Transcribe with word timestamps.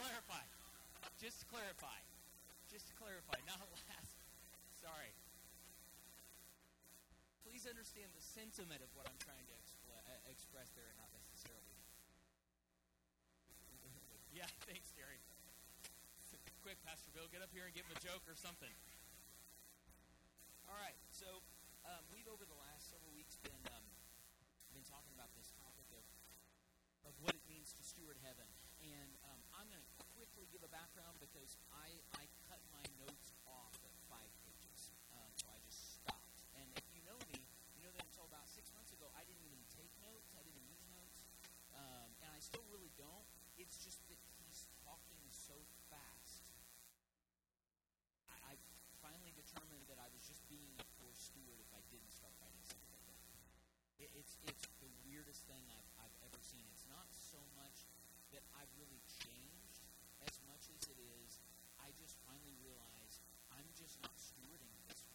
clarify. 0.00 0.44
Just 1.20 1.44
to 1.44 1.46
clarify. 1.52 1.98
Just 2.72 2.88
to 2.88 2.94
clarify, 2.96 3.36
not 3.44 3.60
last. 3.92 4.16
Sorry. 4.80 5.12
Please 7.44 7.68
understand 7.68 8.08
the 8.16 8.24
sentiment 8.24 8.80
of 8.80 8.88
what 8.96 9.04
I'm 9.04 9.20
trying 9.20 9.44
to 9.44 9.56
uh, 9.92 10.32
express 10.32 10.72
there, 10.72 10.88
and 10.88 10.96
not 10.96 11.12
necessarily. 11.12 11.76
yeah, 14.40 14.48
thanks, 14.64 14.88
Gary. 14.96 15.20
Quick, 16.64 16.80
Pastor 16.88 17.12
Bill, 17.12 17.28
get 17.28 17.44
up 17.44 17.52
here 17.52 17.68
and 17.68 17.74
give 17.76 17.84
him 17.84 17.98
a 17.98 18.00
joke 18.00 18.24
or 18.24 18.38
something. 18.38 18.72
All 20.70 20.78
right, 20.78 20.96
so 21.12 21.26
um, 21.84 22.00
we've 22.14 22.30
over 22.30 22.46
the 22.46 22.56
last 22.64 22.88
several 22.88 23.10
weeks 23.12 23.36
been 23.42 23.60
um, 23.74 23.84
been 24.72 24.86
talking 24.86 25.10
about 25.18 25.28
this 25.34 25.50
topic 25.58 25.90
of 25.92 26.06
of 27.10 27.12
what 27.20 27.34
it 27.34 27.44
means 27.50 27.74
to 27.74 27.82
steward 27.82 28.16
heaven, 28.22 28.46
and 28.80 29.19
I'm 29.60 29.68
going 29.68 29.84
to 29.84 29.92
quickly 30.16 30.48
give 30.48 30.64
a 30.64 30.72
background 30.72 31.20
because 31.20 31.60
I 31.68 31.92
I 32.16 32.24
cut 32.48 32.64
my 32.72 32.80
notes 32.96 33.36
off 33.44 33.76
at 33.84 33.92
five 34.08 34.32
pages, 34.40 34.88
um, 35.12 35.28
so 35.36 35.52
I 35.52 35.60
just 35.68 36.00
stopped. 36.00 36.40
And 36.56 36.64
if 36.80 36.88
you 36.96 37.04
know 37.04 37.20
me, 37.28 37.44
you 37.76 37.84
know 37.84 37.92
that 37.92 38.08
until 38.08 38.24
about 38.24 38.48
six 38.48 38.72
months 38.72 38.88
ago, 38.96 39.12
I 39.12 39.20
didn't 39.28 39.44
even 39.44 39.60
take 39.68 39.92
notes, 40.00 40.32
I 40.32 40.40
didn't 40.48 40.64
use 40.64 40.80
notes, 40.88 41.20
um, 41.76 42.08
and 42.24 42.32
I 42.32 42.40
still 42.40 42.64
really 42.72 42.88
don't. 42.96 43.28
It's 43.60 43.76
just 43.84 44.00
that 44.08 44.16
he's 44.40 44.64
talking 44.80 45.20
so 45.28 45.60
fast. 45.92 46.48
I, 48.32 48.40
I 48.40 48.54
finally 49.04 49.36
determined 49.36 49.84
that 49.92 50.00
I 50.00 50.08
was 50.08 50.24
just 50.24 50.40
being 50.48 50.72
a 50.80 50.88
poor 50.96 51.12
steward 51.12 51.60
if 51.60 51.68
I 51.76 51.84
didn't 51.92 52.16
start 52.16 52.32
writing 52.40 52.64
some 52.64 52.80
of 52.80 52.96
it 52.96 53.04
down. 53.28 53.44
It, 54.00 54.08
it's 54.16 54.40
it's 54.40 54.64
the 54.80 54.88
weirdest 55.04 55.44
thing 55.44 55.68
I've, 55.68 56.08
I've 56.08 56.16
ever 56.32 56.40
seen. 56.40 56.64
It's 56.72 56.88
not 56.88 57.12
so 57.12 57.44
much 57.60 57.84
that 58.32 58.46
I've 58.54 58.70
really 58.78 59.02
just 63.80 63.96
not 64.04 64.12
stewarding 64.20 64.76
this. 64.84 65.08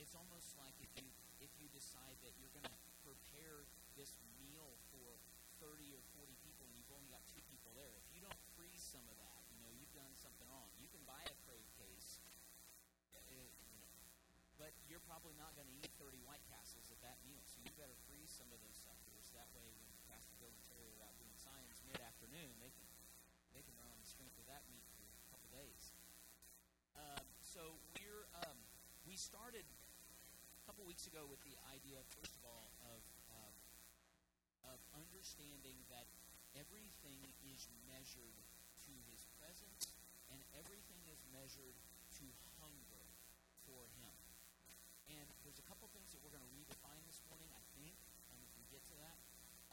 It's 0.00 0.16
almost 0.16 0.56
like 0.56 0.72
if 0.80 0.88
you 0.96 1.12
if 1.44 1.52
you 1.60 1.68
decide 1.68 2.16
that 2.24 2.32
you're 2.40 2.52
going 2.56 2.64
to 2.64 2.80
prepare 3.04 3.68
this 3.92 4.16
meal 4.40 4.72
for 4.88 5.20
30 5.60 5.92
or 5.92 6.02
40 6.16 6.32
people 6.40 6.64
and 6.64 6.72
you've 6.72 6.90
only 6.96 7.12
got 7.12 7.20
two 7.28 7.42
people 7.52 7.74
there, 7.76 7.92
if 7.98 8.06
you 8.16 8.24
don't 8.24 8.40
freeze 8.56 8.80
some 8.80 9.04
of 9.10 9.16
that, 9.20 9.42
you 9.52 9.60
know 9.60 9.68
you've 9.76 9.92
done 9.92 10.10
something 10.16 10.48
wrong. 10.48 10.70
You 10.80 10.88
can 10.88 11.04
buy 11.04 11.20
a 11.28 11.36
crave 11.44 11.66
case, 11.76 12.24
uh, 13.14 13.20
you 13.30 13.76
know, 13.76 13.92
but 14.56 14.72
you're 14.88 15.02
probably 15.04 15.36
not 15.36 15.52
going 15.58 15.68
to 15.68 15.76
eat 15.76 15.92
30 16.00 16.24
White 16.24 16.42
Castles 16.48 16.88
at 16.88 16.98
that 17.04 17.20
meal, 17.26 17.42
so 17.44 17.60
you 17.60 17.70
better 17.76 17.94
freeze 18.08 18.32
some 18.32 18.48
of 18.48 18.58
those 18.64 18.78
suckers. 18.80 19.28
That 19.36 19.50
way, 19.52 19.68
when 19.82 19.92
Pastor 20.08 20.34
Bill 20.40 20.50
and 20.50 20.64
Terry 20.64 20.88
are 20.98 21.04
out 21.04 21.16
doing 21.20 21.36
science 21.36 21.84
mid-afternoon, 21.84 22.56
they 22.64 22.72
can 22.72 22.88
they 23.52 23.60
can 23.60 23.76
run 23.76 23.92
on 23.92 24.00
the 24.00 24.08
strength 24.08 24.38
of 24.40 24.48
that 24.48 24.64
meat 24.72 24.86
for 24.96 25.04
a 25.04 25.26
couple 25.28 25.52
days. 25.52 25.92
Um, 26.96 27.24
so 27.40 27.76
we're 28.00 28.24
um, 28.44 28.58
we 29.12 29.20
started 29.20 29.68
a 29.68 30.62
couple 30.64 30.80
weeks 30.88 31.04
ago 31.04 31.28
with 31.28 31.36
the 31.44 31.52
idea, 31.68 32.00
first 32.16 32.32
of 32.32 32.48
all, 32.48 32.72
of 32.96 33.04
um, 33.28 33.52
of 34.72 34.80
understanding 34.96 35.76
that 35.92 36.08
everything 36.56 37.20
is 37.44 37.68
measured 37.84 38.40
to 38.88 38.92
His 39.12 39.28
presence, 39.36 39.84
and 40.32 40.40
everything 40.56 41.04
is 41.12 41.20
measured 41.28 41.76
to 42.16 42.24
hunger 42.56 43.04
for 43.68 43.84
Him. 44.00 44.16
And 45.12 45.28
there's 45.44 45.60
a 45.60 45.66
couple 45.68 45.92
things 45.92 46.16
that 46.16 46.24
we're 46.24 46.32
going 46.32 46.48
to 46.48 46.56
redefine 46.56 47.04
this 47.04 47.20
morning, 47.28 47.52
I 47.52 47.60
think, 47.76 47.92
um, 48.32 48.40
if 48.48 48.56
we 48.56 48.64
get 48.72 48.80
to 48.80 48.96
that. 48.96 49.20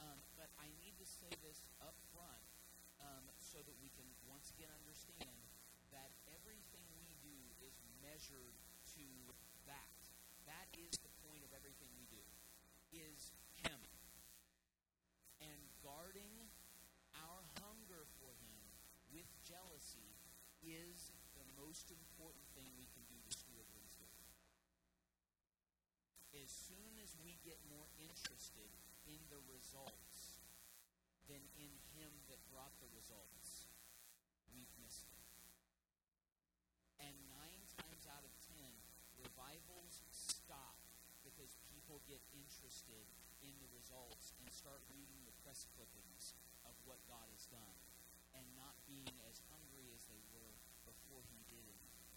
Um, 0.03 0.19
but 0.35 0.51
I 0.59 0.67
need 0.83 0.99
to 0.99 1.07
say 1.07 1.31
this 1.39 1.63
up 1.79 1.95
front 2.11 2.43
um, 2.99 3.23
so 3.39 3.63
that 3.63 3.77
we 3.79 3.87
can 3.95 4.11
once 4.27 4.51
again 4.51 4.67
understand 4.83 5.39
that 5.95 6.11
everything 6.27 6.83
we 6.99 7.15
do 7.23 7.39
is 7.63 7.79
measured 8.03 8.59
to 8.99 9.07
that. 9.63 9.99
That 10.43 10.67
is 10.75 10.91
the 10.99 11.13
point 11.23 11.47
of 11.47 11.55
everything 11.55 11.87
we 11.95 12.07
do, 12.11 12.23
is 12.91 13.31
Him. 13.63 13.79
And 15.39 15.59
guarding 15.79 16.51
our 17.15 17.41
hunger 17.63 18.03
for 18.19 18.35
Him 18.43 18.59
with 19.15 19.29
jealousy 19.47 20.19
is 20.59 21.15
the 21.39 21.47
most 21.55 21.87
important 21.95 22.43
thing 22.51 22.67
we 22.75 22.91
can 22.91 23.07
do 23.07 23.15
to 23.23 23.31
steward 23.31 23.69
He's. 23.71 23.95
As 26.35 26.51
soon 26.51 26.93
as 27.01 27.15
we 27.19 27.41
get 27.41 27.57
more 27.67 27.89
interested 27.97 28.69
in 29.09 29.19
the 29.33 29.41
results 29.49 30.37
than 31.25 31.41
in 31.57 31.73
Him 31.97 32.11
that 32.29 32.39
brought 32.53 32.75
the 32.79 32.91
results, 32.93 33.69
we've 34.53 34.69
missed 34.77 35.09
it. 35.09 35.19
And 37.01 37.15
nine 37.31 37.63
times 37.81 38.05
out 38.07 38.23
of 38.23 38.33
ten, 38.45 38.71
revivals 39.17 40.05
stop 40.11 40.79
because 41.25 41.59
people 41.71 41.99
get 42.05 42.21
interested 42.69 43.09
in 43.41 43.57
the 43.65 43.73
results 43.73 44.29
and 44.37 44.45
start 44.53 44.77
reading 44.93 45.17
the 45.25 45.33
press 45.41 45.65
clippings 45.73 46.37
of 46.69 46.77
what 46.85 47.01
God 47.09 47.25
has 47.33 47.49
done 47.49 47.77
and 48.37 48.45
not 48.53 48.77
being 48.85 49.09
as 49.25 49.41
hungry 49.49 49.89
as 49.89 50.05
they 50.05 50.21
were 50.29 50.53
before 50.85 51.25
He 51.33 51.41
did 51.49 51.65
anything. 51.65 52.13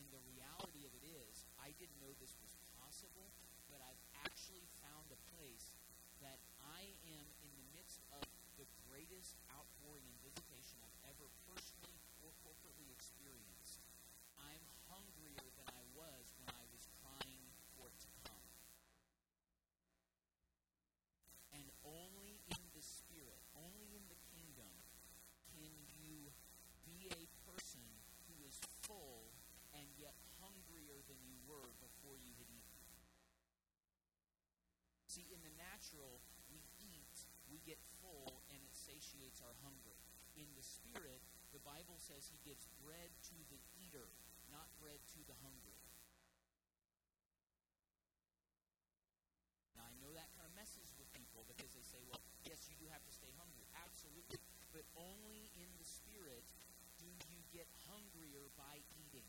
And 0.00 0.08
the 0.08 0.24
reality 0.32 0.88
of 0.88 0.96
it 0.96 1.04
is, 1.04 1.44
I 1.60 1.76
didn't 1.76 2.00
know 2.00 2.16
this 2.16 2.40
was 2.40 2.56
possible, 2.80 3.28
but 3.68 3.84
I've 3.84 4.00
actually 4.24 4.64
found 4.80 5.12
a 5.12 5.20
place 5.36 5.76
that 6.24 6.40
I 6.64 6.88
am 7.20 7.28
in 7.44 7.52
the 7.52 7.68
midst 7.76 8.00
of 8.16 8.24
the 8.56 8.64
greatest 8.88 9.36
outpouring 9.52 10.08
and 10.08 10.24
visitation 10.24 10.80
I've 10.80 11.12
ever 11.12 11.28
personally 11.44 12.00
or 12.24 12.32
corporately 12.40 12.88
experienced. 12.96 13.84
I'm 14.40 14.64
hungrier 14.88 15.52
than 15.60 15.68
I 15.68 15.84
was 15.92 16.32
when 16.40 16.48
I 16.48 16.64
was 16.72 16.88
crying 17.04 17.44
for 17.76 17.92
it 17.92 17.98
to 18.00 18.08
come. 18.24 18.38
And 21.58 21.66
only 21.82 22.38
in 22.46 22.62
the 22.70 22.82
Spirit, 22.86 23.42
only 23.58 23.90
in 23.90 24.06
the 24.06 24.20
kingdom, 24.30 24.70
can 25.50 25.74
get 37.68 37.76
full 38.00 38.40
and 38.48 38.64
it 38.64 38.72
satiates 38.72 39.44
our 39.44 39.52
hunger. 39.60 39.92
In 40.40 40.48
the 40.56 40.64
spirit, 40.64 41.20
the 41.52 41.60
Bible 41.60 42.00
says 42.00 42.24
he 42.32 42.40
gives 42.48 42.64
bread 42.80 43.12
to 43.28 43.36
the 43.52 43.60
eater, 43.76 44.08
not 44.48 44.72
bread 44.80 44.96
to 45.12 45.20
the 45.28 45.36
hungry. 45.44 45.76
Now, 49.76 49.84
I 49.84 49.92
know 50.00 50.16
that 50.16 50.32
kind 50.32 50.48
of 50.48 50.56
messes 50.56 50.96
with 50.96 51.12
people 51.12 51.44
because 51.44 51.76
they 51.76 51.84
say, 51.84 52.00
well, 52.08 52.24
yes, 52.48 52.64
you 52.72 52.76
do 52.80 52.88
have 52.88 53.04
to 53.04 53.12
stay 53.12 53.28
hungry. 53.36 53.68
Absolutely. 53.76 54.40
But 54.72 54.88
only 54.96 55.52
in 55.60 55.68
the 55.76 55.84
spirit 55.84 56.48
do 56.96 57.12
you 57.28 57.44
get 57.52 57.68
hungrier 57.84 58.48
by 58.56 58.80
eating. 58.96 59.28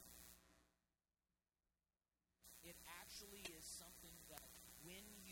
It 2.64 2.80
actually 3.04 3.44
is 3.52 3.68
something 3.68 4.16
that 4.32 4.48
when 4.88 5.04
you 5.28 5.29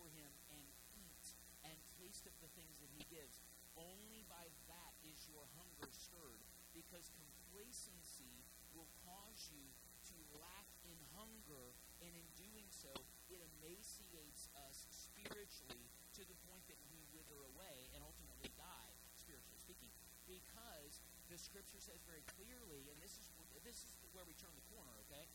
before 0.00 0.16
him 0.16 0.32
and 0.48 0.64
eat 0.96 1.24
and 1.60 1.76
taste 2.00 2.24
of 2.24 2.32
the 2.40 2.48
things 2.56 2.72
that 2.80 2.88
he 2.96 3.04
gives, 3.12 3.36
only 3.76 4.24
by 4.32 4.48
that 4.64 4.92
is 5.04 5.28
your 5.28 5.44
hunger 5.60 5.92
stirred. 5.92 6.40
Because 6.72 7.12
complacency 7.12 8.40
will 8.72 8.88
cause 9.04 9.52
you 9.52 9.60
to 10.08 10.16
lack 10.40 10.64
in 10.88 10.96
hunger, 11.12 11.76
and 12.00 12.16
in 12.16 12.24
doing 12.40 12.64
so, 12.72 12.88
it 13.28 13.44
emaciates 13.44 14.48
us 14.64 14.88
spiritually 14.88 15.84
to 16.16 16.24
the 16.24 16.38
point 16.48 16.64
that 16.72 16.80
we 16.88 17.04
wither 17.12 17.36
away 17.52 17.92
and 17.92 18.00
ultimately 18.00 18.48
die, 18.56 18.92
spiritually 19.20 19.60
speaking. 19.60 19.92
Because 20.24 21.04
the 21.28 21.36
scripture 21.36 21.82
says 21.82 22.00
very 22.08 22.24
clearly, 22.40 22.88
and 22.88 22.96
this 23.04 23.20
is 23.20 23.28
this 23.60 23.84
is 23.84 23.92
where 24.16 24.24
we 24.24 24.32
turn 24.40 24.56
the 24.56 24.64
corner, 24.72 24.96
okay? 25.04 25.28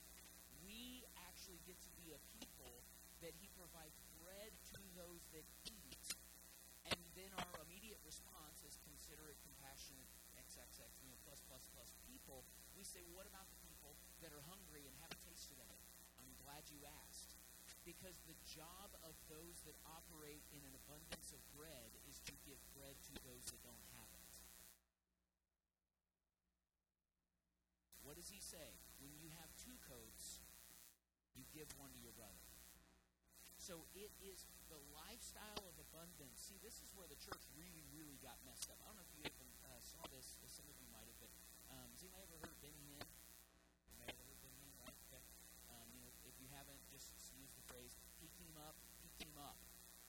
We 0.65 1.06
actually 1.29 1.61
get 1.69 1.77
to 1.85 1.91
be 2.01 2.09
a 2.18 2.19
people 2.41 2.81
that 3.21 3.38
he 3.38 3.47
provides 3.53 3.97
those 4.95 5.27
that 5.36 5.44
eat. 5.68 6.00
And 6.88 7.00
then 7.19 7.31
our 7.36 7.59
immediate 7.68 8.00
response 8.07 8.63
is 8.63 8.80
considerate, 8.88 9.36
compassionate, 9.44 10.07
XXX, 10.39 10.89
you 11.03 11.12
know, 11.12 11.19
plus, 11.27 11.44
plus, 11.45 11.68
plus 11.75 11.92
people. 12.07 12.47
We 12.80 12.88
say, 12.88 13.03
well, 13.03 13.24
what 13.24 13.27
about 13.27 13.47
the 13.51 13.59
people 13.68 14.00
that 14.24 14.31
are 14.31 14.44
hungry 14.47 14.88
and 14.88 14.95
haven't 15.03 15.19
tasted 15.27 15.59
of 15.59 15.68
it? 15.68 15.81
I'm 16.19 16.31
glad 16.39 16.63
you 16.71 16.80
asked. 17.06 17.36
Because 17.83 18.18
the 18.25 18.38
job 18.50 18.95
of 19.06 19.13
those 19.30 19.62
that 19.69 19.77
operate 19.86 20.42
in 20.50 20.63
an 20.65 20.74
abundance 20.74 21.30
of 21.36 21.42
bread 21.53 21.94
is 22.09 22.18
to 22.25 22.33
give 22.47 22.57
bread 22.74 22.97
to 23.12 23.13
those 23.21 23.45
that 23.53 23.62
don't 23.62 23.86
have 23.94 24.09
it. 24.09 24.31
What 28.01 28.18
does 28.18 28.30
he 28.30 28.42
say? 28.42 28.77
When 29.01 29.13
you 29.18 29.30
have 29.42 29.50
two 29.59 29.77
coats, 29.86 30.39
you 31.36 31.44
give 31.53 31.69
one 31.77 31.92
to 31.94 32.00
your 32.01 32.13
brother. 32.13 32.55
So 33.65 33.81
it 33.97 34.13
is 34.21 34.45
the 34.69 34.77
lifestyle 34.94 35.65
of 35.65 35.73
abundance. 35.89 36.38
See, 36.38 36.62
this 36.62 36.85
is 36.85 36.94
where 36.94 37.09
the 37.09 37.17
church 37.17 37.41
really, 37.57 37.81
really 37.97 38.13
got 38.21 38.38
messed 38.45 38.69
up. 38.69 38.77
I 38.77 38.94
don't 38.94 39.01
know 39.01 39.09
if 39.09 39.17
you 39.17 39.25
even 39.25 39.50
uh, 39.65 39.81
saw 39.81 40.06
this. 40.13 40.38
Some 40.45 40.69
of 40.69 40.77
you 40.77 40.85
might 40.94 41.09
have, 41.09 41.17
but 41.17 41.33
um, 41.73 41.89
has 41.89 42.06
anybody 42.06 42.29
ever 42.29 42.38
heard 42.45 42.53
of 42.53 42.62
Benny 42.62 42.77
Hinn? 42.94 43.01
Anybody 43.89 44.13
ever 44.13 44.21
heard 44.21 44.38
of 44.38 44.41
Benny 44.45 44.62
Hinn, 44.62 44.73
right? 44.85 44.97
Okay. 45.09 45.25
Um, 45.73 45.89
you 45.97 46.06
know, 46.06 46.13
if 46.29 46.38
you 46.38 46.45
haven't, 46.53 46.77
just 46.94 47.09
use 47.33 47.57
the 47.57 47.65
phrase 47.65 47.97
"peek 48.21 48.38
him 48.38 48.53
up, 48.53 48.77
peek 49.01 49.17
him 49.17 49.33
up," 49.41 49.57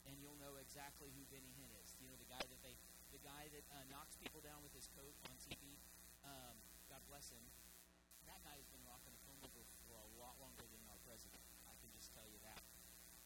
and 0.05 0.20
you'll 0.20 0.37
know 0.37 0.61
exactly 0.61 1.09
who 1.17 1.25
Benny 1.32 1.56
Hinn 1.56 1.73
is. 1.81 1.97
You 1.97 2.12
know, 2.12 2.17
the 2.20 2.29
guy 2.29 2.44
that 2.44 2.61
they, 2.61 2.76
the 3.09 3.25
guy 3.25 3.49
that 3.56 3.64
uh, 3.73 3.88
knocks 3.88 4.20
people 4.20 4.44
down 4.44 4.61
with 4.61 4.76
his 4.76 4.85
coat 4.93 5.17
on 5.25 5.35
TV. 5.41 5.81
Um, 6.29 6.61
God 6.93 7.00
bless 7.09 7.32
him. 7.32 7.41
That 8.29 8.44
guy 8.44 8.61
has 8.61 8.69
been 8.69 8.85
rocking 8.85 9.17
a 9.17 9.20
phone 9.25 9.41
over 9.49 9.64
for 9.88 9.97
a 9.97 10.09
lot 10.20 10.37
longer 10.44 10.69
than 10.69 10.85
our 10.93 11.00
president. 11.09 11.41
I 11.64 11.73
can 11.81 11.88
just 11.97 12.12
tell 12.12 12.29
you 12.29 12.37
that. 12.44 12.61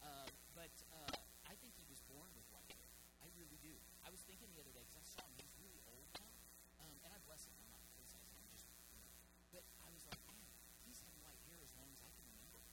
Uh, 0.00 0.28
but 0.56 0.72
uh, 0.92 1.16
I 1.48 1.54
think 1.60 1.76
he 1.76 1.84
was 1.88 2.00
born 2.08 2.28
with 2.32 2.44
white 2.52 2.68
hair. 2.72 2.88
I 3.20 3.28
really 3.36 3.60
do. 3.60 3.72
I 4.04 4.08
was 4.08 4.20
thinking 4.24 4.29
the 4.48 4.64
other 4.64 4.72
day 4.72 4.80
because 4.88 4.96
I 4.96 5.06
saw 5.06 5.24
him. 5.28 5.36
He's 5.44 5.52
really 5.60 5.82
old 5.90 6.08
now, 6.16 6.32
um, 6.80 6.96
and 7.04 7.10
I 7.12 7.18
bless 7.28 7.44
him. 7.44 7.52
I'm 7.60 7.68
not 7.68 7.84
criticizing 7.92 8.40
him. 8.40 8.48
Just, 8.48 8.64
you 8.94 9.00
know. 9.02 9.12
but 9.52 9.64
I 9.84 9.92
was 9.92 10.08
like, 10.08 10.22
man, 10.24 10.48
he's 10.88 11.04
had 11.04 11.12
white 11.20 11.40
hair 11.44 11.60
as 11.60 11.74
long 11.76 11.92
as 11.92 12.00
I 12.00 12.10
can 12.16 12.24
remember, 12.24 12.64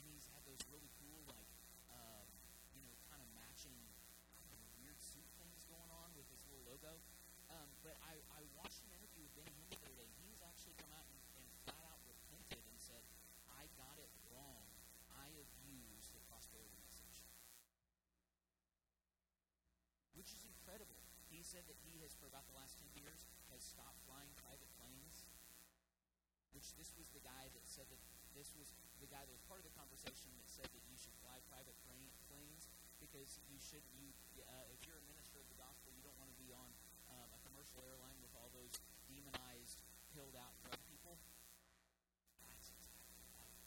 and 0.00 0.08
he's 0.08 0.24
had 0.32 0.40
those 0.48 0.64
really 0.72 0.88
cool, 1.02 1.20
like, 1.28 1.50
um, 1.92 2.28
you 2.72 2.80
know, 2.80 2.94
kind 3.12 3.20
of 3.20 3.28
matching 3.36 3.76
know, 4.54 4.64
weird 4.80 4.98
suit 5.02 5.26
things 5.36 5.66
going 5.66 5.90
on 5.90 6.14
with 6.14 6.26
his 6.30 6.40
little 6.48 6.64
logo. 6.64 6.96
Um, 7.52 7.68
but 7.84 8.00
I, 8.00 8.16
I 8.32 8.42
watched 8.56 8.80
an 8.88 8.90
interview 8.96 9.28
with 9.28 9.34
Benny 9.36 9.52
Hinn 9.60 9.68
the 9.68 9.84
other 9.84 9.98
day. 10.00 10.08
He's 10.24 10.40
actually 10.40 10.74
come 10.80 10.90
out 10.96 11.04
and, 11.04 11.20
and 11.36 11.46
flat 11.68 11.84
out 11.84 12.00
repented 12.08 12.64
and 12.64 12.78
said, 12.80 13.04
I 13.52 13.68
got 13.76 14.00
it 14.00 14.10
wrong. 14.32 14.64
I 15.12 15.28
abused 15.36 16.16
the 16.16 16.22
prosperity 16.26 16.72
message. 16.80 17.20
Which 20.16 20.32
is 20.32 20.42
incredible. 20.48 20.96
He 21.28 21.43
said 21.54 21.70
that 21.70 21.78
he 21.86 22.02
has, 22.02 22.10
for 22.18 22.26
about 22.26 22.42
the 22.50 22.58
last 22.58 22.82
10 22.82 22.90
years, 22.98 23.30
has 23.54 23.62
stopped 23.62 24.02
flying 24.10 24.34
private 24.42 24.66
planes. 24.74 25.22
Which 26.50 26.74
this 26.74 26.90
was 26.98 27.06
the 27.14 27.22
guy 27.22 27.46
that 27.54 27.62
said 27.62 27.86
that 27.94 28.02
this 28.34 28.58
was 28.58 28.74
the 28.98 29.06
guy 29.06 29.22
that 29.22 29.30
was 29.30 29.46
part 29.46 29.62
of 29.62 29.66
the 29.70 29.78
conversation 29.78 30.34
that 30.34 30.50
said 30.50 30.66
that 30.66 30.82
you 30.90 30.98
should 30.98 31.14
fly 31.22 31.38
private 31.46 31.78
plane, 31.86 32.10
planes 32.26 32.66
because 32.98 33.38
you 33.46 33.62
should, 33.62 33.86
you, 33.94 34.10
uh, 34.42 34.74
if 34.74 34.82
you're 34.82 34.98
a 34.98 35.06
minister 35.06 35.38
of 35.38 35.46
the 35.46 35.54
gospel, 35.54 35.94
you 35.94 36.02
don't 36.02 36.18
want 36.18 36.34
to 36.34 36.38
be 36.42 36.50
on 36.50 36.74
um, 37.14 37.30
a 37.30 37.38
commercial 37.46 37.86
airline 37.86 38.18
with 38.18 38.34
all 38.34 38.50
those 38.50 38.74
demonized, 39.06 39.78
pilled 40.10 40.34
out 40.34 40.58
drug 40.58 40.78
people. 40.90 41.22
That's 42.42 42.66
exactly 42.74 43.22
right. 43.30 43.66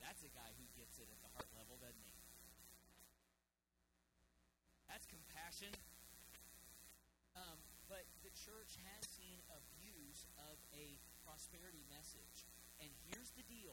That's 0.00 0.24
a 0.24 0.32
guy 0.32 0.56
who 0.56 0.64
gets 0.72 0.96
it 0.96 1.12
at 1.12 1.20
the 1.20 1.28
heart 1.36 1.52
level, 1.52 1.76
doesn't 1.76 2.00
he? 2.00 2.16
That's 4.88 5.04
compassion. 5.04 5.72
Church 8.44 8.76
has 8.84 9.08
seen 9.08 9.40
abuse 9.48 10.28
of 10.36 10.60
a 10.76 11.00
prosperity 11.24 11.80
message. 11.88 12.44
And 12.76 12.92
here's 13.08 13.32
the 13.32 13.46
deal. 13.48 13.72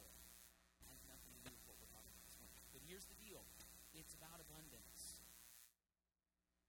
It 0.80 0.88
has 0.88 1.04
nothing 1.12 1.36
to 1.36 1.44
do 1.44 1.52
with 1.52 1.68
what 1.68 1.76
we're 1.76 1.92
talking 1.92 2.08
about 2.16 2.24
this 2.24 2.40
morning. 2.40 2.64
But 2.72 2.80
here's 2.88 3.04
the 3.12 3.20
deal. 3.20 3.44
It's 3.92 4.16
about 4.16 4.40
abundance. 4.40 5.20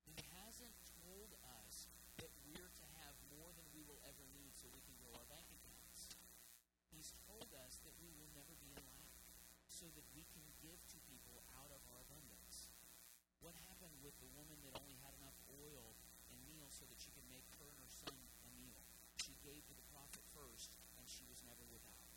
He 0.02 0.19
hasn't 0.34 0.75
told 0.99 1.31
us 1.62 1.86
that 2.19 2.34
we're 2.43 2.74
to 2.74 2.86
have 3.06 3.15
more 3.38 3.55
than 3.55 3.70
we 3.70 3.86
will 3.86 4.03
ever 4.03 4.27
need 4.34 4.50
so 4.58 4.67
we 4.74 4.82
can 4.82 4.98
grow 4.98 5.15
our 5.15 5.29
bank 5.31 5.46
accounts. 5.62 6.10
He's 6.91 7.15
told 7.31 7.55
us 7.62 7.79
that 7.86 7.94
we 8.03 8.10
will 8.19 8.34
never 8.34 8.58
be 8.58 8.74
in 8.74 8.82
lack 8.98 9.15
so 9.70 9.86
that 9.94 10.10
we 10.10 10.27
can 10.34 10.43
give 10.58 10.82
to 10.91 10.98
people 11.06 11.46
out 11.55 11.70
of 11.70 11.79
our 11.94 12.03
abundance. 12.03 12.67
What 13.38 13.55
happened 13.70 13.94
with 14.03 14.19
the 14.19 14.31
woman 14.34 14.58
that 14.67 14.74
only 14.74 14.98
had 15.06 15.15
enough 15.22 15.38
oil 15.55 15.94
and 16.34 16.43
meal 16.50 16.67
so 16.82 16.91
that 16.91 16.98
she 16.98 17.15
could 17.15 17.31
make 17.31 17.46
her 17.62 17.70
and 17.70 17.79
her 17.79 17.94
son 17.94 18.19
a 18.43 18.51
meal? 18.58 18.82
She 19.22 19.39
gave 19.46 19.62
to 19.70 19.74
the 19.79 19.86
prophet 19.94 20.19
first, 20.34 20.74
and 20.98 21.06
she 21.06 21.22
was 21.31 21.39
never 21.46 21.62
without. 21.70 22.10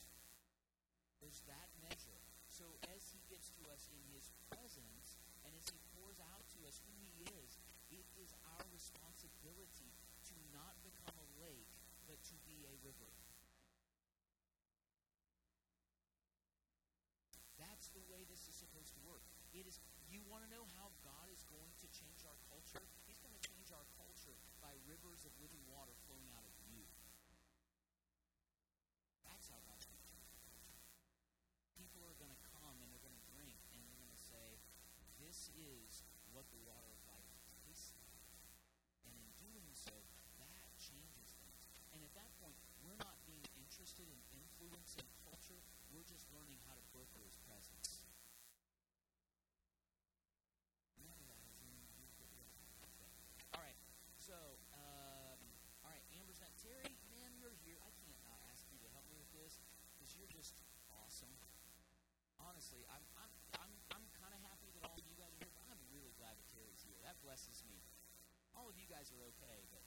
There's 1.21 1.45
that 1.45 1.69
measure. 1.85 2.17
So 2.49 2.65
as 2.89 3.05
he 3.13 3.21
gets 3.29 3.53
to 3.61 3.63
us 3.69 3.85
in 3.93 4.01
his 4.09 4.33
presence, 4.49 5.21
and 5.45 5.53
as 5.53 5.69
he 5.69 5.77
pours 5.93 6.17
out 6.33 6.49
to 6.57 6.65
us 6.65 6.81
who 6.81 6.97
he 6.97 7.29
is, 7.29 7.61
it 7.93 8.09
is 8.17 8.33
our 8.57 8.65
responsibility 8.73 9.93
to 10.33 10.35
not 10.49 10.73
become 10.81 11.13
a 11.13 11.29
lake, 11.37 11.69
but 12.09 12.17
to 12.33 12.35
be 12.49 12.65
a 12.65 12.73
river. 12.81 13.11
That's 17.61 17.93
the 17.93 18.01
way 18.09 18.25
this 18.25 18.49
is 18.49 18.57
supposed 18.57 18.97
to 18.97 19.01
work. 19.05 19.21
It 19.53 19.69
is 19.69 19.77
you 20.15 20.21
want 20.29 20.45
to 20.45 20.49
know 20.53 20.63
how 20.77 20.93
God 21.03 21.27
is 21.33 21.43
going 21.49 21.73
to 21.81 21.87
change 21.91 22.23
our 22.23 22.39
culture? 22.47 22.83
He's 23.03 23.19
going 23.19 23.33
to 23.33 23.43
change 23.43 23.73
our 23.73 23.83
culture 23.97 24.37
by 24.61 24.77
rivers 24.95 25.27
of 25.27 25.35
living 25.43 25.59
water 25.67 25.91
flowing 26.07 26.31
out 26.31 26.47
of 26.47 26.55
you. 26.71 26.87
That's 29.27 29.51
how 29.51 29.59
God's 29.67 29.83
going 29.83 29.99
to 29.99 30.07
change 30.07 30.31
our 30.31 30.39
culture. 30.47 30.79
People 31.75 32.07
are 32.07 32.15
going 32.15 32.31
to 32.31 32.41
come 32.55 32.79
and 32.79 32.87
they're 32.87 33.03
going 33.03 33.19
to 33.19 33.27
drink 33.27 33.59
and 33.75 33.83
they're 33.83 33.99
going 33.99 34.15
to 34.15 34.23
say, 34.23 34.55
This 35.19 35.51
is 35.51 36.07
what 36.31 36.47
the 36.47 36.61
water 36.63 36.87
of 36.87 36.99
life 37.11 37.27
tastes 37.67 37.91
like. 37.99 38.23
And 39.03 39.11
in 39.19 39.27
doing 39.35 39.67
so, 39.75 39.91
that 40.39 40.71
changes 40.79 41.35
things. 41.43 41.67
And 41.91 41.99
at 41.99 42.15
that 42.15 42.31
point, 42.39 42.55
we're 42.79 42.95
not 42.95 43.19
being 43.27 43.43
interested 43.59 44.07
in 44.07 44.19
influencing 44.31 45.11
culture, 45.27 45.59
we're 45.91 46.07
just 46.07 46.23
learning 46.31 46.55
how 46.71 46.79
to 46.79 46.83
broker 46.95 47.19
his 47.19 47.35
presence. 47.43 48.07
All 53.55 53.63
right, 53.63 53.79
so, 54.19 54.35
um, 54.75 55.39
all 55.85 55.91
right, 55.95 56.03
Amber's 56.19 56.43
not. 56.43 56.51
Terry, 56.59 56.91
man, 57.07 57.31
you're 57.39 57.55
here. 57.63 57.79
I 57.79 57.91
can't 58.03 58.19
not 58.27 58.35
ask 58.51 58.67
you 58.67 58.75
to 58.83 58.89
help 58.91 59.07
me 59.07 59.15
with 59.15 59.31
this 59.31 59.63
because 59.95 60.11
you're 60.11 60.27
just 60.27 60.59
awesome. 60.91 61.31
Honestly, 62.35 62.83
I'm, 62.91 63.05
I'm, 63.15 63.31
I'm, 63.63 63.73
I'm 63.95 64.05
kind 64.19 64.35
of 64.35 64.41
happy 64.43 64.75
that 64.75 64.83
all 64.83 64.99
of 64.99 65.07
you 65.07 65.15
guys 65.15 65.31
are 65.39 65.45
here, 65.45 65.55
but 65.55 65.63
I'm 65.71 65.79
really 65.87 66.11
glad 66.19 66.35
that 66.35 66.47
Terry's 66.51 66.83
here. 66.83 66.99
That 67.07 67.15
blesses 67.23 67.63
me. 67.63 67.79
All 68.59 68.67
of 68.67 68.75
you 68.75 68.91
guys 68.91 69.07
are 69.15 69.23
okay, 69.31 69.63
but 69.71 69.85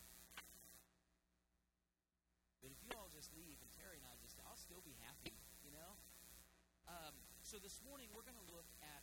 but 2.64 2.72
if 2.72 2.80
you 2.82 2.90
all 2.96 3.12
just 3.12 3.28
leave 3.36 3.60
and 3.60 3.70
Terry 3.76 4.00
and 4.00 4.06
I 4.08 4.16
just, 4.22 4.40
I'll 4.48 4.58
still 4.58 4.82
be 4.82 4.96
happy, 5.04 5.36
you 5.60 5.70
know? 5.76 5.92
Um, 6.88 7.14
so 7.48 7.56
this 7.64 7.80
morning 7.80 8.04
we're 8.12 8.28
going 8.28 8.36
to 8.36 8.50
look 8.52 8.68
at 8.84 9.00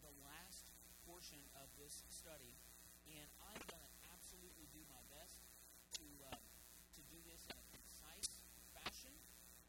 the 0.00 0.08
last 0.24 0.72
portion 1.04 1.36
of 1.60 1.68
this 1.76 2.08
study 2.08 2.56
and 3.04 3.28
I'm 3.36 3.60
going 3.68 3.84
to 3.84 3.92
absolutely 4.16 4.64
do 4.72 4.80
my 4.88 5.04
best 5.12 5.36
to 6.00 6.08
uh, 6.24 6.40
to 6.96 7.00
do 7.12 7.20
this 7.28 7.44
in 7.52 7.60
a 7.60 7.66
concise 7.68 8.40
fashion. 8.72 9.12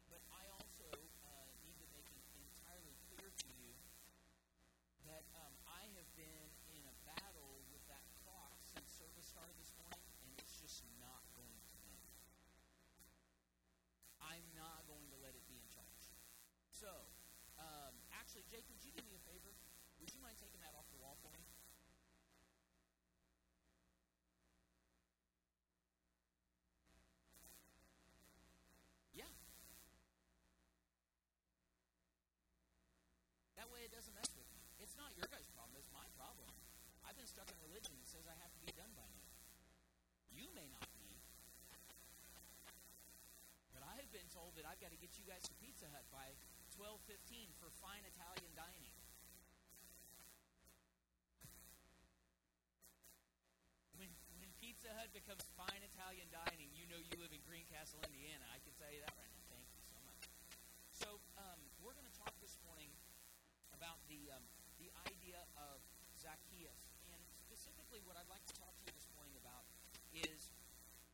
But 0.08 0.24
I 0.32 0.40
also 0.56 0.88
uh, 1.20 1.52
need 1.68 1.76
to 1.84 1.88
make 1.92 2.08
it 2.08 2.24
entirely 2.32 2.96
clear 3.12 3.28
to 3.28 3.48
you 3.60 3.76
that 5.04 5.28
um, 5.36 5.52
I 5.68 5.84
have 5.92 6.08
been 6.16 6.48
in 6.72 6.88
a 6.88 6.96
battle 7.04 7.60
with 7.68 7.84
that 7.92 8.08
clock 8.24 8.56
since 8.72 8.88
service 8.88 9.28
started 9.28 9.52
this 9.60 9.76
morning, 9.76 10.00
and 10.24 10.32
it's 10.40 10.56
just 10.56 10.80
not 10.96 11.20
going 11.36 11.60
to 11.60 11.76
end. 11.92 12.08
I'm 14.24 14.48
not 14.56 14.80
going 14.88 15.04
to 15.12 15.16
let 15.20 15.36
it 15.36 15.44
be 15.44 15.60
in 15.60 15.68
charge. 15.68 16.08
So, 16.72 16.88
um, 17.60 17.92
Jake, 18.62 18.70
would 18.70 18.84
you 18.86 18.94
do 18.94 19.02
me 19.10 19.18
a 19.18 19.22
favor? 19.26 19.50
Would 19.98 20.14
you 20.14 20.22
mind 20.22 20.38
taking 20.38 20.62
that 20.62 20.70
off 20.78 20.86
the 20.94 21.02
wall 21.02 21.18
for 21.18 21.34
me? 21.34 21.42
Yeah. 29.18 29.26
That 33.58 33.66
way 33.74 33.82
it 33.82 33.90
doesn't 33.90 34.14
mess 34.14 34.30
with 34.38 34.46
me. 34.54 34.62
It's 34.78 34.94
not 34.94 35.10
your 35.18 35.26
guys' 35.26 35.50
problem, 35.58 35.74
it's 35.74 35.90
my 35.90 36.06
problem. 36.14 36.46
I've 37.02 37.18
been 37.18 37.26
stuck 37.26 37.50
in 37.50 37.58
religion 37.66 37.98
that 37.98 38.06
says 38.06 38.30
I 38.30 38.38
have 38.46 38.54
to 38.54 38.62
be 38.62 38.70
done 38.78 38.94
by 38.94 39.10
noon. 39.10 39.34
You 40.30 40.46
may 40.54 40.70
not 40.70 40.86
be. 40.94 41.18
But 43.74 43.82
I 43.82 43.98
have 43.98 44.10
been 44.14 44.30
told 44.30 44.54
that 44.54 44.70
I've 44.70 44.78
got 44.78 44.94
to 44.94 45.00
get 45.02 45.18
you 45.18 45.26
guys 45.26 45.42
to 45.50 45.54
Pizza 45.58 45.90
Hut 45.90 46.06
by 46.14 46.30
12:15 46.72 47.52
for 47.60 47.68
fine 47.84 48.00
Italian 48.08 48.48
dining. 48.56 48.96
When, 54.00 54.08
when 54.40 54.48
Pizza 54.56 54.88
Hut 54.96 55.12
becomes 55.12 55.44
fine 55.52 55.84
Italian 55.84 56.32
dining, 56.32 56.72
you 56.72 56.88
know 56.88 56.96
you 56.96 57.12
live 57.20 57.36
in 57.36 57.44
Greencastle, 57.44 58.00
Indiana. 58.08 58.48
I 58.48 58.56
can 58.64 58.72
tell 58.80 58.88
you 58.88 59.04
that 59.04 59.12
right 59.20 59.28
now. 59.36 59.44
Thank 59.52 59.68
you 59.68 59.84
so 59.84 60.00
much. 60.08 60.24
So 60.96 61.20
um, 61.36 61.60
we're 61.84 61.92
going 61.92 62.08
to 62.08 62.16
talk 62.16 62.32
this 62.40 62.56
morning 62.64 62.88
about 63.76 64.00
the 64.08 64.32
um, 64.32 64.44
the 64.80 64.88
idea 65.04 65.44
of 65.60 65.84
Zacchaeus, 66.16 66.96
and 67.12 67.20
specifically, 67.36 68.00
what 68.08 68.16
I'd 68.16 68.32
like 68.32 68.48
to 68.48 68.56
talk 68.56 68.72
to 68.80 68.82
you 68.88 68.96
this 68.96 69.12
morning 69.12 69.36
about 69.36 69.68
is 70.16 70.56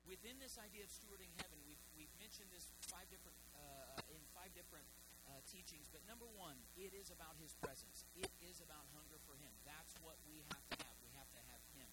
within 0.06 0.38
this 0.38 0.54
idea 0.54 0.86
of 0.86 0.90
stewarding 0.94 1.34
heaven. 1.42 1.58
We've 1.66 1.82
we've 1.98 2.14
mentioned 2.22 2.46
this 2.54 2.70
five 2.86 3.10
different 3.10 3.34
uh, 3.58 4.14
in 4.14 4.22
five 4.30 4.54
different 4.54 4.86
uh, 5.28 5.44
teachings, 5.44 5.92
but 5.92 6.00
number 6.08 6.26
one, 6.34 6.56
it 6.74 6.96
is 6.96 7.12
about 7.12 7.36
His 7.38 7.52
presence. 7.60 8.08
It 8.16 8.32
is 8.40 8.64
about 8.64 8.88
hunger 8.96 9.20
for 9.28 9.36
Him. 9.36 9.52
That's 9.68 9.92
what 10.00 10.16
we 10.24 10.40
have 10.48 10.64
to 10.72 10.76
have. 10.80 10.96
We 11.04 11.12
have 11.20 11.28
to 11.36 11.42
have 11.52 11.62
Him. 11.76 11.88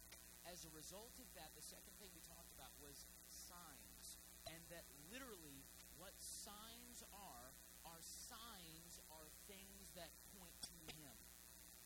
As 0.47 0.63
a 0.63 0.71
result 0.71 1.11
of 1.19 1.27
that, 1.35 1.51
the 1.53 1.65
second 1.65 1.93
thing 1.99 2.09
we 2.15 2.23
talked 2.23 2.51
about 2.55 2.71
was 2.79 3.03
signs, 3.27 4.17
and 4.47 4.61
that 4.71 4.87
literally 5.11 5.67
what 5.99 6.15
signs 6.19 7.03
are 7.11 7.51
are 7.85 8.01
signs 8.01 8.97
are 9.13 9.29
things 9.45 9.93
that 9.93 10.09
point 10.33 10.55
to 10.65 10.75
Him. 10.97 11.17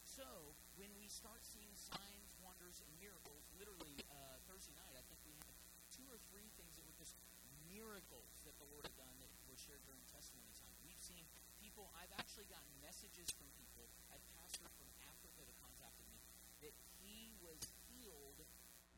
So 0.06 0.56
when 0.80 0.92
we 0.96 1.12
start 1.12 1.44
seeing 1.44 1.72
signs, 1.76 2.32
wonders, 2.40 2.80
and 2.80 2.92
miracles, 3.04 3.44
literally 3.60 4.00
uh, 4.08 4.40
Thursday 4.48 4.76
night, 4.80 4.96
I 4.96 5.04
think 5.12 5.20
we 5.28 5.36
had 5.44 5.56
two 5.92 6.08
or 6.08 6.20
three 6.32 6.48
things 6.56 6.80
that 6.80 6.88
were 6.88 6.96
just 6.96 7.20
miracles 7.68 8.44
that 8.48 8.56
the 8.58 8.68
Lord 8.72 8.88
had 8.88 8.96
done 8.96 9.16
that 9.20 9.32
were 9.48 9.60
shared 9.60 9.84
during 9.86 10.02
testimony 10.08 10.56
time. 10.58 10.79
Seen 11.10 11.26
people. 11.58 11.90
I've 11.98 12.14
actually 12.22 12.46
gotten 12.54 12.70
messages 12.86 13.34
from 13.34 13.50
people. 13.58 13.90
A 14.14 14.22
pastor 14.38 14.70
from 14.78 14.86
Africa 15.10 15.42
that 15.42 15.58
contacted 15.58 16.06
me 16.06 16.22
that 16.62 16.78
he 17.02 17.34
was 17.42 17.58
healed 17.90 18.46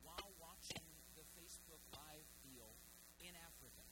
while 0.03 0.35
watching 0.43 0.83
the 1.15 1.23
Facebook 1.39 1.79
Live 1.95 2.27
deal 2.43 2.75
in 3.23 3.31
Africa. 3.39 3.87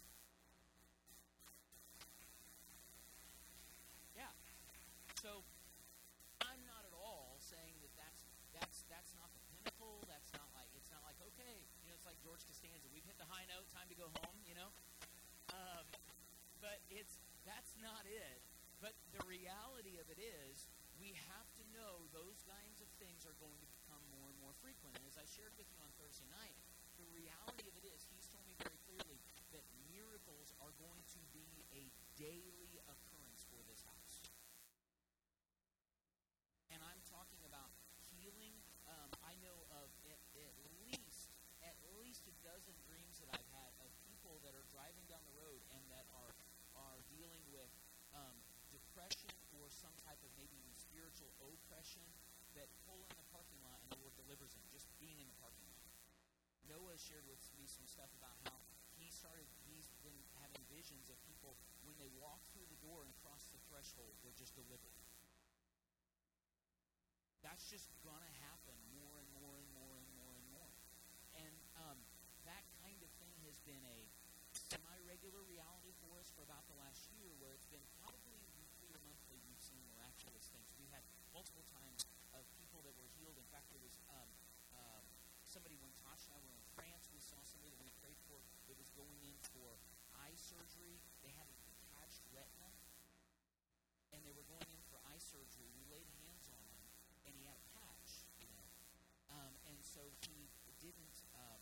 Yeah. 4.20 4.36
So 5.24 5.48
I'm 6.44 6.60
not 6.68 6.84
at 6.84 6.92
all 6.92 7.40
saying 7.40 7.80
that 7.88 7.96
that's 7.96 8.28
that's 8.52 8.84
that's 8.92 9.16
not 9.16 9.32
the 9.32 9.44
pinnacle. 9.48 10.04
That's 10.12 10.36
not 10.36 10.52
like 10.60 10.68
it's 10.76 10.92
not 10.92 11.08
like 11.08 11.16
okay, 11.24 11.64
you 11.80 11.88
know, 11.88 11.96
it's 11.96 12.04
like 12.04 12.20
George 12.20 12.44
Costanza. 12.44 12.92
We've 12.92 13.08
hit 13.08 13.16
the 13.16 13.32
high 13.32 13.48
note. 13.48 13.72
Time 13.72 13.88
to 13.88 13.96
go 13.96 14.12
home. 14.20 14.44
You 14.44 14.60
know. 14.60 14.76
Um, 15.56 15.88
but 16.60 16.84
it's 16.92 17.16
that's 17.50 17.74
not 17.82 18.06
it. 18.06 18.40
But 18.78 18.94
the 19.12 19.26
reality 19.26 19.98
of 19.98 20.08
it 20.14 20.22
is, 20.22 20.70
we 21.02 21.18
have 21.34 21.50
to 21.58 21.64
know 21.74 22.06
those 22.14 22.46
kinds 22.46 22.80
of 22.80 22.88
things 23.02 23.26
are 23.26 23.36
going 23.42 23.58
to 23.58 23.70
become 23.82 24.04
more 24.14 24.30
and 24.30 24.38
more 24.40 24.54
frequent. 24.62 24.94
And 24.96 25.04
as 25.10 25.18
I 25.18 25.26
shared 25.26 25.58
with 25.58 25.68
you 25.74 25.80
on 25.82 25.90
Thursday 25.98 26.30
night, 26.30 26.56
the 27.02 27.08
reality 27.12 27.66
of 27.68 27.76
it 27.80 27.88
is, 27.88 28.06
he's 28.14 28.28
told 28.30 28.44
me 28.46 28.56
very 28.60 28.78
clearly 28.86 29.18
that 29.56 29.64
miracles 29.90 30.54
are 30.62 30.72
going 30.78 31.04
to 31.16 31.22
be 31.34 31.48
a 31.74 31.88
daily 32.20 32.80
occurrence 32.86 33.48
for 33.50 33.60
this 33.66 33.82
house. 33.88 34.16
And 36.70 36.80
I'm 36.86 37.02
talking 37.10 37.42
about 37.48 37.72
healing. 38.12 38.54
Um, 38.86 39.10
I 39.26 39.34
know 39.40 39.66
of 39.74 39.88
at, 40.06 40.20
at 40.38 40.56
least 40.86 41.32
at 41.64 41.76
least 42.00 42.24
a 42.30 42.36
dozen 42.46 42.76
dreams 42.88 43.20
that 43.20 43.32
I've 43.36 43.50
had 43.52 43.72
of 43.84 43.92
people 44.08 44.40
that 44.48 44.56
are 44.56 44.68
driving 44.72 45.04
down 45.12 45.24
the 45.28 45.36
road 45.40 45.60
and 45.76 45.84
that 45.92 46.08
are 46.16 46.32
are 46.76 47.00
dealing 47.12 47.44
with 47.52 47.72
um, 48.16 48.36
depression 48.72 49.32
or 49.60 49.68
some 49.68 49.94
type 50.08 50.20
of 50.24 50.32
maybe 50.40 50.60
spiritual 50.76 51.30
oppression 51.44 52.04
that 52.56 52.72
pull 52.88 53.04
in 53.04 53.14
the 53.20 53.28
parking 53.30 53.60
lot 53.62 53.78
and 53.84 53.90
the 53.94 54.00
Lord 54.02 54.16
delivers 54.16 54.56
them 54.56 54.66
just 54.72 54.88
being 54.98 55.20
in 55.20 55.28
the 55.28 55.38
parking 55.44 55.68
lot. 55.70 55.88
Noah 56.66 56.98
shared 56.98 57.26
with 57.26 57.42
me 57.58 57.66
some 57.66 57.86
stuff 57.90 58.10
about 58.18 58.36
how 58.46 58.58
he 58.98 59.10
started, 59.10 59.48
he's 59.70 59.90
been 60.04 60.18
of 60.90 61.22
people 61.30 61.54
when 61.86 61.94
they 62.02 62.10
walk 62.18 62.42
through 62.50 62.66
the 62.66 62.82
door 62.82 63.06
and 63.06 63.14
cross 63.22 63.46
the 63.54 63.62
threshold, 63.70 64.18
they're 64.26 64.34
just 64.34 64.58
delivered. 64.58 64.98
That's 67.46 67.70
just 67.70 67.94
going 68.02 68.26
to 68.26 68.34
happen 68.42 68.74
more 68.98 69.22
and 69.22 69.30
more 69.38 69.54
and 69.62 69.70
more 69.78 69.94
and 69.94 70.10
more 70.18 70.34
and 70.34 70.46
more. 70.50 70.74
And 71.38 71.58
um, 71.78 71.98
that 72.50 72.66
kind 72.82 72.98
of 73.06 73.10
thing 73.22 73.38
has 73.46 73.62
been 73.70 73.86
a 73.86 74.00
semi 74.50 74.98
regular 75.06 75.46
reality 75.46 75.94
for 76.02 76.18
us 76.18 76.34
for 76.34 76.42
about 76.42 76.66
the 76.66 76.78
last 76.82 77.06
year, 77.14 77.30
where 77.38 77.54
it's 77.54 77.70
been 77.70 77.86
probably 78.02 78.42
weekly 78.58 78.90
or 78.90 79.00
monthly 79.06 79.38
we've 79.46 79.62
seen 79.62 79.86
miraculous 79.94 80.50
things. 80.50 80.74
We've 80.82 80.90
had 80.90 81.06
multiple 81.30 81.64
times 81.70 82.02
of 82.34 82.42
people 82.58 82.82
that 82.82 82.98
were 82.98 83.10
healed. 83.22 83.38
In 83.38 83.46
fact, 83.54 83.70
there 83.70 83.82
was 83.86 83.94
um, 84.10 84.30
um, 84.74 85.06
somebody 85.46 85.78
when 85.78 85.94
Tasha 86.02 86.34
and 86.34 86.42
I 86.42 86.42
were 86.50 86.58
in 86.58 86.66
France, 86.74 87.06
we 87.14 87.22
saw 87.22 87.38
somebody 87.46 87.78
that 87.78 87.82
we 87.86 87.94
prayed 88.02 88.18
for 88.26 88.42
that 88.68 88.76
was 88.76 88.90
going 88.98 89.22
in 89.22 89.38
for 89.54 89.78
surgery. 90.50 90.98
They 91.22 91.30
had 91.38 91.46
a 91.46 91.56
detached 91.62 92.26
retina, 92.34 92.74
and 94.10 94.26
they 94.26 94.34
were 94.34 94.46
going 94.50 94.66
in 94.74 94.82
for 94.90 94.98
eye 95.06 95.22
surgery. 95.22 95.70
We 95.78 95.86
laid 95.94 96.10
hands 96.26 96.50
on 96.50 96.66
him, 96.74 96.86
and 97.30 97.38
he 97.38 97.46
had 97.46 97.54
a 97.54 97.66
patch, 97.78 98.26
you 98.42 98.50
know. 98.50 98.66
Um, 99.30 99.54
and 99.70 99.78
so 99.86 100.02
he 100.26 100.50
didn't, 100.82 101.22
um, 101.38 101.62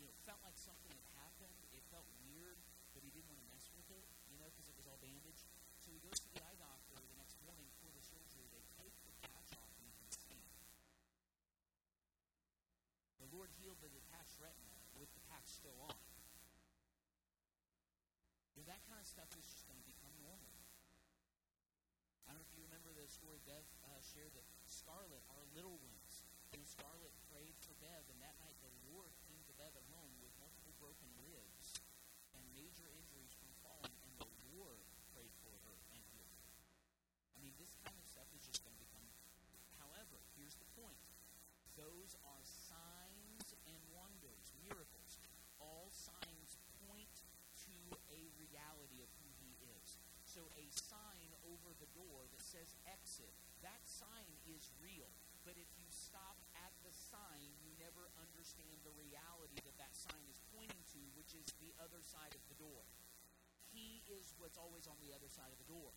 you 0.00 0.08
know, 0.08 0.16
felt 0.24 0.40
like 0.40 0.56
something 0.56 0.88
had 0.96 1.04
happened. 1.20 1.52
It 1.76 1.84
felt 1.92 2.08
weird, 2.24 2.56
but 2.96 3.04
he 3.04 3.12
didn't 3.12 3.28
want 3.28 3.44
to 3.44 3.48
mess 3.52 3.68
with 3.76 3.84
it, 3.92 4.08
you 4.32 4.40
know, 4.40 4.48
because 4.48 4.64
it 4.64 4.76
was 4.80 4.88
all 4.88 4.96
bandaged. 5.04 5.44
So 5.84 5.92
he 5.92 6.00
goes 6.00 6.16
to 6.24 6.28
the 6.32 6.40
eye 6.40 6.56
doctor 6.56 6.96
the 6.96 7.18
next 7.20 7.36
morning 7.44 7.68
for 7.84 7.92
the 7.92 8.00
surgery. 8.00 8.48
They 8.48 8.64
take 8.80 8.96
the 9.04 9.12
patch 9.28 9.52
off, 9.60 9.68
and 9.76 9.84
you 9.84 9.92
can 10.00 10.08
see. 10.08 10.40
The 13.20 13.28
Lord 13.28 13.52
healed 13.60 13.76
the 13.84 13.92
detached 13.92 14.40
retina 14.40 14.72
with 14.96 15.12
the 15.12 15.20
patch 15.28 15.52
still 15.52 15.76
on. 15.84 15.99
That 18.70 18.86
kind 18.86 19.02
of 19.02 19.08
stuff 19.10 19.26
is 19.34 19.42
just 19.50 19.66
going 19.66 19.82
to 19.82 19.88
become 19.90 20.14
normal. 20.22 20.54
I 22.22 22.30
don't 22.30 22.38
know 22.38 22.46
if 22.46 22.54
you 22.54 22.62
remember 22.62 22.94
the 22.94 23.02
story 23.10 23.42
Bev 23.42 23.66
uh, 23.82 23.98
shared 23.98 24.30
that 24.38 24.46
Scarlett, 24.70 25.26
our 25.34 25.42
little 25.58 25.74
ones, 25.82 26.22
you 26.54 26.62
know, 26.62 26.66
Scarlett 26.70 27.10
prayed 27.34 27.58
for 27.66 27.74
Bev, 27.82 28.06
and 28.06 28.22
that 28.22 28.38
night 28.38 28.54
the 28.62 28.70
Lord 28.86 29.10
came 29.26 29.42
to 29.50 29.54
Bev 29.58 29.74
at 29.74 29.82
home 29.90 30.14
with 30.22 30.30
multiple 30.38 30.70
broken 30.78 31.10
ribs 31.18 31.82
and 32.38 32.46
major 32.54 32.86
injuries 32.94 33.34
from 33.34 33.50
falling, 33.58 33.90
and 34.06 34.14
the 34.22 34.30
Lord 34.54 34.86
prayed 35.10 35.34
for 35.42 35.50
her 35.66 35.74
and 35.90 35.98
healed 36.14 36.30
her. 36.30 36.54
I 37.34 37.42
mean, 37.42 37.58
this 37.58 37.74
kind 37.82 37.98
of 37.98 38.06
stuff 38.06 38.30
is 38.30 38.46
just 38.46 38.62
going 38.62 38.78
to 38.78 38.82
become. 38.86 39.02
However, 39.82 40.22
here's 40.38 40.54
the 40.62 40.70
point: 40.78 41.02
those 41.74 42.14
are 42.22 42.42
signs 42.46 43.50
and 43.66 43.82
wonders, 43.90 44.54
miracles. 44.62 45.18
All 45.58 45.90
signs 45.90 46.54
point 46.86 47.26
to 47.66 47.76
a 48.30 48.38
reality 48.38 49.02
of 49.02 49.10
who 49.18 49.30
He 49.42 49.52
is. 49.74 49.98
So 50.22 50.46
a 50.54 50.66
sign 50.70 51.30
over 51.50 51.74
the 51.82 51.90
door 51.98 52.22
that 52.30 52.44
says 52.46 52.78
exit, 52.86 53.34
that 53.66 53.82
sign 53.82 54.30
is 54.46 54.70
real. 54.78 55.10
But 55.42 55.58
if 55.58 55.66
you 55.74 55.88
stop 55.90 56.38
at 56.54 56.70
the 56.86 56.94
sign, 56.94 57.50
you 57.64 57.74
never 57.82 58.06
understand 58.20 58.78
the 58.86 58.94
reality 58.94 59.58
that 59.66 59.74
that 59.82 59.96
sign 59.96 60.22
is 60.30 60.38
pointing 60.54 60.84
to, 60.94 61.00
which 61.18 61.34
is 61.34 61.48
the 61.58 61.74
other 61.82 61.98
side 62.04 62.36
of 62.36 62.44
the 62.46 62.60
door. 62.60 62.86
He 63.74 64.06
is 64.06 64.36
what's 64.38 64.60
always 64.60 64.86
on 64.86 65.00
the 65.02 65.10
other 65.10 65.30
side 65.32 65.50
of 65.50 65.58
the 65.58 65.70
door. 65.70 65.90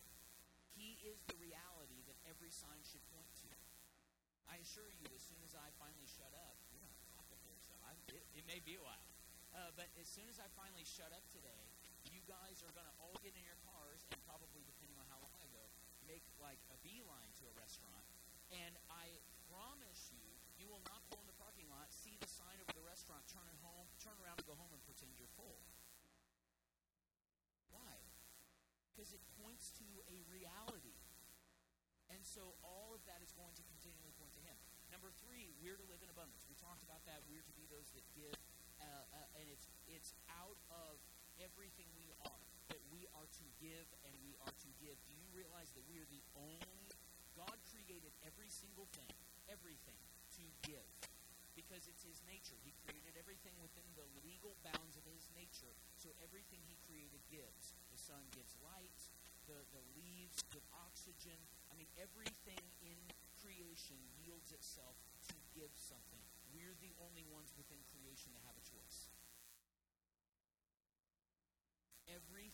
He 0.74 0.98
is 1.06 1.22
the 1.30 1.38
reality 1.38 2.02
that 2.10 2.18
every 2.26 2.50
sign 2.50 2.82
should 2.82 3.04
point 3.14 3.30
to. 3.46 3.52
I 4.50 4.58
assure 4.58 4.90
you, 4.98 5.06
as 5.14 5.22
soon 5.22 5.38
as 5.46 5.54
I 5.54 5.70
finally 5.78 6.08
shut 6.08 6.34
up, 6.34 6.58
you're 6.72 6.82
not 6.82 6.94
it 8.10 8.42
may 8.50 8.60
be 8.60 8.76
a 8.76 8.82
while. 8.84 9.06
Uh, 9.54 9.70
but 9.78 9.86
as 9.96 10.10
soon 10.10 10.26
as 10.26 10.42
I 10.42 10.50
finally 10.58 10.84
shut 10.84 11.14
up 11.14 11.22
today, 11.30 11.70
guys 12.24 12.64
are 12.64 12.72
going 12.72 12.88
to 12.88 12.96
all 13.00 13.16
get 13.20 13.36
in 13.36 13.44
your 13.44 13.58
cars 13.68 14.04
and 14.08 14.18
probably, 14.24 14.64
depending 14.64 14.96
on 14.96 15.06
how 15.12 15.20
long 15.20 15.32
I 15.40 15.48
go, 15.52 15.64
make 16.08 16.24
like 16.40 16.60
a 16.72 16.76
beeline 16.80 17.30
to 17.40 17.44
a 17.48 17.54
restaurant. 17.60 18.04
And 18.52 18.76
I 18.88 19.20
promise 19.48 20.12
you, 20.12 20.24
you 20.56 20.68
will 20.72 20.84
not 20.88 21.04
pull 21.08 21.20
in 21.20 21.28
the 21.28 21.36
parking 21.36 21.68
lot, 21.68 21.92
see 21.92 22.16
the 22.20 22.28
sign 22.28 22.56
over 22.60 22.72
the 22.72 22.86
restaurant, 22.86 23.24
turn 23.28 23.44
it 23.48 23.58
home, 23.60 23.88
turn 24.00 24.16
around 24.22 24.40
and 24.40 24.48
go 24.48 24.56
home 24.56 24.72
and 24.72 24.80
pretend 24.86 25.12
you're 25.16 25.30
full. 25.36 25.60
Why? 27.72 27.96
Because 28.92 29.12
it 29.12 29.20
points 29.42 29.74
to 29.82 29.86
a 30.08 30.22
reality. 30.30 30.96
And 32.12 32.22
so 32.22 32.54
all 32.62 32.94
of 32.94 33.02
that 33.10 33.24
is 33.24 33.32
going 33.34 33.52
to 33.58 33.64
continually 33.66 34.14
point 34.20 34.30
to 34.38 34.42
Him. 34.44 34.54
Number 34.94 35.10
three, 35.24 35.50
we're 35.58 35.74
to 35.74 35.86
live 35.90 35.98
in 36.04 36.08
abundance. 36.12 36.46
We 36.46 36.54
talked 36.54 36.86
about 36.86 37.02
that. 37.10 37.26
We're 37.26 37.42
to 37.42 37.54
be 37.58 37.66
those 37.66 37.90
that 37.98 38.06
give, 38.14 38.36
uh, 38.78 38.86
uh, 38.86 39.40
and 39.40 39.50
it's 39.50 39.66
it's 39.90 40.14
out 40.30 40.60
of 40.70 41.02
everything 41.42 41.90
we 41.98 42.13
are 43.24 43.32
to 43.40 43.48
give 43.56 43.88
and 44.04 44.12
we 44.20 44.36
are 44.44 44.52
to 44.52 44.70
give. 44.84 45.00
Do 45.08 45.16
you 45.16 45.24
realize 45.32 45.72
that 45.72 45.84
we 45.88 45.96
are 45.96 46.08
the 46.12 46.20
only 46.36 46.92
God 47.32 47.56
created 47.72 48.12
every 48.20 48.52
single 48.52 48.84
thing, 48.92 49.08
everything 49.48 49.96
to 50.36 50.44
give 50.68 50.84
because 51.56 51.88
it's 51.88 52.04
his 52.04 52.20
nature. 52.28 52.58
He 52.66 52.76
created 52.84 53.16
everything 53.16 53.56
within 53.62 53.86
the 53.96 54.04
legal 54.26 54.58
bounds 54.66 55.00
of 55.00 55.06
his 55.08 55.24
nature. 55.32 55.72
So 55.96 56.12
everything 56.20 56.60
he 56.68 56.76
created 56.84 57.22
gives. 57.32 57.72
The 57.94 57.98
sun 57.98 58.20
gives 58.36 58.58
light, 58.60 59.00
the, 59.48 59.62
the 59.72 59.82
leaves 59.96 60.44
give 60.52 60.66
oxygen. 60.84 61.38
I 61.70 61.78
mean, 61.78 61.88
everything 61.96 62.60
in 62.84 62.98
creation 63.40 63.98
yields 64.20 64.52
itself 64.52 64.98
to 65.30 65.38
give 65.56 65.72
something. 65.78 66.20
We're 66.52 66.76
the 66.82 66.92
only 67.00 67.24
ones 67.30 67.54
within 67.56 67.80
creation 67.88 68.34
that 68.34 68.44
have 68.44 68.58
a 68.58 68.66
choice. 68.66 69.13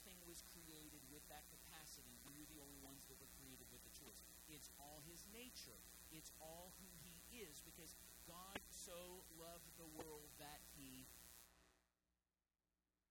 Everything 0.01 0.25
was 0.25 0.41
created 0.57 1.05
with 1.13 1.21
that 1.29 1.45
capacity. 1.53 2.17
We're 2.25 2.49
the 2.49 2.57
only 2.65 2.81
ones 2.81 3.05
that 3.13 3.21
were 3.21 3.29
created 3.37 3.69
with 3.69 3.85
the 3.85 3.93
choice. 3.93 4.25
It's 4.49 4.73
all 4.81 5.05
his 5.05 5.29
nature. 5.29 5.77
It's 6.09 6.33
all 6.41 6.73
who 6.81 6.89
he 7.05 7.21
is 7.37 7.61
because 7.69 7.93
God 8.25 8.57
so 8.73 9.29
loved 9.37 9.69
the 9.77 9.85
world 10.01 10.33
that 10.41 10.65
he 10.73 11.05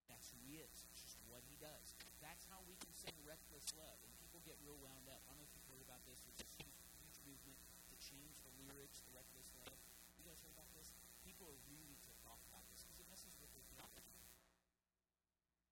that's 0.09 0.33
who 0.33 0.41
he 0.41 0.57
is. 0.57 0.81
It's 0.89 1.05
just 1.05 1.21
what 1.29 1.45
he 1.45 1.61
does. 1.61 1.93
That's 2.25 2.49
how 2.49 2.65
we 2.65 2.73
can 2.81 2.89
sing 2.97 3.13
reckless 3.21 3.69
love. 3.77 4.01
And 4.01 4.09
people 4.17 4.41
get 4.41 4.57
real 4.65 4.81
wound 4.81 5.05
up. 5.13 5.21
I 5.29 5.37
don't 5.37 5.45
know 5.45 5.45
if 5.45 5.53
you've 5.53 5.69
heard 5.69 5.85
about 5.85 6.01
this. 6.09 6.25
There's 6.25 6.41
this 6.41 6.57
huge, 6.57 6.89
huge 7.05 7.21
movement 7.21 7.61
to 7.93 7.95
change 8.01 8.41
the 8.41 8.49
lyrics 8.65 9.05
to 9.05 9.13
reckless 9.13 9.53
love. 9.61 9.77
You 10.17 10.25
guys 10.25 10.41
heard 10.41 10.57
about 10.57 10.73
this? 10.73 10.89
People 11.21 11.45
are 11.53 11.59
really 11.69 12.01
ticked 12.01 12.25
off 12.25 12.41
about 12.49 12.65
this 12.73 12.81
because 12.81 12.97
it 12.97 13.05
messes 13.13 13.37
with 13.37 13.53
their 13.53 13.61
theology. 13.77 14.17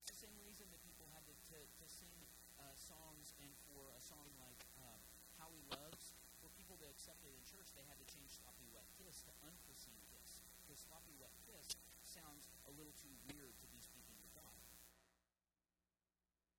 It's 0.08 0.24
the 0.24 0.32
same 0.32 0.40
reason 0.40 0.72
that 0.72 0.80
people 0.88 1.04
had 1.12 1.28
to, 1.28 1.36
to, 1.52 1.60
to 1.60 1.86
sing 1.98 2.14
uh, 2.62 2.78
songs 2.78 3.34
and 3.42 3.50
for 3.66 3.90
a 3.98 4.02
song 4.02 4.30
like 4.38 4.62
um, 4.78 5.02
How 5.42 5.50
He 5.50 5.66
Loves, 5.74 6.14
for 6.38 6.54
people 6.54 6.78
to 6.78 6.86
accept 6.86 7.26
it 7.26 7.34
in 7.34 7.42
church, 7.42 7.74
they 7.74 7.86
had 7.90 7.98
to 7.98 8.06
change 8.06 8.30
Sloppy 8.30 8.70
Wet 8.70 8.86
Kiss 9.02 9.26
to 9.26 9.34
Unforeseen 9.42 9.98
Kiss. 10.14 10.46
Because 10.62 10.78
Sloppy 10.78 11.18
Wet 11.18 11.34
Kiss 11.50 11.74
sounds 12.06 12.54
a 12.70 12.72
little 12.78 12.94
too 13.02 13.14
weird 13.26 13.58
to 13.58 13.68
be 13.74 13.82
speaking 13.82 14.14
to 14.22 14.30
God. 14.38 14.62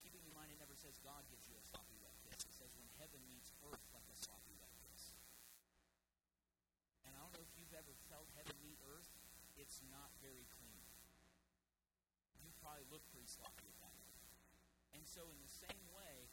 Keeping 0.03 0.27
in 0.27 0.35
mind, 0.35 0.51
it 0.51 0.59
never 0.59 0.75
says 0.75 0.99
God 1.07 1.23
gives 1.31 1.47
you 1.47 1.55
a 1.55 1.63
sloppy 1.63 1.99
wet 2.03 2.17
kiss. 2.27 2.43
It 2.43 2.55
says 2.57 2.73
when 2.81 2.89
heaven 2.99 3.21
meets 3.29 3.53
earth 3.63 3.85
like 3.95 4.07
a 4.09 4.17
sloppy 4.17 4.57
wet 4.59 4.73
kiss. 4.81 5.15
And 7.07 7.15
I 7.15 7.21
don't 7.23 7.35
know 7.37 7.45
if 7.45 7.53
you've 7.55 7.77
ever 7.77 7.95
felt 8.09 8.27
heaven 8.35 8.57
meet 8.65 8.81
earth. 8.89 9.11
It's 9.61 9.85
not 9.93 10.11
very 10.19 10.49
clean. 10.49 10.87
You 12.41 12.51
probably 12.63 12.89
look 12.89 13.05
pretty 13.13 13.29
sloppy 13.29 13.69
so, 15.09 15.25
in 15.33 15.41
the 15.41 15.49
same 15.49 15.85
way, 15.97 16.29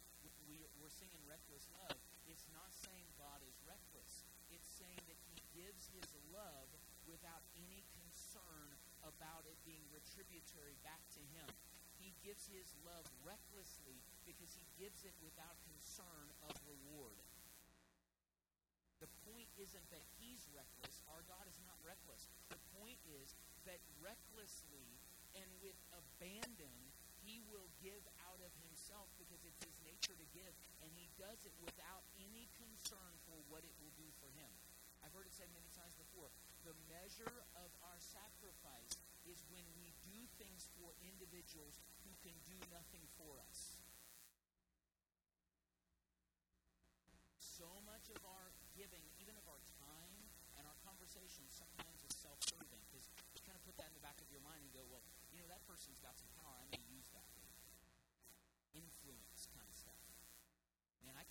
we, 0.51 0.59
we're 0.75 0.91
singing 0.91 1.23
reckless 1.23 1.63
love. 1.79 1.95
It's 2.27 2.43
not 2.51 2.67
saying 2.75 3.07
God 3.15 3.39
is 3.47 3.55
reckless. 3.63 4.27
It's 4.51 4.67
saying 4.67 4.99
that 5.07 5.15
He 5.31 5.39
gives 5.55 5.87
His 5.95 6.11
love 6.35 6.67
without 7.07 7.39
any 7.55 7.87
concern 7.95 8.75
about 9.07 9.47
it 9.47 9.55
being 9.63 9.87
retributory 9.95 10.75
back 10.83 10.99
to 11.15 11.23
Him. 11.31 11.47
He 11.95 12.11
gives 12.19 12.51
His 12.51 12.75
love 12.83 13.07
recklessly 13.23 14.03
because 14.27 14.51
He 14.51 14.67
gives 14.75 15.07
it 15.07 15.15
without 15.23 15.55
concern 15.63 16.27
of 16.43 16.59
reward. 16.67 17.23
The 18.99 19.11
point 19.23 19.47
isn't 19.55 19.87
that 19.87 20.03
He's 20.19 20.51
reckless. 20.51 20.99
Our 21.15 21.23
God 21.31 21.47
is 21.47 21.63
not 21.63 21.79
reckless. 21.79 22.27
The 22.51 22.59
point 22.75 22.99
is 23.07 23.39
that 23.63 23.79
recklessly 24.03 24.99
and 25.35 25.47
with 25.63 25.79
abandon, 25.95 26.75
He 27.25 27.41
will 27.49 27.67
give 27.81 28.05
out 28.29 28.37
of 28.45 28.53
Himself 28.61 29.09
because 29.17 29.41
it's 29.41 29.65
His 29.65 29.73
nature 29.81 30.13
to 30.13 30.27
give, 30.29 30.53
and 30.85 30.93
He 30.93 31.09
does 31.17 31.41
it 31.43 31.53
without 31.57 32.05
any 32.21 32.45
concern 32.61 33.17
for 33.25 33.41
what 33.49 33.65
it 33.65 33.73
will 33.81 33.93
do 33.97 34.05
for 34.21 34.29
Him. 34.37 34.53
I've 35.01 35.13
heard 35.13 35.25
it 35.29 35.33
said 35.37 35.49
many 35.53 35.69
times 35.73 35.97
before 35.97 36.29
the 36.65 36.73
measure 36.89 37.45
of 37.61 37.69
our 37.85 37.97
sacrifice 38.01 38.97
is 39.29 39.41
when 39.53 39.65
we 39.77 39.93
do 40.01 40.17
things 40.41 40.65
for 40.77 40.93
individuals 41.05 41.77
who 42.05 42.13
can 42.25 42.33
do 42.49 42.57
nothing 42.73 43.05
for 43.17 43.37
us. 43.45 43.81
So 47.37 47.69
much 47.85 48.09
of 48.09 48.21
our 48.25 48.49
giving, 48.73 49.05
even 49.21 49.37
of 49.37 49.45
our 49.45 49.61
time 49.77 50.17
and 50.57 50.65
our 50.65 50.77
conversations, 50.81 51.53
sometimes 51.53 52.01
is 52.01 52.17
self 52.17 52.41
serving 52.41 52.81
because 52.89 53.05
you 53.37 53.45
kind 53.45 53.57
of 53.57 53.63
put 53.65 53.77
that 53.77 53.93
in 53.93 53.95
the 53.97 54.05
back 54.05 54.17
of 54.21 54.27
your 54.33 54.41
mind 54.41 54.65
and 54.65 54.73
go, 54.73 54.81
well, 54.89 55.05
you 55.29 55.37
know, 55.37 55.47
that 55.53 55.61
person's 55.69 56.01
got 56.01 56.17
some 56.17 56.29
power. 56.41 56.57
I 56.65 56.81
use 56.89 57.05
that 57.13 57.29
for 57.37 57.45
influence 58.73 59.47
kind 59.53 59.69
of 59.69 59.77
stuff. 59.77 60.01
Man, 61.05 61.13
I 61.13 61.25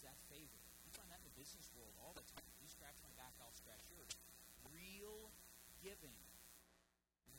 use 0.00 0.08
that 0.08 0.32
favor. 0.32 0.56
You 0.80 0.96
find 0.96 1.12
that 1.12 1.20
in 1.20 1.28
the 1.28 1.36
business 1.36 1.68
world 1.76 1.92
all 2.00 2.16
the 2.16 2.24
time. 2.32 2.48
You 2.64 2.72
scratch 2.72 2.96
my 3.04 3.12
back, 3.20 3.36
I'll 3.44 3.52
scratch 3.52 3.84
yours. 3.92 4.08
Real 4.72 5.28
giving, 5.84 6.16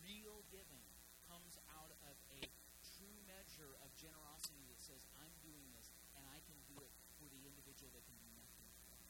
real 0.05 0.45
giving 0.53 0.85
comes 1.25 1.57
out 1.73 1.89
of 2.05 2.13
a 2.37 2.41
true 2.85 3.17
measure 3.25 3.73
of 3.81 3.89
generosity 3.97 4.61
that 4.69 4.77
says, 4.77 5.01
I'm 5.17 5.33
doing 5.41 5.65
this 5.73 5.89
and 6.13 6.21
I 6.29 6.37
can 6.45 6.53
do 6.69 6.77
it 6.85 6.93
for 7.17 7.25
the 7.33 7.41
individual 7.49 7.89
that 7.97 8.05
can 8.05 8.13
do 8.21 8.29
nothing 8.37 8.69
for 8.85 8.93
me. 9.01 9.09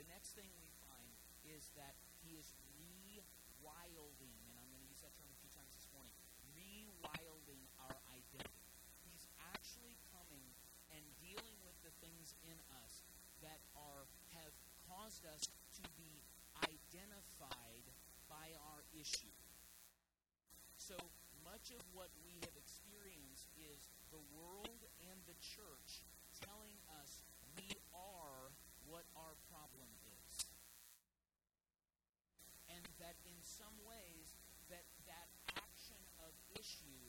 The 0.00 0.08
next 0.08 0.32
thing 0.32 0.48
we 0.56 0.72
find 0.80 1.12
is 1.44 1.68
that 1.76 2.00
he 2.24 2.32
is 2.40 2.56
rewilding, 2.80 4.32
and 4.48 4.56
I'm 4.56 4.72
going 4.72 4.80
to 4.80 4.88
use 4.88 5.04
that 5.04 5.12
term 5.20 5.28
a 5.28 5.36
few 5.44 5.52
times 5.52 5.76
this 5.76 5.84
morning, 5.92 6.16
rewilding 6.56 7.60
our 7.76 7.92
identity. 8.08 8.64
He's 9.04 9.28
actually 9.52 10.00
coming 10.08 10.48
and 10.94 11.02
dealing 11.22 11.58
with 11.62 11.76
the 11.86 11.94
things 12.02 12.34
in 12.46 12.58
us 12.82 13.02
that 13.42 13.62
are 13.78 14.06
have 14.36 14.54
caused 15.10 15.26
us 15.26 15.50
to 15.74 15.82
be 15.98 16.22
identified 16.62 17.82
by 18.30 18.46
our 18.70 18.86
issue. 18.94 19.34
So 20.78 20.94
much 21.42 21.74
of 21.74 21.82
what 21.90 22.14
we 22.22 22.38
have 22.46 22.54
experienced 22.54 23.50
is 23.58 23.90
the 24.14 24.22
world 24.30 24.86
and 25.10 25.18
the 25.26 25.34
church 25.42 26.06
telling 26.38 26.78
us 27.02 27.26
we 27.58 27.74
are 27.90 28.54
what 28.86 29.02
our 29.18 29.34
problem 29.50 29.90
is. 30.14 30.46
And 32.70 32.86
that 33.02 33.18
in 33.26 33.34
some 33.42 33.74
ways 33.82 34.38
that 34.70 34.86
that 35.10 35.26
action 35.58 35.98
of 36.22 36.30
issue 36.54 37.02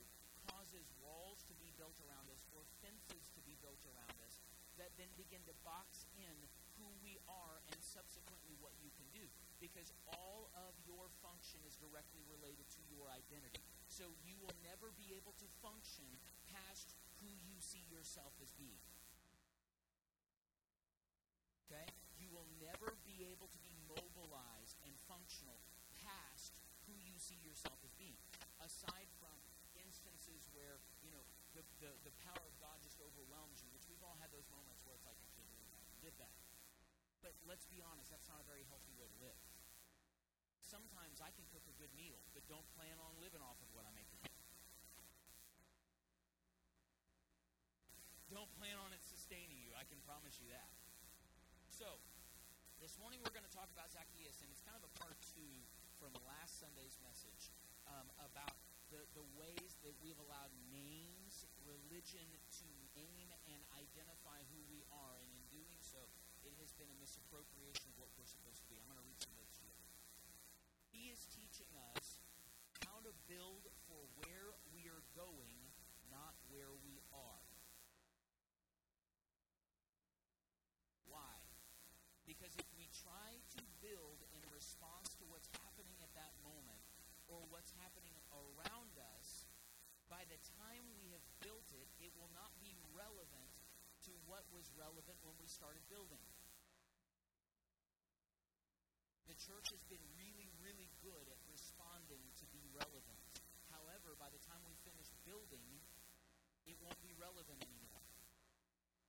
causes 0.50 0.90
walls 0.98 1.46
to 1.46 1.54
be 1.62 1.70
built 1.78 2.02
around 2.02 2.34
us 2.34 2.42
or 2.50 2.66
fences 2.82 3.30
to 3.38 3.46
be 3.46 3.54
built 3.62 3.86
around 3.86 4.18
us 4.26 4.42
that 4.82 4.90
then 4.98 5.14
begin 5.22 5.46
to 5.46 5.54
box 5.62 6.10
in 6.18 6.34
who 6.82 6.90
we 7.06 7.22
are 7.30 7.62
and 7.70 7.78
subsequently 7.78 8.58
what 8.58 8.74
you 8.82 8.90
can 8.98 9.06
do 9.14 9.30
because 9.62 9.94
all 10.10 10.50
of 10.58 10.74
your 10.90 11.06
function 11.22 11.62
is 11.70 11.78
directly 11.78 12.26
related 12.26 12.66
to 12.74 12.82
your 12.90 13.06
identity. 13.14 13.62
So 13.86 14.10
you 14.26 14.34
will 14.42 14.58
never 14.66 14.90
be 14.98 15.14
able 15.14 15.38
to 15.38 15.48
function 15.62 16.10
past 16.50 16.98
who 17.22 17.30
you 17.46 17.62
see 17.62 17.86
yourself 17.94 18.34
as 18.42 18.50
being. 18.58 18.82
Okay? 21.70 21.86
You 22.18 22.34
will 22.34 22.50
never 22.58 22.98
be 23.06 23.22
able 23.30 23.54
to 23.54 23.62
be 23.62 23.78
mobilized 23.86 24.82
and 24.82 24.98
functional 25.06 25.62
past 26.02 26.58
who 26.90 26.98
you 26.98 27.22
see 27.22 27.38
yourself 27.46 27.78
as 27.86 27.94
being. 28.02 28.18
Aside 28.58 29.14
from 29.22 29.38
instances 29.78 30.50
where, 30.58 30.82
you 31.06 31.14
know, 31.14 31.22
the, 31.54 31.62
the, 31.78 31.94
the 32.02 32.14
power 32.26 32.42
of 32.42 32.56
God 32.58 32.82
just 32.82 32.98
overwhelms 32.98 33.62
you, 33.62 33.70
which 33.78 33.86
we've 33.86 34.02
all 34.02 34.18
had 34.18 34.34
those 34.34 34.50
moments 34.50 34.82
where 34.82 34.98
it's 34.98 35.06
like, 35.06 35.22
I 35.22 35.30
can't 35.38 35.50
believe 35.54 35.70
I 35.78 35.86
did 36.02 36.18
that. 36.18 36.41
But 37.22 37.38
let's 37.46 37.70
be 37.70 37.82
honest, 37.86 38.10
that's 38.10 38.26
not 38.26 38.42
a 38.42 38.48
very 38.50 38.66
healthy 38.66 38.94
way 38.98 39.06
to 39.06 39.18
live. 39.22 39.38
Sometimes 40.66 41.22
I 41.22 41.30
can 41.34 41.46
cook 41.54 41.66
a 41.70 41.76
good 41.78 41.94
meal, 41.94 42.18
but 42.34 42.42
don't 42.50 42.66
plan 42.74 42.98
on 42.98 43.14
living 43.22 43.42
off 43.46 43.62
of 43.62 43.70
what 43.78 43.86
I 43.86 43.94
make. 43.94 44.10
Don't 48.32 48.48
plan 48.56 48.80
on 48.80 48.96
it 48.96 49.04
sustaining 49.04 49.60
you. 49.60 49.76
I 49.76 49.84
can 49.84 50.00
promise 50.08 50.40
you 50.40 50.48
that. 50.56 50.72
So, 51.68 52.00
this 52.80 52.96
morning 52.96 53.20
we're 53.20 53.36
going 53.36 53.44
to 53.44 53.52
talk 53.52 53.68
about 53.76 53.92
Zacchaeus, 53.92 54.40
and 54.40 54.48
it's 54.48 54.64
kind 54.64 54.80
of 54.80 54.88
a 54.88 54.94
part 55.04 55.20
two 55.36 55.52
from 56.00 56.16
last 56.24 56.64
Sunday's 56.64 56.96
message 57.04 57.52
um, 57.92 58.08
about 58.24 58.56
the, 58.88 59.04
the 59.20 59.28
ways 59.36 59.76
that 59.84 59.92
we've 60.00 60.18
allowed 60.24 60.50
names, 60.72 61.44
religion 61.68 62.24
to 62.64 62.68
name 62.96 63.30
and 63.52 63.60
identify 63.76 64.40
who 64.56 64.64
we 64.72 64.88
are. 64.96 65.20
And 65.20 65.32
in 65.36 65.41
it 66.46 66.58
has 66.58 66.74
been 66.74 66.90
a 66.90 66.98
misappropriation 66.98 67.86
of 67.94 67.96
what 68.02 68.10
we're 68.18 68.30
supposed 68.30 68.62
to 68.66 68.68
be. 68.70 68.78
I'm 68.82 68.90
going 68.90 69.02
to 69.02 69.06
read 69.06 69.22
some 69.22 69.36
notes 69.38 69.62
you. 69.62 69.74
He 70.90 71.14
is 71.14 71.22
teaching 71.32 71.70
us 71.94 72.22
how 72.86 73.00
to 73.06 73.14
build 73.30 73.70
for 73.86 74.02
where 74.26 74.58
we 74.74 74.90
are 74.90 75.06
going, 75.14 75.60
not 76.10 76.34
where 76.50 76.74
we 76.82 77.00
are. 77.14 77.46
Why? 81.08 81.36
Because 82.26 82.56
if 82.58 82.68
we 82.74 82.88
try 82.92 83.38
to 83.60 83.62
build 83.84 84.24
in 84.34 84.44
response 84.50 85.14
to 85.22 85.28
what's 85.28 85.52
happening 85.62 86.00
at 86.02 86.12
that 86.16 86.34
moment 86.42 86.82
or 87.28 87.44
what's 87.52 87.72
happening 87.80 88.16
around 88.32 88.96
us, 89.20 89.46
by 90.08 90.24
the 90.28 90.40
time 90.60 90.84
we 91.00 91.12
have 91.12 91.24
built 91.40 91.68
it, 91.72 91.88
it 92.04 92.12
will 92.20 92.32
not 92.36 92.52
be 92.60 92.76
relevant 92.92 93.51
to 94.08 94.12
what 94.26 94.46
was 94.50 94.66
relevant 94.78 95.18
when 95.22 95.38
we 95.38 95.46
started 95.46 95.82
building. 95.90 96.22
The 99.30 99.38
church 99.38 99.72
has 99.72 99.84
been 99.88 100.04
really, 100.18 100.52
really 100.60 100.90
good 101.00 101.26
at 101.32 101.40
responding 101.48 102.20
to 102.42 102.46
be 102.52 102.66
relevant. 102.76 103.22
However, 103.72 104.18
by 104.20 104.28
the 104.28 104.42
time 104.44 104.60
we 104.68 104.76
finish 104.84 105.08
building, 105.24 105.80
it 106.68 106.76
won't 106.84 107.00
be 107.00 107.16
relevant 107.16 107.62
anymore. 107.64 108.06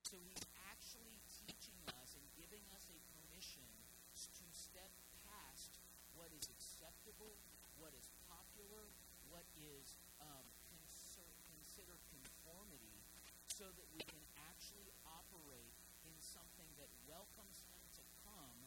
So 0.07 0.21
he's 0.23 0.45
actually 0.69 1.19
teaching 1.43 1.79
us 1.99 2.13
and 2.15 2.25
giving 2.37 2.63
us 2.71 2.85
a 2.87 2.97
permission 3.11 3.67
to 4.15 4.45
step 4.53 4.93
past 5.25 5.75
what 6.13 6.29
is 6.37 6.45
acceptable, 6.53 7.33
what 7.81 7.91
is 7.97 8.07
popular, 8.29 8.93
what 9.27 9.43
is 9.57 9.97
um, 10.21 10.45
conser- 10.69 11.33
considered 11.49 11.99
conformity, 12.13 13.01
so 13.49 13.67
that 13.73 13.87
we 13.91 14.05
can 14.05 14.21
actually 14.49 14.93
operate 15.03 15.73
in 16.05 16.13
something 16.21 16.69
that 16.77 16.89
welcomes 17.09 17.57
him 17.73 17.81
to 17.97 18.03
come 18.21 18.59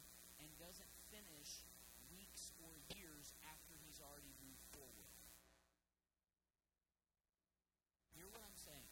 and 0.43 0.46
doesn't 0.61 0.93
finish 1.13 1.65
weeks 2.13 2.53
or 2.61 2.73
years 2.97 3.33
after 3.47 3.77
he's 3.85 4.01
already 4.01 4.33
moved 4.43 4.65
forward. 4.73 5.11
Hear 8.17 8.29
what 8.33 8.41
I'm 8.41 8.57
saying? 8.57 8.91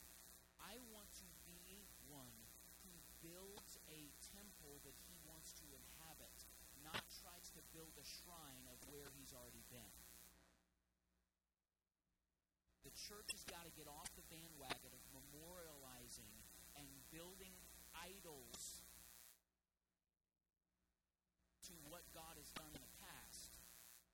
I 0.61 0.77
want 0.93 1.09
to 1.21 1.29
be 1.49 1.89
one 2.09 2.37
who 2.85 2.93
builds 3.25 3.81
a 3.89 4.13
temple 4.37 4.81
that 4.85 4.97
he 5.09 5.17
wants 5.25 5.57
to 5.61 5.67
inhabit, 5.73 6.37
not 6.85 7.01
tries 7.25 7.49
to 7.57 7.61
build 7.73 7.97
a 7.97 8.07
shrine 8.07 8.69
of 8.69 8.77
where 8.93 9.09
he's 9.17 9.33
already 9.33 9.65
been. 9.73 9.95
The 12.85 12.93
church 12.93 13.33
has 13.33 13.45
got 13.49 13.65
to 13.65 13.73
get 13.73 13.89
off 13.89 14.13
the 14.13 14.29
bandwagon 14.29 14.93
of 14.93 15.03
memorializing 15.17 16.29
and 16.77 16.85
building 17.09 17.57
idols 17.97 18.85
to 21.65 21.75
what 21.89 22.05
God 22.13 22.37
has 22.37 22.53
done 22.53 22.69
in 22.77 22.83
the 22.85 22.97
past, 23.01 23.57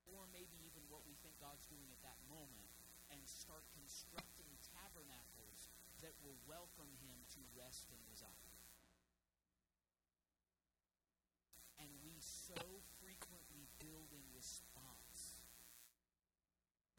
or 0.07 0.23
maybe 0.31 0.55
even 0.63 0.87
what 0.87 1.03
we 1.03 1.19
think 1.19 1.35
God's 1.43 1.67
doing 1.67 1.91
at 1.91 1.99
that 2.07 2.15
moment, 2.31 2.71
and 3.11 3.19
start 3.31 3.63
constructing 3.71 4.51
tabernacles 4.75 5.71
that 6.03 6.11
will 6.19 6.35
welcome 6.43 6.91
Him 6.99 7.15
to 7.37 7.41
rest 7.55 7.87
and 7.87 8.01
reside. 8.11 8.59
And 11.79 11.89
we 12.03 12.19
so 12.19 12.59
frequently 12.99 13.71
build 13.79 14.11
in 14.11 14.21
response. 14.35 15.41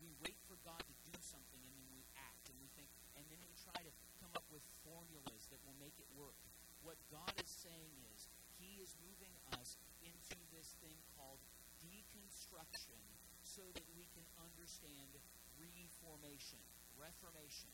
We 0.01 0.11
wait 0.25 0.40
for 0.49 0.59
God 0.66 0.83
to 0.83 0.97
do 1.07 1.14
something 1.23 1.62
and 1.62 1.75
then 1.79 1.87
we 1.95 2.03
act 2.18 2.51
and 2.51 2.59
we 2.59 2.66
think, 2.75 2.90
and 3.14 3.23
then 3.31 3.38
we 3.47 3.55
try 3.62 3.79
to 3.79 3.92
come 4.18 4.35
up 4.35 4.49
with 4.51 4.64
formulas 4.83 5.47
that 5.55 5.62
will 5.62 5.79
make 5.79 5.95
it 6.03 6.11
work. 6.18 6.35
What 6.83 6.99
God 7.12 7.31
is 7.38 7.47
saying 7.47 7.95
is, 8.11 8.27
He 8.59 8.83
is 8.83 8.99
moving 8.99 9.35
us 9.62 9.79
into 10.03 10.35
this 10.51 10.75
thing 10.83 10.99
called 11.14 11.38
deconstruction 11.79 12.99
so 13.47 13.62
that 13.79 13.87
we 13.95 14.11
can 14.11 14.27
understand 14.42 15.14
reformation, 15.58 16.60
reformation. 16.96 17.72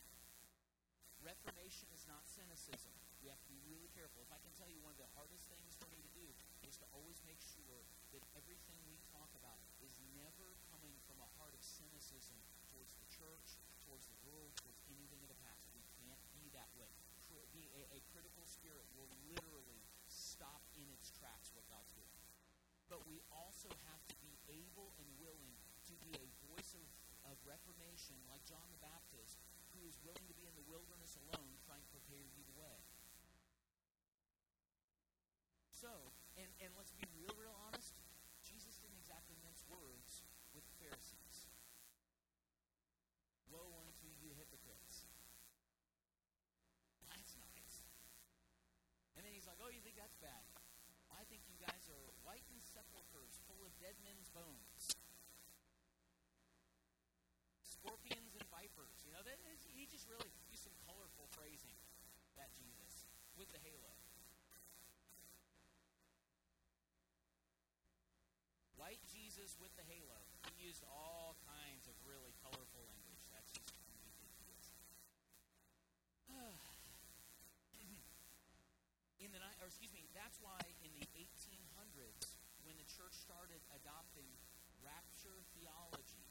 Reformation 1.19 1.91
is 1.91 2.07
not 2.07 2.23
cynicism. 2.31 2.95
We 3.19 3.27
have 3.27 3.43
to 3.43 3.51
be 3.51 3.59
really 3.67 3.91
careful. 3.91 4.23
If 4.23 4.31
I 4.31 4.39
can 4.39 4.55
tell 4.55 4.71
you, 4.71 4.79
one 4.79 4.95
of 4.95 5.03
the 5.03 5.11
hardest 5.19 5.51
things 5.51 5.75
for 5.75 5.91
me 5.91 5.99
to 5.99 6.13
do 6.15 6.27
is 6.63 6.79
to 6.79 6.87
always 6.95 7.19
make 7.27 7.43
sure 7.43 7.83
that 8.15 8.23
everything 8.39 8.79
we 8.87 9.03
talk 9.11 9.29
about 9.35 9.59
is 9.83 9.99
never 10.15 10.55
coming 10.71 10.95
from 11.11 11.19
a 11.19 11.31
heart 11.35 11.59
of 11.59 11.63
cynicism 11.63 12.39
towards 12.71 12.95
the 13.03 13.09
church, 13.11 13.59
towards 13.83 14.07
the 14.07 14.19
world, 14.31 14.55
towards 14.63 14.79
anything 14.87 15.19
of 15.27 15.31
the 15.31 15.41
past. 15.43 15.67
We 15.75 15.83
can't 15.99 16.23
be 16.39 16.47
that 16.55 16.71
way. 16.79 16.95
Be 17.51 17.67
a, 17.75 17.99
a 17.99 18.01
critical 18.15 18.47
spirit 18.47 18.87
will 18.95 19.11
literally 19.35 19.83
stop 20.07 20.63
in 20.79 20.87
its 20.95 21.11
tracks 21.11 21.51
what 21.57 21.67
God's 21.67 21.91
doing. 21.97 22.15
But 22.87 23.03
we 23.05 23.19
also 23.35 23.69
have 23.91 24.03
to 24.09 24.17
be 24.23 24.33
able 24.49 24.95
and 24.97 25.09
willing 25.19 25.53
to 25.91 25.95
be 26.05 26.13
a 26.17 26.27
voice 26.49 26.73
of, 26.79 26.85
of 27.29 27.37
reformation, 27.45 28.17
like 28.27 28.43
John 28.49 28.65
the 28.73 28.81
Baptist, 28.81 29.39
who 29.77 29.85
is 29.85 30.01
willing 30.03 30.27
to 30.27 30.37
be 30.37 30.49
in 30.49 30.57
the 30.57 30.67
wilderness 30.67 31.15
alone, 31.29 31.61
trying 31.63 31.85
to 31.85 31.93
prepare 31.93 32.25
you 32.25 32.43
the 32.49 32.57
way. 32.57 32.79
So, 35.77 35.93
and, 36.35 36.51
and 36.59 36.75
let's 36.75 36.91
be 36.91 37.07
real, 37.15 37.31
real 37.39 37.55
honest, 37.69 37.95
Jesus 38.43 38.81
didn't 38.83 38.99
exactly 38.99 39.39
mince 39.45 39.63
words 39.71 40.27
with 40.51 40.67
the 40.67 40.75
Pharisees. 40.83 41.47
Woe 43.47 43.71
unto 43.79 44.11
you 44.19 44.35
hypocrites. 44.35 45.07
That's 47.07 47.39
nice. 47.39 47.87
And 49.15 49.23
then 49.23 49.31
he's 49.31 49.47
like, 49.47 49.63
oh, 49.63 49.71
you 49.71 49.81
think 49.85 49.95
that's 49.95 50.19
bad? 50.19 50.43
I 51.15 51.23
think 51.31 51.47
you 51.49 51.57
guys 51.63 51.87
are 51.89 52.07
whitened 52.27 52.65
sepulchres 52.67 53.41
full 53.47 53.63
of 53.65 53.73
dead 53.79 53.97
men's 54.03 54.29
bones. 54.35 54.99
Scorpions 57.65 58.35
and 58.35 58.47
vipers. 58.51 58.99
You 59.07 59.15
know, 59.15 59.23
that 59.23 59.39
is, 59.55 59.63
he 59.71 59.87
just 59.87 60.11
really 60.11 60.29
used 60.51 60.67
some 60.67 60.77
colorful 60.85 61.31
phrasing, 61.39 61.79
that 62.37 62.51
Jesus, 62.59 63.07
with 63.39 63.55
the 63.55 63.63
halo. 63.63 63.95
White 68.75 68.99
Jesus 69.15 69.55
with 69.63 69.71
the 69.79 69.87
halo. 69.87 70.19
He 70.59 70.67
used 70.67 70.83
all 70.91 71.39
kinds 71.47 71.87
of 71.87 71.95
really 72.03 72.35
colorful 72.43 72.83
language. 72.91 73.23
That's 73.31 73.55
just 73.55 73.71
who 73.79 73.87
in 79.23 79.31
the 79.31 79.39
ni- 79.39 79.59
or 79.63 79.71
excuse 79.71 79.95
me, 79.95 80.11
that's 80.19 80.43
why 80.43 80.59
in 80.83 80.91
the 80.99 81.07
1800s, 81.15 82.35
when 82.67 82.75
the 82.75 82.87
church 82.91 83.15
started 83.15 83.63
adopting 83.71 84.27
rapture 84.83 85.47
theology, 85.55 86.27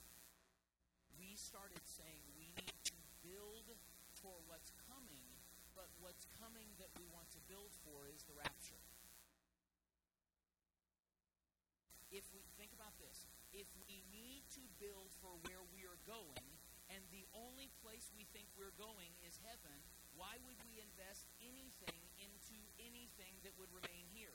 we 1.16 1.40
started 1.40 1.82
saying 1.88 2.20
we 2.36 2.52
need 2.52 2.76
to 2.84 2.96
build 3.24 3.72
for 4.20 4.36
what's 4.48 4.72
but 5.78 5.94
what's 6.02 6.26
coming 6.42 6.66
that 6.82 6.90
we 6.98 7.06
want 7.14 7.30
to 7.38 7.42
build 7.46 7.70
for 7.86 8.10
is 8.10 8.26
the 8.26 8.34
rapture. 8.34 8.82
If 12.10 12.26
we 12.34 12.42
think 12.58 12.74
about 12.74 12.98
this, 12.98 13.30
if 13.54 13.70
we 13.86 14.02
need 14.10 14.42
to 14.58 14.64
build 14.82 15.14
for 15.22 15.38
where 15.46 15.62
we 15.70 15.86
are 15.86 16.02
going, 16.10 16.50
and 16.90 17.06
the 17.14 17.30
only 17.38 17.70
place 17.86 18.10
we 18.18 18.26
think 18.34 18.50
we're 18.58 18.74
going 18.74 19.14
is 19.22 19.38
heaven, 19.46 19.78
why 20.18 20.42
would 20.50 20.58
we 20.66 20.82
invest 20.82 21.30
anything 21.38 22.02
into 22.18 22.58
anything 22.82 23.38
that 23.46 23.54
would 23.62 23.70
remain 23.70 24.10
here? 24.10 24.34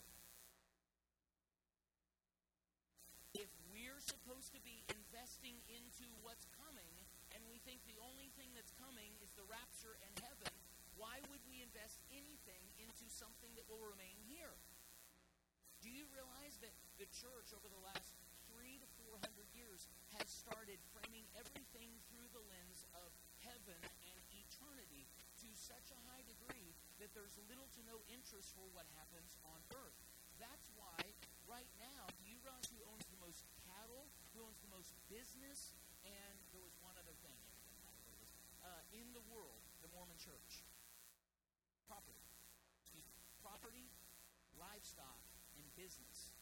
If 3.34 3.50
we're 3.72 3.98
supposed 4.04 4.54
to 4.54 4.60
be 4.62 4.84
investing 4.86 5.58
into 5.66 6.06
what's 6.22 6.46
coming, 6.54 6.92
and 7.32 7.40
we 7.48 7.58
think 7.64 7.80
the 7.88 7.98
only 8.04 8.28
thing 8.36 8.52
that's 8.52 8.76
coming 8.76 9.16
is 9.24 9.32
the 9.32 9.48
rapture 9.48 9.96
and 10.04 10.12
heaven, 10.20 10.51
why 11.02 11.18
would 11.34 11.42
we 11.50 11.58
invest 11.58 11.98
anything 12.14 12.62
into 12.78 13.10
something 13.10 13.50
that 13.58 13.66
will 13.66 13.82
remain 13.82 14.14
here? 14.30 14.54
Do 15.82 15.90
you 15.90 16.06
realize 16.14 16.62
that 16.62 16.70
the 17.02 17.10
church 17.10 17.50
over 17.50 17.66
the 17.66 17.82
last 17.82 18.14
three 18.46 18.78
to 18.78 18.86
four 19.02 19.18
hundred 19.18 19.50
years 19.50 19.90
has 20.14 20.30
started 20.30 20.78
framing 20.94 21.26
everything 21.34 21.90
through 22.06 22.30
the 22.30 22.46
lens 22.46 22.86
of 22.94 23.10
heaven 23.42 23.82
and 23.82 24.22
eternity 24.30 25.02
to 25.42 25.50
such 25.58 25.90
a 25.90 25.98
high 26.06 26.22
degree 26.22 26.70
that 27.02 27.10
there's 27.18 27.34
little 27.50 27.66
to 27.74 27.82
no 27.82 27.98
interest 28.06 28.54
for 28.54 28.70
what 28.70 28.86
happens 28.94 29.34
on 29.42 29.58
earth? 29.74 29.98
That's 30.38 30.70
why 30.78 31.02
right 31.50 31.66
now, 31.82 32.06
do 32.14 32.30
you 32.30 32.38
realize 32.46 32.70
who 32.70 32.78
owns 32.86 33.02
the 33.10 33.18
most 33.18 33.42
cattle, 33.66 34.06
who 34.38 34.46
owns 34.46 34.62
the 34.62 34.70
most 34.70 34.94
business, 35.10 35.74
and 36.06 36.34
there 36.54 36.62
was 36.62 36.78
one 36.78 36.94
other 36.94 37.16
thing, 37.26 37.42
uh, 38.62 38.86
in 38.94 39.10
the 39.10 39.24
world, 39.34 39.66
the 39.82 39.90
Mormon 39.90 40.14
church? 40.22 40.61
property, 43.62 43.94
livestock, 44.58 45.22
and 45.54 45.62
business 45.78 46.34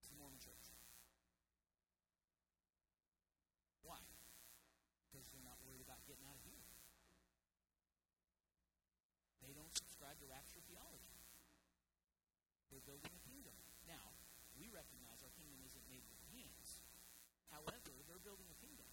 to 0.00 0.08
the 0.08 0.16
Mormon 0.16 0.40
church. 0.40 0.72
Why? 3.84 4.00
Because 5.04 5.28
they're 5.28 5.44
not 5.44 5.60
worried 5.68 5.84
about 5.84 6.00
getting 6.08 6.24
out 6.24 6.40
of 6.40 6.44
here. 6.48 6.64
They 9.44 9.52
don't 9.52 9.68
subscribe 9.76 10.16
to 10.24 10.26
rapture 10.32 10.64
theology. 10.64 11.12
They're 12.72 12.88
building 12.88 13.12
a 13.12 13.20
kingdom. 13.28 13.52
Now, 13.84 14.16
we 14.56 14.72
recognize 14.72 15.20
our 15.20 15.34
kingdom 15.36 15.60
isn't 15.68 15.84
made 15.92 16.08
with 16.08 16.24
hands. 16.32 16.80
However, 17.52 18.00
they're 18.08 18.24
building 18.24 18.48
a 18.48 18.56
kingdom. 18.64 18.88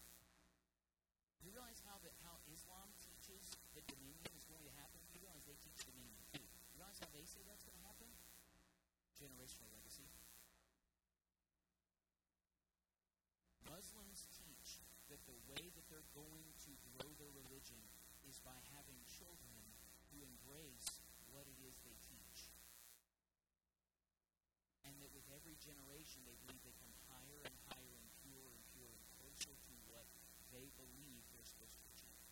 Do 1.39 1.47
You 1.47 1.55
realize 1.55 1.79
how, 1.87 1.95
that, 2.03 2.11
how 2.27 2.43
Islam 2.51 2.91
teaches 2.99 3.55
that 3.71 3.87
dominion 3.87 4.27
is 4.35 4.43
going 4.51 4.67
to 4.67 4.75
happen 4.75 5.00
generation, 25.61 26.25
they 26.25 26.33
believe 26.41 26.61
they 26.65 26.73
come 26.81 26.93
higher 27.05 27.41
and 27.45 27.55
higher 27.69 27.93
and 27.93 28.09
purer 28.25 28.49
and 28.49 28.65
purer 28.73 28.97
and 28.97 29.05
closer 29.21 29.53
to 29.53 29.73
what 29.93 30.09
they 30.49 30.73
believe 30.73 31.21
they're 31.29 31.45
supposed 31.45 31.77
to 31.77 31.85
achieve. 31.93 32.25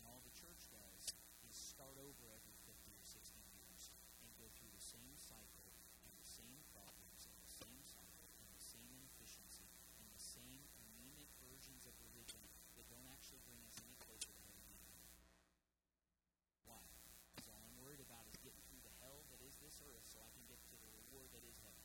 And 0.00 0.08
all 0.08 0.24
the 0.24 0.32
church 0.32 0.64
does 0.72 1.12
is 1.44 1.52
start 1.52 2.00
over 2.00 2.24
every 2.32 2.56
50 2.64 2.96
or 2.96 3.04
60 3.04 3.36
years 3.52 3.92
and 4.24 4.32
go 4.40 4.48
through 4.56 4.72
the 4.72 4.80
same 4.80 5.12
cycle 5.20 5.68
and 6.08 6.12
the 6.16 6.24
same 6.24 6.64
problems 6.72 7.28
and 7.28 7.36
the 7.44 7.52
same 7.52 7.84
cycle 7.84 8.32
and 8.40 8.48
the 8.48 8.64
same 8.64 8.88
inefficiency 8.96 9.68
and 10.00 10.08
the 10.08 10.24
same 10.24 10.64
anemic 10.80 11.28
versions 11.44 11.84
of 11.84 11.92
religion 12.00 12.40
that 12.80 12.88
don't 12.88 13.12
actually 13.12 13.44
bring 13.44 13.60
us 13.68 13.76
any 13.84 13.92
closer 14.00 14.32
to 14.32 14.42
heaven 14.48 14.72
being 14.72 15.04
here. 15.04 15.20
Why? 16.64 16.80
Because 17.36 17.52
all 17.52 17.60
I'm 17.60 17.76
worried 17.76 18.00
about 18.00 18.24
is 18.32 18.40
getting 18.40 18.64
through 18.72 18.80
the 18.88 18.96
hell 19.04 19.20
that 19.28 19.44
is 19.44 19.60
this 19.60 19.84
earth 19.84 20.08
so 20.08 20.24
I 20.24 20.32
can 20.32 20.48
get 20.48 20.56
to 20.72 20.76
the 20.80 20.88
reward 20.96 21.28
that 21.36 21.44
is 21.44 21.60
heaven. 21.60 21.84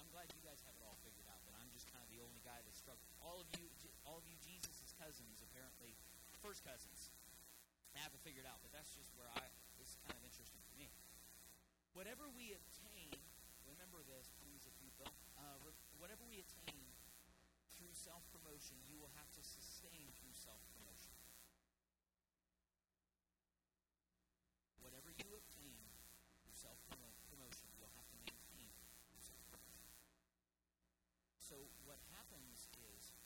I'm 0.00 0.08
glad 0.10 0.32
you 0.34 0.42
guys 0.42 0.60
have 0.66 0.76
it 0.76 0.84
all 0.84 0.98
figured 1.04 1.28
out, 1.30 1.40
but 1.46 1.54
I'm 1.56 1.70
just 1.72 1.88
kind 1.92 2.02
of 2.02 2.10
the 2.10 2.20
only 2.20 2.40
guy 2.42 2.58
that 2.58 2.74
struggles. 2.74 3.12
All 3.22 3.40
of 3.40 3.48
you, 3.56 3.70
all 4.04 4.18
of 4.18 4.26
you, 4.26 4.36
Jesus' 4.42 4.92
cousins, 4.98 5.40
apparently, 5.44 5.94
first 6.42 6.66
cousins, 6.66 7.14
I 7.94 8.02
have 8.02 8.10
it 8.10 8.20
figured 8.26 8.44
out. 8.44 8.58
But 8.66 8.74
that's 8.74 8.90
just 8.98 9.14
where 9.14 9.30
I. 9.38 9.46
Is 9.82 9.98
kind 10.06 10.14
of 10.14 10.22
interesting 10.22 10.62
to 10.62 10.74
me. 10.78 10.86
Whatever 11.90 12.30
we 12.30 12.54
obtain, 12.54 13.18
remember 13.66 13.98
this, 14.06 14.30
please, 14.38 14.62
if 14.62 14.74
you. 14.78 14.90
Uh, 15.02 15.58
whatever 15.98 16.22
we 16.30 16.38
attain 16.38 16.86
through 17.74 17.90
self 17.90 18.22
promotion, 18.30 18.78
you 18.86 18.94
will 18.94 19.10
have 19.18 19.26
to 19.34 19.42
sustain 19.42 20.06
through 20.22 20.30
self 20.38 20.62
promotion. 20.70 21.10
Whatever 24.86 25.10
you 25.18 25.34
obtain 25.34 25.82
through 26.42 26.54
self 26.54 26.78
promotion, 26.86 27.66
you'll 27.74 27.94
have 27.98 28.06
to 28.14 28.18
maintain 28.22 28.70
through 29.10 29.22
self 29.22 29.42
promotion. 29.50 29.90
So, 31.42 31.58
what 31.82 31.98
happens 32.14 32.70
is 32.94 33.18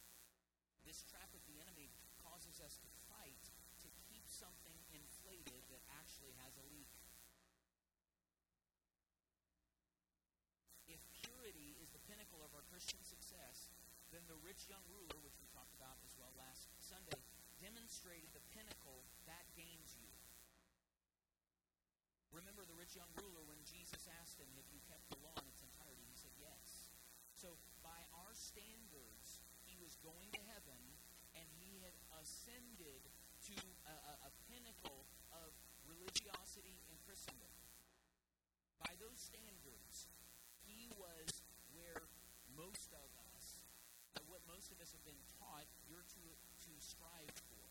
this 0.89 1.05
trap 1.05 1.29
of 1.37 1.45
the 1.45 1.61
enemy 1.61 1.93
causes 2.25 2.65
us 2.65 2.81
to 2.81 2.89
something 4.37 4.77
inflated 4.93 5.65
that 5.73 5.81
actually 5.97 6.37
has 6.45 6.53
a 6.61 6.65
leak. 6.69 6.93
If 10.85 11.01
purity 11.25 11.81
is 11.81 11.89
the 11.97 12.05
pinnacle 12.05 12.45
of 12.45 12.53
our 12.53 12.65
Christian 12.69 13.01
success, 13.01 13.73
then 14.13 14.21
the 14.29 14.37
rich 14.45 14.69
young 14.69 14.85
ruler, 14.93 15.17
which 15.25 15.41
we 15.41 15.49
talked 15.57 15.73
about 15.81 15.97
as 16.05 16.13
well 16.21 16.37
last 16.37 16.69
Sunday, 16.85 17.17
demonstrated 17.65 18.29
the 18.37 18.45
pinnacle 18.53 19.09
that 19.25 19.49
gains 19.57 19.97
you. 19.97 20.13
Remember 22.29 22.69
the 22.69 22.77
rich 22.77 22.93
young 22.93 23.09
ruler 23.17 23.41
when 23.49 23.65
Jesus 23.65 24.05
asked 24.21 24.37
him, 24.37 24.53
if 24.61 24.69
you 24.69 24.85
kept 24.85 25.09
the 25.09 25.17
law 25.25 25.33
in 25.41 25.49
its 25.49 25.65
entirety? 25.65 26.05
He 26.05 26.21
said, 26.21 26.37
Yes. 26.37 26.93
So, 27.33 27.57
by 27.81 28.05
our 28.13 28.37
standards, 28.37 29.41
he 29.65 29.81
was 29.81 29.97
going 30.05 30.29
to 30.37 30.43
heaven 30.53 30.81
and 31.33 31.49
he 31.57 31.81
had 31.81 31.97
ascended 32.21 33.01
to 33.53 33.57
a, 33.87 33.95
a, 33.95 34.15
a 34.29 34.31
pinnacle 34.51 35.07
of 35.31 35.55
religiosity 35.87 36.83
in 36.91 36.97
Christendom. 37.07 37.53
By 38.83 38.93
those 38.99 39.19
standards, 39.19 40.11
he 40.67 40.91
was 40.99 41.43
where 41.75 42.07
most 42.59 42.91
of 42.97 43.09
us, 43.37 43.63
uh, 44.17 44.25
what 44.27 44.43
most 44.51 44.73
of 44.75 44.81
us 44.83 44.91
have 44.93 45.05
been 45.07 45.23
taught, 45.39 45.67
you're 45.87 46.05
to, 46.05 46.25
to 46.67 46.73
strive 46.83 47.35
for. 47.51 47.65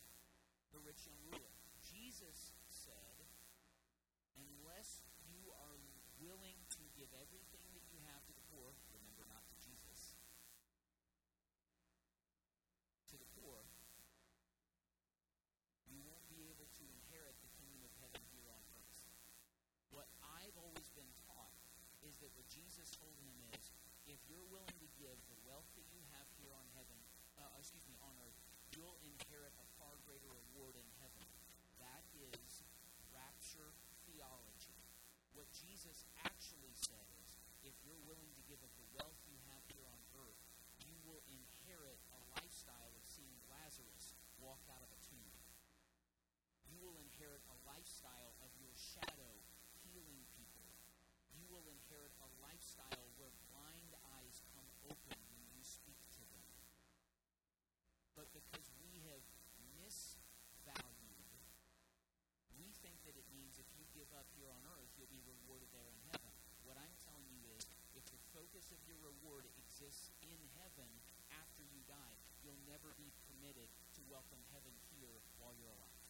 The 0.75 0.83
rich 0.83 1.07
young 1.07 1.21
ruler. 1.31 1.55
Jesus 1.79 2.51
said, 2.67 3.15
unless 4.35 5.07
you 5.23 5.47
are 5.55 5.79
willing 6.19 6.59
to 6.75 6.83
give 6.99 7.07
everything 7.15 7.63
that 7.71 7.87
you 7.95 7.99
have 8.11 8.19
to 8.27 8.35
the 8.35 8.43
poor, 8.51 8.75
remember 8.91 9.23
not 9.31 9.47
to 9.47 9.55
Jesus, 9.63 10.19
to 13.07 13.15
the 13.15 13.29
poor, 13.39 13.63
you 15.87 16.03
won't 16.03 16.27
be 16.27 16.43
able 16.51 16.67
to 16.75 16.83
inherit 16.83 17.39
the 17.39 17.51
kingdom 17.55 17.79
of 17.87 17.95
heaven 18.03 18.19
here 18.35 18.51
on 18.51 18.59
earth. 18.75 18.99
What 19.95 20.11
I've 20.35 20.59
always 20.59 20.91
been 20.91 21.07
taught 21.23 21.55
is 22.03 22.19
that 22.19 22.35
what 22.35 22.51
Jesus 22.51 22.91
told 22.99 23.15
him 23.23 23.39
is, 23.55 23.71
if 24.11 24.19
you're 24.35 24.51
willing 24.51 24.75
to 24.83 24.89
give 24.99 25.15
the 25.31 25.39
wealth 25.47 25.71
that 25.79 25.87
you 25.95 26.03
have 26.11 26.27
here 26.35 26.51
on 26.51 26.67
heaven, 26.75 26.99
uh, 27.39 27.47
excuse 27.55 27.87
me, 27.87 27.95
on 28.03 28.11
earth, 28.19 28.35
you'll 28.75 28.99
inherit 29.07 29.55
a 29.55 29.67
far 29.79 29.95
greater 30.03 30.27
reward 30.27 30.75
in 30.75 30.83
heaven. 30.99 31.23
That 31.79 32.03
is 32.19 32.67
rapture 33.15 33.71
theology. 34.03 34.75
What 35.31 35.47
Jesus 35.55 36.03
actually 36.27 36.75
said 36.75 37.07
is, 37.23 37.31
if 37.63 37.75
you're 37.87 38.03
willing 38.03 38.35
to 38.35 38.43
give 38.51 38.59
up 38.59 38.75
the 38.75 38.91
wealth 38.99 39.15
you 39.23 39.39
have 39.55 39.63
here 39.71 39.87
on 39.87 40.03
earth, 40.19 40.39
you 40.83 40.99
will 41.07 41.23
inherit 41.31 41.99
a 42.11 42.19
lifestyle 42.35 42.91
of 42.91 43.07
seeing 43.07 43.39
Lazarus 43.47 44.19
walk 44.43 44.59
out 44.67 44.83
of 44.83 44.91
a 44.91 44.99
tomb. 45.07 45.31
You 46.67 46.83
will 46.83 46.99
inherit 46.99 47.39
a 47.47 47.57
lifestyle 47.63 48.35
of 48.43 48.51
your 48.59 48.75
shadow 48.75 49.31
healing 49.87 50.27
people. 50.35 50.67
You 51.39 51.47
will 51.47 51.65
inherit 51.71 52.11
a 52.19 52.29
lifestyle 52.43 53.07
where 53.15 53.31
blind 53.51 53.95
eyes 54.19 54.41
come 54.55 54.67
open 54.87 55.19
when 55.35 55.45
you 55.55 55.63
speak 55.63 55.99
to 56.19 56.23
them. 56.31 56.47
But 58.15 58.31
because 58.31 58.67
we 58.81 59.03
have 59.11 59.23
misvalued, 59.77 61.35
we 62.55 62.71
think 62.79 62.97
that 63.03 63.19
it 63.19 63.27
means 63.35 63.59
if 63.59 63.67
you 63.75 63.83
give 63.91 64.09
up 64.15 64.27
here 64.39 64.49
on 64.49 64.63
earth, 64.75 64.89
you'll 64.95 65.11
be 65.11 65.23
rewarded 65.27 65.69
there 65.75 65.87
in 65.87 65.99
heaven. 66.11 66.31
What 66.63 66.79
I'm 66.81 66.95
telling 67.03 67.29
you 67.29 67.45
is, 67.53 67.67
if 67.93 68.03
the 68.09 68.19
focus 68.33 68.71
of 68.73 68.81
your 68.89 68.99
reward 68.99 69.45
exists 69.55 70.09
in 70.23 70.39
heaven 70.59 70.89
after 71.35 71.63
you 71.63 71.83
die, 71.85 72.15
you'll 72.41 72.59
never 72.65 72.95
be 72.97 73.11
permitted 73.29 73.69
to 73.95 74.01
welcome 74.11 74.41
heaven 74.51 74.73
here 74.95 75.21
while 75.39 75.53
you're 75.55 75.71
alive. 75.71 76.03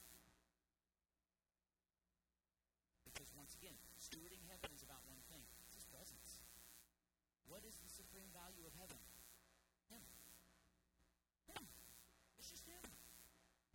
Because 3.04 3.30
once 3.36 3.54
again, 3.60 3.76
stewarding 4.16 4.48
heaven 4.48 4.72
is 4.72 4.80
about 4.80 5.04
one 5.12 5.20
thing 5.28 5.44
it's 5.60 5.76
His 5.76 5.84
presence. 5.92 6.40
What 7.52 7.68
is 7.68 7.76
the 7.84 7.92
supreme 7.92 8.32
value 8.32 8.64
of 8.64 8.72
heaven? 8.80 8.96
Him. 9.92 10.00
Him. 11.52 11.68
It's 12.40 12.48
just 12.48 12.64
Him. 12.64 12.80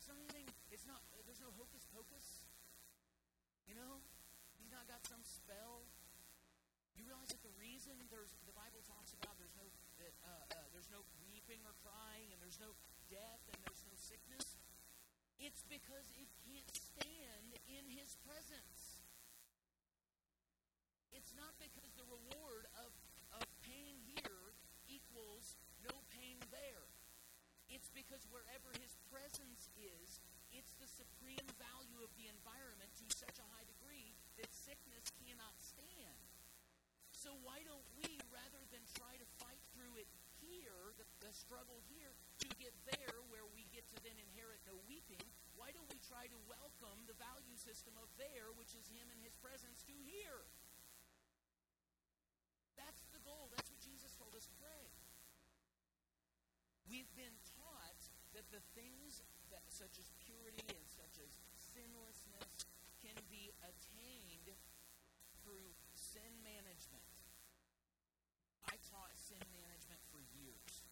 It's 0.01 0.09
not 0.09 0.17
anything, 0.17 0.49
it's 0.73 0.89
not, 0.89 1.05
there's 1.29 1.45
no 1.45 1.53
hocus 1.61 1.85
pocus. 1.93 2.49
You 3.69 3.77
know? 3.77 4.01
He's 4.57 4.73
not 4.73 4.89
got 4.89 5.05
some 5.05 5.21
spell. 5.21 5.85
You 6.97 7.05
realize 7.05 7.29
that 7.37 7.45
the 7.45 7.53
reason 7.61 8.01
there's, 8.09 8.33
the 8.49 8.57
Bible 8.57 8.81
talks 8.89 9.13
about 9.21 9.37
there's 9.37 9.53
no, 9.61 9.69
that, 10.01 10.17
uh, 10.25 10.57
uh, 10.57 10.67
there's 10.73 10.89
no 10.89 11.05
weeping 11.21 11.61
or 11.69 11.77
crying 11.85 12.33
and 12.33 12.41
there's 12.41 12.57
no 12.57 12.73
death 13.13 13.45
and 13.53 13.61
there's 13.61 13.85
no 13.85 13.93
sickness? 13.93 14.57
It's 15.37 15.69
because 15.69 16.09
it 16.17 16.33
can't 16.49 16.73
stand 16.73 17.61
in 17.69 17.93
His 17.93 18.17
presence. 18.25 18.80
It's 21.31 21.39
not 21.39 21.55
because 21.63 21.95
the 21.95 22.11
reward 22.11 22.67
of, 22.83 22.91
of 23.39 23.47
pain 23.63 24.03
here 24.03 24.51
equals 24.91 25.55
no 25.87 25.95
pain 26.11 26.43
there. 26.51 26.91
It's 27.71 27.87
because 27.95 28.27
wherever 28.35 28.67
his 28.83 28.99
presence 29.15 29.71
is, 29.79 30.19
it's 30.51 30.75
the 30.83 30.91
supreme 30.91 31.47
value 31.55 32.03
of 32.03 32.11
the 32.19 32.27
environment 32.27 32.91
to 32.99 33.07
such 33.15 33.39
a 33.39 33.47
high 33.55 33.63
degree 33.63 34.11
that 34.43 34.51
sickness 34.51 35.07
cannot 35.23 35.55
stand. 35.63 36.19
So 37.15 37.39
why 37.47 37.63
don't 37.63 37.87
we, 37.95 38.19
rather 38.35 38.67
than 38.75 38.83
try 38.99 39.15
to 39.15 39.27
fight 39.39 39.63
through 39.71 40.03
it 40.03 40.11
here, 40.43 40.99
the, 40.99 41.07
the 41.23 41.31
struggle 41.31 41.79
here, 41.95 42.11
to 42.43 42.51
get 42.59 42.75
there 42.91 43.23
where 43.31 43.47
we 43.55 43.71
get 43.71 43.87
to 43.95 44.03
then 44.03 44.19
inherit 44.19 44.59
no 44.67 44.75
weeping, 44.91 45.23
why 45.55 45.71
don't 45.71 45.87
we 45.95 46.03
try 46.11 46.27
to 46.27 46.39
welcome 46.51 47.07
the 47.07 47.15
value 47.23 47.55
system 47.55 47.95
of 48.03 48.11
there, 48.19 48.51
which 48.59 48.75
is 48.75 48.91
him 48.91 49.07
and 49.15 49.23
his 49.23 49.39
presence, 49.39 49.87
to 49.87 49.95
here? 50.11 50.43
That's 52.81 53.05
the 53.13 53.21
goal. 53.21 53.53
That's 53.53 53.69
what 53.69 53.79
Jesus 53.85 54.09
told 54.17 54.33
us 54.33 54.49
to 54.49 54.55
pray. 54.57 54.89
We've 56.91 57.15
been 57.15 57.39
taught 57.55 58.03
that 58.35 58.51
the 58.51 58.59
things 58.75 59.23
that, 59.55 59.63
such 59.71 59.95
as 60.03 60.11
purity 60.27 60.67
and 60.75 60.87
such 60.91 61.23
as 61.23 61.31
sinlessness 61.55 62.67
can 62.99 63.15
be 63.31 63.55
attained 63.63 64.51
through 65.39 65.71
sin 65.95 66.35
management. 66.43 67.07
I 68.67 68.75
taught 68.91 69.15
sin 69.15 69.39
management 69.55 70.03
for 70.11 70.19
years. 70.35 70.83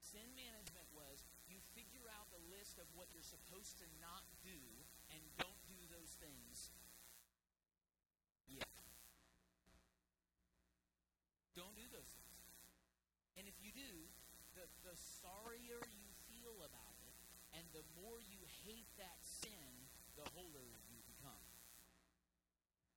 Sin 0.00 0.24
management 0.32 0.88
was 0.96 1.28
you 1.44 1.60
figure 1.76 2.08
out 2.16 2.24
the 2.32 2.40
list 2.48 2.80
of 2.80 2.88
what 2.96 3.12
you're 3.12 3.20
supposed 3.20 3.76
to 3.84 3.86
not 4.00 4.24
do 4.40 4.56
and 5.12 5.20
don't 5.36 5.60
do 5.68 5.76
those 5.92 6.16
things. 6.24 6.72
Yeah. 8.48 8.64
Don't 11.52 11.76
do 11.76 11.84
those 11.92 12.16
things. 12.16 12.44
And 13.36 13.44
if 13.44 13.60
you 13.60 13.76
do, 13.76 14.08
the, 14.84 14.94
sorrier 14.94 15.80
you 15.94 16.08
feel 16.30 16.54
about 16.64 16.96
it, 17.04 17.14
and 17.56 17.64
the 17.72 17.84
more 18.00 18.20
you 18.20 18.40
hate 18.64 18.88
that 18.96 19.18
sin, 19.22 19.70
the 20.16 20.26
holier 20.36 20.80
you 20.90 20.98
become. 21.08 21.42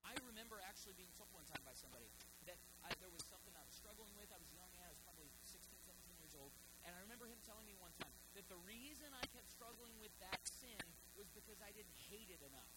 I 0.07 0.15
remember 0.23 0.61
actually 0.63 0.95
being 0.95 1.11
told 1.19 1.27
one 1.35 1.43
time 1.51 1.63
by 1.67 1.75
somebody 1.75 2.07
that 2.47 2.55
I, 2.85 2.95
there 3.03 3.11
was 3.11 3.27
something 3.27 3.51
I 3.57 3.63
was 3.67 3.75
struggling 3.75 4.15
with. 4.15 4.31
I 4.31 4.39
was 4.39 4.47
young, 4.55 4.71
I 4.79 4.87
was 4.87 5.01
probably 5.03 5.27
16, 5.43 5.59
17 5.83 6.15
years 6.15 6.31
old. 6.39 6.55
And 6.87 6.95
I 6.95 6.99
remember 7.03 7.27
him 7.27 7.39
telling 7.43 7.67
me 7.67 7.75
one 7.75 7.91
time 7.99 8.15
that 8.39 8.47
the 8.47 8.59
reason 8.63 9.11
I 9.11 9.25
kept 9.35 9.51
struggling 9.51 9.97
with 9.99 10.15
that 10.23 10.39
sin 10.47 10.79
was 11.19 11.27
because 11.35 11.59
I 11.59 11.75
didn't 11.75 11.97
hate 12.07 12.31
it 12.31 12.39
enough. 12.39 12.71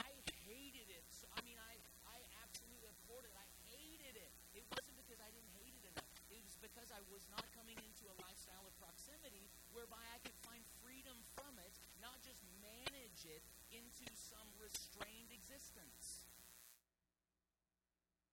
I 0.00 0.08
hated 0.46 0.88
it. 0.88 1.04
So, 1.12 1.28
I 1.36 1.44
mean, 1.44 1.60
I, 1.60 1.76
I 2.08 2.18
absolutely 2.40 2.88
abhorred 2.88 3.28
it. 3.28 3.36
I 3.36 3.44
hated 3.68 4.16
it. 4.16 4.32
It 4.56 4.64
wasn't 4.72 4.96
because 4.96 5.20
I 5.20 5.28
didn't 5.34 5.52
hate 5.60 5.76
it 5.76 5.84
enough. 5.92 6.08
It 6.32 6.40
was 6.40 6.56
because 6.62 6.85
I 6.96 7.04
was 7.12 7.28
not 7.28 7.44
coming 7.52 7.76
into 7.84 8.08
a 8.08 8.16
lifestyle 8.24 8.64
of 8.64 8.72
proximity 8.80 9.52
whereby 9.76 10.00
I 10.00 10.18
could 10.24 10.32
find 10.48 10.64
freedom 10.80 11.20
from 11.36 11.60
it, 11.60 11.76
not 12.00 12.24
just 12.24 12.40
manage 12.64 13.28
it 13.28 13.44
into 13.68 14.08
some 14.16 14.48
restrained 14.56 15.28
existence. 15.28 16.24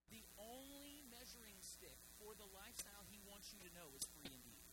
The 0.08 0.24
only 0.40 1.04
measuring 1.12 1.60
stick 1.60 2.00
for 2.16 2.40
the 2.40 2.48
lifestyle 2.56 3.04
he 3.12 3.20
wants 3.28 3.52
you 3.52 3.60
to 3.68 3.72
know 3.76 3.92
is 4.00 4.08
free 4.16 4.32
indeed. 4.32 4.64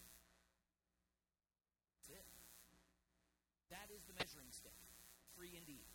That's 1.90 2.14
it. 2.14 2.26
That 3.74 3.90
is 3.90 4.06
the 4.06 4.14
measuring 4.14 4.54
stick. 4.54 4.78
Free 5.34 5.58
indeed. 5.58 5.90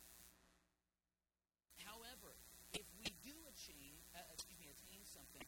However, 1.88 2.36
if 2.76 2.84
we 3.00 3.08
do 3.24 3.40
attain, 3.48 3.96
uh, 4.12 4.20
excuse 4.36 4.60
me, 4.60 4.68
attain 4.68 5.00
something 5.08 5.48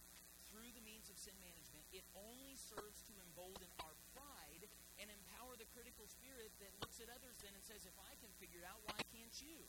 of 1.08 1.18
sin 1.18 1.36
management, 1.40 1.84
it 1.92 2.06
only 2.16 2.56
serves 2.56 3.04
to 3.08 3.14
embolden 3.24 3.70
our 3.84 3.96
pride 4.14 4.68
and 4.98 5.08
empower 5.10 5.56
the 5.56 5.70
critical 5.74 6.10
spirit 6.10 6.50
that 6.62 6.74
looks 6.82 6.98
at 7.00 7.08
others 7.10 7.38
then 7.42 7.54
and 7.54 7.64
says, 7.64 7.86
if 7.86 7.98
I 8.02 8.14
can 8.20 8.32
figure 8.42 8.62
it 8.62 8.68
out, 8.68 8.82
why 8.86 8.98
can't 9.14 9.36
you? 9.40 9.68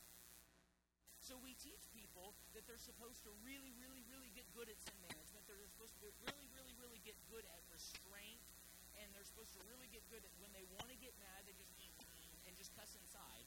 So 1.20 1.37
we 1.44 1.53
teach 1.61 1.85
people 1.92 2.33
that 2.57 2.64
they're 2.64 2.81
supposed 2.81 3.20
to 3.29 3.31
really, 3.44 3.77
really, 3.77 4.01
really 4.09 4.33
get 4.33 4.48
good 4.57 4.70
at 4.72 4.81
sin 4.81 4.96
management. 5.05 5.44
They're 5.44 5.61
supposed 5.68 5.98
to 6.01 6.09
really, 6.24 6.48
really, 6.57 6.72
really 6.81 7.03
get 7.05 7.18
good 7.29 7.44
at 7.53 7.61
restraint. 7.68 8.40
And 8.96 9.12
they're 9.12 9.29
supposed 9.29 9.53
to 9.55 9.62
really 9.68 9.87
get 9.92 10.03
good 10.09 10.24
at 10.24 10.33
when 10.40 10.51
they 10.57 10.64
want 10.74 10.88
to 10.88 10.98
get 10.98 11.12
mad, 11.20 11.44
they 11.46 11.55
just 11.55 11.70
and 12.48 12.57
just 12.57 12.72
cuss 12.74 12.96
inside. 12.96 13.46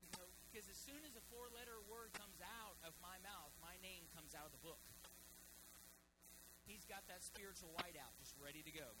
You 0.00 0.08
know, 0.14 0.30
because 0.48 0.70
as 0.70 0.78
soon 0.78 1.02
as 1.04 1.18
a 1.18 1.24
four-letter 1.28 1.82
word 1.90 2.14
comes 2.14 2.38
out 2.40 2.78
of 2.86 2.94
my 3.02 3.18
mouth, 3.26 3.50
my 3.58 3.74
name 3.82 4.06
comes 4.14 4.25
out 4.36 4.46
of 4.46 4.54
the 4.54 4.60
book. 4.60 4.84
He's 6.68 6.84
got 6.84 7.08
that 7.08 7.24
spiritual 7.24 7.72
whiteout 7.80 8.12
just 8.20 8.36
ready 8.36 8.60
to 8.60 8.72
go. 8.74 8.92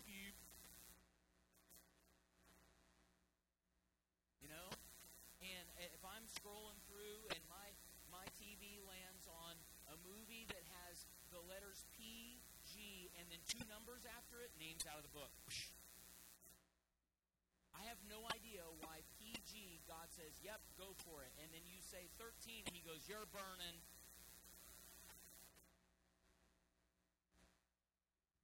You 4.40 4.48
know? 4.48 4.68
And 5.44 5.66
uh, 5.76 5.92
if 5.92 6.00
I'm 6.00 6.24
scrolling 6.24 6.80
through 6.88 7.28
and 7.36 7.42
my 7.52 7.68
my 8.08 8.24
TV 8.38 8.80
lands 8.88 9.28
on 9.28 9.58
a 9.92 9.96
movie 10.00 10.48
that 10.48 10.64
has 10.88 11.04
the 11.28 11.42
letters 11.44 11.84
P, 11.92 12.40
G, 12.64 13.10
and 13.18 13.28
then 13.28 13.42
two 13.44 13.60
numbers 13.68 14.08
after 14.08 14.40
it, 14.40 14.54
names 14.56 14.88
out 14.88 14.96
of 14.96 15.04
the 15.04 15.12
book. 15.12 15.34
I 17.76 17.84
have 17.92 18.00
no 18.08 18.24
idea 18.32 18.64
why 18.80 19.04
PG, 19.20 19.84
God 19.84 20.08
says, 20.08 20.40
yep, 20.40 20.64
go 20.80 20.96
for 21.04 21.20
it. 21.20 21.32
And 21.44 21.52
then 21.52 21.60
you 21.68 21.84
say 21.84 22.08
13, 22.16 22.64
and 22.64 22.72
he 22.72 22.80
goes, 22.80 23.04
you're 23.04 23.28
burning. 23.28 23.76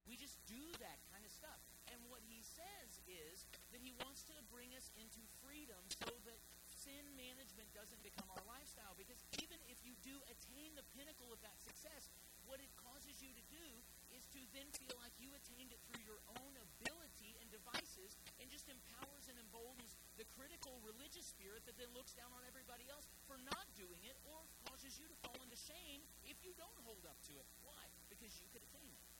We 0.07 0.19
just 0.19 0.35
do 0.49 0.61
that 0.83 0.99
kind 1.11 1.23
of 1.23 1.31
stuff. 1.31 1.59
And 1.91 1.99
what 2.09 2.19
he 2.25 2.43
says 2.43 2.99
is 3.07 3.47
that 3.71 3.79
he 3.79 3.95
wants 4.03 4.23
to 4.31 4.35
bring 4.51 4.73
us 4.75 4.91
into 4.99 5.21
freedom 5.43 5.79
so 6.03 6.11
that 6.27 6.39
sin 6.83 7.05
management 7.15 7.71
doesn't 7.71 8.01
become 8.03 8.27
our 8.33 8.43
lifestyle. 8.43 8.91
Because 8.99 9.19
even 9.39 9.57
if 9.71 9.79
you 9.87 9.95
do 10.03 10.15
attain 10.27 10.75
the 10.75 10.85
pinnacle 10.97 11.31
of 11.31 11.39
that 11.45 11.55
success, 11.63 12.11
what 12.43 12.59
it 12.59 12.69
causes 12.75 13.23
you 13.23 13.31
to 13.31 13.45
do 13.47 13.65
is 14.11 14.27
to 14.35 14.41
then 14.51 14.67
feel 14.75 14.93
like 14.99 15.15
you 15.17 15.31
attained 15.33 15.71
it 15.71 15.79
through 15.87 16.03
your 16.03 16.19
own 16.37 16.53
ability 16.59 17.39
and 17.39 17.47
devices 17.49 18.19
and 18.37 18.51
just 18.51 18.67
empowers 18.67 19.31
and 19.31 19.39
emboldens 19.39 19.95
the 20.19 20.27
critical 20.35 20.77
religious 20.83 21.25
spirit 21.25 21.63
that 21.65 21.79
then 21.79 21.89
looks 21.95 22.13
down 22.13 22.29
on 22.35 22.43
everybody 22.45 22.85
else 22.91 23.07
for 23.25 23.39
not 23.47 23.65
doing 23.79 24.03
it 24.05 24.19
or 24.27 24.43
causes 24.67 24.99
you 24.99 25.07
to 25.07 25.17
fall 25.23 25.39
into 25.39 25.57
shame 25.57 26.03
if 26.27 26.37
you 26.43 26.51
don't 26.59 26.77
hold 26.83 27.07
up 27.07 27.17
to 27.25 27.33
it. 27.39 27.47
Why? 27.63 27.81
Because 28.11 28.35
you 28.43 28.47
could 28.51 28.61
attain 28.67 28.91
it. 28.91 29.12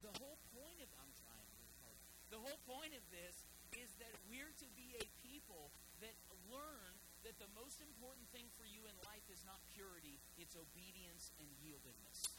The 0.00 0.12
whole 0.16 0.40
point 0.56 0.80
of 0.80 0.88
I'm 0.96 1.12
trying 1.20 1.44
really 1.52 1.76
hard. 1.84 1.98
The 2.32 2.40
whole 2.40 2.60
point 2.64 2.96
of 2.96 3.04
this 3.12 3.44
is 3.76 3.92
that 4.00 4.12
we're 4.32 4.52
to 4.64 4.68
be 4.72 4.96
a 4.96 5.04
people 5.20 5.70
that 6.00 6.16
learn 6.48 6.96
that 7.22 7.36
the 7.36 7.52
most 7.52 7.84
important 7.84 8.24
thing 8.32 8.48
for 8.56 8.64
you 8.64 8.88
in 8.88 8.96
life 9.04 9.24
is 9.28 9.44
not 9.44 9.60
purity, 9.76 10.16
it's 10.40 10.56
obedience 10.56 11.30
and 11.36 11.46
yieldedness. 11.60 12.32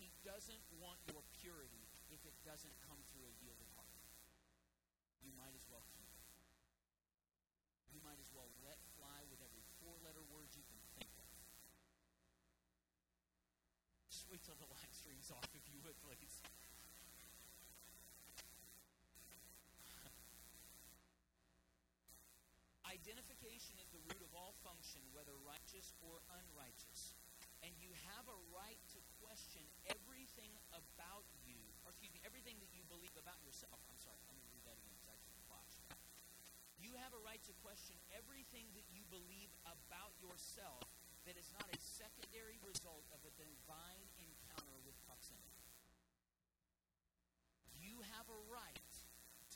He 0.00 0.08
doesn't 0.24 0.64
want 0.80 0.96
your 1.12 1.20
purity 1.36 1.84
if 2.08 2.24
it 2.24 2.36
doesn't 2.40 2.72
come 2.88 3.00
through 3.12 3.28
a 3.28 3.34
yielded 3.44 3.68
heart. 3.76 4.00
You 5.20 5.36
might 5.36 5.52
as 5.52 5.68
well 5.68 5.84
keep 5.92 6.08
it. 6.16 6.24
You 7.92 8.00
might 8.00 8.20
as 8.20 8.32
well 8.32 8.48
let 8.64 8.80
fly 8.96 9.20
with 9.28 9.40
every 9.44 9.64
four 9.80 9.96
letter 10.00 10.24
word 10.32 10.48
you 10.56 10.64
can 10.64 10.80
think 10.96 11.12
of. 11.20 11.26
Just 14.16 14.32
wait 14.32 14.40
till 14.48 14.56
the 14.56 14.72
live 14.72 14.94
stream's 14.96 15.28
off, 15.28 15.44
if 15.52 15.60
you 15.68 15.76
would, 15.84 15.92
please. 16.00 16.40
Identification 22.88 23.76
is 23.76 23.92
the 23.92 24.00
root 24.08 24.24
of 24.24 24.32
all 24.32 24.56
function, 24.64 25.04
whether 25.12 25.36
righteous 25.44 25.92
or 26.00 26.16
unrighteous. 26.32 27.12
And 27.60 27.76
you 27.76 27.92
have 28.08 28.24
a 28.24 28.40
right 28.56 28.80
to 28.96 29.04
question 29.20 29.68
everything 29.84 30.56
about 30.72 31.28
you, 31.44 31.60
or 31.84 31.92
excuse 31.92 32.16
me, 32.16 32.24
everything 32.24 32.56
that 32.64 32.72
you 32.72 32.88
believe 32.88 33.12
about 33.20 33.36
yourself. 33.44 33.76
I'm 33.84 34.00
sorry, 34.00 34.16
let 34.32 34.40
me 34.40 34.48
read 34.48 34.64
that 34.64 34.80
again 34.80 34.96
because 34.96 35.12
I 35.12 35.20
just 35.28 35.44
botched. 35.44 35.84
You 36.80 36.96
have 37.04 37.12
a 37.12 37.20
right 37.20 37.44
to 37.44 37.52
question 37.60 38.00
everything 38.16 38.64
that 38.80 38.88
you 38.88 39.04
believe 39.12 39.52
about 39.68 40.16
yourself 40.24 40.95
that 41.26 41.34
is 41.34 41.50
not 41.50 41.66
a 41.74 41.78
secondary 41.82 42.56
result 42.62 43.02
of 43.10 43.18
a 43.26 43.34
divine 43.34 44.06
encounter 44.22 44.78
with 44.86 44.94
proximity. 45.10 45.58
You 47.82 47.98
have 48.14 48.30
a 48.30 48.40
right 48.46 48.94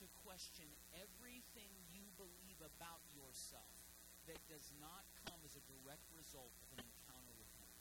to 0.03 0.05
question 0.27 0.67
everything 0.91 1.71
you 1.95 2.03
believe 2.19 2.59
about 2.59 2.99
yourself 3.15 3.71
that 4.27 4.39
does 4.51 4.67
not 4.83 5.07
come 5.23 5.39
as 5.47 5.55
a 5.55 5.63
direct 5.63 6.05
result 6.11 6.51
of 6.59 6.67
an 6.75 6.83
encounter 6.83 7.33
with 7.39 7.51
Him. 7.55 7.71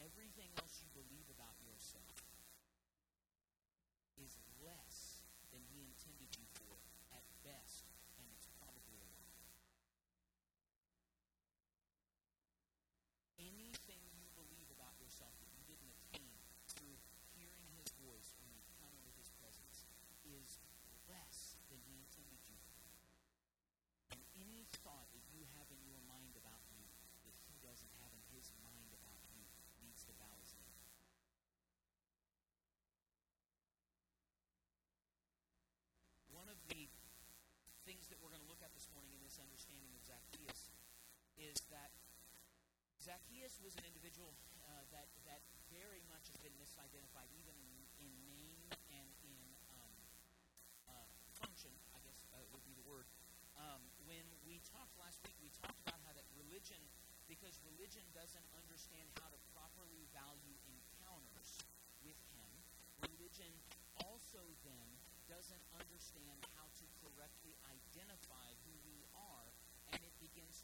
Everything 0.00 0.48
else 0.58 0.80
you 0.80 0.88
believe 0.96 1.28
about 1.28 1.60
yourself 1.60 2.16
is 4.16 4.40
less 4.64 5.20
than 5.52 5.60
He 5.68 5.84
intended 5.84 6.32
you 6.40 6.48
for 6.56 6.80
at 7.12 7.24
best, 7.44 7.84
and 8.16 8.24
it's 8.32 8.48
probably 8.56 8.98
a 9.00 9.08
lie. 9.12 9.34
Anything 13.38 14.02
you 14.14 14.26
believe 14.38 14.70
about 14.72 14.94
yourself 15.02 15.34
that 15.42 15.52
you 15.52 15.62
didn't 15.66 15.92
attain 15.92 16.32
through 16.70 16.96
hearing 17.36 17.68
His 17.76 17.92
voice 18.00 18.32
or 18.40 18.48
an 18.48 18.56
encounter 18.56 19.02
with 19.04 19.16
His 19.20 19.28
presence 19.36 19.84
is 20.24 20.56
less 21.10 21.60
than 21.68 21.76
He 21.84 21.98
intended 22.00 22.40
you 22.48 22.56
for. 22.72 22.88
And 24.16 24.20
any 24.38 24.64
thought 24.80 25.12
that 25.12 25.26
you 25.34 25.44
have 25.58 25.68
in 25.68 25.82
your 25.84 26.00
mind 26.08 26.38
about 26.40 26.62
you 26.72 26.88
that 27.28 27.36
He 27.44 27.60
doesn't 27.60 27.92
have 28.00 28.14
in 28.16 28.24
His 28.32 28.48
mind 28.64 28.96
about 28.96 29.20
you 29.34 29.44
needs 29.84 30.06
to 30.08 30.14
bow 30.16 30.32
His 30.40 30.56
knee. 30.56 30.80
One 36.32 36.48
of 36.48 36.56
the 36.72 36.88
things 37.84 38.08
that 38.08 38.16
we're 38.24 38.32
going 38.32 38.46
to 38.46 38.48
look 38.48 38.64
at 38.64 38.72
this 39.34 39.42
understanding 39.42 39.90
of 39.98 40.02
Zacchaeus 40.06 40.70
is 41.34 41.58
that 41.66 41.90
Zacchaeus 43.02 43.58
was 43.66 43.74
an 43.74 43.82
individual 43.82 44.30
uh, 44.62 44.86
that, 44.94 45.10
that 45.26 45.42
very 45.74 46.06
much 46.06 46.30
has 46.30 46.38
been 46.38 46.54
misidentified, 46.54 47.26
even 47.34 47.50
in, 47.58 48.06
in 48.06 48.10
name 48.30 48.62
and 48.94 49.10
in 49.26 49.42
um, 49.74 49.94
uh, 50.86 51.10
function, 51.34 51.74
I 51.98 52.00
guess 52.06 52.22
uh, 52.30 52.46
would 52.54 52.62
be 52.62 52.78
the 52.78 52.86
word. 52.86 53.10
Um, 53.58 53.82
when 54.06 54.22
we 54.46 54.62
talked 54.70 54.94
last 55.02 55.18
week, 55.26 55.34
we 55.42 55.50
talked 55.58 55.82
about 55.82 55.98
how 56.06 56.14
that 56.14 56.30
religion, 56.38 56.78
because 57.26 57.58
religion 57.66 58.06
doesn't 58.14 58.46
understand 58.54 59.10
how 59.18 59.26
to 59.34 59.38
properly 59.50 60.06
value 60.14 60.54
encounters 60.70 61.58
with 62.06 62.22
Him, 62.38 62.54
religion 63.02 63.50
also 63.98 64.46
then 64.62 64.86
doesn't 65.26 65.64
understand 65.74 66.38
how 66.54 66.70
to 66.78 66.84
correctly 67.02 67.56
identify 67.66 68.48
who 68.68 68.74
we 68.84 69.02
are, 69.16 69.48
and 69.92 70.00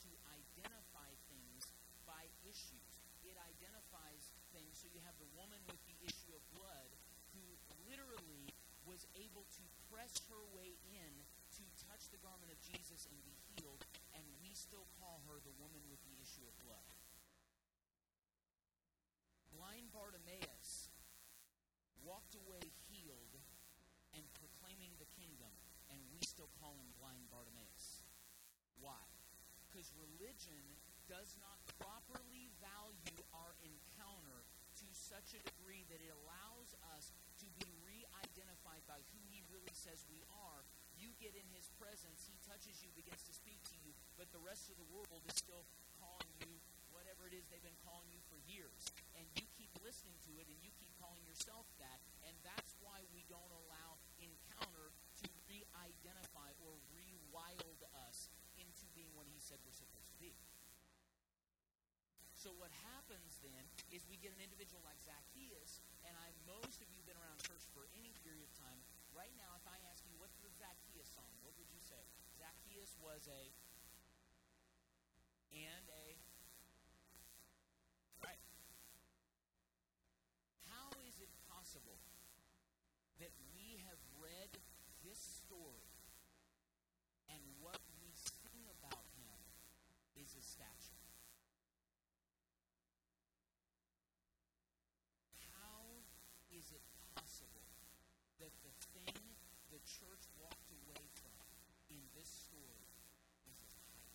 to 0.04 0.10
identify 0.30 1.10
things 1.26 1.74
by 2.06 2.28
issues. 2.46 2.92
It 3.26 3.34
identifies 3.38 4.30
things. 4.54 4.78
So 4.78 4.86
you 4.90 5.02
have 5.06 5.16
the 5.18 5.30
woman 5.34 5.58
with 5.66 5.82
the 5.86 5.98
issue 6.06 6.34
of 6.34 6.42
blood 6.54 6.90
who 7.34 7.44
literally 7.90 8.50
was 8.86 9.06
able 9.18 9.46
to 9.58 9.64
press 9.90 10.18
her 10.30 10.42
way 10.54 10.78
in 10.88 11.12
to 11.58 11.64
touch 11.86 12.08
the 12.10 12.22
garment 12.22 12.50
of 12.50 12.58
Jesus 12.62 13.06
and 13.10 13.18
be 13.22 13.36
healed, 13.54 13.82
and 14.16 14.24
we 14.40 14.54
still 14.56 14.86
call 14.98 15.20
her 15.28 15.38
the 15.42 15.54
woman 15.60 15.82
with 15.90 16.00
the 16.06 16.16
issue 16.22 16.46
of 16.46 16.54
blood. 16.64 16.90
Blind 19.52 19.92
Bartimaeus 19.92 20.88
walked 22.00 22.32
away 22.32 22.64
healed 22.88 23.36
and 24.16 24.24
proclaiming 24.40 24.96
the 24.96 25.10
kingdom, 25.12 25.52
and 25.92 26.00
we 26.10 26.24
still 26.24 26.48
call 26.58 26.74
him 26.80 26.90
blind 26.96 27.28
Bartimaeus. 27.28 28.06
Why? 28.80 29.19
Because 29.70 29.86
religion 30.02 30.66
does 31.06 31.38
not 31.38 31.62
properly 31.78 32.50
value 32.58 33.22
our 33.30 33.54
encounter 33.62 34.42
to 34.82 34.86
such 34.90 35.30
a 35.38 35.40
degree 35.46 35.86
that 35.94 36.02
it 36.02 36.10
allows 36.26 36.74
us 36.98 37.14
to 37.38 37.46
be 37.62 37.70
re 37.86 38.02
identified 38.18 38.82
by 38.90 38.98
who 39.14 39.22
he 39.30 39.46
really 39.46 39.70
says 39.70 40.02
we 40.10 40.26
are. 40.50 40.66
You 40.98 41.14
get 41.22 41.38
in 41.38 41.46
his 41.54 41.70
presence, 41.78 42.26
he 42.26 42.34
touches 42.44 42.82
you, 42.82 42.90
begins 42.98 43.22
to 43.24 43.34
speak 43.34 43.62
to 43.70 43.76
you, 43.86 43.94
but 44.18 44.28
the 44.34 44.42
rest 44.42 44.68
of 44.68 44.76
the 44.76 44.90
world 44.90 45.22
is 45.30 45.38
still 45.38 45.62
calling 46.02 46.34
you 46.44 46.58
whatever 46.90 47.24
it 47.30 47.32
is 47.32 47.46
they've 47.48 47.64
been 47.64 47.82
calling 47.86 48.10
you 48.12 48.20
for 48.28 48.36
years. 48.44 48.90
And 49.16 49.24
you 49.38 49.46
keep 49.56 49.72
listening 49.80 50.18
to 50.28 50.32
it 50.36 50.46
and 50.50 50.58
you 50.60 50.68
keep 50.76 50.92
calling 51.00 51.22
yourself 51.24 51.64
that, 51.80 51.98
and 52.28 52.34
that's 52.44 52.76
why 52.84 53.00
we 53.16 53.24
don't 53.32 53.54
allow 53.64 53.96
encounter 54.20 54.92
to 55.24 55.26
re 55.48 55.64
identify 55.80 56.52
or 56.60 56.76
rewild 56.92 57.80
us 58.04 58.28
into 58.60 58.84
being 58.92 59.08
what 59.16 59.24
he 59.32 59.39
said 59.50 59.58
we're 59.66 59.74
supposed 59.74 60.06
to 60.14 60.18
be. 60.22 60.30
So 62.38 62.54
what 62.54 62.70
happens 62.86 63.42
then 63.42 63.66
is 63.90 64.06
we 64.06 64.14
get 64.14 64.30
an 64.30 64.38
individual 64.38 64.78
like 64.86 65.02
Zacchaeus, 65.02 65.82
and 66.06 66.14
I 66.14 66.30
most 66.46 66.78
of 66.78 66.86
you 66.94 67.02
have 67.02 67.08
been 67.10 67.18
around 67.18 67.42
church 67.42 67.66
for 67.74 67.90
any 67.98 68.14
period 68.22 68.46
of 68.46 68.52
time. 68.62 68.78
Right 69.10 69.34
now, 69.34 69.58
if 69.58 69.66
I 69.66 69.74
ask 69.90 70.06
you 70.06 70.14
what's 70.22 70.38
the 70.38 70.54
Zacchaeus 70.54 71.10
song, 71.10 71.34
what 71.42 71.58
would 71.58 71.66
you 71.74 71.82
say? 71.82 71.98
Zacchaeus 72.38 72.94
was 73.02 73.26
a 73.26 73.42
and 75.50 75.86
a 75.90 76.06
right. 78.22 78.38
How 80.70 80.94
is 81.10 81.18
it 81.18 81.28
possible 81.50 81.98
that 83.18 83.34
we 83.50 83.82
have 83.90 83.98
read 84.22 84.54
this 85.02 85.18
story 85.18 85.90
and 87.28 87.42
what 87.62 87.78
we 88.00 88.10
sing 88.16 88.64
about 88.80 89.06
him 89.14 89.38
is 90.18 90.34
his 90.34 90.39
stature? 90.50 90.98
How 95.54 96.02
is 96.50 96.74
it 96.74 96.82
possible 97.14 97.70
that 98.42 98.50
the 98.66 98.74
thing 98.98 99.14
the 99.70 99.78
church 99.86 100.26
walked 100.42 100.74
away 100.74 101.06
from 101.22 101.38
in 101.94 102.02
this 102.18 102.26
story 102.26 102.90
is 103.46 103.62
his 103.62 103.78
height? 103.86 104.10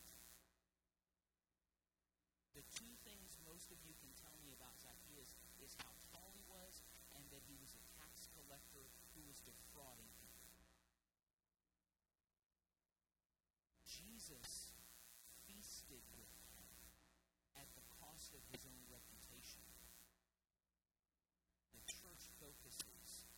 The 2.52 2.68
two 2.76 2.92
things 3.08 3.40
most 3.48 3.72
of 3.72 3.80
you 3.88 3.96
can 4.04 4.12
tell 4.20 4.36
me 4.44 4.52
about 4.52 4.76
Zacchaeus 4.84 5.32
is 5.64 5.72
how 5.80 5.96
tall 6.12 6.36
he 6.36 6.44
was 6.52 6.84
and 7.16 7.24
that 7.32 7.48
he 7.48 7.56
was 7.64 7.72
a 7.72 7.84
tax 7.96 8.28
collector 8.36 8.92
who 9.16 9.24
was 9.24 9.40
defrauding 9.40 10.12
people. 10.20 10.52
Jesus 13.88 14.76
feasted 15.48 16.04
with 16.20 16.32
him 16.60 16.76
at 17.56 17.68
the 17.80 17.86
cost 18.02 18.36
of 18.36 18.44
his 18.52 18.68
own 18.68 18.84
reputation. 18.92 19.64
The 21.72 21.84
church 21.88 22.28
focuses 22.42 23.30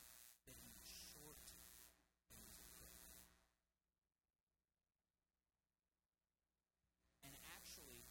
that 0.49 0.57
he 0.57 0.69
was 0.73 0.87
short 1.13 1.43
and 2.33 2.39
he 2.41 2.47
was 2.49 2.57
a 2.63 2.69
crook. 2.79 2.97
And 7.27 7.33
actually, 7.53 8.01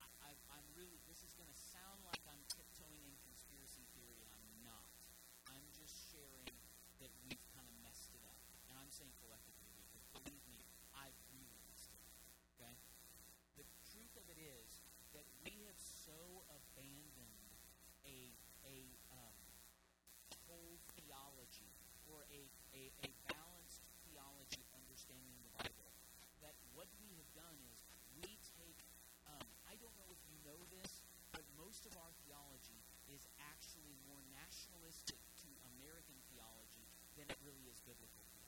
I, 0.00 0.08
I, 0.24 0.30
I'm 0.58 0.66
really, 0.74 0.98
this 1.06 1.22
is 1.22 1.36
going 1.36 1.50
to 1.52 1.60
sound 1.70 2.02
like 2.08 2.24
I'm 2.26 2.42
tiptoeing 2.48 3.04
in 3.04 3.14
conspiracy 3.22 3.84
theory, 3.94 4.18
and 4.24 4.32
I'm 4.34 4.50
not. 4.64 4.90
I'm 5.52 5.66
just 5.76 5.94
sharing 6.10 6.48
that 6.98 7.12
we've 7.22 7.44
kind 7.52 7.68
of 7.68 7.74
messed 7.84 8.10
it 8.16 8.24
up. 8.24 8.40
And 8.72 8.80
I'm 8.80 8.90
saying 8.90 9.12
collectively 9.20 9.70
because 9.76 10.04
believe 10.16 10.42
me, 10.48 10.64
I've 10.96 11.16
really 11.34 11.58
messed 11.68 11.92
it 11.92 12.00
up. 12.00 12.14
Okay? 12.56 12.74
The 13.60 13.66
truth 13.92 14.14
of 14.16 14.26
it 14.32 14.40
is 14.40 14.82
that 15.12 15.26
we 15.44 15.62
have 15.68 15.78
so 15.78 16.42
abandoned 16.50 17.52
a, 18.08 18.34
a 18.66 18.76
um, 19.14 19.38
whole 20.48 20.78
theology 20.98 21.70
or 22.10 22.26
a, 22.30 22.42
a, 22.74 22.90
a 23.06 23.08
balanced 23.30 23.84
theology 24.06 24.66
understanding 24.74 25.38
the 25.46 25.54
Bible 25.60 25.90
that 26.42 26.54
what 26.74 26.90
we 26.98 27.14
have 27.16 27.30
done 27.32 27.56
is 27.62 27.78
we 28.18 28.28
take, 28.58 28.80
um, 29.30 29.46
I 29.70 29.78
don't 29.78 29.94
know 29.96 30.10
if 30.10 30.20
you 30.26 30.36
know 30.42 30.58
this, 30.74 31.00
but 31.30 31.46
most 31.54 31.86
of 31.86 31.94
our 31.98 32.12
theology 32.26 32.82
is 33.08 33.26
actually 33.38 33.94
more 34.10 34.20
nationalistic 34.34 35.18
to 35.42 35.48
American 35.78 36.18
theology 36.30 36.86
than 37.14 37.30
it 37.30 37.38
really 37.46 37.64
is 37.70 37.78
biblical 37.86 38.22
theology. 38.34 38.44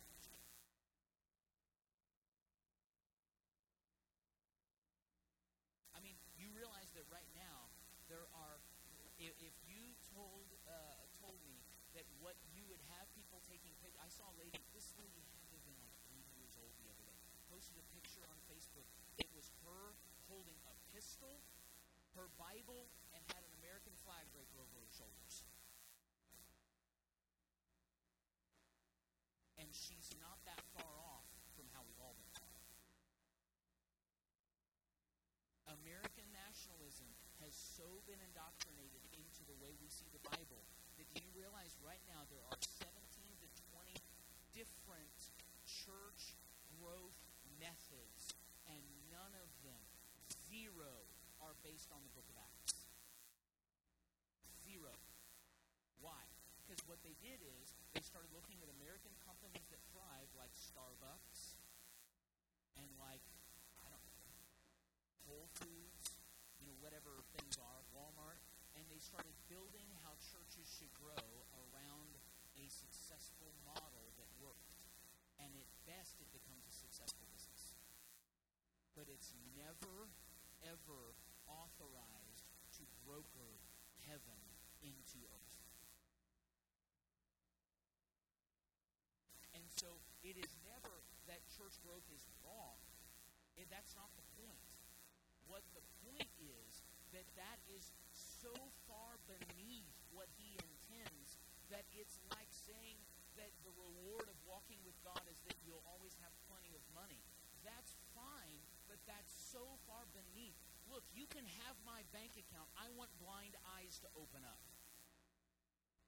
I 5.97 6.05
mean, 6.05 6.19
you 6.37 6.53
realize 6.53 6.93
that 6.93 7.09
right 7.09 7.31
now 7.33 7.73
there 8.13 8.29
are. 8.37 8.61
If, 9.17 9.33
if 9.41 9.57
you 9.65 9.97
told 10.27 10.51
uh, 10.67 11.07
told 11.23 11.39
me 11.47 11.63
that 11.95 12.03
what 12.19 12.35
you 12.51 12.67
would 12.67 12.83
have 12.99 13.07
people 13.15 13.39
taking 13.47 13.71
pictures, 13.79 13.95
I 14.03 14.11
saw 14.11 14.27
a 14.35 14.37
lady. 14.43 14.59
This 14.75 14.91
lady 14.99 15.23
had 15.31 15.47
to 15.47 15.55
have 15.55 15.63
been 15.63 15.79
like 15.79 15.95
three 16.11 16.27
years 16.35 16.51
old 16.59 16.75
the 16.83 16.91
other 16.91 17.07
day. 17.07 17.23
Posted 17.47 17.79
a 17.79 17.87
picture 17.95 18.27
on 18.27 18.37
Facebook. 18.51 18.91
It 19.23 19.31
was 19.39 19.55
her 19.63 19.95
holding 20.27 20.59
a 20.67 20.75
pistol, 20.91 21.39
her 22.19 22.27
Bible, 22.35 22.91
and 23.15 23.23
had 23.31 23.47
an 23.47 23.55
American 23.63 23.95
flag 24.03 24.27
draper 24.35 24.59
over 24.59 24.75
her 24.83 24.91
shoulders. 24.91 25.47
And 29.63 29.71
she's 29.71 30.11
not 30.19 30.43
that 30.45 30.61
far 30.75 30.95
off 31.07 31.27
from 31.55 31.71
how 31.71 31.87
we've 31.87 32.03
all 32.03 32.19
been 32.19 32.35
taught. 32.35 32.67
American 35.71 36.29
nationalism 36.35 37.09
has 37.41 37.55
so 37.55 38.03
been 38.11 38.21
indoctrinated 38.21 39.06
the 39.47 39.59
way 39.63 39.75
we 39.79 39.89
see 39.89 40.11
the 40.11 40.23
Bible 40.27 40.63
that 40.99 41.07
do 41.15 41.23
you 41.23 41.31
realize 41.35 41.75
right 41.87 42.03
now 42.11 42.27
there 42.31 42.43
are 42.51 42.59
17 42.59 42.91
to 43.39 43.49
20 43.71 43.95
different 44.55 45.19
church 45.67 46.35
growth 46.79 47.17
methods, 47.61 48.35
and 48.69 48.83
none 49.13 49.33
of 49.39 49.49
them, 49.63 49.83
zero, 50.51 51.07
are 51.41 51.55
based 51.63 51.93
on 51.93 52.01
the 52.03 52.13
book 52.17 52.27
of 52.27 52.37
Acts. 52.41 52.89
Zero. 54.65 54.93
Why? 56.01 56.27
Because 56.61 56.83
what 56.91 57.01
they 57.07 57.15
did 57.23 57.39
is 57.39 57.77
they 57.95 58.03
started 58.03 58.33
looking 58.35 58.59
at 58.65 58.69
American 58.83 59.15
companies 59.23 59.65
that 59.71 59.81
thrive, 59.95 60.29
like 60.35 60.53
Starbucks 60.59 61.55
and 62.77 62.89
like, 62.99 63.23
I 63.79 63.87
don't 63.89 64.03
know, 64.03 64.27
Whole 65.31 65.49
Foods, 65.55 66.19
you 66.59 66.67
know, 66.67 66.77
whatever 66.83 67.23
things 67.39 67.57
are, 67.63 67.81
Walmart, 67.95 68.43
and 68.75 68.86
they 68.97 69.05
started 69.05 69.37
building 69.53 69.85
how 70.09 70.17
churches 70.33 70.65
should 70.65 70.89
grow 70.97 71.29
around 71.53 72.17
a 72.57 72.65
successful 72.73 73.53
model 73.69 74.09
that 74.17 74.25
worked. 74.41 74.73
And 75.37 75.53
at 75.53 75.69
best, 75.85 76.17
it 76.17 76.33
becomes 76.33 76.65
a 76.65 76.73
successful 76.73 77.29
business. 77.29 77.77
But 78.97 79.13
it's 79.13 79.37
never, 79.53 80.09
ever 80.65 81.13
authorized 81.45 82.49
to 82.81 82.89
broker 83.05 83.61
heaven 84.09 84.41
into 84.81 85.21
earth. 85.29 85.61
And 89.53 89.69
so 89.77 90.01
it 90.25 90.41
is 90.41 90.57
never 90.65 91.05
that 91.29 91.45
church 91.53 91.77
growth 91.85 92.09
is 92.09 92.25
wrong. 92.41 92.81
It, 93.61 93.69
that's 93.69 93.93
not 93.93 94.09
the 94.17 94.25
point. 94.41 94.73
What 95.53 95.69
the 95.77 95.85
point 96.01 96.33
is, 96.41 96.81
that 97.13 97.29
that 97.37 97.61
is 97.73 97.93
so 98.43 98.53
far 98.85 99.17
beneath 99.25 99.97
what 100.13 100.29
he 100.37 100.57
intends 100.61 101.41
that 101.73 101.85
it's 101.97 102.21
like 102.33 102.51
saying 102.53 103.01
that 103.37 103.53
the 103.65 103.73
reward 103.77 104.29
of 104.29 104.37
walking 104.49 104.81
with 104.85 104.97
God 105.05 105.21
is 105.29 105.41
that 105.49 105.57
you'll 105.65 105.85
always 105.85 106.17
have 106.25 106.33
plenty 106.49 106.73
of 106.73 106.83
money. 106.97 107.21
That's 107.65 107.97
fine, 108.17 108.61
but 108.89 109.01
that's 109.05 109.33
so 109.33 109.65
far 109.85 110.09
beneath. 110.13 110.57
Look, 110.87 111.03
you 111.13 111.27
can 111.29 111.45
have 111.67 111.75
my 111.83 112.07
bank 112.15 112.39
account. 112.39 112.71
I 112.79 112.89
want 112.95 113.11
blind 113.19 113.59
eyes 113.77 113.99
to 114.07 114.09
open 114.15 114.47
up. 114.47 114.61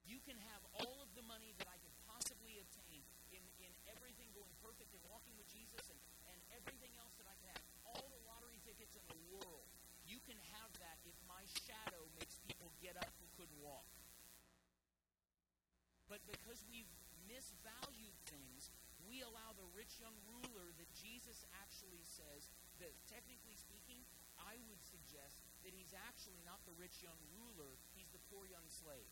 You 0.07 0.17
can 0.23 0.39
have 0.49 0.63
all 0.81 1.03
of 1.03 1.11
the 1.13 1.25
money 1.27 1.53
that 1.59 1.69
I 1.69 1.77
could 1.83 1.93
possibly 2.07 2.57
obtain 2.57 3.03
in, 3.29 3.43
in 3.61 3.71
everything 3.91 4.31
going 4.33 4.55
perfect 4.63 4.89
and 4.95 5.03
walking 5.05 5.35
with 5.37 5.45
Jesus 5.51 5.85
and, 5.91 5.99
and 6.33 6.39
everything 6.55 6.95
else 6.97 7.13
that 7.21 7.29
I 7.29 7.35
can 7.37 7.51
have. 7.53 7.61
All 7.93 8.05
the 8.09 8.21
lottery 8.25 8.57
tickets 8.65 8.97
in 8.97 9.05
the 9.05 9.19
world. 9.29 9.67
You 10.07 10.18
can 10.29 10.37
have 10.53 10.69
that 10.77 11.01
if 11.09 11.17
my 11.25 11.41
shadow 11.65 12.05
makes 12.21 12.37
people 12.45 12.69
get 12.77 12.93
up 12.93 13.09
who 13.17 13.25
couldn't 13.33 13.57
walk. 13.65 13.89
But 16.05 16.21
because 16.29 16.61
we've 16.69 16.89
misvalued 17.25 18.13
things, 18.29 18.69
we 19.09 19.25
allow 19.25 19.57
the 19.57 19.65
rich 19.73 19.97
young 19.97 20.13
ruler 20.29 20.69
that 20.77 20.89
Jesus 20.93 21.41
actually 21.57 22.05
says 22.05 22.45
that, 22.77 22.93
technically 23.09 23.57
speaking, 23.57 24.05
I 24.37 24.61
would 24.69 24.81
suggest 24.85 25.41
that 25.65 25.73
he's 25.73 25.97
actually 25.97 26.37
not 26.45 26.61
the 26.69 26.77
rich 26.77 27.01
young 27.01 27.17
ruler, 27.33 27.73
he's 27.97 28.13
the 28.13 28.21
poor 28.29 28.45
young 28.45 28.69
slave. 28.69 29.09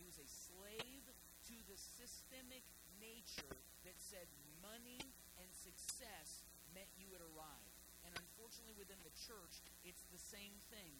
He 0.00 0.08
was 0.08 0.16
a 0.16 0.24
slave 0.24 1.04
to 1.52 1.56
the 1.68 1.76
systemic 1.76 2.64
nature 2.96 3.60
that 3.84 4.00
said 4.00 4.24
money 4.64 5.04
and 5.36 5.48
success 5.52 6.48
meant 6.72 6.88
you 6.96 7.12
would 7.12 7.20
arrive. 7.20 7.73
And 8.04 8.12
unfortunately, 8.16 8.76
within 8.76 9.00
the 9.02 9.14
church, 9.16 9.64
it's 9.84 10.04
the 10.12 10.20
same 10.20 10.56
thing. 10.68 10.92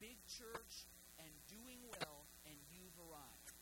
Big 0.00 0.16
church 0.28 0.88
and 1.20 1.32
doing 1.48 1.80
well, 2.00 2.28
and 2.44 2.56
you've 2.72 2.96
arrived. 3.00 3.52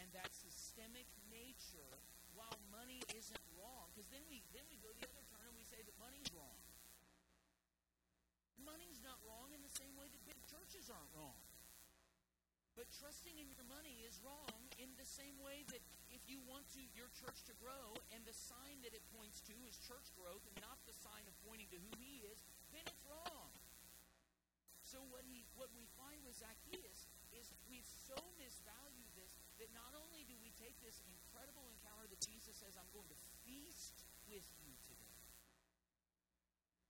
And 0.00 0.08
that 0.16 0.32
systemic 0.32 1.08
nature, 1.28 1.92
while 2.32 2.56
money 2.72 3.04
isn't 3.12 3.44
wrong, 3.56 3.92
because 3.92 4.08
then 4.08 4.24
we 4.26 4.40
then 4.56 4.64
we 4.72 4.80
go 4.80 4.90
the 4.96 5.04
other 5.04 5.24
turn 5.28 5.44
and 5.44 5.56
we 5.56 5.64
say 5.68 5.80
that 5.84 5.96
money's 6.00 6.28
wrong. 6.32 6.58
Money's 8.60 9.00
not 9.04 9.20
wrong 9.26 9.52
in 9.52 9.60
the 9.60 9.74
same 9.74 9.92
way 9.98 10.08
that 10.08 10.22
big 10.24 10.38
churches 10.48 10.88
aren't 10.88 11.12
wrong. 11.12 11.38
But 12.72 12.88
trusting 12.96 13.36
in 13.36 13.52
your 13.52 13.64
money 13.68 14.00
is 14.08 14.16
wrong 14.24 14.58
in 14.80 14.88
the 14.96 15.04
same 15.04 15.36
way 15.44 15.62
that 15.68 15.84
if 16.08 16.24
you 16.24 16.40
want 16.48 16.64
to 16.72 16.82
your 16.96 17.12
church 17.20 17.44
to 17.48 17.54
grow 17.60 17.92
and 18.16 18.24
the 18.24 18.32
sign 18.32 18.80
that 18.82 18.96
it 18.96 19.04
points 19.12 19.44
to 19.48 19.54
is 19.68 19.76
church 19.84 20.08
growth 20.16 20.42
and 20.48 20.56
not 20.64 20.80
the 20.88 20.96
sign 20.96 21.24
of 21.28 21.34
pointing 21.44 21.68
to 21.72 21.78
who 21.78 21.92
he 22.00 22.24
is, 22.32 22.40
then 22.72 22.84
it's 22.88 23.04
wrong. 23.04 23.52
So 24.92 25.00
what 25.08 25.24
he 25.24 25.48
what 25.56 25.72
we 25.72 25.88
find 25.96 26.20
with 26.20 26.36
Zacchaeus 26.36 27.08
is 27.32 27.48
we've 27.64 27.88
so 28.04 28.16
misvalued 28.36 29.08
this 29.16 29.32
that 29.56 29.72
not 29.72 29.96
only 29.96 30.20
do 30.28 30.36
we 30.44 30.52
take 30.60 30.76
this 30.84 31.00
incredible 31.08 31.64
encounter 31.72 32.04
that 32.12 32.20
Jesus 32.20 32.60
says, 32.60 32.76
I'm 32.76 32.92
going 32.92 33.08
to 33.08 33.20
feast 33.48 34.04
with 34.28 34.44
you 34.60 34.76
today. 34.84 35.16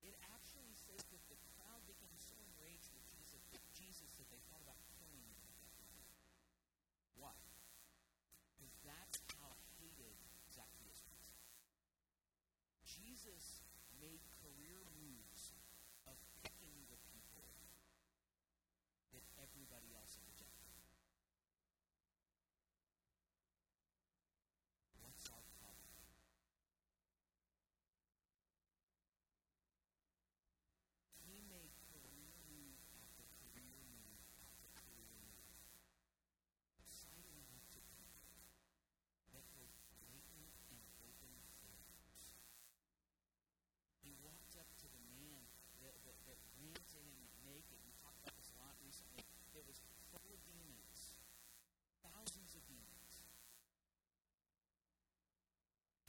It 0.03 0.19
actually 0.35 0.75
says 0.75 0.99
that 1.15 1.23
the 1.31 1.39
crowd 1.55 1.87
became 1.87 2.19
so 2.19 2.35
enraged 2.43 2.91
with 2.91 3.07
Jesus, 3.15 3.39
with 3.55 3.63
Jesus 3.71 4.11
that 4.19 4.27
they 4.35 4.43
thought 4.51 4.67
about 4.67 4.83
killing 4.99 5.23
him 5.23 5.39
at 5.47 5.55
that 5.63 5.75
moment. 5.79 6.11
Why? 7.23 7.39
Because 8.59 8.75
that's 8.83 9.23
how 9.39 9.55
hated 9.79 10.19
Zacchaeus 10.51 11.07
was. 11.07 11.27
Jesus 13.23 13.63
made 14.03 14.19
career 14.43 14.83
moves 14.99 15.55
of 16.11 16.19
picking 16.43 16.75
the 16.91 16.99
people 17.15 17.47
that 19.15 19.23
everybody 19.39 19.95
else 19.95 20.19
had 20.19 20.27
rejected. 20.27 20.75
What's 25.07 25.23
our 25.31 25.39
problem? 25.55 26.03
He 31.23 31.47
made 31.47 31.79
career 31.95 32.35
move 32.51 32.75
after 32.99 33.23
career 33.39 33.71
move 33.87 34.19
after 34.43 34.67
career 34.83 35.15
move, 35.23 35.47
sidling 36.91 37.47
up 37.55 37.63
to 37.71 37.79
people 37.87 38.43
that 39.31 39.47
were 39.55 39.71
blatant 40.03 40.51
and 40.75 40.83
open 41.07 41.31
failures. 41.63 42.03
He 44.03 44.11
walked 44.19 44.59
up 44.59 44.67
to 44.83 44.87
the 44.91 45.03
man 45.07 45.47
that, 45.79 45.95
that, 46.03 46.19
that 46.27 46.39
ran 46.59 46.75
to 46.75 46.99
him 46.99 47.23
naked. 47.47 47.79
We 47.87 47.95
talked 48.03 48.19
about 48.19 48.35
this 48.35 48.51
a 48.51 48.59
lot 48.59 48.75
recently. 48.83 49.23
It 49.55 49.63
was 49.63 49.79
full 50.11 50.27
of 50.27 50.43
demons, 50.43 51.15
thousands 52.03 52.53
of 52.59 52.67
demons. 52.67 53.23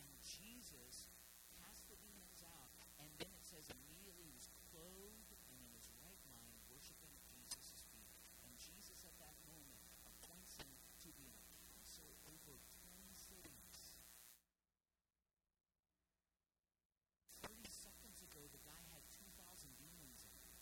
And 0.02 0.10
Jesus 0.26 1.06
cast 1.54 1.86
the 1.86 2.02
demons 2.02 2.42
out, 2.44 2.74
and 2.98 3.08
then 3.22 3.30
it 3.30 3.46
says 3.46 3.70
immediately 3.70 4.26
he 4.26 4.34
was 4.34 4.50
clothed 4.74 5.32
and 5.32 5.56
in 5.62 5.70
his 5.78 5.88
right 6.02 6.20
mind, 6.34 6.58
worshiping 6.68 7.14
at 7.14 7.24
Jesus' 7.30 7.86
feet. 7.94 8.10
And 8.42 8.52
Jesus 8.58 9.06
at 9.06 9.16
that 9.22 9.38
moment 9.46 9.80
appoints 10.10 10.58
him 10.58 10.74
to 11.06 11.10
be 11.14 11.30
an 11.30 11.38
apostle 11.62 12.10
over 12.26 12.58
10 12.84 13.06
cities. 13.14 13.94
30 17.44 17.70
seconds 17.70 18.18
ago, 18.24 18.44
the 18.50 18.64
guy 18.64 18.82
had 18.96 19.04
2,000 19.20 19.30
demons 19.78 20.24
in 20.24 20.34
him. 20.48 20.58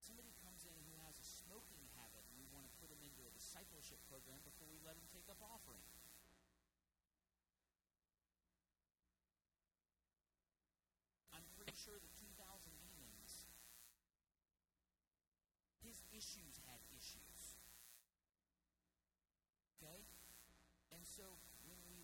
Somebody 0.00 0.32
comes 0.42 0.64
in 0.66 0.76
who 0.88 0.96
has 1.06 1.14
a 1.20 1.26
smoking 1.26 1.84
habit, 2.00 2.24
and 2.26 2.34
we 2.40 2.48
want 2.50 2.64
to 2.66 2.72
put 2.80 2.90
him 2.90 3.00
into 3.04 3.22
a 3.28 3.32
discipleship 3.36 4.00
program 4.08 4.40
before 4.42 4.66
we 4.72 4.80
let 4.82 4.96
him 4.96 5.06
take 5.12 5.28
up 5.28 5.38
offering. 5.40 5.84
I'm 11.36 11.44
pretty 11.54 11.76
sure 11.76 11.96
the 12.00 12.12
2,000 12.18 12.34
demons, 12.82 13.46
his 15.84 16.02
issues 16.10 16.56
had 16.66 16.80
issues. 16.92 17.60
Okay? 19.76 20.02
And 20.92 21.02
so 21.08 21.24
when 21.64 21.80
we 21.88 22.02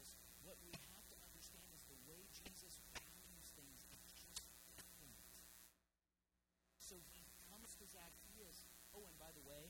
this, 0.00 0.16
what 0.48 0.56
we 0.64 0.72
have 0.88 1.04
to 1.12 1.16
understand 1.28 1.68
is 1.76 1.84
the 1.84 2.00
way 2.08 2.24
Jesus 2.32 2.80
values 2.96 3.52
things 3.52 3.84
is 3.92 4.00
just 4.16 4.40
different. 4.72 5.20
So 6.80 6.96
he 7.12 7.28
comes 7.52 7.76
to 7.76 7.84
Zacchaeus. 7.84 8.64
Oh, 8.96 9.04
and 9.04 9.16
by 9.20 9.28
the 9.36 9.44
way, 9.44 9.68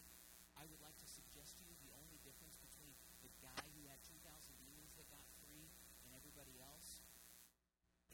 I 0.55 0.63
would 0.71 0.79
like 0.79 0.95
to 1.03 1.09
suggest 1.11 1.59
to 1.59 1.67
you 1.67 1.75
the 1.83 1.91
only 1.99 2.23
difference 2.23 2.63
between 2.63 2.95
the 3.27 3.33
guy 3.43 3.59
who 3.75 3.91
had 3.91 3.99
2,000 4.07 4.23
demons 4.63 4.95
that 4.95 5.11
got 5.11 5.27
free 5.43 5.67
and 6.07 6.15
everybody 6.15 6.63
else 6.63 7.03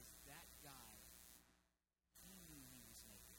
is 0.01 0.09
that 0.25 0.49
guy, 0.65 0.93
he 2.25 2.33
knew 2.49 2.65
he 2.73 2.81
was 2.89 3.05
naked. 3.05 3.37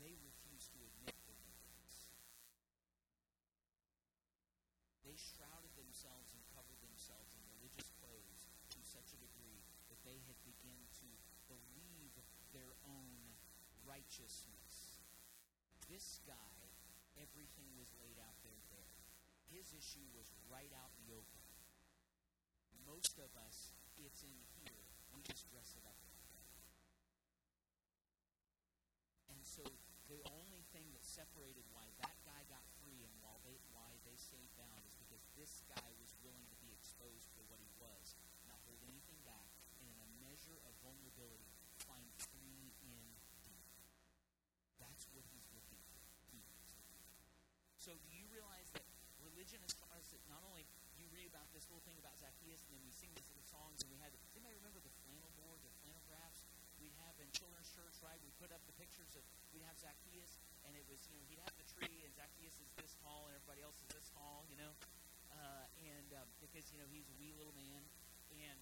They 0.00 0.16
refused 0.22 0.70
to 0.76 0.80
admit 0.80 1.18
their 1.26 1.40
nakedness. 1.42 2.14
They 5.02 5.18
shrouded 5.18 5.72
themselves 5.74 6.30
and 6.36 6.42
covered 6.52 6.78
themselves 6.84 7.34
in 7.34 7.42
religious 7.58 7.90
clothes 7.96 8.46
to 8.74 8.78
such 8.84 9.14
a 9.14 9.22
degree 9.22 9.62
that 9.88 10.02
they 10.02 10.20
had 10.26 10.36
begun 10.44 10.82
to 11.00 11.08
believe 11.48 12.12
their 12.52 12.74
own 12.96 13.36
righteousness. 13.84 15.04
This 15.86 16.24
guy, 16.24 16.56
everything 17.20 17.68
was 17.76 17.92
laid 18.00 18.16
out 18.18 18.40
there 18.42 18.56
there. 18.72 18.96
His 19.52 19.70
issue 19.70 20.04
was 20.16 20.34
right 20.50 20.72
out 20.74 20.90
in 20.98 21.06
the 21.06 21.14
open. 21.14 21.44
Most 22.82 23.18
of 23.22 23.30
us, 23.46 23.74
it's 23.98 24.22
in 24.26 24.38
here. 24.58 24.82
We 25.14 25.22
just 25.22 25.46
dress 25.48 25.74
it 25.78 25.86
up. 25.86 25.98
And 29.30 29.40
so 29.42 29.62
the 30.10 30.22
only 30.34 30.62
thing 30.70 30.86
that 30.94 31.02
separated 31.02 31.66
why 31.74 31.86
that 32.02 32.14
guy 32.26 32.42
got 32.46 32.62
free 32.82 33.02
and 33.02 33.14
while 33.22 33.42
they 33.42 33.58
why 33.74 33.96
they 34.06 34.14
stayed 34.18 34.50
bound 34.54 34.82
is 34.86 34.94
because 35.02 35.24
this 35.34 35.66
guy 35.66 35.90
was 35.98 36.14
willing 36.22 36.46
to 36.46 36.58
be 36.62 36.70
exposed 36.74 37.30
for 37.34 37.42
what 37.50 37.58
he 37.58 37.70
was, 37.78 38.14
not 38.46 38.58
hold 38.66 38.78
anything 38.86 39.18
back, 39.26 39.50
and 39.82 39.86
in 39.88 39.98
a 39.98 40.10
measure 40.22 40.58
of 40.66 40.74
vulnerability, 40.82 41.50
find 41.86 42.06
free 42.18 42.70
indeed. 42.86 43.18
That's 44.78 45.10
what 45.10 45.26
he's 45.32 45.48
looking 45.54 45.82
for. 45.90 46.02
He 46.30 46.38
is 46.44 46.60
looking 46.70 47.02
for. 47.02 47.18
So 47.80 47.98
do 47.98 48.10
you 48.14 48.30
realize 48.30 48.70
that 48.78 48.86
religion 49.56 49.72
as 49.72 49.80
far 49.80 49.96
as 49.96 50.12
not 50.28 50.44
only 50.44 50.68
you 51.00 51.08
read 51.16 51.24
about 51.32 51.48
this 51.56 51.64
little 51.72 51.80
thing 51.88 51.96
about 51.96 52.12
Zacchaeus 52.20 52.60
and 52.68 52.76
then 52.76 52.84
we 52.84 52.92
sing 52.92 53.08
these 53.16 53.24
little 53.32 53.48
songs 53.48 53.80
and 53.80 53.88
we 53.88 53.96
had 54.04 54.12
does 54.12 54.36
anybody 54.36 54.52
remember 54.60 54.84
the 54.84 54.92
flannel 55.00 55.32
boards 55.40 55.64
or 55.64 55.72
flannel 55.80 56.04
graphs 56.04 56.44
we'd 56.76 56.92
have 57.00 57.16
in 57.16 57.24
children's 57.32 57.72
church, 57.72 57.96
right? 58.04 58.20
We 58.20 58.28
put 58.36 58.52
up 58.52 58.60
the 58.68 58.76
pictures 58.76 59.16
of 59.16 59.24
we'd 59.56 59.64
have 59.64 59.80
Zacchaeus 59.80 60.36
and 60.68 60.76
it 60.76 60.84
was, 60.92 61.00
you 61.08 61.16
know, 61.16 61.24
he'd 61.32 61.40
have 61.40 61.56
the 61.56 61.64
tree 61.72 62.04
and 62.04 62.12
Zacchaeus 62.12 62.52
is 62.60 62.68
this 62.76 62.92
tall 63.00 63.24
and 63.24 63.32
everybody 63.32 63.64
else 63.64 63.80
is 63.80 63.88
this 63.96 64.12
tall, 64.12 64.44
you 64.52 64.60
know. 64.60 64.76
Uh, 65.32 65.64
and 65.80 66.08
um, 66.16 66.28
because 66.40 66.68
you 66.72 66.80
know 66.80 66.88
he's 66.88 67.08
a 67.12 67.16
wee 67.20 67.32
little 67.36 67.52
man, 67.52 67.84
and 68.32 68.56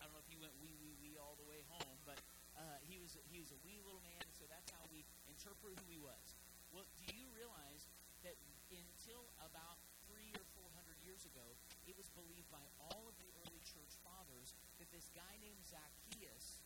I 0.00 0.08
don't 0.08 0.16
know 0.16 0.22
if 0.24 0.30
he 0.32 0.38
went 0.40 0.48
wee 0.64 0.72
wee 0.80 0.96
wee 0.96 1.20
all 1.20 1.36
the 1.36 1.44
way 1.44 1.60
home, 1.68 1.98
but 2.08 2.16
uh, 2.56 2.80
he 2.88 2.96
was 2.96 3.20
he 3.28 3.36
was 3.36 3.52
a 3.52 3.60
wee 3.60 3.84
little 3.84 4.00
man, 4.00 4.16
and 4.16 4.32
so 4.32 4.48
that's 4.48 4.72
how 4.72 4.80
we 4.88 5.04
interpret 5.28 5.76
who 5.76 5.84
he 5.92 6.00
was. 6.00 6.24
Well, 6.72 6.88
do 7.04 7.12
you 7.12 7.28
realize 7.36 7.84
that 8.24 8.32
until 8.72 9.28
about 9.44 9.76
three 10.10 10.30
or 10.34 10.46
four 10.58 10.68
hundred 10.74 10.98
years 11.20 11.36
ago, 11.36 11.52
it 11.84 11.92
was 12.00 12.08
believed 12.16 12.48
by 12.48 12.64
all 12.80 13.04
of 13.04 13.12
the 13.20 13.28
early 13.44 13.60
church 13.60 13.92
fathers 14.00 14.56
that 14.80 14.88
this 14.88 15.12
guy 15.12 15.36
named 15.44 15.60
Zacchaeus 15.68 16.64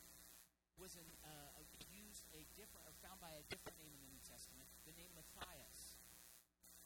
was 0.79 0.95
an, 0.95 1.11
uh, 1.27 1.59
used 1.91 2.23
a 2.39 2.47
different 2.55 2.87
or 2.87 2.95
found 3.03 3.19
by 3.19 3.35
a 3.35 3.43
different 3.51 3.75
name 3.83 3.91
in 3.91 3.99
the 3.99 4.15
New 4.15 4.23
Testament, 4.23 4.71
the 4.87 4.95
name 4.95 5.11
Matthias. 5.19 5.99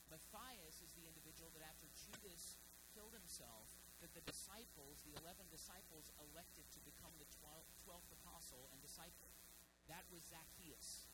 Matthias 0.08 0.80
is 0.80 0.96
the 0.96 1.04
individual 1.04 1.52
that 1.52 1.60
after 1.60 1.84
Judas 1.92 2.56
killed 2.96 3.12
himself, 3.12 3.68
that 4.00 4.16
the 4.16 4.24
disciples, 4.24 5.04
the 5.04 5.12
11 5.20 5.52
disciples, 5.52 6.08
elected 6.24 6.64
to 6.72 6.80
become 6.88 7.12
the 7.20 7.28
12th 7.36 8.08
apostle 8.24 8.64
and 8.72 8.80
disciple. 8.80 9.28
That 9.92 10.08
was 10.08 10.24
Zacchaeus. 10.24 11.04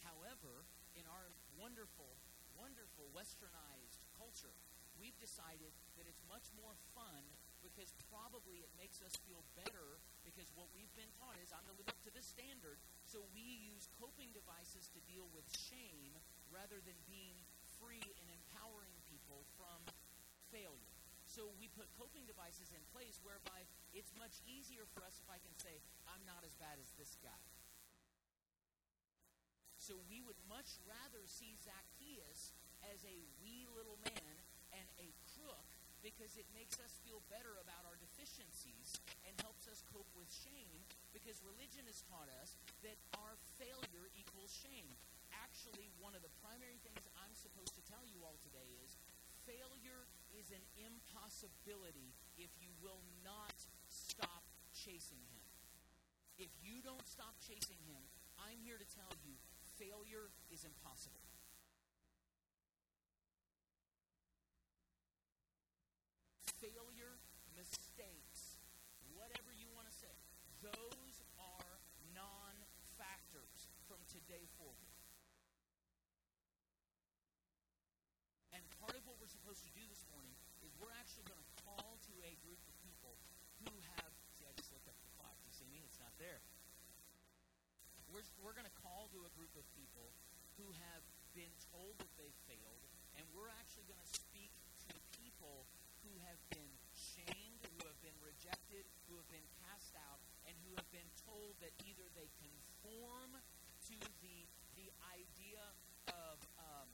However, 0.00 0.64
in 0.96 1.04
our 1.04 1.28
wonderful, 1.60 2.16
wonderful 2.98 3.14
westernized 3.14 4.02
culture, 4.18 4.50
we've 4.98 5.14
decided 5.22 5.70
that 5.94 6.10
it's 6.10 6.22
much 6.26 6.50
more 6.58 6.74
fun 6.98 7.22
because 7.62 7.94
probably 8.10 8.58
it 8.58 8.70
makes 8.74 8.98
us 9.06 9.14
feel 9.22 9.42
better 9.54 10.02
because 10.26 10.50
what 10.58 10.66
we've 10.74 10.90
been 10.98 11.10
taught 11.22 11.38
is 11.38 11.54
I'm 11.54 11.62
to 11.70 11.78
live 11.78 11.86
up 11.86 12.00
to 12.06 12.10
this 12.10 12.26
standard. 12.26 12.82
So 13.06 13.22
we 13.30 13.62
use 13.70 13.86
coping 14.02 14.34
devices 14.34 14.90
to 14.94 15.00
deal 15.06 15.30
with 15.30 15.46
shame 15.70 16.18
rather 16.50 16.82
than 16.82 16.98
being 17.06 17.38
free 17.78 18.02
and 18.02 18.26
empowering 18.34 18.98
people 19.06 19.46
from 19.54 19.78
failure. 20.50 20.90
So 21.30 21.54
we 21.62 21.70
put 21.78 21.86
coping 21.94 22.26
devices 22.26 22.74
in 22.74 22.82
place 22.90 23.22
whereby 23.22 23.62
it's 23.94 24.10
much 24.18 24.34
easier 24.42 24.90
for 24.90 25.06
us 25.06 25.22
if 25.22 25.28
I 25.30 25.38
can 25.38 25.54
say, 25.62 25.78
I'm 26.10 26.22
not 26.26 26.42
as 26.42 26.54
bad 26.58 26.82
as 26.82 26.90
this 26.98 27.14
guy. 27.22 27.42
So 29.78 29.94
we 30.10 30.18
would 30.18 30.38
much 30.50 30.82
rather 30.88 31.22
see 31.30 31.54
Zacchaeus 31.62 32.52
as 32.90 33.04
a 33.04 33.16
wee 33.44 33.68
little 33.76 33.98
man 34.04 34.34
and 34.74 34.86
a 34.98 35.08
crook 35.34 35.68
because 36.00 36.38
it 36.38 36.46
makes 36.54 36.78
us 36.80 36.94
feel 37.02 37.20
better 37.28 37.58
about 37.60 37.84
our 37.84 37.98
deficiencies 37.98 38.98
and 39.28 39.34
helps 39.44 39.66
us 39.68 39.84
cope 39.92 40.08
with 40.14 40.30
shame 40.30 40.80
because 41.10 41.42
religion 41.44 41.84
has 41.90 42.00
taught 42.06 42.30
us 42.40 42.56
that 42.86 42.96
our 43.18 43.34
failure 43.58 44.08
equals 44.16 44.50
shame 44.50 44.88
actually 45.48 45.90
one 46.00 46.14
of 46.14 46.22
the 46.24 46.32
primary 46.40 46.78
things 46.84 47.02
I'm 47.18 47.34
supposed 47.34 47.74
to 47.76 47.84
tell 47.88 48.04
you 48.08 48.20
all 48.24 48.36
today 48.44 48.68
is 48.84 48.96
failure 49.48 50.04
is 50.36 50.52
an 50.52 50.64
impossibility 50.76 52.12
if 52.36 52.52
you 52.60 52.68
will 52.84 53.00
not 53.24 53.56
stop 53.88 54.44
chasing 54.76 55.24
him. 55.32 55.46
If 56.36 56.52
you 56.62 56.84
don't 56.84 57.04
stop 57.08 57.34
chasing 57.40 57.80
him, 57.88 58.02
I'm 58.38 58.60
here 58.62 58.78
to 58.78 58.88
tell 58.92 59.10
you 59.24 59.34
failure 59.80 60.30
is 60.52 60.62
impossible. 60.68 61.24
Failure, 66.60 67.16
mistakes, 67.56 68.60
whatever 69.14 69.50
you 69.56 69.66
want 69.74 69.88
to 69.88 69.94
say, 69.94 70.12
those 70.62 71.14
are 71.40 71.72
non 72.14 72.54
factors 72.98 73.70
from 73.86 73.98
today 74.10 74.46
forward. 74.58 74.88
supposed 79.48 79.64
to 79.64 79.80
do 79.80 79.88
this 79.88 80.04
morning 80.12 80.36
is 80.60 80.68
we're 80.76 80.92
actually 80.92 81.24
going 81.24 81.40
to 81.40 81.50
call 81.64 81.96
to 82.04 82.12
a 82.20 82.36
group 82.44 82.60
of 82.68 82.74
people 82.84 83.16
who 83.64 83.72
have. 83.96 84.12
See, 84.36 84.44
I 84.44 84.52
just 84.60 84.68
looked 84.76 84.84
up 84.84 84.98
the 85.00 85.08
clock. 85.16 85.32
Do 85.40 85.48
you 85.48 85.56
see 85.56 85.64
me? 85.72 85.80
It's 85.88 85.96
not 85.96 86.07
there. 86.18 86.42
We're, 88.12 88.26
we're 88.42 88.54
going 88.54 88.68
to 88.68 88.78
call 88.82 89.08
to 89.14 89.24
a 89.24 89.32
group 89.38 89.50
of 89.56 89.64
people 89.74 90.10
who 90.58 90.68
have 90.90 91.02
been 91.32 91.50
told 91.70 91.94
that 92.02 92.10
they 92.18 92.30
failed, 92.50 92.82
and 93.16 93.24
we're 93.32 93.50
actually 93.62 93.86
going 93.86 94.02
to 94.02 94.10
speak 94.10 94.50
to 94.86 94.94
people 95.22 95.64
who 96.02 96.12
have 96.26 96.40
been 96.50 96.72
shamed, 96.94 97.62
who 97.78 97.86
have 97.86 97.98
been 98.02 98.16
rejected, 98.20 98.86
who 99.06 99.14
have 99.16 99.28
been 99.30 99.46
cast 99.62 99.94
out, 99.98 100.18
and 100.46 100.54
who 100.66 100.74
have 100.74 100.88
been 100.90 101.08
told 101.22 101.54
that 101.62 101.74
either 101.86 102.06
they 102.18 102.28
conform 102.42 103.38
to 103.88 103.96
the 104.22 104.38
the 104.78 104.94
idea 105.10 105.58
of 106.06 106.38
um, 106.62 106.86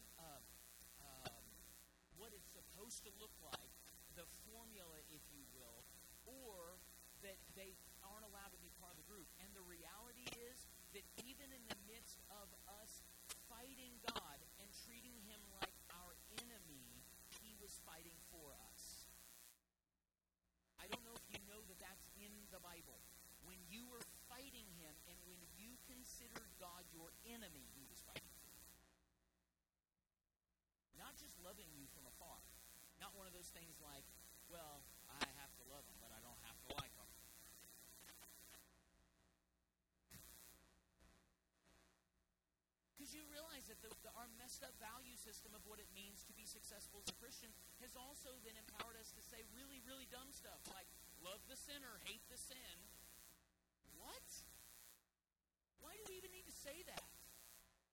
supposed 2.85 3.09
to 3.09 3.13
look 3.17 3.33
like, 3.41 3.73
the 4.13 4.29
formula, 4.45 5.01
if 5.09 5.25
you 5.33 5.41
will, 5.57 5.81
or 6.29 6.77
that 7.25 7.41
they 7.57 7.73
aren't 8.05 8.29
allowed 8.29 8.53
to 8.53 8.61
be 8.61 8.69
part 8.77 8.93
of 8.93 9.01
the 9.01 9.09
group. 9.09 9.25
And 9.41 9.49
the 9.57 9.65
reality 9.65 10.29
is 10.45 10.69
that 10.93 11.01
even 11.25 11.49
in 11.49 11.65
the 11.65 11.81
midst 11.89 12.21
of 12.29 12.47
us 12.85 13.01
fighting 13.49 13.97
God 14.05 14.39
and 14.61 14.69
treating 14.85 15.17
Him 15.25 15.41
like 15.65 15.73
our 15.97 16.13
enemy, 16.45 16.85
He 17.41 17.57
was 17.57 17.73
fighting 17.89 18.21
for 18.29 18.53
us. 18.69 19.09
I 20.77 20.85
don't 20.85 21.01
know 21.09 21.17
if 21.17 21.25
you 21.33 21.41
know 21.49 21.65
that 21.65 21.81
that's 21.81 22.05
in 22.21 22.37
the 22.53 22.61
Bible. 22.61 23.01
When 23.49 23.59
you 23.73 23.89
were 23.89 24.05
fighting 24.29 24.69
Him 24.77 24.93
and 25.09 25.17
when 25.25 25.41
you 25.57 25.73
considered 25.89 26.53
God 26.61 26.85
your 26.93 27.09
enemy, 27.33 27.65
He 27.73 27.89
was 27.89 28.05
fighting 28.05 28.29
for 28.45 28.53
you. 28.53 28.61
Not 31.01 31.17
just 31.17 31.41
loving 31.41 31.73
you 31.73 31.89
from 31.97 32.05
afar, 32.07 32.39
not 33.05 33.13
one 33.21 33.29
of 33.29 33.37
those 33.37 33.53
things 33.53 33.77
like, 33.85 34.09
well, 34.49 34.81
I 35.13 35.29
have 35.37 35.53
to 35.61 35.65
love 35.69 35.85
them, 35.85 35.99
but 36.01 36.09
I 36.09 36.21
don't 36.25 36.41
have 36.49 36.57
to 36.65 36.71
like 36.81 36.95
them. 36.97 37.11
Because 42.97 43.13
you 43.13 43.29
realize 43.29 43.69
that 43.69 43.77
the, 43.85 43.93
up 44.63 44.77
value 44.79 45.17
system 45.19 45.57
of 45.57 45.65
what 45.65 45.81
it 45.81 45.89
means 45.97 46.23
to 46.29 46.35
be 46.37 46.47
successful 46.47 47.01
as 47.03 47.09
a 47.11 47.17
Christian 47.19 47.51
has 47.81 47.97
also 47.97 48.37
then 48.45 48.55
empowered 48.61 48.95
us 49.01 49.11
to 49.17 49.23
say 49.25 49.43
really, 49.57 49.81
really 49.89 50.07
dumb 50.13 50.31
stuff 50.31 50.61
like 50.71 50.87
love 51.25 51.41
the 51.49 51.57
sinner, 51.57 51.99
hate 52.05 52.23
the 52.29 52.39
sin. 52.39 52.77
What? 53.97 54.29
Why 55.81 55.97
do 55.97 56.05
we 56.07 56.21
even 56.21 56.31
need 56.31 56.47
to 56.47 56.55
say 56.55 56.85
that? 56.87 57.09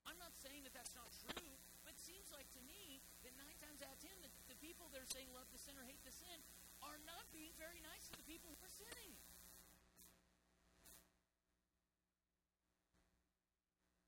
I'm 0.06 0.20
not 0.20 0.36
saying 0.36 0.68
that 0.68 0.76
that's 0.76 0.94
not 0.98 1.10
true, 1.24 1.54
but 1.88 1.96
it 1.96 2.02
seems 2.04 2.28
like 2.36 2.50
to 2.58 2.62
me 2.68 3.00
that 3.24 3.34
nine 3.40 3.58
times 3.64 3.80
out 3.82 3.94
of 3.96 4.02
ten, 4.04 4.14
the, 4.20 4.30
the 4.52 4.60
people 4.60 4.92
that 4.92 5.00
are 5.00 5.12
saying 5.12 5.30
love 5.32 5.48
the 5.56 5.62
sinner, 5.62 5.86
hate 5.88 6.02
the 6.04 6.14
sin 6.14 6.38
are 6.82 6.98
not 7.06 7.26
being 7.32 7.54
very 7.62 7.80
nice 7.86 8.10
to 8.10 8.18
the 8.18 8.26
people 8.26 8.50
who 8.50 8.60
are 8.62 8.74
sinning. 8.74 9.14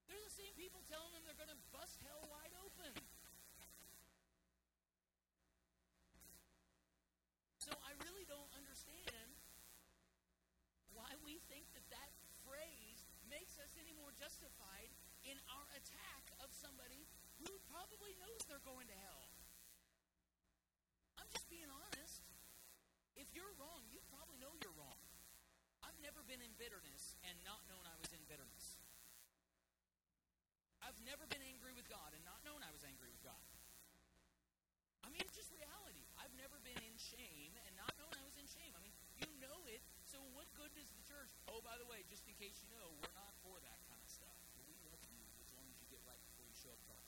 They're 0.09 0.21
the 0.21 0.37
same 0.37 0.53
people 0.53 0.85
telling 0.85 1.09
them 1.13 1.25
they're 1.25 1.41
going 1.41 1.49
to 1.49 1.61
bust 1.73 1.97
hell 2.05 2.21
wide 2.29 2.53
open. 2.61 2.93
So 7.57 7.73
I 7.81 7.97
really 8.05 8.25
don't 8.29 8.53
understand 8.53 9.33
why 10.93 11.09
we 11.25 11.41
think 11.49 11.65
that 11.73 11.85
that 11.89 12.13
phrase 12.45 13.01
makes 13.25 13.57
us 13.57 13.73
any 13.81 13.97
more 13.97 14.12
justified 14.23 14.87
in 15.27 15.35
our 15.51 15.67
attack 15.75 16.23
of 16.39 16.47
somebody 16.55 17.03
who 17.43 17.51
probably 17.67 18.15
knows 18.23 18.39
they're 18.47 18.63
going 18.63 18.87
to 18.87 18.95
hell. 19.03 19.27
I'm 21.19 21.27
just 21.35 21.43
being 21.51 21.67
honest. 21.67 22.23
If 23.19 23.27
you're 23.35 23.51
wrong, 23.59 23.83
you 23.91 23.99
probably 24.07 24.39
know 24.39 24.55
you're 24.63 24.75
wrong. 24.79 25.03
I've 25.83 25.99
never 25.99 26.23
been 26.23 26.39
in 26.39 26.55
bitterness 26.55 27.19
and 27.27 27.35
not 27.43 27.67
known 27.67 27.83
I 27.83 27.99
was 27.99 28.15
in 28.15 28.23
bitterness. 28.31 28.79
I've 30.79 30.95
never 31.03 31.27
been 31.27 31.43
angry 31.43 31.75
with 31.75 31.91
God 31.91 32.15
and 32.15 32.23
not 32.23 32.39
known 32.47 32.63
I 32.63 32.71
was 32.71 32.87
angry 32.87 33.11
with 33.11 33.23
God. 33.27 33.43
I 35.03 35.11
mean, 35.11 35.19
it's 35.19 35.35
just 35.35 35.51
reality. 35.51 36.07
I've 36.15 36.31
never 36.39 36.63
been 36.63 36.79
in 36.79 36.95
shame 36.95 37.51
and 37.67 37.75
not 37.75 37.91
known 37.99 38.15
I 38.15 38.23
was 38.23 38.39
in 38.39 38.47
shame. 38.47 38.71
I 38.71 38.79
mean, 38.79 38.95
you 39.19 39.27
know 39.43 39.67
it, 39.67 39.83
so 40.07 40.23
what 40.31 40.47
good 40.55 40.71
does 40.79 40.87
the 40.95 41.03
church? 41.03 41.35
Oh, 41.51 41.59
by 41.59 41.75
the 41.75 41.87
way, 41.91 42.07
just 42.07 42.23
in 42.23 42.35
case 42.39 42.63
you 42.63 42.71
know, 42.71 42.95
we're 43.03 43.12
shortcut. 46.63 47.02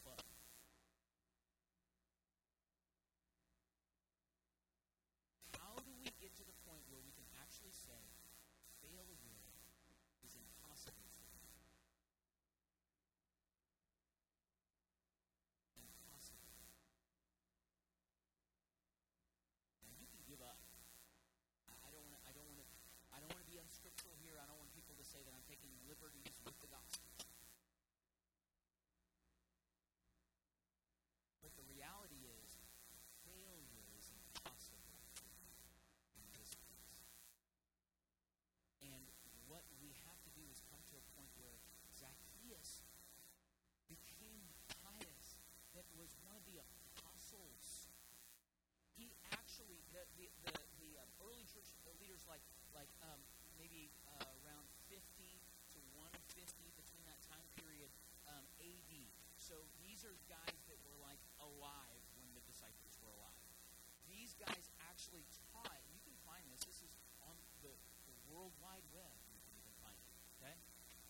so 59.45 59.61
these 59.77 60.01
are 60.01 60.17
guys 60.25 60.57
that 60.65 60.81
were 60.89 60.97
like 61.05 61.21
alive 61.37 62.01
when 62.17 62.25
the 62.33 62.41
disciples 62.49 62.97
were 62.97 63.13
alive. 63.13 63.45
These 64.09 64.33
guys 64.41 64.65
actually 64.89 65.21
taught, 65.53 65.81
you 65.93 66.01
can 66.01 66.17
find 66.25 66.41
this, 66.49 66.65
this 66.65 66.81
is 66.81 66.89
on 67.21 67.37
the, 67.61 67.69
the 68.09 68.15
World 68.33 68.57
Wide 68.57 68.85
Web, 68.89 69.13
you 69.29 69.37
can 69.45 69.53
even 69.61 69.73
find 69.85 69.93
it, 70.01 70.17
okay? 70.41 70.57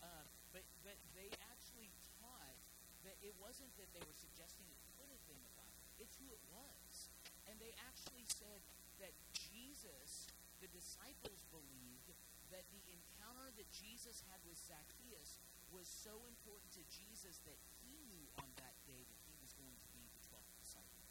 Uh, 0.04 0.28
but, 0.52 0.68
but 0.84 1.00
they 1.16 1.32
actually 1.48 1.88
taught 2.20 2.60
that 3.08 3.16
it 3.24 3.32
wasn't 3.40 3.72
that 3.80 3.88
they 3.96 4.04
were 4.04 4.18
suggesting 4.20 4.68
a 4.68 4.76
Twitter 4.92 5.16
thing 5.24 5.40
about 5.56 5.72
it. 5.72 6.04
it's 6.04 6.20
who 6.20 6.28
it 6.28 6.44
was. 6.52 7.08
And 7.48 7.56
they 7.56 7.72
actually 7.88 8.28
said 8.28 8.60
that 9.00 9.16
Jesus, 9.32 10.28
the 10.60 10.68
disciples 10.68 11.40
believed 11.48 12.12
that 12.52 12.68
the 12.68 12.84
encounter 12.92 13.48
that 13.56 13.68
Jesus 13.72 14.20
had 14.28 14.44
with 14.44 14.60
Zacchaeus 14.60 15.40
was 15.72 15.88
so 15.88 16.20
important 16.28 16.68
to 16.76 16.84
Jesus 16.90 17.40
that 17.48 17.56
knew 17.92 18.26
on 18.42 18.50
that 18.58 18.74
day 18.86 19.02
that 19.06 19.20
he 19.26 19.34
was 19.38 19.54
going 19.54 19.76
to 19.78 19.88
be 19.94 20.06
the 20.10 20.22
12th 20.26 20.52
disciple. 20.58 21.06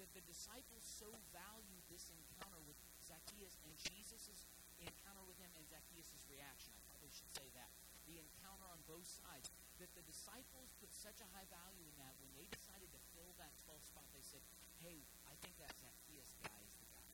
That 0.00 0.10
the 0.12 0.24
disciples 0.26 0.82
so 0.82 1.12
valued 1.30 1.84
this 1.86 2.10
encounter 2.10 2.60
with 2.66 2.76
Zacchaeus 3.04 3.60
and 3.62 3.72
Jesus' 3.78 4.48
encounter 4.82 5.22
with 5.24 5.38
him 5.38 5.52
and 5.54 5.64
Zacchaeus' 5.68 6.26
reaction. 6.26 6.74
I 6.74 6.82
probably 6.90 7.12
should 7.14 7.30
say 7.30 7.46
that. 7.54 7.70
The 8.04 8.20
encounter 8.20 8.68
on 8.68 8.82
both 8.84 9.06
sides. 9.06 9.48
That 9.80 9.94
the 9.94 10.04
disciples 10.04 10.74
put 10.82 10.92
such 10.92 11.22
a 11.22 11.30
high 11.32 11.48
value 11.48 11.86
in 11.86 11.96
that 11.98 12.14
when 12.20 12.30
they 12.36 12.46
decided 12.50 12.90
to 12.92 13.00
fill 13.16 13.32
that 13.38 13.54
12th 13.64 13.86
spot, 13.88 14.06
they 14.12 14.24
said, 14.24 14.42
hey, 14.82 15.06
I 15.24 15.34
think 15.40 15.56
that 15.62 15.72
Zacchaeus 15.78 16.36
guy 16.44 16.60
is 16.62 16.74
the 16.78 16.90
guy. 16.92 17.12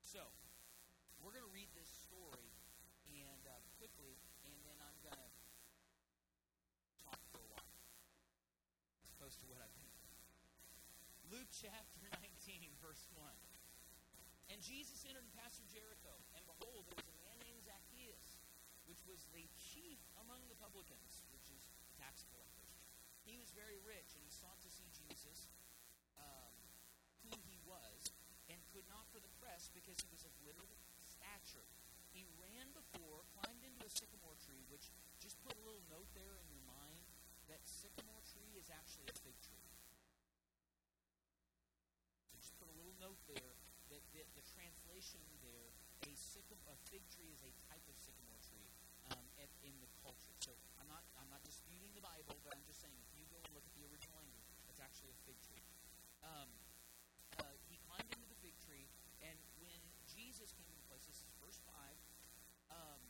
So, 0.00 0.26
we're 1.20 1.36
going 1.36 1.46
to 1.46 1.54
read 1.54 1.68
this 1.76 1.90
story 2.08 2.50
and 3.06 3.42
uh, 3.44 3.54
quickly, 3.76 4.16
and 4.48 4.56
then 4.64 4.78
I'm 4.80 4.98
going 5.04 5.20
to 5.20 5.30
talk 7.04 7.20
for 7.30 7.38
a 7.38 7.48
while, 7.52 7.74
as 9.04 9.12
opposed 9.12 9.38
to 9.44 9.46
what 9.52 9.60
I've 9.60 9.72
been 9.76 9.86
doing. 9.92 10.16
Luke 11.30 11.50
chapter 11.54 12.10
19, 12.42 12.66
verse 12.82 13.06
1. 13.14 13.22
And 14.50 14.58
Jesus 14.58 15.06
entered 15.06 15.22
and 15.22 15.34
passed 15.38 15.62
through 15.62 15.70
Jericho, 15.70 16.10
and 16.34 16.42
behold, 16.42 16.90
there 16.90 16.98
was 16.98 17.06
a 17.06 17.18
man 17.22 17.38
named 17.46 17.62
Zacchaeus, 17.62 18.42
which 18.90 18.98
was 19.06 19.22
the 19.30 19.46
chief 19.54 20.02
among 20.26 20.42
the 20.50 20.58
publicans, 20.58 21.22
which 21.30 21.46
is 21.54 21.62
tax 21.94 22.26
collectors. 22.34 22.74
He 23.22 23.38
was 23.38 23.54
very 23.54 23.78
rich, 23.86 24.10
and 24.18 24.26
he 24.26 24.32
sought 24.34 24.58
to 24.66 24.70
see 24.74 24.90
Jesus, 24.90 25.54
um, 26.18 26.50
who 27.22 27.38
he 27.46 27.62
was, 27.62 28.10
and 28.50 28.58
could 28.74 28.90
not 28.90 29.06
for 29.14 29.22
the 29.22 29.30
press 29.38 29.70
because 29.70 30.02
he 30.02 30.10
was 30.10 30.26
of 30.26 30.34
little 30.42 30.66
stature. 31.06 31.70
He 32.10 32.26
ran 32.42 32.74
before, 32.74 33.22
climbed 33.38 33.62
into 33.62 33.86
a 33.86 33.92
sycamore 33.92 34.34
tree, 34.42 34.66
which 34.66 34.90
just 35.22 35.38
put 35.46 35.54
a 35.54 35.62
little 35.62 35.86
note 35.86 36.10
there 36.10 36.42
in 36.42 36.50
your 36.50 36.66
mind 36.66 37.06
that 37.46 37.62
sycamore 37.62 38.22
tree 38.26 38.58
is 38.58 38.66
actually 38.66 39.06
a 39.06 39.14
fig 39.22 39.38
tree. 39.38 39.70
So 42.26 42.38
just 42.38 42.58
put 42.58 42.66
a 42.66 42.76
little 42.78 42.89
note 43.00 43.16
there 43.32 43.56
that 43.88 44.04
the, 44.12 44.44
translation 44.54 45.24
there, 45.40 45.72
a, 46.04 46.12
sycam- 46.14 46.62
a 46.68 46.76
fig 46.92 47.02
tree 47.08 47.32
is 47.32 47.40
a 47.42 47.50
type 47.66 47.82
of 47.88 47.96
sycamore 47.96 48.38
tree 48.44 48.68
um, 49.10 49.24
at, 49.40 49.48
in 49.64 49.72
the 49.80 49.88
culture. 50.04 50.36
So 50.44 50.52
I'm 50.76 50.86
not 50.86 51.02
I'm 51.16 51.32
not 51.32 51.40
disputing 51.42 51.90
the 51.96 52.04
Bible, 52.04 52.36
but 52.44 52.52
I'm 52.52 52.62
just 52.68 52.84
saying 52.84 52.94
if 53.00 53.10
you 53.16 53.24
go 53.32 53.40
and 53.40 53.50
look 53.56 53.64
at 53.64 53.74
the 53.74 53.88
original 53.88 54.20
language, 54.20 54.44
it's 54.68 54.78
actually 54.78 55.16
a 55.16 55.18
fig 55.24 55.40
tree. 55.40 55.64
Um, 56.20 56.48
uh, 57.40 57.56
he 57.72 57.80
climbed 57.88 58.12
into 58.12 58.28
the 58.28 58.38
fig 58.44 58.54
tree, 58.60 58.86
and 59.24 59.40
when 59.64 59.80
Jesus 60.06 60.52
came 60.52 60.68
into 60.68 60.84
place, 60.86 61.08
this 61.08 61.24
is 61.24 61.32
verse 61.40 61.58
five. 61.64 61.96
Um, 62.68 63.00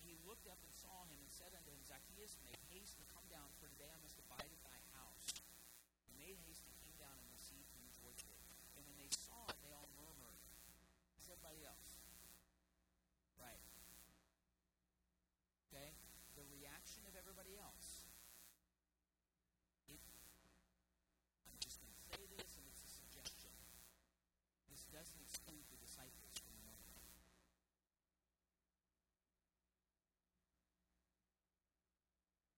he 0.00 0.16
looked 0.24 0.48
up 0.48 0.62
and 0.62 0.72
saw 0.72 1.04
him 1.10 1.20
and 1.20 1.28
said 1.28 1.52
unto 1.52 1.68
him, 1.68 1.82
Zacchaeus, 1.84 2.38
make 2.46 2.56
haste 2.72 2.96
and 2.96 3.06
come 3.12 3.26
down, 3.28 3.50
for 3.60 3.68
today 3.68 3.90
I 3.92 3.98
must 4.00 4.16
abide 4.16 4.48
at 4.48 4.62
thy 4.64 4.80
house. 4.96 5.28
He 6.08 6.14
made 6.16 6.40
haste 6.48 6.64
and 6.64 6.72
came 6.80 6.96
down 6.96 7.12
and 7.20 7.28
received 7.36 7.68
him 7.76 7.84
joyfully. 7.92 8.40
And 8.80 8.82
when 8.88 8.96
they 8.96 9.12
saw 9.12 9.44
it, 9.52 9.60
they 9.60 9.76
all 9.76 9.86
murmured. 10.00 10.40
It's 11.20 11.28
everybody 11.28 11.60
else. 11.68 12.00
Right. 13.36 13.60
Okay? 15.68 15.92
The 16.32 16.48
reaction 16.48 17.04
of 17.04 17.12
everybody 17.12 17.60
else. 17.60 18.08
It, 19.84 20.00
I'm 21.44 21.60
just 21.60 21.76
going 21.84 21.92
to 21.92 22.02
say 22.08 22.24
this, 22.40 22.56
and 22.56 22.64
it's 22.72 22.82
a 22.88 22.90
suggestion. 22.90 23.52
This 24.72 24.88
doesn't 24.88 25.20
exclude 25.20 25.68
the 25.68 25.76
disciples 25.76 26.32
from 26.40 26.56
the 26.56 26.64
moment. 26.64 27.04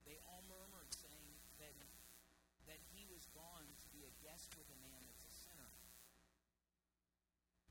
They 0.06 0.20
all 0.28 0.44
murmured, 0.44 0.92
saying 0.92 1.32
that, 1.62 1.72
that 2.68 2.82
he 2.92 3.08
was 3.08 3.24
gone 3.32 3.64
to 3.80 3.86
be 3.88 4.04
a 4.04 4.12
guest 4.20 4.52
with 4.60 4.68
a 4.68 4.78
man 4.84 5.00
that's 5.08 5.24
a 5.24 5.32
sinner. 5.32 5.72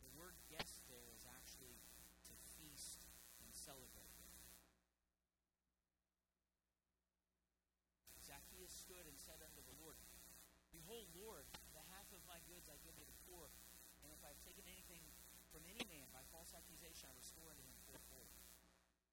The 0.02 0.10
word 0.18 0.34
guest 0.50 0.82
there 0.90 1.06
is 1.14 1.22
actually 1.38 1.78
to 2.26 2.34
feast 2.58 3.06
and 3.46 3.54
celebrate. 3.54 4.10
Zacchaeus 8.26 8.74
stood 8.74 9.06
and 9.06 9.18
said 9.22 9.38
unto 9.46 9.62
the 9.62 9.76
Lord, 9.86 10.00
Behold, 10.92 11.24
Lord, 11.24 11.48
the 11.72 11.80
half 11.96 12.04
of 12.12 12.20
my 12.28 12.36
goods 12.52 12.68
I 12.68 12.76
give 12.84 12.92
to 13.00 13.08
the 13.08 13.16
poor, 13.24 13.48
and 14.04 14.12
if 14.12 14.20
I 14.28 14.36
have 14.36 14.44
taken 14.44 14.68
anything 14.68 15.00
from 15.48 15.64
any 15.64 15.88
man 15.88 16.04
by 16.12 16.20
false 16.36 16.52
accusation, 16.52 17.08
I 17.08 17.16
restore 17.16 17.48
unto 17.48 17.64
him 17.64 17.80
fourfold. 17.88 18.28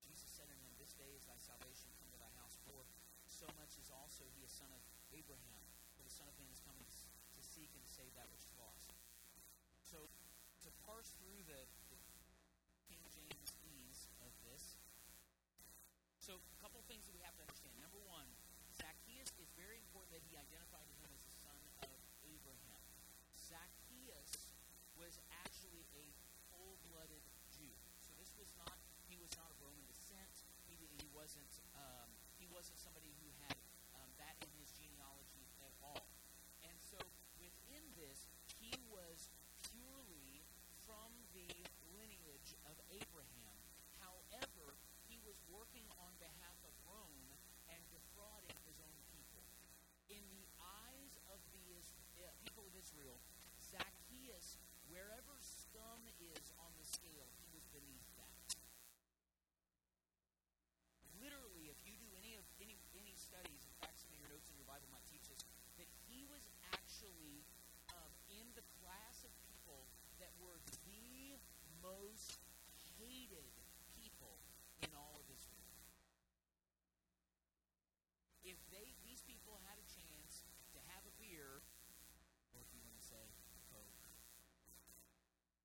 Jesus 0.03 0.27
said 0.27 0.51
unto 0.51 0.59
him, 0.59 0.75
This 0.75 0.99
day 0.99 1.07
is 1.15 1.23
thy 1.31 1.39
salvation 1.39 1.95
come 2.03 2.11
to 2.11 2.19
thy 2.19 2.35
house, 2.35 2.59
for 2.67 2.83
so 3.31 3.47
much 3.55 3.79
is 3.79 3.95
also 3.95 4.27
he 4.35 4.43
a 4.43 4.51
son 4.51 4.75
of 4.75 4.83
Abraham. 5.15 5.63
For 5.95 6.03
the 6.03 6.11
Son 6.11 6.27
of 6.27 6.35
Man 6.43 6.51
is 6.51 6.59
coming 6.67 6.83
to 6.83 7.41
seek 7.47 7.71
and 7.79 7.87
save 7.87 8.11
that 8.19 8.27
which 8.35 8.43
is 8.43 8.59
lost. 8.59 8.91
So, 9.87 10.11
to 10.67 10.75
parse 10.83 11.15
through 11.23 11.47
the, 11.47 11.63
the 11.95 11.99
King 12.91 13.07
James 13.15 13.55
ease 13.63 14.11
of 14.27 14.35
this, 14.51 14.83
so 16.19 16.43
a 16.43 16.59
couple 16.59 16.83
things 16.91 17.07
that 17.07 17.15
we 17.15 17.23
have 17.23 17.39
to 17.39 17.47
understand. 17.47 17.79
Number 17.79 18.03
one, 18.03 18.27
Zacchaeus, 18.75 19.31
it's 19.43 19.55
very 19.59 19.79
important 19.79 20.15
that 20.15 20.27
he 20.27 20.39
identified 20.39 20.78
Zacchaeus 23.49 24.53
was 25.01 25.17
actually 25.41 25.89
a 25.97 26.05
full-blooded 26.53 27.25
Jew. 27.49 27.73
So 28.05 28.13
this 28.21 28.37
was 28.37 28.53
not, 28.61 28.77
he 29.09 29.17
was 29.17 29.33
not 29.41 29.49
of 29.49 29.57
Roman 29.65 29.85
descent. 29.89 30.45
He, 30.69 30.77
he 31.01 31.09
wasn't, 31.17 31.49
um, 31.81 32.13
he 32.37 32.45
wasn't 32.53 32.77
somebody 32.77 33.09
who 33.25 33.29
had 33.41 33.57
um, 33.97 34.11
that 34.21 34.37
in 34.45 34.51
his 34.61 34.69
genealogy 34.77 35.49
at 35.65 35.73
all. 35.81 36.05
And 36.61 36.77
so 36.77 37.01
within 37.41 37.85
this, 37.97 38.29
he 38.61 38.77
was 38.93 39.33
purely 39.73 40.45
from 40.85 41.09
the 41.33 41.49
lineage 41.97 42.53
of 42.69 42.77
Abraham. 42.93 43.57
However, 44.05 44.77
he 45.09 45.17
was 45.25 45.41
working 45.49 45.89
on 46.05 46.13
behalf 46.21 46.59
of 46.65 46.73
Rome 46.85 47.33
and 47.73 47.81
defrauding 47.89 48.57
his 48.69 48.77
own 48.81 49.01
people. 49.13 49.45
In 50.13 50.25
the 50.33 50.45
eyes 50.61 51.17
of 51.33 51.41
the 51.53 51.65
Is- 51.77 51.97
uh, 52.21 52.33
people 52.41 52.65
of 52.65 52.73
Israel, 52.77 53.21
Zacchaeus, 53.61 54.57
wherever 54.89 55.37
scum 55.45 56.01
is 56.17 56.53
on 56.57 56.73
the 56.81 56.87
scale, 56.89 57.29
he 57.45 57.53
was 57.53 57.65
beneath 57.69 58.09
that. 58.17 58.57
Literally, 61.21 61.69
if 61.69 61.77
you 61.85 62.01
do 62.01 62.09
any 62.17 62.41
of 62.41 62.47
any 62.63 62.81
any 62.97 63.13
studies, 63.13 63.61
in 63.69 63.75
fact, 63.85 64.01
some 64.01 64.09
of 64.15 64.19
your 64.23 64.33
notes 64.33 64.49
in 64.49 64.57
your 64.57 64.65
Bible 64.71 64.89
might 64.89 65.05
teach 65.13 65.27
this, 65.29 65.45
that 65.77 65.91
he 66.09 66.25
was 66.33 66.41
actually 66.73 67.45
um, 67.93 68.11
in 68.33 68.49
the 68.57 68.65
class 68.81 69.27
of 69.27 69.33
people 69.45 69.85
that 70.23 70.33
were 70.41 70.57
the 70.89 71.37
most 71.83 72.41
hated 72.99 73.53
people 73.95 74.39
in 74.83 74.91
all 74.95 75.19
of 75.19 75.27
Israel. 75.31 75.79
If 78.47 78.59
they 78.73 78.95
these 79.05 79.21
people 79.27 79.61
had 79.69 79.77
a 79.77 79.87
chance 79.93 80.47
to 80.73 80.79
have 80.95 81.03
a 81.05 81.15
beer, 81.21 81.61
or 82.55 82.59
if 82.63 82.71
you 82.73 82.81
want 82.87 82.97
to 82.97 83.05
say 83.05 83.21
a 83.21 83.61
Coke, 83.75 84.07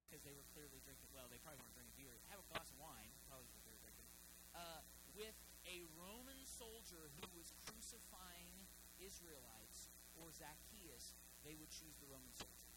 because 0.04 0.26
they 0.26 0.34
were 0.34 0.46
clearly 0.54 0.82
drinking. 0.82 1.10
Well, 1.14 1.30
they 1.30 1.40
probably 1.42 1.62
weren't 1.62 1.78
drinking 1.78 1.98
beer. 1.98 2.18
Have 2.34 2.42
a 2.42 2.48
glass 2.50 2.70
of 2.74 2.78
wine, 2.82 3.14
probably 3.30 3.50
what 3.54 3.62
they 3.66 3.74
were 3.74 3.84
drinking. 3.86 4.10
Uh, 4.54 4.82
with 5.14 5.38
a 5.70 5.86
Roman 5.96 6.42
soldier 6.46 7.10
who 7.18 7.26
was 7.38 7.54
crucifying 7.66 8.68
Israelites 9.00 9.90
or 10.20 10.33
Zacchaeus, 10.44 11.16
they 11.48 11.56
would 11.56 11.72
choose 11.72 11.96
the 12.04 12.12
Roman 12.12 12.36
soldier. 12.36 12.76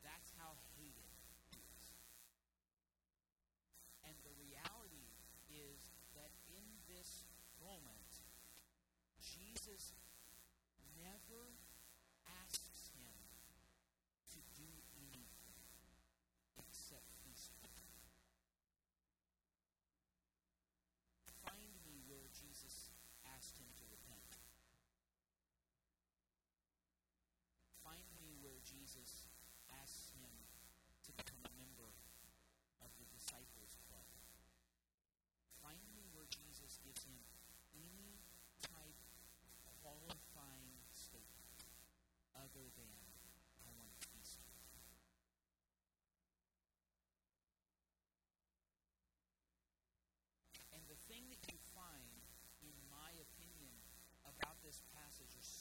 That's 0.00 0.32
how 0.40 0.56
hated 0.80 1.12
he 1.52 1.60
is. 1.60 1.84
And 4.08 4.16
the 4.24 4.32
reality 4.40 5.04
is 5.52 5.92
that 6.16 6.32
in 6.48 6.64
this 6.88 7.28
moment, 7.60 8.24
Jesus 9.20 9.92
never 11.04 11.52
asks 12.48 12.88
him 12.96 13.12
to 14.32 14.40
do 14.56 14.70
anything 14.96 15.60
except 16.56 17.04
feast 17.20 17.52
with 17.60 17.76
him. 17.76 17.92
Find 21.44 21.72
me 21.84 22.00
where 22.08 22.32
Jesus 22.32 22.96
asked 23.28 23.60
him 23.60 23.68
to 23.76 23.84
repent. 23.92 24.40
Find 27.84 28.06
me 28.22 28.38
where 28.38 28.60
Jesus 28.62 29.26
asks 29.82 30.12
him 30.14 30.30
to 31.06 31.10
become 31.16 31.42
a 31.42 31.58
member 31.58 31.90
of 32.84 32.90
the 33.00 33.06
disciples 33.10 33.74
club. 33.88 34.06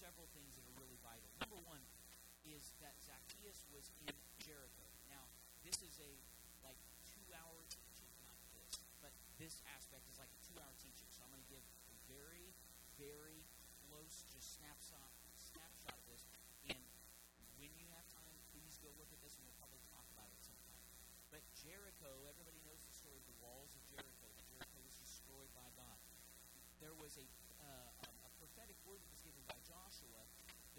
Several 0.09 0.25
things 0.33 0.57
that 0.57 0.65
are 0.65 0.77
really 0.81 0.97
vital. 1.05 1.29
Number 1.37 1.61
one 1.69 1.85
is 2.41 2.73
that 2.81 2.97
Zacchaeus 2.97 3.61
was 3.69 3.93
in 4.01 4.09
Jericho. 4.41 4.81
Now, 5.05 5.21
this 5.61 5.85
is 5.85 6.01
a 6.01 6.17
like 6.65 6.81
two-hour 7.05 7.61
teaching, 7.69 8.09
not 8.25 8.33
this, 8.57 8.81
but 9.05 9.13
this 9.37 9.61
aspect 9.69 10.09
is 10.09 10.17
like 10.17 10.33
a 10.33 10.41
two-hour 10.49 10.73
teaching. 10.81 11.05
So 11.13 11.21
I'm 11.21 11.29
going 11.29 11.45
to 11.45 11.53
give 11.53 11.61
a 11.61 11.95
very, 12.09 12.57
very 12.97 13.45
close, 13.85 14.25
just 14.33 14.57
snapshot, 14.57 15.13
snapshot 15.37 15.93
of 15.93 16.05
this. 16.09 16.25
And 16.65 16.81
when 17.61 17.69
you 17.77 17.85
have 17.93 18.09
time, 18.09 18.33
please 18.49 18.81
go 18.81 18.89
look 18.97 19.13
at 19.13 19.21
this, 19.21 19.37
and 19.37 19.45
we'll 19.45 19.61
probably 19.61 19.85
talk 19.93 20.09
about 20.17 20.33
it 20.33 20.41
sometime. 20.41 20.81
But 21.29 21.45
Jericho, 21.53 22.25
everybody 22.25 22.57
knows 22.65 22.81
the 22.81 22.97
story 22.97 23.21
of 23.21 23.29
the 23.29 23.37
walls 23.45 23.77
of 23.77 23.85
Jericho. 23.85 24.25
Jericho 24.49 24.81
was 24.81 24.97
destroyed 24.97 25.53
by 25.53 25.69
God. 25.77 26.01
There 26.81 26.97
was 26.97 27.13
a 27.21 27.29
uh, 27.59 27.91
a, 28.01 28.09
a 28.25 28.31
prophetic 28.39 28.79
word 28.87 29.03
that 29.03 29.11
was 29.11 29.21
given 29.21 29.43
by 29.45 29.59
Joshua 29.67 30.23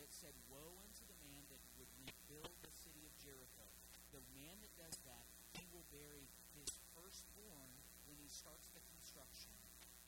that 0.01 0.09
said, 0.09 0.33
"Woe 0.49 0.81
unto 0.81 1.05
the 1.05 1.21
man 1.21 1.45
that 1.53 1.61
would 1.77 1.93
rebuild 2.01 2.57
the 2.65 2.73
city 2.73 3.05
of 3.05 3.13
Jericho. 3.21 3.69
The 4.17 4.25
man 4.33 4.57
that 4.65 4.73
does 4.81 4.97
that, 5.05 5.29
he 5.61 5.69
will 5.69 5.85
bury 5.93 6.25
his 6.57 6.73
firstborn 6.97 7.77
when 8.09 8.17
he 8.17 8.33
starts 8.33 8.73
the 8.73 8.81
construction, 8.97 9.53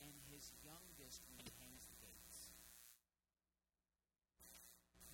and 0.01 0.09
his 0.33 0.49
youngest 0.65 1.21
when 1.29 1.37
he 1.45 1.49
hangs 1.61 1.85
the 1.85 1.97
gates." 2.01 2.49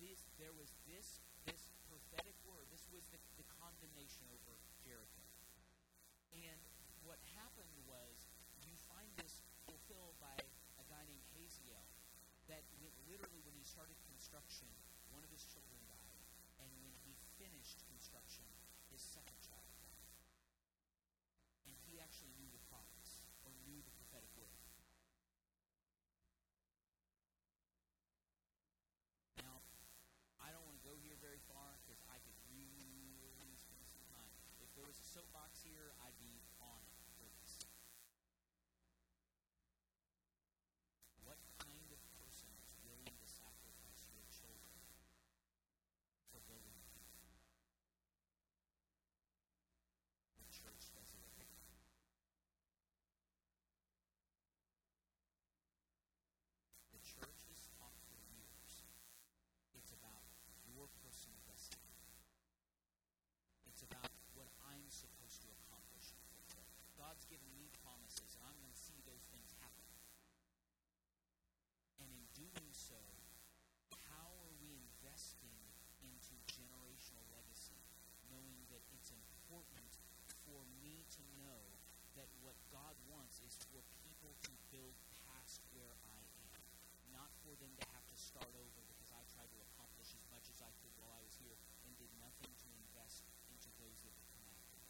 This, 0.00 0.24
there 0.40 0.56
was 0.56 0.72
this 0.88 1.20
this 1.44 1.68
prophetic 1.84 2.36
word. 2.48 2.64
This 2.72 2.88
was 2.88 3.04
the, 3.12 3.20
the 3.36 3.44
condemnation 3.60 4.24
over 4.32 4.56
Jericho. 4.80 5.28
And 6.32 6.56
what 7.04 7.20
happened 7.36 7.76
was 7.84 8.32
you 8.64 8.72
find 8.88 9.12
this 9.20 9.44
fulfilled 9.68 10.16
by 10.24 10.40
a 10.80 10.84
guy 10.88 11.04
named 11.04 11.26
Haziel. 11.36 11.84
That 12.48 12.64
literally, 13.06 13.44
when 13.46 13.54
he 13.54 13.62
started 13.62 13.94
construction, 14.30 14.70
one 15.10 15.26
of 15.26 15.30
his 15.34 15.42
children 15.50 15.74
died, 15.90 16.22
and 16.62 16.70
when 16.86 16.94
he 17.02 17.18
finished 17.34 17.82
construction, 17.90 18.46
his 18.86 19.02
second 19.02 19.34
child 19.42 19.66
died. 19.74 20.06
And 21.66 21.74
he 21.82 21.98
actually 21.98 22.30
knew 22.38 22.46
the 22.54 22.62
promise 22.70 23.26
or 23.42 23.50
knew 23.66 23.82
the 23.82 23.90
prophetic 23.98 24.30
word. 24.38 24.54
Now, 29.42 29.66
I 30.38 30.54
don't 30.54 30.62
want 30.62 30.78
to 30.78 30.86
go 30.86 30.94
here 31.02 31.18
very 31.18 31.42
far 31.50 31.74
because 31.82 31.98
I 32.06 32.22
could 32.22 32.38
really 32.54 33.58
spend 33.58 33.82
some 33.82 34.06
time. 34.14 34.30
If 34.62 34.70
there 34.78 34.86
was 34.86 34.94
a 35.02 35.06
soapbox 35.10 35.58
here, 35.66 35.90
I'd 36.06 36.14
be 36.22 36.38
on 36.62 36.78
it 36.86 37.02
for 37.18 37.26
this. 37.34 37.66
What 41.26 41.42
kind 41.58 41.90
of 41.90 41.98
person 42.14 42.46
is 42.62 42.78
willing 42.86 43.10
to 43.10 43.26
sacrifice 43.26 44.02
your 44.10 44.26
children 44.34 44.82
for 46.32 46.40
building 46.48 46.74
a 46.74 46.84
kingdom? 46.90 47.30
The 50.40 50.48
church 50.50 50.82
does 50.90 51.10
it 51.14 51.22
every 51.38 51.60
day. 51.62 51.78
The 56.96 57.02
church 57.04 57.40
has 57.46 57.60
taught 57.78 57.94
for 58.10 58.18
years 58.34 58.72
it's 59.76 59.92
about 59.94 60.24
your 60.66 60.90
personal 61.04 61.38
destiny. 61.46 61.94
It's 63.70 63.86
about 63.86 64.10
what 64.34 64.50
I'm 64.66 64.88
supposed 64.90 65.44
to 65.46 65.48
accomplish 65.62 66.10
and 66.10 66.22
fulfill. 66.34 66.66
God's 66.98 67.22
given 67.30 67.46
me 67.54 67.70
promises, 67.86 68.34
and 68.34 68.42
I'm 68.42 68.58
going 68.58 68.72
to 68.72 68.82
see 68.82 68.98
those 69.06 69.24
things 69.30 69.54
happen. 69.62 69.86
And 72.00 72.08
in 72.08 72.24
doing 72.32 72.72
so, 72.72 72.96
how 74.08 74.32
are 74.40 74.54
we 74.64 74.72
investing 74.72 75.52
into 76.00 76.32
generational 76.48 77.24
legacy, 77.28 77.76
knowing 78.32 78.64
that 78.72 78.80
it's 78.96 79.12
important 79.12 79.92
for 80.48 80.64
me 80.80 81.04
to 81.12 81.22
know 81.36 81.60
that 82.16 82.28
what 82.40 82.56
God 82.72 82.96
wants 83.12 83.44
is 83.44 83.60
for 83.68 83.84
people 84.00 84.32
to 84.48 84.52
build 84.72 84.96
past 85.28 85.60
where 85.76 85.92
I 86.08 86.24
am, 86.40 86.56
not 87.12 87.28
for 87.44 87.52
them 87.60 87.76
to 87.76 87.84
have 87.92 88.06
to 88.08 88.16
start 88.16 88.48
over 88.56 88.80
because 88.88 89.12
I 89.12 89.20
tried 89.28 89.52
to 89.52 89.60
accomplish 89.72 90.16
as 90.16 90.24
much 90.32 90.48
as 90.48 90.64
I 90.64 90.72
could 90.80 90.96
while 90.96 91.12
I 91.12 91.20
was 91.20 91.36
here 91.36 91.60
and 91.84 91.92
did 92.00 92.10
nothing 92.16 92.48
to 92.48 92.68
invest 92.80 93.28
into 93.52 93.68
those 93.76 94.00
that 94.08 94.12
would 94.16 94.30
come 94.32 94.48
after 94.48 94.76
me. 94.80 94.88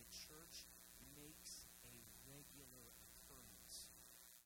The 0.00 0.08
church 0.08 0.64
makes 1.12 1.68
a 1.84 1.94
regular 2.24 2.88
occurrence 3.04 3.92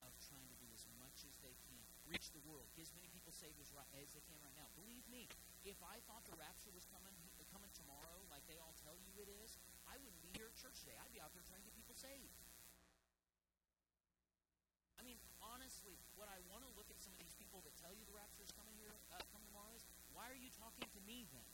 of 0.04 0.12
trying 0.28 0.48
to 0.48 0.58
do 0.60 0.68
as 0.74 0.84
much 1.00 1.24
as 1.24 1.36
they 1.40 1.56
can, 1.64 1.80
reach 2.08 2.28
the 2.32 2.42
world, 2.44 2.68
get 2.76 2.84
as 2.88 2.92
many 2.96 3.08
people 3.08 3.32
saved 3.32 3.56
as, 3.60 3.72
right, 3.72 3.88
as 3.96 4.12
they 4.12 4.24
can 4.28 4.36
right 4.44 4.56
now. 4.56 4.68
Believe 4.76 5.04
me, 5.08 5.28
if 5.64 5.80
I 5.80 5.96
thought 6.04 6.24
the 6.28 6.36
rapture 6.36 6.70
was 6.76 6.84
coming 6.92 7.16
coming 7.48 7.70
tomorrow, 7.72 8.18
like 8.34 8.42
they 8.50 8.58
all 8.58 8.74
tell 8.82 8.98
you 8.98 9.14
it 9.22 9.30
is, 9.30 9.56
I 9.86 9.94
wouldn't 10.02 10.18
be 10.20 10.34
here 10.34 10.50
at 10.50 10.56
church 10.58 10.82
today. 10.82 10.98
I'd 10.98 11.14
be 11.14 11.22
out 11.22 11.30
there 11.38 11.46
trying 11.46 11.62
to 11.62 11.66
get 11.70 11.76
people 11.78 11.94
saved. 11.94 12.34
I 14.98 15.06
mean, 15.06 15.22
honestly, 15.38 15.94
what 16.18 16.26
I 16.26 16.42
want 16.50 16.66
to 16.66 16.70
look 16.74 16.90
at 16.90 16.98
some 16.98 17.14
of 17.14 17.20
these 17.22 17.36
people 17.38 17.62
that 17.62 17.78
tell 17.78 17.94
you 17.94 18.02
the 18.10 18.16
rapture 18.16 18.42
is 18.42 18.50
coming 18.58 18.74
here, 18.74 18.90
uh, 19.14 19.22
coming 19.30 19.46
tomorrow 19.46 19.70
is, 19.78 19.86
why 20.10 20.26
are 20.26 20.40
you 20.40 20.50
talking 20.58 20.82
to 20.82 21.00
me 21.06 21.30
then? 21.30 21.46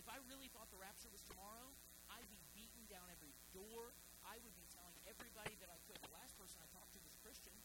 If 0.00 0.08
I 0.08 0.16
really 0.24 0.48
thought 0.48 0.72
the 0.72 0.80
rapture 0.80 1.12
was 1.12 1.20
tomorrow, 1.28 1.76
I'd 2.08 2.28
be 2.32 2.40
beating 2.56 2.88
down 2.88 3.04
every 3.12 3.36
door. 3.52 3.92
I 4.24 4.40
would 4.40 4.56
be 4.56 4.64
telling 4.72 4.96
everybody 5.04 5.56
that 5.60 5.68
I 5.68 5.76
could. 5.84 6.00
The 6.00 6.14
last 6.16 6.40
person 6.40 6.56
I 6.64 6.68
talked 6.72 6.92
to 6.96 7.00
was 7.04 7.12
Christian. 7.20 7.56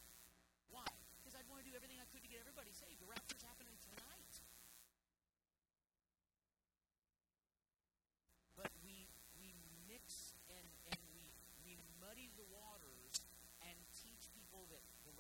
Why? 0.68 0.88
Because 1.20 1.36
I'd 1.36 1.48
want 1.48 1.64
to 1.64 1.68
do 1.68 1.76
everything 1.76 2.00
I 2.00 2.08
could 2.12 2.24
to 2.24 2.32
get 2.32 2.44
everybody 2.44 2.76
saved. 2.76 3.00
The 3.00 3.08
rapture's 3.08 3.44
happening 3.44 3.76
tonight. 3.84 4.36
But 8.56 8.72
we 8.86 9.10
we 9.42 9.58
mix 9.90 10.38
and, 10.54 10.68
and 10.94 11.00
we 11.10 11.34
we 11.66 11.82
muddy 11.98 12.30
the 12.38 12.46
waters 12.54 13.26
and 13.66 13.74
teach 14.06 14.30
people 14.38 14.70
that 14.70 14.86
the 15.02 15.14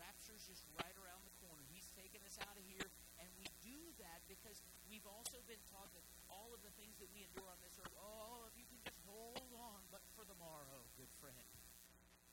just 0.51 0.67
right 0.75 0.97
around 0.99 1.23
the 1.23 1.31
corner. 1.39 1.63
He's 1.71 1.87
taking 1.95 2.19
us 2.27 2.35
out 2.43 2.59
of 2.59 2.63
here. 2.67 2.91
And 3.23 3.31
we 3.39 3.47
do 3.63 3.79
that 4.03 4.19
because 4.27 4.59
we've 4.91 5.07
also 5.07 5.39
been 5.47 5.63
taught 5.71 5.87
that 5.95 6.03
all 6.27 6.51
of 6.51 6.59
the 6.59 6.75
things 6.75 6.99
that 6.99 7.07
we 7.15 7.23
endure 7.23 7.47
on 7.47 7.55
this 7.63 7.79
earth, 7.79 7.95
oh, 7.95 8.43
if 8.51 8.59
you 8.59 8.67
can 8.67 8.83
just 8.83 8.99
hold 9.07 9.55
on, 9.55 9.79
but 9.87 10.03
for 10.11 10.27
the 10.27 10.35
morrow, 10.35 10.83
good 10.99 11.11
friend. 11.23 11.47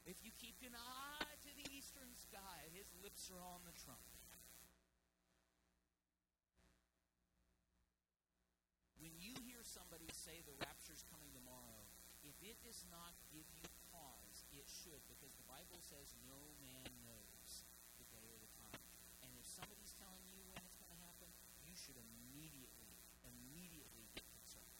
If 0.03 0.19
you 0.27 0.35
keep 0.35 0.59
an 0.67 0.75
eye 0.75 1.35
to 1.47 1.51
the 1.55 1.67
eastern 1.71 2.11
sky, 2.19 2.67
his 2.75 2.91
lips 3.05 3.31
are 3.31 3.45
on 3.45 3.63
the 3.63 3.77
trumpet. 3.79 4.19
When 8.99 9.15
you 9.23 9.37
hear 9.47 9.63
somebody 9.63 10.11
say 10.11 10.43
the 10.43 10.59
rapture's 10.59 11.07
coming 11.07 11.31
tomorrow, 11.31 11.87
if 12.27 12.35
it 12.43 12.59
does 12.67 12.83
not 12.91 13.15
give 13.31 13.47
you 13.55 13.63
pause, 13.95 14.43
it 14.51 14.67
should, 14.67 15.01
because 15.07 15.31
the 15.39 15.47
Bible 15.47 15.79
says 15.87 16.19
no 16.27 16.41
man 16.59 16.89
knows 17.07 17.18
should 21.89 21.97
immediately, 21.97 22.93
immediately 23.25 24.05
get 24.13 24.29
concerned. 24.37 24.77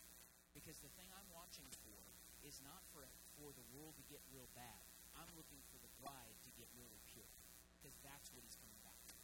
Because 0.53 0.77
the 0.85 0.93
thing 1.01 1.09
I'm 1.17 1.33
watching 1.33 1.65
for 1.81 1.97
is 2.45 2.61
not 2.61 2.85
for 2.93 3.01
for 3.41 3.49
the 3.57 3.65
world 3.73 3.97
to 3.97 4.05
get 4.13 4.21
real 4.29 4.51
bad. 4.53 4.83
I'm 5.17 5.31
looking 5.39 5.63
for 5.73 5.81
the 5.81 5.89
bride 6.05 6.37
to 6.45 6.51
get 6.61 6.69
really 6.77 7.01
pure. 7.09 7.33
Because 7.81 7.97
that's 8.05 8.29
what 8.35 8.45
he's 8.45 8.59
coming 8.61 8.83
back 8.85 8.99
for. 9.09 9.17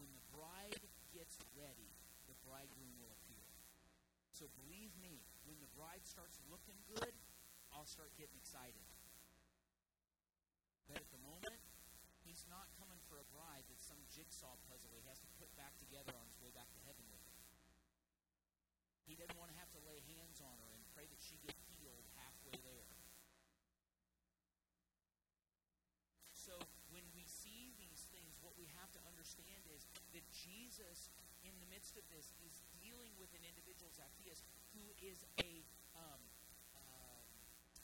When 0.00 0.10
the 0.16 0.24
bride 0.32 0.82
gets 1.12 1.36
ready, 1.54 1.92
the 2.26 2.34
bridegroom 2.42 2.96
will 2.98 3.12
appear. 3.14 3.46
So 4.32 4.48
believe 4.64 4.96
me, 4.96 5.20
when 5.44 5.60
the 5.60 5.68
bride 5.76 6.02
starts 6.08 6.40
looking 6.48 6.80
good, 6.88 7.12
I'll 7.76 7.86
start 7.86 8.10
getting 8.16 8.40
excited. 8.40 8.88
But 10.88 11.04
at 11.04 11.10
the 11.12 11.20
moment, 11.20 11.60
he's 12.24 12.48
not 12.48 12.64
a 13.20 13.26
bride 13.36 13.68
that's 13.68 13.84
some 13.84 14.00
jigsaw 14.08 14.56
puzzle 14.72 14.88
he 14.96 15.04
has 15.04 15.20
to 15.20 15.28
put 15.36 15.52
back 15.60 15.76
together 15.76 16.16
on 16.16 16.24
his 16.24 16.40
way 16.40 16.48
back 16.56 16.72
to 16.72 16.80
heaven 16.88 17.04
with 17.12 17.20
him. 17.20 17.36
He 19.04 19.12
doesn't 19.12 19.36
want 19.36 19.52
to 19.52 19.58
have 19.60 19.68
to 19.76 19.80
lay 19.84 20.00
hands 20.16 20.40
on 20.40 20.56
her 20.64 20.72
and 20.72 20.80
pray 20.96 21.04
that 21.04 21.20
she 21.20 21.36
get 21.44 21.52
healed 21.76 22.08
halfway 22.16 22.56
there. 22.64 22.88
So 26.32 26.56
when 26.88 27.04
we 27.12 27.28
see 27.28 27.76
these 27.76 28.08
things, 28.08 28.40
what 28.40 28.56
we 28.56 28.72
have 28.80 28.88
to 28.96 29.00
understand 29.04 29.68
is 29.68 29.84
that 30.16 30.24
Jesus, 30.32 31.12
in 31.44 31.52
the 31.60 31.68
midst 31.68 32.00
of 32.00 32.06
this, 32.08 32.32
is 32.40 32.64
dealing 32.72 33.12
with 33.20 33.28
an 33.36 33.44
individual, 33.44 33.92
Zacchaeus, 33.92 34.46
who 34.72 34.84
is 35.04 35.26
a 35.44 35.66
um, 35.92 36.22
uh, 36.78 37.20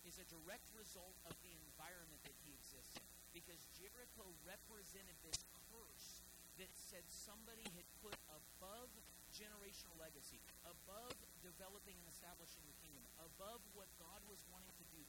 is 0.06 0.16
a 0.22 0.26
direct 0.30 0.70
result 0.78 1.18
of 1.26 1.34
the 1.42 1.52
environment 1.58 2.22
that 2.24 2.38
he 2.46 2.54
exists 2.54 2.96
in. 2.96 3.25
Because 3.36 3.68
Jericho 3.76 4.32
represented 4.48 5.12
this 5.20 5.36
curse 5.68 6.24
that 6.56 6.72
said 6.72 7.04
somebody 7.04 7.68
had 7.76 7.84
put 8.00 8.16
above 8.32 8.88
generational 9.28 9.92
legacy, 10.00 10.40
above 10.64 11.12
developing 11.44 12.00
and 12.00 12.08
establishing 12.08 12.64
the 12.64 12.72
kingdom, 12.80 13.04
above 13.20 13.60
what 13.76 13.92
God 14.00 14.24
was 14.24 14.40
wanting 14.48 14.72
to 14.80 14.86
do, 14.88 15.04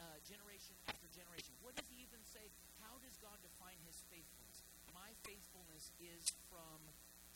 uh, 0.00 0.16
generation 0.24 0.72
after 0.88 1.04
generation. 1.12 1.52
What 1.60 1.76
does 1.76 1.84
he 1.92 2.00
even 2.00 2.24
say? 2.24 2.48
How 2.80 2.96
does 3.04 3.20
God 3.20 3.36
define 3.44 3.76
his 3.84 4.00
faithfulness? 4.08 4.64
My 4.96 5.12
faithfulness 5.28 5.92
is 6.00 6.32
from 6.48 6.80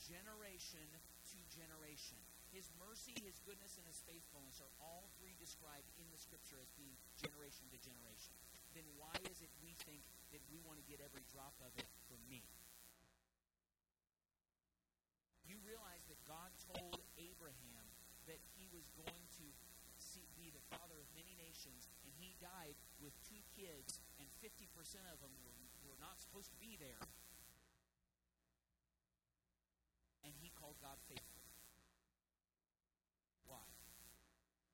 generation 0.00 0.88
to 1.36 1.38
generation. 1.52 2.16
His 2.48 2.72
mercy, 2.80 3.12
his 3.20 3.36
goodness, 3.44 3.76
and 3.76 3.84
his 3.84 4.00
faithfulness 4.08 4.64
are 4.64 4.72
all 4.80 5.12
three 5.20 5.36
described 5.36 5.92
in 6.00 6.08
the 6.08 6.16
scripture 6.16 6.56
as 6.64 6.72
being 6.80 6.96
generation 7.20 7.68
to 7.70 7.78
generation. 7.78 8.32
Then 8.72 8.88
why 8.96 9.14
is 9.28 9.44
it 9.44 9.52
we 9.60 9.76
think 9.84 10.00
that 10.32 10.42
we 10.50 10.62
want 10.62 10.78
to 10.78 10.86
get 10.86 11.02
every 11.02 11.22
drop 11.30 11.54
of 11.62 11.72
it 11.78 11.90
from 12.06 12.22
me? 12.30 12.46
You 15.46 15.58
realize 15.66 16.06
that 16.06 16.20
God 16.30 16.54
told 16.70 17.02
Abraham 17.18 17.84
that 18.30 18.38
he 18.54 18.70
was 18.70 18.86
going 18.94 19.26
to 19.42 19.46
see, 19.98 20.22
be 20.38 20.54
the 20.54 20.62
father 20.70 20.96
of 20.96 21.08
many 21.12 21.34
nations, 21.36 21.90
and 22.06 22.12
he 22.16 22.38
died 22.38 22.78
with 23.02 23.12
two 23.26 23.42
kids, 23.58 23.98
and 24.22 24.26
50% 24.38 24.70
of 25.10 25.18
them 25.20 25.34
were, 25.42 25.58
were 25.84 26.00
not 26.00 26.22
supposed 26.22 26.54
to 26.54 26.58
be 26.62 26.78
there. 26.80 27.02
And 30.24 30.32
he 30.38 30.54
called 30.54 30.78
God 30.80 30.96
faithful. 31.10 31.42
Why? 33.50 33.66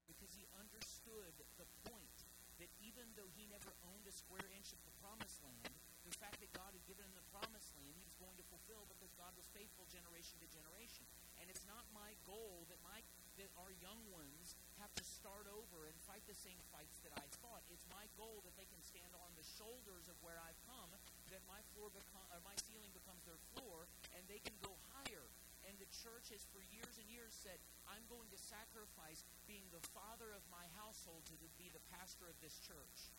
Because 0.07 0.37
he 0.37 0.45
understood 0.61 1.33
the 1.57 1.67
point 1.89 2.19
that 2.61 2.69
even 2.83 3.06
though 3.17 3.33
he 3.33 3.49
never 3.49 3.73
owned 3.89 4.05
a 4.05 4.15
square 4.15 4.47
inch 4.53 4.71
of 4.77 4.81
the 4.85 4.95
promised 5.01 5.41
land, 5.41 5.73
the 6.07 6.15
fact 6.21 6.39
that 6.39 6.53
God 6.55 6.71
had 6.71 6.85
given 6.87 7.03
him 7.03 7.17
the 7.17 7.27
promised 7.35 7.75
land, 7.75 7.97
he 7.97 8.07
was 8.07 8.15
going 8.21 8.37
to 8.39 8.47
fulfill 8.47 8.87
because 8.87 9.11
God 9.19 9.35
was 9.35 9.49
faithful 9.51 9.89
generation 9.91 10.39
to 10.39 10.47
generation. 10.53 11.03
And 11.41 11.51
it's 11.51 11.67
not 11.67 11.83
my 11.91 12.15
goal 12.29 12.69
that 12.71 12.79
my 12.85 13.03
that 13.37 13.53
our 13.61 13.69
young 13.85 14.01
ones 14.09 14.57
have 14.81 14.89
to 14.97 15.05
start 15.05 15.45
over 15.53 15.85
and 15.85 15.93
fight 16.09 16.25
the 16.25 16.37
same 16.37 16.57
fights 16.73 16.97
that 17.05 17.13
I 17.21 17.25
fought. 17.45 17.61
It's 17.69 17.85
my 17.93 18.09
goal 18.17 18.41
that 18.49 18.57
they 18.57 18.65
can 18.65 18.81
stand 18.81 19.13
on 19.13 19.29
the 19.37 19.45
shoulders 19.45 20.09
of 20.09 20.17
where 20.25 20.41
I've 20.41 20.57
come, 20.65 20.89
that 21.29 21.45
my 21.45 21.61
floor 21.77 21.93
become 21.93 22.25
or 22.33 22.41
my 22.49 22.57
ceiling 22.65 22.89
becomes 22.97 23.21
their 23.29 23.37
floor, 23.53 23.85
and 24.17 24.25
they 24.25 24.41
can 24.41 24.57
go 24.65 24.73
higher. 24.97 25.29
And 25.67 25.75
the 25.83 25.91
church 25.91 26.31
has 26.31 26.47
for 26.55 26.63
years 26.71 26.95
and 26.95 27.11
years 27.11 27.35
said, 27.35 27.59
I'm 27.91 28.07
going 28.07 28.31
to 28.31 28.39
sacrifice 28.39 29.27
being 29.51 29.67
the 29.75 29.83
father 29.91 30.31
of 30.31 30.47
my 30.47 30.63
household 30.79 31.27
to 31.27 31.35
be 31.59 31.67
the 31.75 31.83
pastor 31.91 32.31
of 32.31 32.39
this 32.39 32.63
church. 32.63 33.11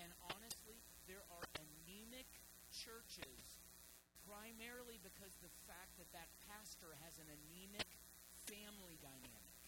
And 0.00 0.08
honestly, 0.32 0.80
there 1.04 1.24
are 1.28 1.44
anemic 1.60 2.28
churches 2.72 3.60
primarily 4.24 4.96
because 5.04 5.36
the 5.44 5.52
fact 5.68 5.92
that 6.00 6.08
that 6.16 6.32
pastor 6.48 6.96
has 7.04 7.20
an 7.20 7.28
anemic 7.28 7.88
family 8.48 8.96
dynamic. 9.04 9.60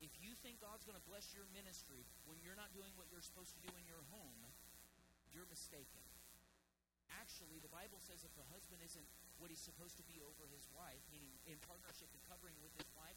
If 0.00 0.16
you 0.24 0.32
think 0.40 0.64
God's 0.64 0.88
going 0.88 0.96
to 0.96 1.08
bless 1.08 1.36
your 1.36 1.44
ministry 1.52 2.08
when 2.24 2.40
you're 2.40 2.56
not 2.56 2.72
doing 2.72 2.96
what 2.96 3.12
you're 3.12 3.24
supposed 3.24 3.52
to 3.60 3.62
do 3.64 3.72
in 3.76 3.84
your 3.84 4.00
home, 4.08 4.40
you're 5.32 5.48
mistaken. 5.52 6.17
Actually, 7.16 7.60
the 7.60 7.72
Bible 7.72 8.00
says 8.00 8.24
if 8.24 8.32
the 8.36 8.44
husband 8.52 8.84
isn't 8.84 9.08
what 9.40 9.48
he's 9.48 9.62
supposed 9.62 9.96
to 9.96 10.04
be 10.04 10.20
over 10.20 10.44
his 10.52 10.68
wife, 10.76 11.00
meaning 11.08 11.32
in 11.48 11.56
partnership 11.64 12.12
and 12.12 12.20
covering 12.28 12.56
with 12.60 12.72
his 12.76 12.88
wife, 12.92 13.16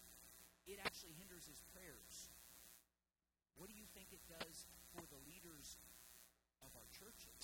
it 0.68 0.80
actually 0.80 1.16
hinders 1.20 1.48
his 1.48 1.60
prayers. 1.76 2.32
What 3.60 3.68
do 3.68 3.76
you 3.76 3.86
think 3.92 4.10
it 4.16 4.24
does 4.32 4.66
for 4.96 5.04
the 5.12 5.20
leaders 5.28 5.78
of 6.64 6.72
our 6.74 6.88
churches? 6.96 7.36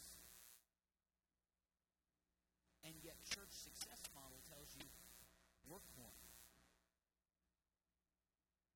And 2.87 2.95
yet, 3.03 3.19
church 3.27 3.51
success 3.51 3.99
model 4.15 4.39
tells 4.47 4.71
you 4.79 4.87
work 5.67 5.83
more. 5.99 6.15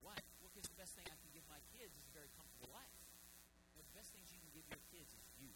Well, 0.03 0.19
because 0.43 0.67
the 0.67 0.75
best 0.75 0.99
thing 0.99 1.07
I 1.07 1.15
can 1.15 1.31
give 1.31 1.47
my 1.47 1.63
kids 1.71 1.95
is 1.95 2.03
a 2.11 2.13
very 2.13 2.27
comfortable 2.35 2.75
life. 2.75 2.99
Well, 3.73 3.87
the 3.87 3.95
best 3.95 4.11
things 4.11 4.27
you 4.29 4.43
can 4.43 4.51
give 4.51 4.67
your 4.67 4.83
kids 4.91 5.15
is 5.15 5.25
you. 5.39 5.55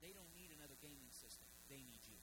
They 0.00 0.14
don't 0.14 0.30
need 0.38 0.54
another 0.54 0.78
gaming 0.78 1.10
system. 1.10 1.50
They 1.66 1.82
need 1.82 2.06
you. 2.06 2.22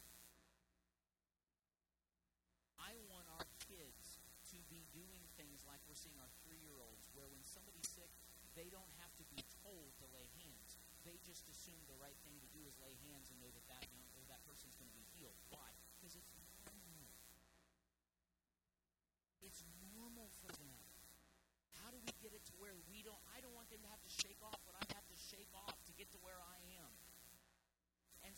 I 2.80 2.96
want 3.12 3.28
our 3.28 3.46
kids 3.68 4.24
to 4.56 4.58
be 4.72 4.88
doing 4.96 5.28
things 5.36 5.53
like 5.68 5.82
we're 5.88 5.98
seeing 5.98 6.18
our 6.20 6.32
three-year-olds, 6.46 7.10
where 7.16 7.28
when 7.28 7.44
somebody's 7.44 7.88
sick, 7.88 8.12
they 8.54 8.70
don't 8.70 8.90
have 9.02 9.14
to 9.18 9.26
be 9.34 9.42
told 9.66 9.94
to 9.98 10.06
lay 10.14 10.28
hands. 10.40 10.78
They 11.04 11.20
just 11.26 11.44
assume 11.52 11.80
the 11.90 12.00
right 12.00 12.16
thing 12.24 12.40
to 12.40 12.50
do 12.56 12.64
is 12.64 12.80
lay 12.80 12.96
hands 13.10 13.28
and 13.28 13.38
know 13.44 13.52
that 13.52 13.68
that, 13.68 13.84
young, 13.92 14.08
or 14.16 14.24
that 14.32 14.40
person's 14.48 14.78
going 14.80 14.88
to 14.88 14.96
be 14.96 15.04
healed. 15.18 15.36
Why? 15.52 15.68
Because 16.00 16.16
it's 16.16 16.32
normal. 16.64 17.12
It's 19.44 19.64
normal 19.92 20.32
for 20.40 20.52
them. 20.56 20.80
How 21.84 21.92
do 21.92 22.00
we 22.00 22.16
get 22.24 22.32
it 22.32 22.48
to 22.48 22.56
where 22.56 22.80
we 22.88 23.04
don't? 23.04 23.20
I 23.36 23.44
don't 23.44 23.52
want 23.52 23.68
them 23.68 23.84
to 23.84 23.90
have 23.92 24.00
to 24.00 24.12
shake 24.24 24.40
off 24.40 24.56
what 24.64 24.80
I 24.80 24.86
have 24.96 25.04
to 25.04 25.18
shake 25.20 25.52
off 25.68 25.76
to 25.84 25.92
get 26.00 26.08
to 26.16 26.20
where 26.24 26.40
I 26.40 26.58
am. 26.80 26.92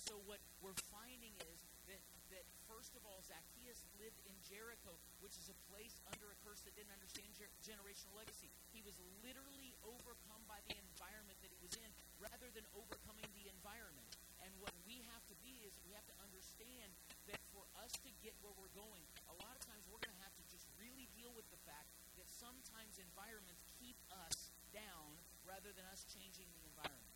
So 0.05 0.21
what 0.29 0.37
we're 0.61 0.77
finding 0.93 1.33
is 1.49 1.65
that, 1.89 1.97
that 2.29 2.45
first 2.69 2.93
of 2.93 3.01
all, 3.09 3.25
Zacchaeus 3.25 3.81
lived 3.97 4.21
in 4.29 4.37
Jericho, 4.45 4.93
which 5.17 5.33
is 5.33 5.49
a 5.49 5.57
place 5.73 5.97
under 6.13 6.29
a 6.29 6.37
curse 6.45 6.61
that 6.69 6.77
didn't 6.77 6.93
understand 6.93 7.25
ger- 7.33 7.49
generational 7.65 8.13
legacy. 8.13 8.53
He 8.69 8.85
was 8.85 8.93
literally 9.25 9.73
overcome 9.81 10.45
by 10.45 10.61
the 10.69 10.77
environment 10.77 11.41
that 11.41 11.49
he 11.49 11.57
was 11.57 11.73
in 11.81 11.89
rather 12.21 12.53
than 12.53 12.69
overcoming 12.77 13.25
the 13.33 13.49
environment. 13.49 14.05
And 14.45 14.53
what 14.61 14.77
we 14.85 15.01
have 15.09 15.25
to 15.25 15.35
be 15.41 15.65
is 15.65 15.73
we 15.89 15.97
have 15.97 16.05
to 16.05 16.17
understand 16.21 16.93
that 17.25 17.41
for 17.49 17.65
us 17.81 17.89
to 18.05 18.09
get 18.21 18.37
where 18.45 18.53
we're 18.61 18.77
going, 18.77 19.01
a 19.33 19.35
lot 19.41 19.57
of 19.57 19.61
times 19.65 19.89
we're 19.89 20.01
going 20.05 20.13
to 20.13 20.21
have 20.21 20.37
to 20.37 20.45
just 20.53 20.69
really 20.77 21.09
deal 21.17 21.33
with 21.33 21.49
the 21.49 21.57
fact 21.65 21.89
that 22.21 22.29
sometimes 22.29 23.01
environments 23.01 23.65
keep 23.81 23.97
us 24.29 24.53
down 24.69 25.17
rather 25.49 25.73
than 25.73 25.89
us 25.89 26.05
changing 26.13 26.45
the 26.53 26.61
environment. 26.69 27.15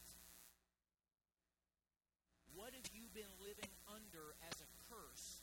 What 2.69 2.85
have 2.85 2.93
you 2.93 3.09
been 3.17 3.33
living 3.41 3.73
under 3.89 4.37
as 4.45 4.53
a 4.61 4.69
curse 4.93 5.41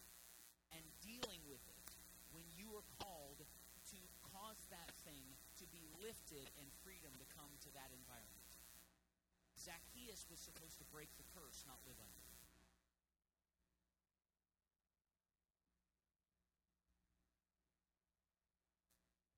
and 0.71 0.87
dealing 1.03 1.43
with 1.51 1.59
it 1.67 1.91
when 2.31 2.47
you 2.55 2.71
are 2.79 2.87
called 3.03 3.43
to 3.43 3.99
cause 4.31 4.63
that 4.71 4.95
thing 5.03 5.35
to 5.59 5.67
be 5.75 5.83
lifted 5.99 6.47
and 6.55 6.71
freedom 6.87 7.11
to 7.19 7.27
come 7.35 7.51
to 7.67 7.71
that 7.75 7.91
environment? 7.91 8.51
Zacchaeus 9.59 10.23
was 10.31 10.39
supposed 10.39 10.79
to 10.79 10.87
break 10.95 11.11
the 11.19 11.27
curse, 11.35 11.67
not 11.67 11.83
live 11.83 11.99
under 11.99 12.23
it. 12.31 12.39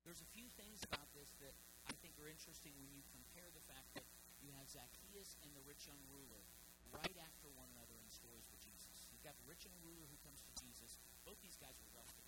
There's 0.05 0.21
a 0.21 0.29
few 0.29 0.45
things 0.61 0.85
about 0.85 1.09
this 1.17 1.33
that 1.41 1.57
I 1.89 1.97
think 2.05 2.13
are 2.21 2.29
interesting 2.29 2.77
when 2.77 2.93
you 2.93 3.01
compare 3.09 3.49
the 3.49 3.65
fact 3.65 3.97
that 3.97 4.05
you 4.45 4.53
have 4.61 4.69
Zacchaeus 4.69 5.41
and 5.41 5.49
the 5.57 5.65
rich 5.65 5.89
young 5.89 6.05
ruler 6.13 6.45
right 6.93 7.17
after 7.21 7.49
one 7.53 7.69
another 7.75 7.97
in 8.01 8.09
stories 8.09 8.45
with 8.49 8.61
Jesus. 8.61 9.07
You've 9.13 9.25
got 9.25 9.37
the 9.37 9.47
rich 9.47 9.65
young 9.65 9.77
ruler 9.81 10.07
who 10.09 10.17
comes 10.25 10.41
to 10.45 10.51
Jesus. 10.57 10.97
Both 11.23 11.39
these 11.41 11.57
guys 11.57 11.77
were 11.81 11.93
wealthy. 11.93 12.25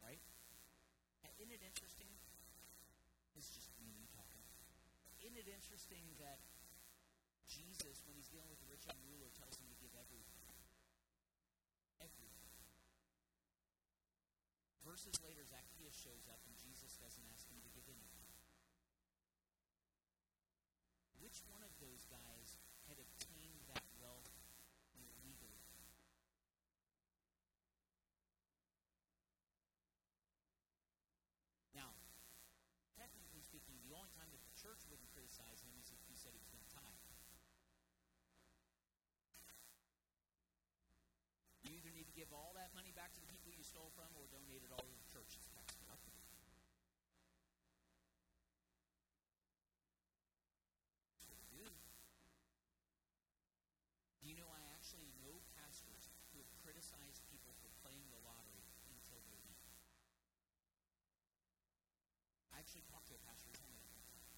Right? 0.00 0.22
And 1.24 1.32
isn't 1.36 1.52
it 1.52 1.62
interesting? 1.64 2.08
This 3.36 3.46
is 3.52 3.68
just 3.68 3.72
me 3.84 4.08
talking. 4.12 4.44
Isn't 5.20 5.36
it 5.36 5.48
interesting 5.48 6.04
that 6.18 6.40
Jesus, 7.48 8.00
when 8.08 8.16
he's 8.16 8.30
dealing 8.30 8.48
with 8.48 8.60
the 8.62 8.70
rich 8.70 8.88
young 8.88 9.00
ruler, 9.04 9.28
tells 9.36 9.58
him 9.60 9.68
to 9.68 9.78
give 9.78 9.92
everything? 9.98 10.44
Everything. 12.00 12.40
Verses 14.80 15.12
later, 15.20 15.44
Zacchaeus 15.44 15.94
shows 15.94 16.24
up 16.32 16.40
and 16.48 16.56
Jesus 16.56 16.96
doesn't 16.96 17.26
ask 17.30 17.44
him 17.52 17.60
to 17.60 17.70
give 17.70 17.84
anything. 17.84 18.26
Which 21.20 21.44
one 21.46 21.60
of 21.62 21.70
those 21.78 22.08
guys 22.08 22.58
had 22.88 22.98
obtained 22.98 23.62
that 23.70 23.84
wealth 24.00 24.34
illegally? 24.96 25.62
Now, 31.76 31.94
technically 32.98 33.44
speaking, 33.46 33.78
the 33.84 33.94
only 33.94 34.10
time 34.16 34.32
that 34.32 34.42
the 34.42 34.56
church 34.58 34.82
wouldn't 34.90 35.06
criticize 35.12 35.62
him 35.62 35.70
is 35.78 35.92
if 35.92 36.02
he 36.08 36.16
said 36.18 36.34
he 36.34 36.40
was 36.42 36.50
going 36.50 36.66
to 36.66 36.72
tithe. 36.72 37.04
You 41.62 41.78
either 41.78 41.94
need 41.94 42.10
to 42.10 42.16
give 42.18 42.34
all 42.34 42.56
that 42.58 42.74
money 42.74 42.90
back 42.90 43.14
to 43.14 43.22
the 43.22 43.30
people 43.30 43.54
you 43.54 43.62
stole 43.80 43.96
from 43.96 44.12
or 44.12 44.28
donate 44.28 44.60
it 44.60 44.68
all 44.76 44.84
to 44.84 44.92
the 44.92 45.08
church. 45.08 45.32
It's 45.40 45.48
tax 45.56 45.72
deductible. 45.72 46.20
That's 51.16 51.24
what 51.24 51.40
we 51.40 51.48
do. 51.48 51.64
Do 54.20 54.28
you 54.28 54.36
know 54.36 54.52
I 54.52 54.60
actually 54.76 55.08
know 55.24 55.40
pastors 55.56 56.12
who 56.28 56.44
have 56.44 56.52
criticized 56.60 57.24
people 57.32 57.56
for 57.64 57.72
playing 57.80 58.04
the 58.12 58.20
lottery 58.20 58.68
until 58.92 59.24
they 59.24 59.40
leave? 59.48 59.64
I 62.52 62.60
actually 62.60 62.84
talked 62.84 63.08
to 63.08 63.16
a 63.16 63.22
pastor 63.24 63.48
who 63.48 63.56
told 63.64 63.72
me 63.72 63.80
that 63.80 63.96
one 63.96 64.04
time. 64.12 64.28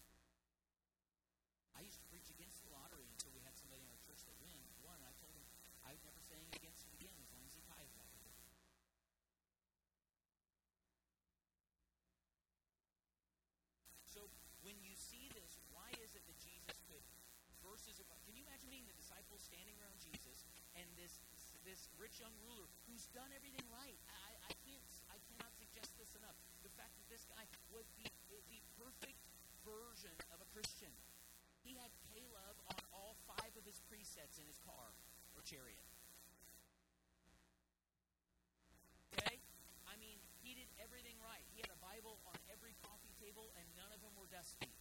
I 1.74 1.82
used 1.82 1.98
to 1.98 2.06
preach 2.06 2.30
against 2.30 2.62
the 2.62 2.70
lottery 2.70 3.10
until 3.10 3.34
we 3.34 3.42
had 3.42 3.58
somebody 3.58 3.82
in 3.82 3.90
our 3.90 3.98
church 4.06 4.22
that 4.30 4.38
win, 4.38 4.62
won. 4.86 5.02
I 5.02 5.10
told 5.18 5.34
him 5.34 5.42
I'd 5.82 5.98
never 6.06 6.22
say 6.30 6.38
against 6.54 6.86
it 6.86 6.94
again 6.94 7.18
as 7.18 7.26
long 7.34 7.42
as 7.42 7.58
he 7.58 7.66
tithes 7.66 7.98
that 7.98 8.06
way. 8.06 8.22
Is 16.22 16.30
that 16.30 16.38
Jesus 16.38 16.78
could 16.86 17.02
verses 17.66 17.98
of 17.98 18.06
can 18.22 18.38
you 18.38 18.46
imagine 18.46 18.70
being 18.70 18.86
the 18.86 18.94
disciples 18.94 19.42
standing 19.42 19.74
around 19.82 19.98
Jesus 19.98 20.46
and 20.78 20.86
this 20.94 21.18
this 21.66 21.90
rich 21.98 22.22
young 22.22 22.34
ruler 22.46 22.70
who's 22.86 23.10
done 23.10 23.30
everything 23.34 23.66
right? 23.74 23.98
I, 24.06 24.30
I 24.46 24.52
can't 24.62 24.86
I 25.10 25.18
cannot 25.26 25.50
suggest 25.58 25.90
this 25.98 26.14
enough. 26.14 26.38
The 26.62 26.70
fact 26.78 26.94
that 26.94 27.06
this 27.10 27.26
guy 27.26 27.42
was 27.74 27.90
the 27.98 28.06
the 28.30 28.62
perfect 28.78 29.18
version 29.66 30.14
of 30.30 30.38
a 30.38 30.48
Christian. 30.54 30.94
He 31.66 31.74
had 31.74 31.90
K-LOVE 32.10 32.58
on 32.70 32.78
all 32.94 33.18
five 33.26 33.50
of 33.58 33.66
his 33.66 33.82
presets 33.86 34.38
in 34.38 34.46
his 34.46 34.58
car 34.62 34.94
or 35.34 35.42
chariot. 35.42 35.86
Okay? 39.14 39.38
I 39.86 39.94
mean, 40.02 40.18
he 40.42 40.58
did 40.58 40.66
everything 40.82 41.14
right. 41.22 41.44
He 41.54 41.62
had 41.62 41.70
a 41.70 41.78
Bible 41.78 42.18
on 42.26 42.34
every 42.50 42.74
coffee 42.82 43.14
table, 43.22 43.54
and 43.54 43.66
none 43.78 43.94
of 43.94 44.02
them 44.02 44.10
were 44.18 44.26
dusty. 44.26 44.74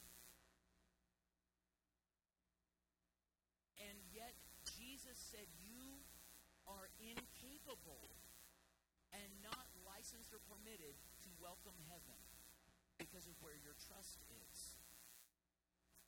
And 3.77 3.97
yet, 4.13 4.33
Jesus 5.11 5.43
said, 5.43 5.51
You 5.59 5.99
are 6.63 6.87
incapable 7.03 8.07
and 9.11 9.27
not 9.43 9.67
licensed 9.83 10.31
or 10.31 10.39
permitted 10.47 10.95
to 11.27 11.29
welcome 11.35 11.75
heaven 11.91 12.15
because 12.95 13.27
of 13.27 13.35
where 13.43 13.59
your 13.59 13.75
trust 13.75 14.23
is. 14.47 14.79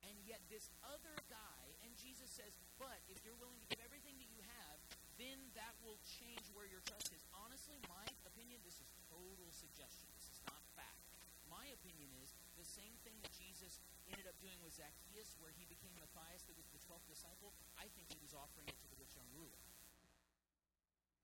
And 0.08 0.16
yet, 0.24 0.40
this 0.48 0.72
other 0.88 1.20
guy, 1.28 1.64
and 1.84 1.92
Jesus 2.00 2.32
says, 2.32 2.56
But 2.80 3.04
if 3.12 3.20
you're 3.28 3.36
willing 3.44 3.60
to 3.60 3.68
give 3.68 3.84
everything 3.84 4.16
that 4.24 4.32
you 4.32 4.40
have, 4.64 4.80
then 5.20 5.36
that 5.60 5.76
will 5.84 6.00
change 6.08 6.48
where 6.56 6.72
your 6.72 6.80
trust 6.88 7.12
is. 7.12 7.28
Honestly, 7.36 7.84
my 7.92 8.08
opinion, 8.24 8.64
this 8.64 8.80
is 8.80 8.88
total 9.12 9.52
suggestion. 9.52 10.08
This 10.16 10.32
is 10.32 10.40
not 10.48 10.64
fact. 10.80 11.12
My 11.52 11.68
opinion 11.76 12.08
is 12.24 12.32
the 12.64 12.80
same 12.80 12.96
thing 13.04 13.20
that 13.20 13.36
Jesus 13.36 13.84
ended 14.08 14.24
up 14.24 14.40
doing 14.40 14.56
with 14.64 14.72
Zacchaeus, 14.72 15.36
where 15.44 15.52
he 15.52 15.68
became 15.68 16.00
Matthias, 16.00 16.48
that 16.48 16.56
was 16.56 16.72
the 16.72 16.80
12th 16.80 17.04
disciple. 17.12 17.52
I 17.76 17.92
think 17.92 18.08
he 18.08 18.24
was 18.24 18.32
offering 18.32 18.72
it 18.72 18.80
to 18.80 18.88
the 18.88 18.96
rich 18.96 19.20
young 19.20 19.28
ruler. 19.36 19.60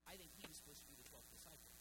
I 0.04 0.20
think 0.20 0.36
he 0.36 0.44
was 0.52 0.60
supposed 0.60 0.84
to 0.84 0.92
be 0.92 1.00
the 1.00 1.08
12th 1.08 1.32
disciple. 1.32 1.72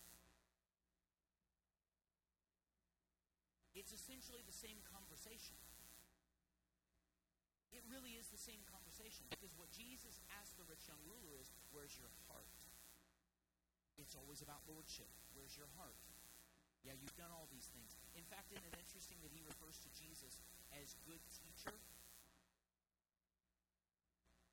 It's 3.74 3.90
essentially 3.90 4.46
the 4.46 4.54
same 4.54 4.78
conversation. 4.86 5.58
It 7.74 7.82
really 7.90 8.14
is 8.14 8.30
the 8.30 8.38
same 8.38 8.62
conversation 8.70 9.26
because 9.26 9.54
what 9.58 9.74
Jesus 9.74 10.22
asked 10.38 10.54
the 10.54 10.66
rich 10.70 10.86
young 10.86 11.02
ruler 11.02 11.34
is, 11.34 11.50
Where's 11.74 11.98
your 11.98 12.10
heart? 12.30 12.50
It's 13.98 14.14
always 14.14 14.38
about 14.38 14.62
lordship. 14.70 15.10
Where's 15.34 15.58
your 15.58 15.70
heart? 15.74 15.98
Yeah, 16.86 16.94
you've 16.94 17.18
done 17.18 17.34
all 17.34 17.50
these 17.50 17.66
things. 17.74 17.98
In 18.18 18.26
fact, 18.26 18.50
isn't 18.50 18.66
it 18.66 18.74
interesting 18.74 19.22
that 19.22 19.30
he 19.30 19.46
refers 19.46 19.78
to 19.86 19.90
Jesus 19.94 20.42
as 20.74 20.98
good 21.06 21.22
teacher? 21.30 21.78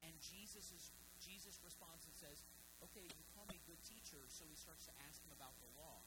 And 0.06 0.14
Jesus 0.22 0.70
is 0.70 0.94
Jesus 1.18 1.58
responds 1.66 2.06
and 2.06 2.14
says, 2.14 2.46
Okay, 2.86 3.02
you 3.02 3.26
call 3.34 3.50
me 3.50 3.58
good 3.66 3.82
teacher, 3.82 4.22
so 4.30 4.46
he 4.46 4.54
starts 4.54 4.86
to 4.86 4.94
ask 5.10 5.18
him 5.26 5.34
about 5.34 5.58
the 5.58 5.72
law. 5.82 6.06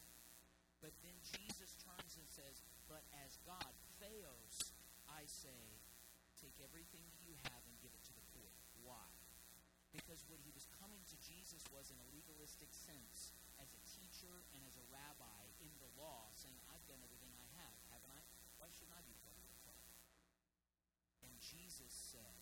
But 0.79 0.95
then 1.03 1.19
Jesus 1.35 1.75
turns 1.83 2.15
and 2.15 2.29
says, 2.31 2.63
But 2.87 3.03
as 3.27 3.35
God, 3.43 3.75
Theos, 3.99 4.71
I 5.11 5.27
say, 5.27 5.83
take 6.39 6.55
everything 6.63 7.03
you 7.27 7.35
have 7.51 7.63
and 7.67 7.75
give 7.83 7.91
it 7.91 8.05
to 8.07 8.15
the 8.15 8.23
poor. 8.31 8.55
Why? 8.87 9.11
Because 9.91 10.23
what 10.31 10.39
he 10.47 10.55
was 10.55 10.71
coming 10.79 11.03
to 11.11 11.17
Jesus 11.19 11.67
was 11.75 11.91
in 11.91 11.99
a 11.99 12.11
legalistic 12.15 12.71
sense, 12.71 13.35
as 13.59 13.75
a 13.75 13.83
teacher 13.91 14.47
and 14.55 14.63
as 14.63 14.79
a 14.79 14.87
rabbi 14.95 15.43
in 15.59 15.73
the 15.83 15.91
law, 15.99 16.31
saying, 16.39 16.55
I've 16.71 16.87
done 16.87 17.03
everything 17.03 17.35
I 17.35 17.47
have, 17.59 17.75
haven't 17.91 18.15
I? 18.15 18.23
Why 18.69 18.77
shouldn't 18.77 19.01
I 19.01 19.05
be? 19.09 19.17
And 21.25 21.33
Jesus 21.41 21.89
said, 21.89 22.37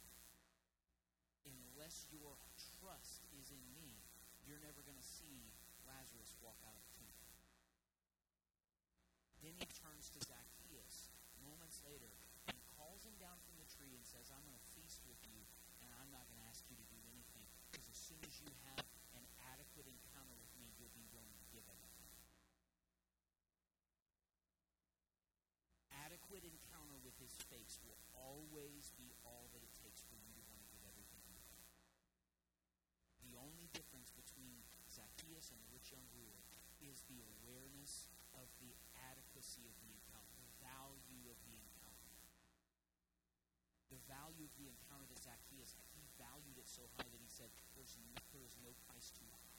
Unless 1.46 2.10
your 2.10 2.34
trust 2.82 3.22
is 3.38 3.54
in 3.54 3.62
me, 3.70 4.02
you're 4.42 4.58
never 4.58 4.82
going 4.82 4.98
to 4.98 5.06
see 5.22 5.54
Lazarus 5.86 6.34
walk 6.42 6.58
out 6.66 6.74
of 6.74 6.82
the 6.82 6.94
tomb. 6.98 7.14
Then 9.38 9.54
he 9.54 9.70
turns 9.78 10.10
to 10.18 10.20
Zacchaeus 10.26 11.14
moments 11.46 11.78
later 11.86 12.10
and 12.50 12.58
calls 12.74 13.06
him 13.06 13.14
down 13.22 13.38
from 13.46 13.54
the 13.62 13.70
tree 13.78 13.94
and 13.94 14.02
says, 14.02 14.26
I'm 14.34 14.42
going 14.42 14.58
to 14.58 14.66
feast 14.74 15.06
with 15.06 15.22
you, 15.30 15.46
and 15.86 15.94
I'm 15.94 16.10
not 16.10 16.26
going 16.26 16.42
to 16.42 16.48
ask 16.50 16.66
you 16.66 16.74
to 16.74 16.86
do 16.90 16.98
anything, 17.06 17.46
because 17.70 17.86
as 17.86 17.94
soon 17.94 18.18
as 18.26 18.34
you 18.42 18.50
have 18.66 18.82
an 19.14 19.22
adequate 19.54 19.86
encounter 19.86 20.34
with 20.42 20.50
me, 20.58 20.74
you'll 20.74 20.90
be 20.90 21.06
willing 21.14 21.38
to 21.38 21.46
give 21.54 21.62
everything. 21.70 21.86
Adequate 26.36 26.52
encounter 26.52 27.00
with 27.00 27.16
his 27.16 27.32
face 27.48 27.80
will 27.80 27.96
always 28.12 28.92
be 28.92 29.08
all 29.24 29.48
that 29.56 29.64
it 29.64 29.72
takes 29.72 30.04
for 30.04 30.20
you 30.20 30.36
to 30.36 30.44
want 30.52 30.60
to 30.60 30.68
give 30.68 30.84
everything 30.84 31.24
you 31.24 31.40
have. 31.48 31.64
The 33.24 33.40
only 33.40 33.72
difference 33.72 34.12
between 34.12 34.60
Zacchaeus 34.84 35.48
and 35.48 35.56
the 35.64 35.72
rich 35.72 35.96
young 35.96 36.04
ruler 36.12 36.44
is 36.84 37.08
the 37.08 37.24
awareness 37.24 38.12
of 38.36 38.52
the 38.60 38.76
adequacy 39.08 39.64
of 39.64 39.72
the 39.80 39.88
encounter, 39.88 40.36
the 40.36 40.52
value 40.60 41.24
of 41.32 41.40
the 41.48 41.56
encounter. 41.56 42.12
The 43.88 44.04
value 44.04 44.44
of 44.44 44.52
the 44.60 44.68
encounter 44.68 45.08
that 45.08 45.24
Zacchaeus 45.24 45.72
had, 45.72 45.88
he 45.96 46.04
valued 46.20 46.60
it 46.60 46.68
so 46.68 46.84
high 47.00 47.08
that 47.08 47.22
he 47.24 47.32
said, 47.32 47.48
There's 47.72 47.96
no, 48.04 48.12
there 48.36 48.44
is 48.44 48.60
no 48.60 48.76
price 48.84 49.08
too 49.08 49.24
high. 49.32 49.56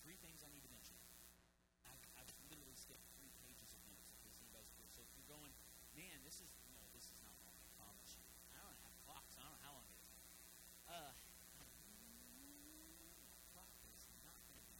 Three 0.00 0.16
things 0.16 0.40
I 0.40 0.48
need 0.48 0.64
to 0.64 0.72
mention. 0.72 0.96
I've, 1.84 2.00
I've 2.16 2.32
literally 2.48 2.72
skipped 2.72 3.04
three 3.12 3.28
pages 3.44 3.76
of 3.76 3.84
notes, 3.92 4.08
in 4.08 4.16
case 4.24 4.40
anybody's 4.40 4.72
curious. 4.72 4.96
So 4.96 5.04
if 5.04 5.12
you're 5.12 5.28
going, 5.28 5.52
man, 5.98 6.22
this 6.22 6.38
is, 6.38 6.50
no, 6.70 6.78
this 6.94 7.10
is 7.10 7.18
not 7.26 7.34
long, 7.42 7.58
I 7.58 7.70
promise 7.74 8.14
you. 8.14 8.24
I 8.54 8.62
don't 8.62 8.78
have 8.86 8.94
clocks, 9.02 9.34
I 9.34 9.42
don't 9.42 9.58
know 9.58 9.64
how 9.66 9.74
long 9.74 9.86
it 9.90 9.98
is. 9.98 10.10
Uh, 10.86 11.12
clock 13.50 13.70
is 13.90 14.06
not 14.22 14.38
going 14.46 14.58
to 14.58 14.66
be. 14.70 14.78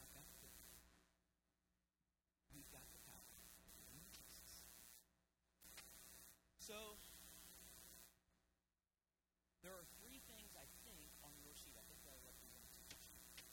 I've 0.00 0.12
got 0.16 0.24
the 0.24 0.36
cookie. 0.40 0.68
You've 2.56 2.72
got 2.72 2.88
the 2.92 3.00
power. 3.04 3.28
In 3.92 4.04
Jesus. 4.08 4.64
So, 6.56 6.96
there 9.60 9.76
are 9.76 9.84
three 10.00 10.24
things 10.24 10.56
I 10.56 10.64
think 10.88 11.12
on 11.20 11.36
your 11.40 11.52
sheet. 11.52 11.76
I 11.76 11.84
think 11.84 12.00
that 12.08 12.16
I 12.16 12.20
represent 12.24 12.64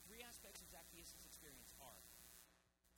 Three 0.08 0.28
aspects 0.28 0.60
of 0.60 0.68
Zacchaeus' 0.68 1.16
experience 1.24 1.72
are 1.80 1.96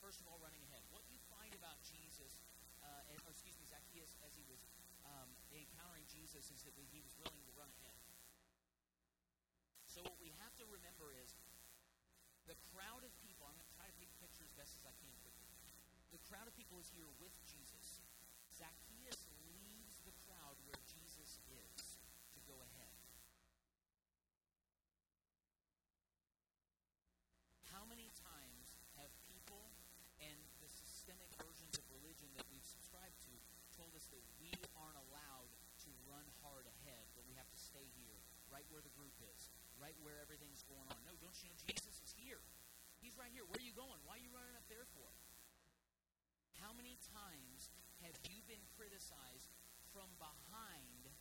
first 0.05 0.21
of 0.21 0.29
all, 0.29 0.37
running 0.37 0.61
ahead. 0.69 0.85
What 0.93 1.01
you 1.09 1.17
find 1.33 1.49
about 1.57 1.81
Jesus, 1.81 2.37
uh, 2.85 3.09
and, 3.09 3.17
or 3.25 3.33
excuse 3.33 3.57
me, 3.57 3.65
Zacchaeus 3.65 4.13
as 4.21 4.37
he 4.37 4.45
was 4.45 4.61
um, 5.01 5.25
encountering 5.49 6.05
Jesus 6.25 6.49
is 6.49 6.65
that 6.65 6.73
he 6.89 7.05
was 7.05 7.13
willing 7.21 7.45
to 7.45 7.53
run 7.53 7.69
ahead. 7.69 8.01
So 9.85 10.01
what 10.01 10.17
we 10.17 10.33
have 10.41 10.57
to 10.57 10.65
remember 10.65 11.13
is 11.21 11.37
the 12.49 12.57
crowd 12.73 13.05
of 13.05 13.13
people. 13.21 13.45
I'm 13.45 13.53
going 13.53 13.69
to 13.69 13.77
try 13.77 13.85
to 13.85 13.97
a 14.01 14.17
picture 14.17 14.41
as 14.41 14.49
best 14.57 14.73
as 14.81 14.89
I 14.89 14.93
can 14.97 15.13
quickly. 15.21 15.53
The 16.09 16.21
crowd 16.25 16.49
of 16.49 16.57
people 16.57 16.81
is 16.81 16.89
here 16.89 17.05
with 17.21 17.37
Jesus 17.45 18.01
leaves 19.53 20.01
the 20.01 20.17
crowd 20.25 20.57
where 20.65 20.81
Jesus 20.89 21.37
is 21.45 22.01
to 22.33 22.39
go 22.49 22.57
ahead. 22.57 22.93
How 27.69 27.85
many 27.85 28.09
times 28.17 28.73
have 28.97 29.13
people 29.29 29.69
and 30.17 30.41
the 30.57 30.69
systemic 30.73 31.29
versions 31.37 31.77
of 31.77 31.85
religion 32.01 32.33
that 32.33 32.49
we've 32.49 32.65
subscribed 32.65 33.21
to 33.29 33.33
told 33.77 33.93
us 33.93 34.09
that 34.09 34.25
we 34.41 34.49
aren't 34.73 34.97
allowed 35.11 35.51
to 35.85 35.91
run 36.07 36.25
hard 36.41 36.65
ahead, 36.81 37.05
but 37.13 37.27
we 37.27 37.35
have 37.37 37.47
to 37.51 37.59
stay 37.59 37.85
here, 37.99 38.17
right 38.49 38.65
where 38.71 38.81
the 38.81 38.93
group 38.95 39.13
is, 39.29 39.51
right 39.77 39.95
where 40.01 40.17
everything's 40.23 40.63
going 40.65 40.87
on? 40.89 40.97
No, 41.05 41.13
don't 41.21 41.35
you 41.43 41.51
know 41.51 41.59
Jesus 41.67 42.01
is 42.01 42.15
here? 42.17 42.41
He's 43.03 43.19
right 43.19 43.29
here. 43.29 43.45
Where 43.45 43.59
are 43.59 43.67
you 43.67 43.75
going? 43.75 43.99
Why 44.07 44.17
are 44.17 44.23
you 44.23 44.33
running 44.33 44.55
up 44.57 44.65
there 44.71 44.87
for? 44.97 45.05
How 46.63 46.71
many 46.73 46.97
times 47.11 47.69
have 48.01 48.15
you 48.25 48.41
been 49.05 49.45
from 49.93 50.09
behind 50.17 51.13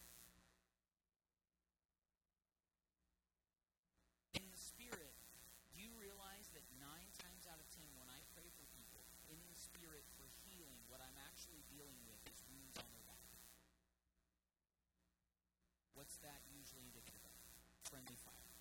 in 4.33 4.45
the 4.49 4.57
spirit? 4.57 5.13
Do 5.77 5.85
you 5.85 5.93
realize 6.01 6.49
that 6.57 6.65
nine 6.81 7.13
times 7.21 7.45
out 7.45 7.61
of 7.61 7.69
ten, 7.77 7.87
when 8.01 8.09
I 8.09 8.25
pray 8.33 8.49
for 8.57 8.65
people 8.73 9.05
in 9.29 9.37
the 9.45 9.59
spirit 9.59 10.09
for 10.17 10.25
healing, 10.49 10.81
what 10.89 11.05
I'm 11.05 11.19
actually 11.29 11.61
dealing 11.69 12.01
with 12.09 12.25
is 12.33 12.41
wounds 12.49 12.81
on 12.81 12.89
their 12.89 13.05
back? 13.05 13.29
What's 15.93 16.17
that 16.25 16.41
usually 16.49 16.89
indicative 16.89 17.21
of? 17.21 17.37
Friendly 17.93 18.17
fire. 18.17 18.57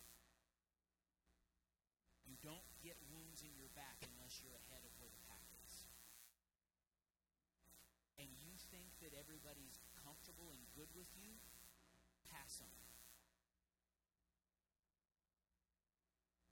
You 2.28 2.36
don't 2.44 2.68
get 2.84 3.00
wounds 3.08 3.40
in 3.42 3.56
your 3.56 3.72
back 3.72 4.04
unless 4.04 4.44
you're 4.44 4.58
ahead 4.68 4.84
of 4.84 4.92
where 5.00 5.10
the 5.10 5.24
pack 5.32 5.48
is. 5.64 5.88
And 8.20 8.30
you 8.38 8.54
think 8.70 8.94
that 9.02 9.13
everybody's 9.24 9.80
comfortable 10.04 10.52
and 10.52 10.60
good 10.76 10.92
with 10.92 11.08
you, 11.16 11.32
pass 12.28 12.60
them. 12.60 12.72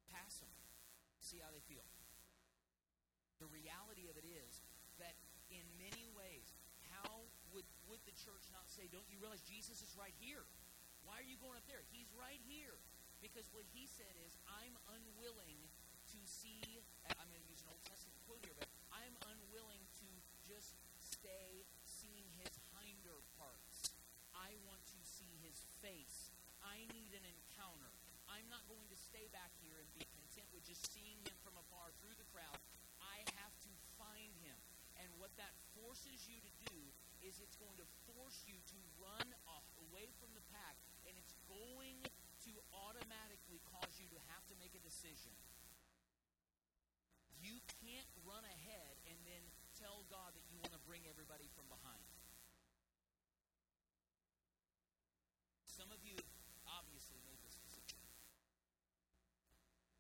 Pass 0.07 0.39
them. 0.39 0.56
See 1.19 1.43
how 1.43 1.52
they 1.52 1.64
feel. 1.68 1.84
The 3.43 3.52
reality 3.52 4.07
of 4.07 4.15
it 4.15 4.23
is 4.23 4.64
that 5.03 5.19
in 5.52 5.68
many 5.76 6.07
ways, 6.15 6.56
how 6.95 7.27
would, 7.52 7.68
would 7.91 7.99
the 8.07 8.15
church 8.15 8.48
not 8.56 8.72
say, 8.72 8.88
Don't 8.88 9.07
you 9.11 9.19
realize 9.19 9.43
Jesus 9.43 9.84
is 9.84 9.91
right 9.99 10.15
here? 10.23 10.48
Why 11.03 11.19
are 11.19 11.27
you 11.27 11.35
going 11.41 11.60
up 11.60 11.68
there? 11.68 11.84
He's 11.91 12.07
right 12.15 12.39
here. 12.48 12.80
Because 13.19 13.49
what 13.53 13.68
he 13.69 13.85
said 13.85 14.14
is, 14.26 14.34
I'm 14.49 14.73
unwilling 14.98 15.60
to 16.14 16.19
see, 16.26 16.81
I'm 17.06 17.30
going 17.30 17.41
to 17.41 17.52
use 17.52 17.61
an 17.61 17.69
Old 17.69 17.85
Testament 17.85 18.18
quote 18.26 18.41
here, 18.41 18.57
but 18.57 18.69
I'm 18.89 19.14
unwilling 19.30 19.81
to 20.02 20.10
just 20.45 20.73
stay 20.98 21.65
seeing 21.85 22.26
his 22.41 22.53
hinder 23.11 23.22
parts. 23.38 23.93
I 24.34 24.57
want 24.65 24.81
to 24.93 24.99
face. 25.81 26.31
I 26.61 26.85
need 26.93 27.11
an 27.17 27.25
encounter. 27.25 27.89
I'm 28.29 28.45
not 28.47 28.63
going 28.69 28.85
to 28.87 28.97
stay 28.97 29.27
back 29.33 29.51
here 29.59 29.75
and 29.75 29.89
be 29.97 30.05
content 30.13 30.47
with 30.53 30.63
just 30.63 30.85
seeing 30.93 31.19
him 31.25 31.35
from 31.41 31.57
afar 31.57 31.91
through 31.99 32.15
the 32.15 32.29
crowd. 32.31 32.61
I 33.01 33.25
have 33.41 33.53
to 33.65 33.71
find 33.97 34.31
him. 34.45 34.55
And 35.01 35.09
what 35.17 35.33
that 35.41 35.57
forces 35.73 36.29
you 36.29 36.37
to 36.37 36.51
do 36.69 36.77
is 37.25 37.41
it's 37.41 37.57
going 37.57 37.75
to 37.81 37.87
force 38.13 38.45
you 38.45 38.55
to 38.55 38.77
run 39.01 39.27
away 39.89 40.13
from 40.21 40.29
the 40.37 40.45
pack, 40.53 40.77
and 41.09 41.17
it's 41.17 41.33
going 41.49 41.97
to 42.45 42.51
automatically 42.73 43.61
cause 43.69 43.97
you 43.97 44.07
to 44.13 44.19
have 44.33 44.45
to 44.49 44.55
make 44.61 44.73
a 44.77 44.81
decision. 44.85 45.33
You 47.41 47.57
can't 47.81 48.09
run 48.21 48.45
ahead 48.45 48.93
and 49.09 49.17
then 49.25 49.41
tell 49.77 50.05
God 50.13 50.37
that 50.37 50.45
you 50.53 50.61
want 50.61 50.73
to 50.77 50.81
bring 50.85 51.01
everybody 51.09 51.49
from 51.57 51.65
behind. 51.73 52.05
Some 55.65 55.89
of 55.89 56.05
you 56.05 56.13
obviously 56.69 57.17
made 57.25 57.41
this 57.41 57.57
decision. 57.57 57.97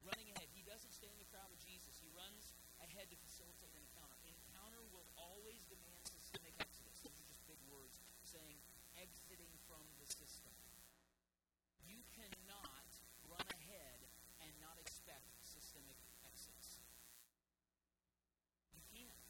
Running 0.05 0.29
ahead. 0.33 0.49
He 0.53 0.61
doesn't 0.61 0.93
stay 0.93 1.09
in 1.09 1.17
the 1.17 1.29
crowd 1.33 1.49
of 1.49 1.57
Jesus. 1.61 1.97
He 1.97 2.09
runs 2.13 2.53
ahead 2.81 3.09
to 3.09 3.17
facilitate 3.21 3.69
an 3.73 3.81
encounter. 3.81 4.17
Encounter 4.25 4.81
will 4.93 5.05
always 5.17 5.65
demand 5.69 6.01
systemic 6.05 6.53
exodus. 6.61 7.01
Those 7.01 7.17
are 7.17 7.29
just 7.29 7.41
big 7.49 7.61
words 7.69 7.97
saying 8.21 8.57
exiting 8.97 9.49
from 9.65 9.81
the 9.97 10.05
system. 10.05 10.53
You 11.81 12.01
cannot 12.13 12.89
run 13.25 13.45
ahead 13.57 13.99
and 14.45 14.51
not 14.61 14.77
expect 14.77 15.25
systemic 15.41 15.97
exits. 16.25 16.81
You 18.73 18.81
can't. 18.93 19.25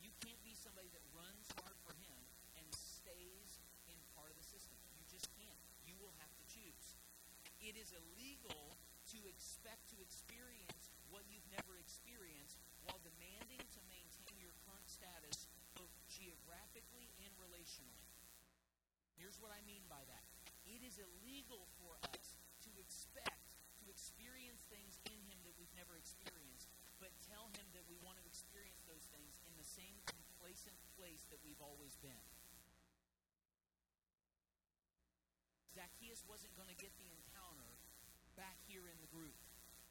You 0.00 0.12
can't 0.20 0.40
be 0.44 0.56
somebody 0.56 0.92
that 0.92 1.04
runs 1.12 1.48
hard 1.60 1.76
for 1.84 1.92
him 2.00 2.18
and 2.56 2.66
stays 2.72 3.60
in 3.90 3.98
part 4.16 4.32
of 4.32 4.36
the 4.40 4.46
system. 4.48 4.76
You 4.96 5.04
just 5.10 5.28
can't. 5.36 5.60
You 5.84 5.98
will 6.00 6.14
have 6.22 6.32
to 6.40 6.44
choose. 6.48 6.96
It 7.62 7.78
is 7.78 7.94
illegal 7.94 8.74
to 9.14 9.18
expect 9.30 9.86
to 9.94 10.02
experience 10.02 10.90
what 11.14 11.22
you've 11.30 11.46
never 11.54 11.78
experienced 11.78 12.58
while 12.82 12.98
demanding 13.06 13.62
to 13.62 13.80
maintain 13.86 14.34
your 14.42 14.50
current 14.66 14.90
status 14.90 15.46
both 15.78 15.94
geographically 16.10 17.06
and 17.22 17.30
relationally. 17.38 18.10
Here's 19.14 19.38
what 19.38 19.54
I 19.54 19.62
mean 19.62 19.86
by 19.86 20.02
that 20.10 20.26
it 20.66 20.82
is 20.82 20.98
illegal 20.98 21.70
for 21.78 21.94
us 22.10 22.34
to 22.66 22.70
expect 22.82 23.54
to 23.78 23.86
experience 23.86 24.66
things 24.66 24.98
in 25.06 25.18
Him 25.30 25.38
that 25.46 25.54
we've 25.54 25.74
never 25.78 25.94
experienced, 25.94 26.66
but 26.98 27.14
tell 27.30 27.46
Him 27.54 27.66
that 27.78 27.86
we 27.86 27.94
want 28.02 28.18
to 28.18 28.26
experience 28.26 28.82
those 28.90 29.06
things 29.14 29.38
in 29.46 29.54
the 29.54 29.66
same 29.66 30.02
complacent 30.10 30.78
place 30.98 31.22
that 31.30 31.38
we've 31.46 31.62
always 31.62 31.94
been. 32.02 32.26
Zacchaeus 35.74 36.22
wasn't 36.28 36.52
going 36.54 36.68
to 36.68 36.76
get 36.76 36.92
the 37.00 37.08
encounter 37.08 37.51
back 38.42 38.58
here 38.66 38.82
in 38.90 38.98
the 38.98 39.06
group. 39.14 39.38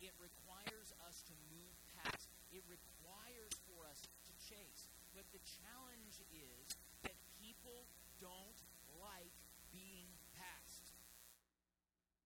It 0.03 0.11
requires 0.19 0.91
us 1.07 1.23
to 1.31 1.33
move 1.47 1.71
past. 1.95 2.27
It 2.51 2.67
requires 2.67 3.55
for 3.71 3.87
us 3.87 4.03
to 4.03 4.33
chase. 4.43 4.91
But 5.15 5.23
the 5.31 5.39
challenge 5.63 6.19
is 6.35 6.75
that 7.07 7.15
people 7.39 7.87
don't 8.19 8.59
like 8.99 9.31
being 9.71 10.11
passed. 10.35 10.91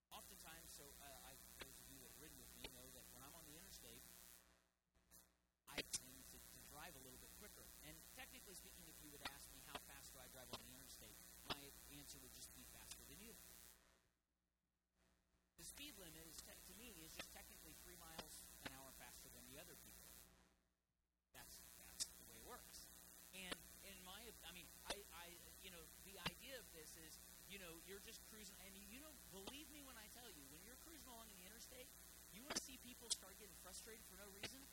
Oftentimes, 0.09 0.73
so 0.73 0.89
uh, 0.97 1.29
I, 1.29 1.37
those 1.61 1.77
of 1.77 1.85
you 1.93 2.01
that 2.01 2.09
have 2.09 2.17
ridden 2.17 2.41
with 2.41 2.49
me 2.57 2.65
know 2.73 2.89
that 2.97 3.05
when 3.13 3.21
I'm 3.21 3.35
on 3.37 3.45
the 3.45 3.53
interstate, 3.53 4.01
I 5.69 5.77
tend 5.93 6.25
to, 6.33 6.37
to 6.41 6.59
drive 6.73 6.97
a 6.97 7.01
little 7.05 7.21
bit 7.21 7.29
quicker. 7.37 7.69
And 7.85 7.93
technically 8.17 8.57
speaking, 8.57 8.89
if 8.89 8.97
you 9.05 9.13
would 9.13 9.21
ask 9.29 9.45
me 9.53 9.61
how 9.69 9.77
fast 9.85 10.09
do 10.09 10.17
I 10.17 10.25
drive 10.33 10.49
on 10.57 10.63
the 10.63 10.73
interstate, 10.73 11.19
my 11.53 11.61
answer 11.93 12.17
would 12.25 12.33
just 12.33 12.49
be. 12.57 12.65
The 12.65 12.84
speed 15.75 15.91
limit 15.99 16.23
is 16.23 16.39
te- 16.39 16.63
to 16.71 16.73
me 16.79 16.95
is 17.03 17.11
just 17.19 17.27
technically 17.35 17.75
three 17.83 17.99
miles 17.99 18.47
an 18.63 18.71
hour 18.79 18.95
faster 18.95 19.27
than 19.35 19.43
the 19.51 19.59
other 19.59 19.75
people. 19.83 20.07
That's 21.35 21.59
that's 21.91 22.07
the 22.15 22.23
way 22.31 22.39
it 22.39 22.47
works. 22.47 22.87
And 23.35 23.59
in 23.83 23.95
my, 24.07 24.23
I 24.47 24.55
mean, 24.55 24.71
I, 24.87 24.95
I, 25.11 25.35
you 25.67 25.75
know, 25.75 25.83
the 26.07 26.15
idea 26.31 26.55
of 26.55 26.63
this 26.71 26.95
is, 27.03 27.19
you 27.51 27.59
know, 27.59 27.83
you're 27.83 27.99
just 27.99 28.23
cruising, 28.31 28.55
and 28.63 28.71
you 28.87 29.03
know, 29.03 29.11
believe 29.35 29.67
me 29.75 29.83
when 29.83 29.99
I 29.99 30.07
tell 30.15 30.31
you, 30.31 30.47
when 30.47 30.63
you're 30.63 30.79
cruising 30.87 31.11
along 31.11 31.27
in 31.35 31.43
the 31.43 31.47
interstate, 31.51 31.91
you 32.31 32.39
want 32.47 32.55
to 32.55 32.63
see 32.63 32.79
people 32.79 33.11
start 33.11 33.35
getting 33.35 33.59
frustrated 33.59 34.07
for 34.07 34.15
no 34.15 34.31
reason. 34.31 34.63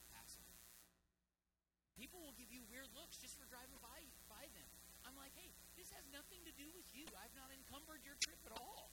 People 1.99 2.23
will 2.23 2.35
give 2.35 2.51
you 2.51 2.63
weird 2.67 2.91
looks 2.99 3.15
just 3.19 3.39
for 3.39 3.47
driving 3.47 3.79
by 3.79 4.03
by 4.31 4.43
them. 4.59 4.71
I'm 5.07 5.15
like, 5.19 5.35
hey, 5.39 5.51
this 5.79 5.91
has 5.95 6.03
nothing 6.15 6.43
to 6.47 6.53
do 6.59 6.67
with 6.75 6.87
you. 6.95 7.07
I've 7.19 7.35
not 7.35 7.51
encumbered 7.51 8.03
your 8.07 8.19
trip 8.23 8.39
at 8.47 8.55
all. 8.55 8.91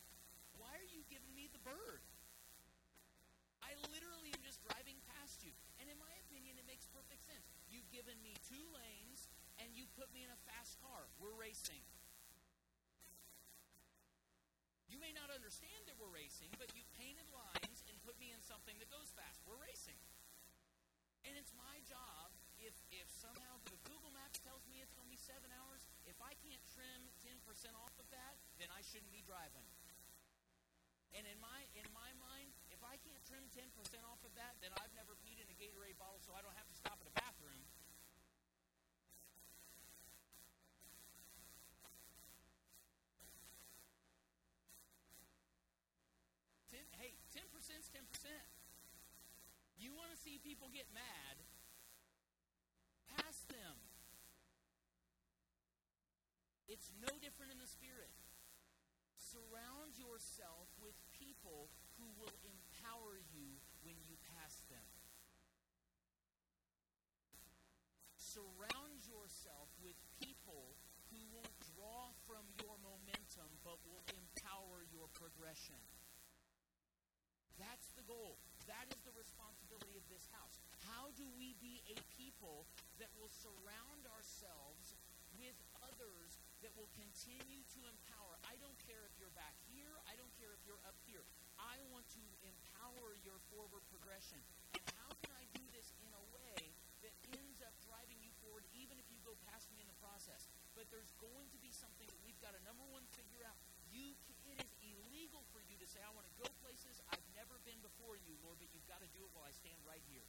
Why 0.59 0.75
are 0.75 0.91
you 0.91 1.07
giving 1.07 1.31
me 1.31 1.47
the 1.49 1.63
bird? 1.63 2.03
I 3.63 3.71
literally 3.87 4.35
am 4.35 4.43
just 4.43 4.59
driving 4.67 4.99
past 5.15 5.39
you. 5.39 5.55
And 5.79 5.87
in 5.87 5.95
my 5.95 6.11
opinion, 6.27 6.59
it 6.59 6.67
makes 6.67 6.87
perfect 6.91 7.23
sense. 7.23 7.47
You've 7.71 7.87
given 7.89 8.19
me 8.19 8.35
two 8.43 8.63
lanes 8.75 9.31
and 9.63 9.71
you 9.71 9.87
put 9.95 10.11
me 10.11 10.27
in 10.27 10.31
a 10.31 10.39
fast 10.43 10.75
car. 10.83 11.07
We're 11.19 11.35
racing. 11.35 11.79
You 14.91 14.97
may 14.97 15.15
not 15.15 15.31
understand 15.31 15.87
that 15.87 15.95
we're 15.95 16.11
racing, 16.11 16.51
but 16.59 16.73
you 16.75 16.83
painted 16.99 17.29
lines 17.31 17.85
and 17.87 17.95
put 18.03 18.19
me 18.19 18.35
in 18.35 18.41
something 18.43 18.75
that 18.83 18.89
goes 18.91 19.13
fast. 19.15 19.39
We're 19.47 19.59
racing. 19.63 19.99
And 21.23 21.35
it's 21.39 21.53
my 21.55 21.79
job, 21.87 22.31
if, 22.57 22.73
if 22.89 23.07
somehow 23.21 23.63
Google 23.87 24.11
Maps 24.11 24.39
tells 24.41 24.65
me 24.67 24.81
it's 24.81 24.95
going 24.97 25.07
to 25.07 25.13
be 25.13 25.19
seven 25.19 25.51
hours, 25.55 25.85
if 26.09 26.17
I 26.19 26.33
can't 26.41 26.63
trim 26.73 27.05
10% 27.21 27.37
off 27.77 27.93
of 28.01 28.07
that, 28.11 28.39
then 28.57 28.71
I 28.73 28.81
shouldn't 28.81 29.13
be 29.13 29.23
driving. 29.23 29.67
And 31.17 31.25
in 31.25 31.37
my 31.41 31.65
in 31.73 31.87
my 31.91 32.11
mind, 32.21 32.53
if 32.69 32.79
I 32.85 32.95
can't 33.01 33.21
trim 33.25 33.43
10% 33.51 33.65
off 34.05 34.21
of 34.21 34.33
that, 34.37 34.55
then 34.61 34.69
I've 34.77 34.93
never 34.93 35.17
peed 35.25 35.41
in 35.41 35.47
a 35.49 35.57
Gatorade 35.57 35.97
bottle, 35.97 36.21
so 36.21 36.37
I 36.37 36.41
don't 36.45 36.55
have 36.55 36.69
to 36.69 36.77
stop 36.77 37.01
at 37.01 37.07
a 37.09 37.15
bathroom. 37.17 37.65
Ten, 46.69 46.85
hey, 47.01 47.17
10% 47.33 47.41
is 47.81 47.89
10%. 47.89 48.05
You 49.81 49.95
want 49.97 50.13
to 50.13 50.19
see 50.19 50.37
people 50.43 50.69
get 50.69 50.85
mad, 50.93 51.35
pass 53.17 53.43
them. 53.49 53.75
It's 56.69 56.93
no 57.01 57.09
different 57.17 57.51
in 57.51 57.57
the 57.57 57.65
spirit. 57.65 58.13
Surround 59.29 59.93
yourself 59.93 60.73
with 60.81 60.97
people 61.13 61.69
who 62.01 62.09
will 62.17 62.33
empower 62.41 63.21
you 63.29 63.61
when 63.85 63.93
you 64.09 64.17
pass 64.25 64.65
them. 64.73 64.89
Surround 68.17 69.05
yourself 69.05 69.69
with 69.85 69.93
people 70.17 70.73
who 71.13 71.21
won't 71.29 71.57
draw 71.77 72.09
from 72.25 72.41
your 72.57 72.73
momentum 72.81 73.53
but 73.61 73.77
will 73.85 74.01
empower 74.17 74.81
your 74.89 75.05
progression. 75.13 75.77
That's 77.61 77.93
the 77.93 78.05
goal. 78.09 78.41
That 78.65 78.89
is 78.89 78.97
the 79.05 79.13
responsibility 79.13 79.93
of 79.93 80.09
this 80.09 80.25
house. 80.33 80.57
How 80.89 81.13
do 81.13 81.29
we 81.37 81.53
be 81.61 81.85
a 81.85 82.01
people 82.17 82.65
that 82.97 83.13
will 83.13 83.29
surround 83.29 84.09
ourselves 84.09 84.97
with 85.37 85.57
others 85.85 86.41
that 86.65 86.73
will 86.73 86.89
continue 86.97 87.61
to 87.77 87.79
empower? 87.85 88.18
I 88.49 88.57
don't 88.57 88.77
care 88.81 89.05
if 89.05 89.13
you're 89.21 89.33
back 89.37 89.53
here, 89.69 89.93
I 90.09 90.17
don't 90.17 90.33
care 90.41 90.49
if 90.57 90.61
you're 90.65 90.81
up 90.89 90.97
here. 91.05 91.21
I 91.61 91.77
want 91.93 92.09
to 92.17 92.25
empower 92.41 93.13
your 93.21 93.37
forward 93.53 93.85
progression. 93.93 94.41
And 94.73 94.81
how 94.97 95.13
can 95.21 95.29
I 95.37 95.45
do 95.53 95.61
this 95.69 95.93
in 96.01 96.09
a 96.17 96.23
way 96.33 96.73
that 97.05 97.13
ends 97.29 97.61
up 97.61 97.77
driving 97.85 98.17
you 98.25 98.33
forward, 98.41 98.65
even 98.73 98.97
if 98.97 99.05
you 99.13 99.21
go 99.21 99.37
past 99.53 99.69
me 99.69 99.85
in 99.85 99.85
the 99.85 99.99
process? 100.01 100.49
But 100.73 100.89
there's 100.89 101.13
going 101.21 101.45
to 101.53 101.59
be 101.61 101.69
something 101.69 102.09
that 102.09 102.17
we've 102.25 102.41
got 102.41 102.57
to 102.57 102.61
number 102.65 102.81
one 102.89 103.05
figure 103.13 103.45
out. 103.45 103.53
You, 103.93 104.17
it 104.49 104.57
is 104.57 104.73
illegal 104.81 105.45
for 105.53 105.61
you 105.61 105.77
to 105.77 105.85
say, 105.85 106.01
"I 106.01 106.09
want 106.17 106.25
to 106.25 106.35
go 106.41 106.49
places 106.65 106.97
I've 107.13 107.29
never 107.37 107.61
been 107.69 107.77
before 107.85 108.17
you, 108.17 108.33
Lord," 108.41 108.57
but 108.57 108.73
you've 108.73 108.89
got 108.89 109.05
to 109.05 109.09
do 109.13 109.21
it 109.25 109.29
while 109.37 109.45
I 109.45 109.53
stand 109.53 109.77
right 109.85 110.01
here. 110.09 110.25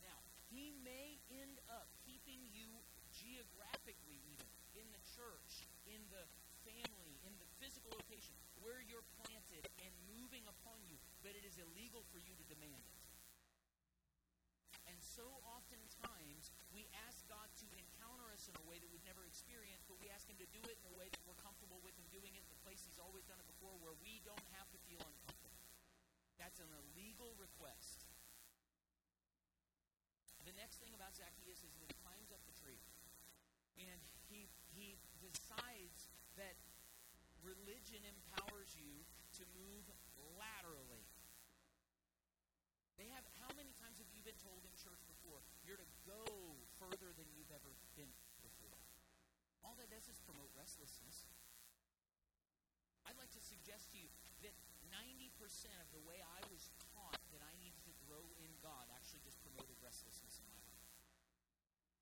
Now, 0.00 0.16
He 0.48 0.72
may 0.80 1.20
end 1.28 1.60
up 1.68 1.88
keeping 2.08 2.48
you 2.48 2.80
geographically, 3.12 4.20
even 4.28 4.48
in 4.78 4.86
the 4.94 5.02
church, 5.18 5.66
in 5.90 5.98
the 6.14 6.22
family, 6.62 7.18
in 7.26 7.34
the 7.42 7.48
physical 7.58 7.90
location 7.90 8.30
where 8.62 8.78
you're 8.86 9.02
planted 9.18 9.66
and 9.82 9.90
moving 10.06 10.46
upon 10.46 10.78
you, 10.86 10.94
but 11.26 11.34
it 11.34 11.42
is 11.42 11.58
illegal 11.58 12.06
for 12.14 12.22
you 12.22 12.38
to 12.38 12.44
demand 12.46 12.78
it. 12.78 12.98
And 14.86 14.98
so 15.02 15.26
oftentimes 15.42 16.54
we 16.70 16.86
ask 17.10 17.26
God 17.26 17.50
to 17.60 17.66
encounter 17.74 18.30
us 18.30 18.46
in 18.46 18.54
a 18.62 18.64
way 18.70 18.78
that 18.78 18.88
we've 18.94 19.04
never 19.04 19.26
experienced, 19.26 19.90
but 19.90 19.98
we 19.98 20.06
ask 20.08 20.24
Him 20.30 20.38
to 20.38 20.48
do 20.54 20.62
it 20.70 20.78
in 20.78 20.86
a 20.86 20.94
way 20.94 21.10
that 21.10 21.22
we're 21.26 21.38
comfortable 21.42 21.82
with 21.82 21.98
Him 21.98 22.06
doing 22.14 22.38
it 22.38 22.42
in 22.46 22.50
the 22.54 22.62
place 22.62 22.86
He's 22.86 23.02
always 23.02 23.26
done 23.26 23.42
it 23.42 23.48
before, 23.50 23.74
where 23.82 23.98
we 23.98 24.22
don't 24.22 24.46
have 24.54 24.70
to 24.70 24.78
feel 24.86 25.02
uncomfortable. 25.02 25.58
That's 26.38 26.62
an 26.62 26.70
illegal 26.70 27.34
request. 27.36 28.06
The 30.46 30.54
next 30.56 30.80
thing 30.80 30.96
about 30.96 31.12
Zacchaeus 31.12 31.60
is 31.60 31.68
that 31.76 31.82
he 31.84 31.92
climbs 32.00 32.32
up 32.32 32.40
the 32.48 32.56
tree, 32.56 32.80
and 33.76 34.00
he 34.78 34.94
decides 35.18 36.06
that 36.38 36.54
religion 37.42 38.06
empowers 38.06 38.70
you 38.78 39.02
to 39.34 39.42
move 39.58 39.90
laterally. 40.38 41.02
They 42.94 43.10
have 43.14 43.26
how 43.42 43.50
many 43.54 43.74
times 43.78 43.98
have 43.98 44.10
you 44.10 44.22
been 44.22 44.38
told 44.38 44.62
in 44.66 44.74
church 44.78 45.02
before 45.06 45.42
you're 45.62 45.78
to 45.78 45.90
go 46.06 46.22
further 46.82 47.14
than 47.14 47.26
you've 47.34 47.50
ever 47.54 47.74
been 47.94 48.10
before? 48.42 48.78
All 49.62 49.74
that 49.78 49.90
does 49.90 50.06
is 50.10 50.18
promote 50.22 50.50
restlessness. 50.54 51.26
I'd 53.06 53.18
like 53.18 53.30
to 53.34 53.42
suggest 53.42 53.94
to 53.94 53.98
you 53.98 54.10
that 54.42 54.54
90% 54.90 55.30
of 55.78 55.88
the 55.94 56.02
way 56.02 56.18
I 56.22 56.40
was 56.50 56.70
taught 56.94 57.22
that 57.30 57.42
I 57.42 57.54
needed 57.62 57.80
to 57.86 57.94
grow 58.06 58.22
in 58.42 58.50
God 58.62 58.90
actually 58.94 59.22
just 59.22 59.38
promoted 59.46 59.78
restlessness 59.78 60.42
in 60.42 60.48
my 60.50 60.60
life. 60.66 60.78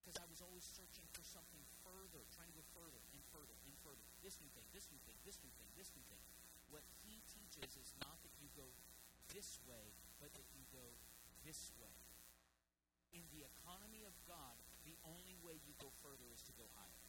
Because 0.06 0.22
I 0.22 0.30
was 0.30 0.38
always 0.38 0.62
searching 0.62 1.02
for 1.10 1.26
something 1.26 1.58
further, 1.82 2.22
trying 2.30 2.46
to 2.46 2.54
go 2.54 2.62
further 2.70 3.02
and 3.10 3.18
further 3.34 3.58
and 3.66 3.74
further. 3.82 4.06
This 4.22 4.38
new 4.38 4.46
thing, 4.54 4.62
this 4.70 4.86
new 4.94 5.02
thing, 5.02 5.18
this 5.26 5.42
new 5.42 5.50
thing, 5.58 5.66
this 5.74 5.90
new 5.98 6.06
thing. 6.06 6.22
What 6.70 6.86
he 7.02 7.26
teaches 7.26 7.74
is 7.74 7.90
not 7.98 8.14
that 8.22 8.30
you 8.38 8.46
go 8.54 8.70
this 9.34 9.58
way, 9.66 9.98
but 10.22 10.30
that 10.38 10.46
you 10.54 10.62
go 10.70 10.94
this 11.42 11.74
way. 11.82 11.90
In 13.18 13.26
the 13.34 13.50
economy 13.50 14.06
of 14.06 14.14
God, 14.30 14.54
the 14.86 14.94
only 15.02 15.34
way 15.42 15.58
you 15.66 15.74
go 15.82 15.90
further 15.98 16.30
is 16.30 16.38
to 16.46 16.54
go 16.54 16.70
higher. 16.78 17.02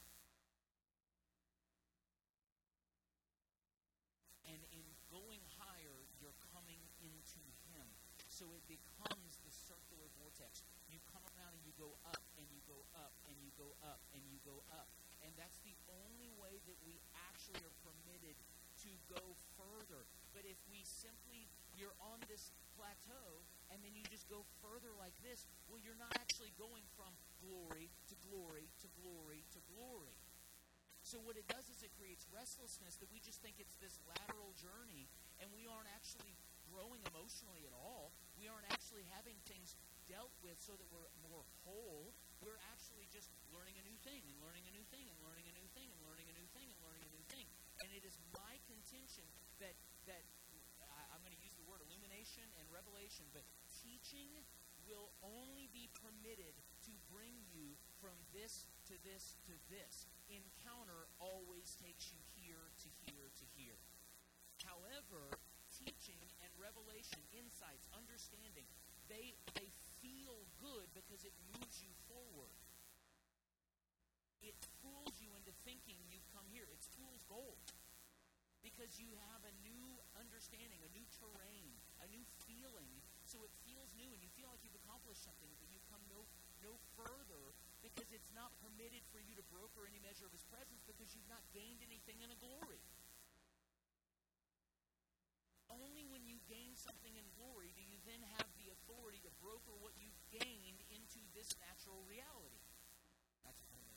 And 4.50 4.58
in 4.74 4.90
going 5.14 5.46
higher, 5.62 6.02
you're 6.18 6.34
coming 6.50 6.82
into 6.98 7.46
Him. 7.70 7.86
So 8.26 8.50
it 8.58 8.66
becomes 8.66 9.38
the 9.46 9.54
circular 9.54 10.10
vortex. 10.18 10.66
You 11.68 11.76
go 11.76 12.00
up, 12.08 12.24
and 12.40 12.48
you 12.48 12.64
go 12.64 12.80
up, 12.96 13.12
and 13.28 13.36
you 13.44 13.52
go 13.60 13.76
up, 13.84 14.00
and 14.16 14.24
you 14.32 14.40
go 14.48 14.64
up. 14.72 14.88
And 15.20 15.36
that's 15.36 15.60
the 15.68 15.76
only 15.92 16.32
way 16.40 16.64
that 16.64 16.80
we 16.88 16.96
actually 17.28 17.60
are 17.68 17.76
permitted 17.84 18.40
to 18.88 18.92
go 19.12 19.36
further. 19.60 20.08
But 20.32 20.48
if 20.48 20.56
we 20.72 20.88
simply, 20.88 21.52
you're 21.76 21.98
on 22.00 22.24
this 22.32 22.56
plateau, 22.80 23.44
and 23.68 23.84
then 23.84 23.92
you 24.00 24.08
just 24.08 24.32
go 24.32 24.48
further 24.64 24.96
like 24.96 25.18
this, 25.28 25.44
well, 25.68 25.82
you're 25.84 26.00
not 26.00 26.16
actually 26.16 26.56
going 26.56 26.88
from 26.96 27.12
glory 27.44 27.92
to 28.08 28.16
glory 28.24 28.72
to 28.80 28.88
glory 29.04 29.44
to 29.52 29.60
glory. 29.76 30.16
So 31.04 31.20
what 31.24 31.36
it 31.36 31.48
does 31.52 31.68
is 31.68 31.84
it 31.84 31.92
creates 32.00 32.28
restlessness 32.32 32.96
that 33.04 33.12
we 33.12 33.20
just 33.20 33.44
think 33.44 33.60
it's 33.60 33.76
this 33.84 34.00
lateral 34.08 34.56
journey, 34.56 35.12
and 35.44 35.52
we 35.52 35.68
aren't 35.68 35.92
actually 35.92 36.36
growing 36.68 37.00
emotionally 37.12 37.64
at 37.64 37.72
all. 37.76 38.12
We 38.36 38.52
aren't 38.52 38.68
actually 38.70 39.08
having 39.16 39.40
things 39.48 39.74
dealt 40.08 40.34
with 40.42 40.58
so 40.60 40.74
that 40.76 40.88
we're 40.90 41.08
more 41.28 41.44
whole. 41.64 42.16
We're 42.40 42.60
actually 42.72 43.08
just 43.12 43.32
learning 43.52 43.76
a 43.80 43.84
new 43.84 43.96
thing 44.04 44.24
and 44.28 44.36
learning 44.40 44.66
a 44.68 44.74
new 44.74 44.86
thing 44.92 45.08
and 45.08 45.18
learning 45.24 45.48
a 45.48 45.56
new 45.56 45.68
thing 45.76 45.92
and 45.92 46.00
learning 46.04 46.28
a 46.32 46.36
new 46.36 46.48
thing 46.56 46.68
and 46.72 46.80
learning 46.84 47.04
a 47.04 47.12
new 47.12 47.26
thing. 47.30 47.46
And 47.84 47.90
it 47.92 48.08
is 48.08 48.16
my 48.32 48.58
contention 48.66 49.26
that 49.60 49.76
that 50.08 50.24
I'm 51.12 51.20
going 51.26 51.36
to 51.36 51.44
use 51.44 51.56
the 51.60 51.68
word 51.68 51.84
illumination 51.84 52.46
and 52.62 52.66
revelation, 52.72 53.28
but 53.36 53.44
teaching 53.84 54.30
will 54.88 55.12
only 55.20 55.68
be 55.76 55.92
permitted 56.00 56.56
to 56.88 56.94
bring 57.12 57.36
you 57.52 57.76
from 58.00 58.16
this 58.32 58.64
to 58.88 58.96
this 59.04 59.36
to 59.52 59.54
this. 59.68 60.08
Encounter 60.32 61.12
always 61.20 61.76
takes 61.84 62.14
you 62.14 62.20
here 62.40 62.72
to 62.86 62.90
here 63.12 63.28
to 63.28 63.46
here. 63.60 63.80
However, 64.64 65.28
teaching 65.76 66.24
and 66.40 66.52
revelation, 66.56 67.20
insights, 67.36 67.88
understanding, 67.92 68.66
they 69.12 69.36
they 69.58 69.68
feel 70.02 70.38
good 70.62 70.88
because 70.94 71.24
it 71.24 71.34
moves 71.54 71.82
you 71.82 71.92
forward. 72.08 72.54
It 74.42 74.56
fools 74.80 75.18
you 75.20 75.34
into 75.34 75.52
thinking 75.66 75.98
you've 76.08 76.28
come 76.32 76.46
here. 76.54 76.70
It's 76.72 76.88
fool's 76.94 77.26
gold. 77.26 77.58
Because 78.62 79.00
you 79.00 79.12
have 79.32 79.42
a 79.48 79.54
new 79.64 79.86
understanding, 80.18 80.82
a 80.84 80.92
new 80.92 81.06
terrain, 81.22 81.72
a 82.04 82.08
new 82.10 82.24
feeling. 82.46 82.92
So 83.26 83.44
it 83.44 83.54
feels 83.64 83.92
new 83.96 84.10
and 84.12 84.20
you 84.24 84.32
feel 84.34 84.50
like 84.50 84.64
you've 84.64 84.78
accomplished 84.88 85.24
something, 85.24 85.52
but 85.60 85.70
you 85.72 85.80
come 85.92 86.02
no 86.08 86.26
no 86.66 86.74
further 86.98 87.54
because 87.86 88.10
it's 88.10 88.34
not 88.34 88.50
permitted 88.66 89.06
for 89.14 89.22
you 89.22 89.38
to 89.38 89.46
broker 89.54 89.86
any 89.86 90.02
measure 90.02 90.26
of 90.26 90.34
his 90.34 90.42
presence 90.50 90.82
because 90.90 91.14
you've 91.14 91.30
not 91.30 91.46
gained 91.54 91.86
anything 91.86 92.18
in 92.26 92.34
a 92.34 92.40
glory. 92.42 92.82
Only 95.70 96.08
when 96.10 96.26
you 96.26 96.42
gain 96.50 96.74
something 96.74 97.14
in 97.14 97.28
glory 97.38 97.76
do 97.78 97.84
you 97.84 98.00
then 98.08 98.24
have 98.40 98.47
broker 99.42 99.74
what 99.80 99.94
you've 99.98 100.20
gained 100.30 100.82
into 100.90 101.22
this 101.34 101.54
natural 101.62 102.04
reality. 102.06 102.64
That's 103.46 103.64
thing. 103.72 103.88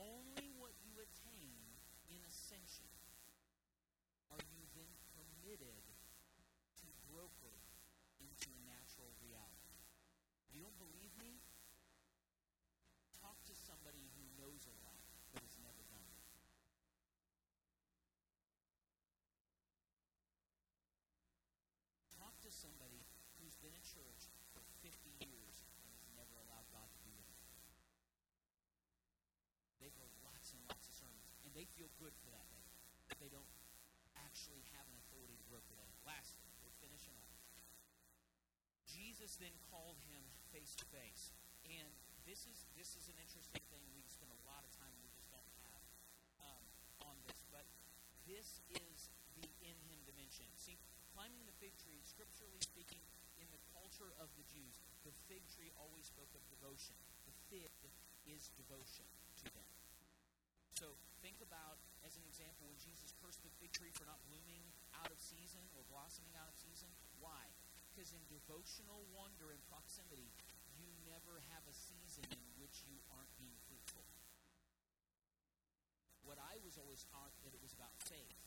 Only 0.00 0.48
what 0.56 0.72
you 0.80 0.96
attain 0.96 1.76
in 2.08 2.24
ascension 2.24 2.88
are 4.32 4.40
you 4.48 4.64
then 4.72 4.88
permitted 5.12 5.84
to 6.80 6.86
broker 7.12 7.52
into 8.16 8.48
a 8.48 8.60
natural 8.64 9.12
reality. 9.20 9.76
If 10.48 10.56
you 10.56 10.64
don't 10.64 10.80
believe 10.80 11.12
me? 11.20 11.44
Talk 13.20 13.36
to 13.44 13.52
somebody 13.52 14.08
who 14.16 14.24
knows 14.40 14.64
a 14.64 14.74
lot 14.80 15.04
but 15.36 15.44
has 15.44 15.60
never 15.60 15.84
done 15.92 16.08
it. 16.08 16.24
Talk 22.16 22.40
to 22.40 22.48
somebody 22.48 23.04
who's 23.36 23.60
been 23.60 23.76
in 23.76 23.84
church 24.00 24.32
for 24.56 24.64
50 24.80 25.12
years 25.28 25.60
and 25.84 25.92
has 25.92 26.08
never 26.16 26.32
allowed 26.40 26.64
God 26.72 26.88
to 26.88 27.00
do 27.04 27.12
anything. 27.12 27.52
They've 29.76 29.96
heard 30.00 30.12
lots 30.24 30.56
and 30.56 30.60
lots 30.72 30.88
of 30.88 30.96
sermons, 30.96 31.36
and 31.44 31.52
they 31.52 31.68
feel 31.76 31.92
good 32.00 32.16
for 32.24 32.32
that 32.32 32.48
day, 32.48 32.68
but 33.08 33.20
they 33.20 33.28
don't 33.28 33.48
actually 34.16 34.64
have 34.72 34.88
an 34.88 34.96
authority 35.04 35.36
to 35.36 35.44
broker 35.52 35.76
that. 35.76 35.92
Lastly, 36.08 36.48
we're 36.64 36.76
finishing 36.80 37.16
up. 37.20 37.28
Jesus 38.88 39.36
then 39.36 39.52
called 39.68 40.00
him 40.08 40.24
face 40.50 40.72
to 40.80 40.86
face, 40.88 41.36
and 41.68 41.92
this 42.26 42.48
is 42.48 42.66
this 42.74 42.96
is 42.98 43.06
an 43.06 43.16
interesting 43.22 43.62
thing. 43.70 43.84
We 43.94 44.02
spend 44.10 44.32
a 44.34 44.42
lot 44.48 44.66
of 44.66 44.70
time 44.74 44.90
we 44.98 45.08
just 45.14 45.30
don't 45.30 45.52
have 45.62 45.82
um, 46.42 46.64
on 47.06 47.14
this, 47.22 47.38
but 47.54 47.64
this 48.26 48.64
is 48.74 49.12
the 49.38 49.46
in 49.62 49.78
him 49.86 50.02
dimension. 50.04 50.50
See, 50.58 50.76
climbing 51.14 51.46
the 51.46 51.54
fig 51.62 51.76
tree, 51.78 52.02
scripturally 52.02 52.58
speaking, 52.64 53.00
culture 53.90 54.14
of 54.22 54.30
the 54.38 54.46
Jews, 54.46 54.78
the 55.02 55.10
fig 55.26 55.42
tree 55.50 55.74
always 55.74 56.06
spoke 56.06 56.30
of 56.38 56.42
devotion. 56.46 56.94
The 57.26 57.34
fig 57.50 57.74
is 58.22 58.54
devotion 58.54 59.02
to 59.42 59.50
them. 59.50 59.66
So 60.78 60.94
think 61.18 61.42
about, 61.42 61.82
as 62.06 62.14
an 62.14 62.22
example, 62.22 62.70
when 62.70 62.78
Jesus 62.78 63.10
cursed 63.18 63.42
the 63.42 63.50
fig 63.58 63.74
tree 63.74 63.90
for 63.90 64.06
not 64.06 64.22
blooming 64.30 64.62
out 64.94 65.10
of 65.10 65.18
season 65.18 65.66
or 65.74 65.82
blossoming 65.90 66.30
out 66.38 66.46
of 66.46 66.54
season. 66.54 66.86
Why? 67.18 67.50
Because 67.90 68.14
in 68.14 68.22
devotional 68.30 69.02
wonder 69.10 69.50
and 69.50 69.58
proximity, 69.66 70.30
you 70.78 70.86
never 71.02 71.42
have 71.50 71.66
a 71.66 71.74
season 71.74 72.30
in 72.30 72.46
which 72.62 72.86
you 72.86 73.02
aren't 73.10 73.34
being 73.34 73.58
fruitful. 73.66 74.06
What 76.22 76.38
I 76.38 76.62
was 76.62 76.78
always 76.78 77.02
taught 77.10 77.34
that 77.42 77.58
it 77.58 77.60
was 77.60 77.74
about 77.74 77.90
faith. 78.06 78.38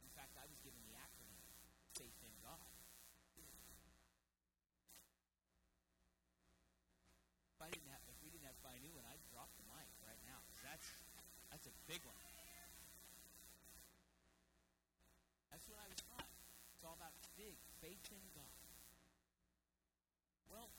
In 0.00 0.08
fact, 0.16 0.40
I 0.40 0.48
was 0.48 0.56
given 0.64 0.80
the 0.88 0.96
acronym 0.96 1.44
faith 1.92 2.16
in 2.24 2.32
God. 2.40 2.72
If 7.62 7.70
I 7.70 7.70
didn't 7.70 7.94
have, 7.94 8.02
if 8.10 8.18
we 8.18 8.34
didn't 8.34 8.50
have 8.50 8.58
Phi 8.58 8.74
Nu, 8.82 8.90
and 8.98 9.06
I'd 9.06 9.22
drop 9.30 9.46
the 9.54 9.62
mic 9.70 9.86
right 10.02 10.18
now. 10.26 10.42
'cause 10.50 10.66
That's 10.66 10.88
that's 11.46 11.66
a 11.70 11.74
big 11.92 12.08
one. 12.08 12.16
That's 15.52 15.68
what 15.68 15.76
I 15.76 15.84
was 15.92 16.00
taught. 16.08 16.24
It's 16.72 16.80
all 16.88 16.96
about 16.96 17.12
big 17.36 17.52
faith 17.84 18.00
in 18.08 18.24
God. 18.32 18.56
Well, 20.48 20.72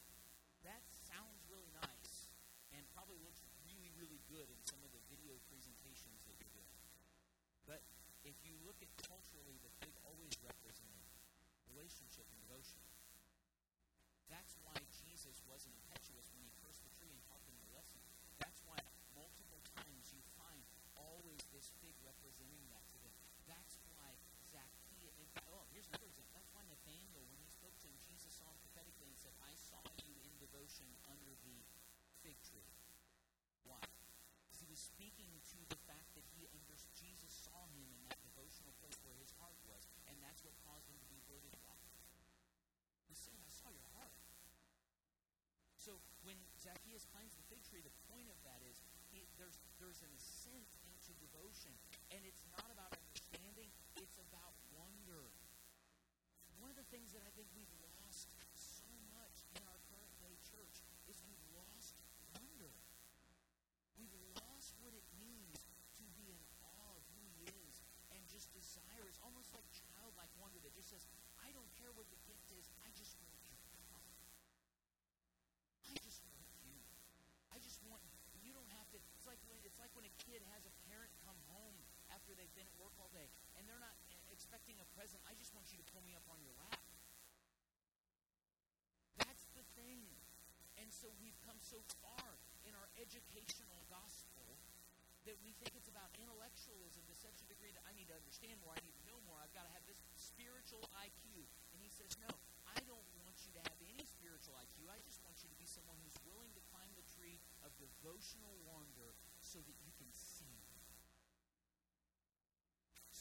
that 0.65 0.81
sounds 0.89 1.37
really 1.53 1.69
nice 1.77 2.33
and 2.73 2.81
probably 2.97 3.21
looks 3.21 3.45
really, 3.61 3.93
really 3.93 4.25
good 4.25 4.49
in 4.49 4.57
some 4.65 4.81
of 4.81 4.89
the 4.89 5.05
video 5.05 5.37
presentations 5.53 6.17
that 6.25 6.33
you're 6.41 6.57
doing. 6.57 6.81
But 7.69 7.85
if 8.25 8.33
you 8.41 8.57
look 8.65 8.81
at 8.81 8.89
culturally, 9.05 9.61
the 9.61 9.69
fig 9.85 9.93
always 10.09 10.33
represented 10.41 11.05
relationship 11.69 12.25
and 12.25 12.41
devotion. 12.41 12.81
That's 14.33 14.57
why 14.65 14.81
Jesus 15.05 15.37
wasn't 15.45 15.77
impetuous 15.77 16.33
when 16.33 16.41
he 16.41 16.49
cursed 16.57 16.81
the 16.81 16.93
tree 16.97 17.13
and 17.13 17.21
taught 17.29 17.42
always 21.03 21.43
this 21.51 21.71
fig 21.83 21.95
representing 22.03 22.63
that 22.71 22.83
to 22.91 22.97
them. 23.03 23.15
That's 23.45 23.75
why 23.91 24.15
Zacchaeus, 24.47 25.15
oh, 25.51 25.67
here's 25.75 25.87
another 25.91 26.07
example. 26.07 26.31
That's 26.35 26.51
why 26.55 26.63
Nathaniel, 26.67 27.23
when 27.29 27.39
he 27.43 27.49
spoke 27.51 27.75
to 27.83 27.87
him, 27.87 27.97
Jesus 28.07 28.31
saw 28.35 28.47
him 28.47 28.59
prophetically 28.63 29.11
and 29.11 29.17
said, 29.19 29.35
I 29.43 29.53
saw 29.57 29.83
you 30.07 30.15
in 30.23 30.33
devotion 30.39 30.87
under 31.11 31.35
the 31.43 31.57
fig 32.23 32.39
tree. 32.47 32.71
Why? 33.67 33.83
Because 34.47 34.63
he 34.63 34.69
was 34.71 34.79
speaking 34.79 35.31
to 35.55 35.59
the 35.67 35.79
fact 35.87 36.11
that 36.15 36.25
he 36.35 36.47
understood 36.51 36.93
Jesus 36.95 37.31
saw 37.35 37.67
him 37.75 37.83
in 37.83 37.99
that 38.07 38.19
devotional 38.23 38.71
place 38.79 38.95
where 39.03 39.17
his 39.19 39.35
heart 39.39 39.59
was, 39.67 39.83
and 40.07 40.15
that's 40.23 40.39
what 40.47 40.55
caused 40.63 40.87
him 40.87 40.95
to 40.99 41.09
be 41.11 41.19
voted 41.27 41.51
why. 41.63 41.75
He 43.11 43.15
said, 43.15 43.37
I 43.43 43.51
saw 43.51 43.69
your 43.69 43.85
heart. 43.93 44.09
So 45.77 45.99
when 46.23 46.39
Zacchaeus 46.57 47.03
climbs 47.11 47.35
the 47.35 47.43
fig 47.51 47.59
tree, 47.67 47.83
the 47.83 47.93
point 48.07 48.31
of 48.31 48.39
that 48.47 48.63
is 48.63 48.79
it, 49.11 49.27
there's, 49.35 49.59
there's 49.77 49.99
an 50.01 50.09
ascent 50.15 50.65
into 51.03 51.19
devotion, 51.19 51.75
and 52.15 52.23
it's 52.23 52.47
not 52.55 52.63
about 52.71 52.95
understanding; 52.95 53.67
it's 53.99 54.15
about 54.23 54.55
wonder. 54.71 55.27
One 56.63 56.71
of 56.71 56.79
the 56.79 56.87
things 56.95 57.11
that 57.11 57.19
I 57.27 57.31
think 57.35 57.51
we've 57.51 57.75
lost 57.83 58.31
so 58.55 58.87
much 59.11 59.43
in 59.51 59.59
our 59.67 59.75
current 59.91 60.15
day 60.23 60.31
church 60.47 60.79
is 61.11 61.19
we've 61.27 61.43
lost 61.59 61.99
wonder. 62.31 62.71
We've 63.99 64.15
lost 64.47 64.79
what 64.79 64.95
it 64.95 65.03
means 65.19 65.59
to 65.99 66.07
be 66.15 66.31
in 66.31 66.39
awe 66.71 66.95
of 66.95 67.03
who 67.19 67.23
He 67.35 67.51
is 67.51 67.83
and 68.15 68.23
just 68.31 68.47
desire 68.55 69.03
is 69.03 69.19
almost 69.27 69.51
like 69.51 69.67
childlike 69.75 70.31
wonder 70.39 70.55
that 70.63 70.71
just 70.71 70.87
says, 70.87 71.03
I 71.43 71.51
don't 71.51 71.67
care 71.83 71.91
what 71.99 72.07
the 72.15 72.19
gift 72.23 72.47
is, 72.55 72.71
I 72.79 72.95
just 72.95 73.19
want 73.27 73.35
you, 73.43 73.59
God. 73.91 74.07
I 75.83 75.99
just 75.99 76.23
want 76.31 76.47
you. 76.63 76.79
I 77.51 77.59
just 77.59 77.83
want 77.91 77.99
you 78.43 78.51
don't 78.51 78.71
have 78.75 78.87
to 78.91 78.99
it's 79.15 79.25
like 79.25 79.39
when 79.47 79.55
it's 79.63 79.79
like 79.79 79.87
when 79.95 80.03
a 80.03 80.13
kid 80.27 80.43
has 80.51 80.67
a 80.67 80.73
parent 80.91 81.07
come 81.23 81.39
home 81.47 81.79
they've 82.53 82.61
been 82.61 82.69
at 82.69 82.77
work 82.77 82.93
all 83.01 83.09
day 83.09 83.25
and 83.57 83.65
they're 83.65 83.81
not 83.81 83.97
expecting 84.29 84.77
a 84.77 84.85
present. 84.93 85.17
I 85.25 85.33
just 85.33 85.49
want 85.57 85.65
you 85.73 85.81
to 85.81 85.85
pull 85.89 86.05
me 86.05 86.13
up 86.13 86.25
on 86.29 86.37
your 86.45 86.53
lap. 86.61 86.77
That's 89.17 89.49
the 89.57 89.65
thing. 89.73 90.05
And 90.77 90.93
so 90.93 91.09
we've 91.17 91.37
come 91.41 91.57
so 91.65 91.81
far 91.97 92.37
in 92.61 92.77
our 92.77 92.89
educational 93.01 93.81
gospel 93.89 94.61
that 95.25 95.41
we 95.41 95.57
think 95.57 95.73
it's 95.73 95.89
about 95.89 96.13
intellectualism 96.21 97.01
to 97.09 97.15
such 97.17 97.41
a 97.41 97.47
degree 97.49 97.73
that 97.73 97.81
I 97.89 97.95
need 97.97 98.11
to 98.13 98.17
understand 98.17 98.61
more, 98.61 98.75
I 98.77 98.81
need 98.85 98.97
to 99.01 99.05
know 99.09 99.17
more, 99.25 99.39
I've 99.41 99.55
got 99.55 99.65
to 99.65 99.73
have 99.73 99.85
this 99.89 99.97
spiritual 100.13 100.83
IQ. 100.99 101.47
And 101.73 101.81
he 101.81 101.89
says, 101.89 102.13
No, 102.21 102.29
I 102.69 102.77
don't 102.85 103.07
want 103.17 103.33
you 103.47 103.55
to 103.57 103.61
have 103.65 103.79
any 103.87 104.05
spiritual 104.05 104.53
IQ. 104.61 104.91
I 104.93 104.99
just 105.01 105.23
want 105.25 105.39
you 105.41 105.49
to 105.49 105.57
be 105.57 105.65
someone 105.65 105.97
who's 106.03 106.19
willing 106.27 106.51
to 106.53 106.61
climb 106.69 106.91
the 106.93 107.05
tree 107.17 107.39
of 107.63 107.71
devotional 107.79 108.53
wonder 108.67 109.15
so 109.39 109.63
that 109.63 109.77
you 109.87 109.95
can 109.95 110.11
see. 110.11 110.53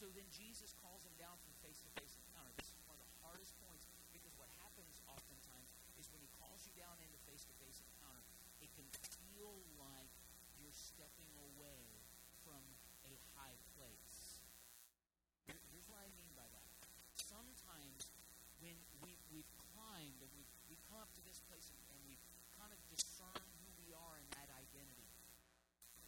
So 0.02 0.10
then 0.18 0.26
Jesus 0.34 0.74
calls 0.82 1.06
him 1.06 1.14
down 1.14 1.38
from 1.46 1.54
face 1.62 1.78
to 1.86 1.90
face 1.94 2.18
encounter. 2.26 2.50
This 2.58 2.74
is 2.74 2.82
one 2.90 2.98
of 2.98 3.06
the 3.06 3.14
hardest 3.22 3.54
points 3.62 3.86
because 4.10 4.34
what 4.34 4.50
happens 4.58 4.98
oftentimes 5.06 5.70
is 5.94 6.10
when 6.10 6.18
he 6.18 6.26
calls 6.42 6.58
you 6.66 6.74
down 6.74 6.98
into 6.98 7.14
face 7.22 7.46
to 7.46 7.54
face 7.62 7.78
encounter, 7.78 8.18
it 8.58 8.66
can 8.74 8.82
feel 9.22 9.62
like 9.78 10.10
you're 10.58 10.74
stepping 10.74 11.30
away 11.38 12.02
from 12.42 12.58
a 13.06 13.14
high 13.38 13.54
place. 13.78 14.42
Here- 15.46 15.62
Here's 15.70 15.86
what 15.86 16.02
I 16.02 16.10
mean 16.18 16.34
by 16.34 16.50
that. 16.50 16.66
Sometimes 17.22 18.02
when 18.58 18.74
we, 19.06 19.14
we've 19.30 19.54
climbed 19.70 20.18
and 20.18 20.34
we've, 20.34 20.50
we 20.66 20.74
come 20.90 20.98
up 20.98 21.14
to 21.14 21.22
this 21.22 21.38
place 21.46 21.70
and, 21.70 21.78
and 21.94 22.02
we've 22.10 22.26
kind 22.58 22.74
of 22.74 22.82
discerned 22.90 23.46
who 23.62 23.70
we 23.78 23.94
are 23.94 24.18
in 24.18 24.26
that 24.34 24.50
identity, 24.50 25.14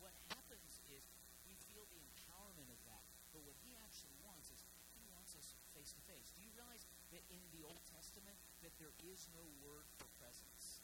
what 0.02 0.10
happens 0.34 0.82
is 0.90 1.06
we 1.46 1.54
feel 1.70 1.86
the 1.94 2.02
empowerment 2.02 2.74
of 2.74 2.82
that. 2.90 3.06
But 3.34 3.42
what 3.42 3.58
he 3.66 3.74
actually 3.82 4.14
wants 4.22 4.46
is 4.54 4.62
he 4.94 5.02
wants 5.10 5.34
us 5.34 5.58
face 5.84 6.00
to 6.00 6.08
face. 6.08 6.32
Do 6.32 6.40
you 6.40 6.48
realize 6.56 6.88
that 7.12 7.20
in 7.28 7.44
the 7.52 7.60
Old 7.60 7.84
Testament 7.92 8.40
that 8.64 8.72
there 8.80 8.96
is 9.04 9.28
no 9.36 9.44
word 9.60 9.84
for 10.00 10.08
presence? 10.16 10.80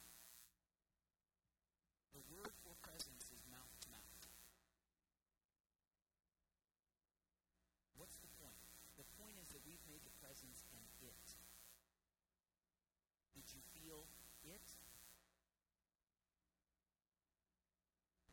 The 2.13 2.21
word 2.29 2.53
for 2.61 2.77
presence 2.85 3.25
is 3.33 3.41
mouth 3.49 3.73
to 3.81 3.89
mouth. 3.89 4.21
What's 7.97 8.21
the 8.21 8.29
point? 8.37 8.61
The 9.01 9.09
point 9.17 9.41
is 9.41 9.49
that 9.57 9.65
we've 9.65 9.81
made 9.89 10.05
the 10.05 10.13
presence 10.21 10.69
an 10.77 10.85
it. 11.01 11.27
Did 13.33 13.49
you 13.57 13.65
feel 13.73 14.05
it? 14.45 14.69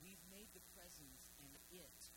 We've 0.03 0.25
made 0.27 0.51
the 0.51 0.67
presence 0.75 1.31
an 1.39 1.55
it 1.71 2.11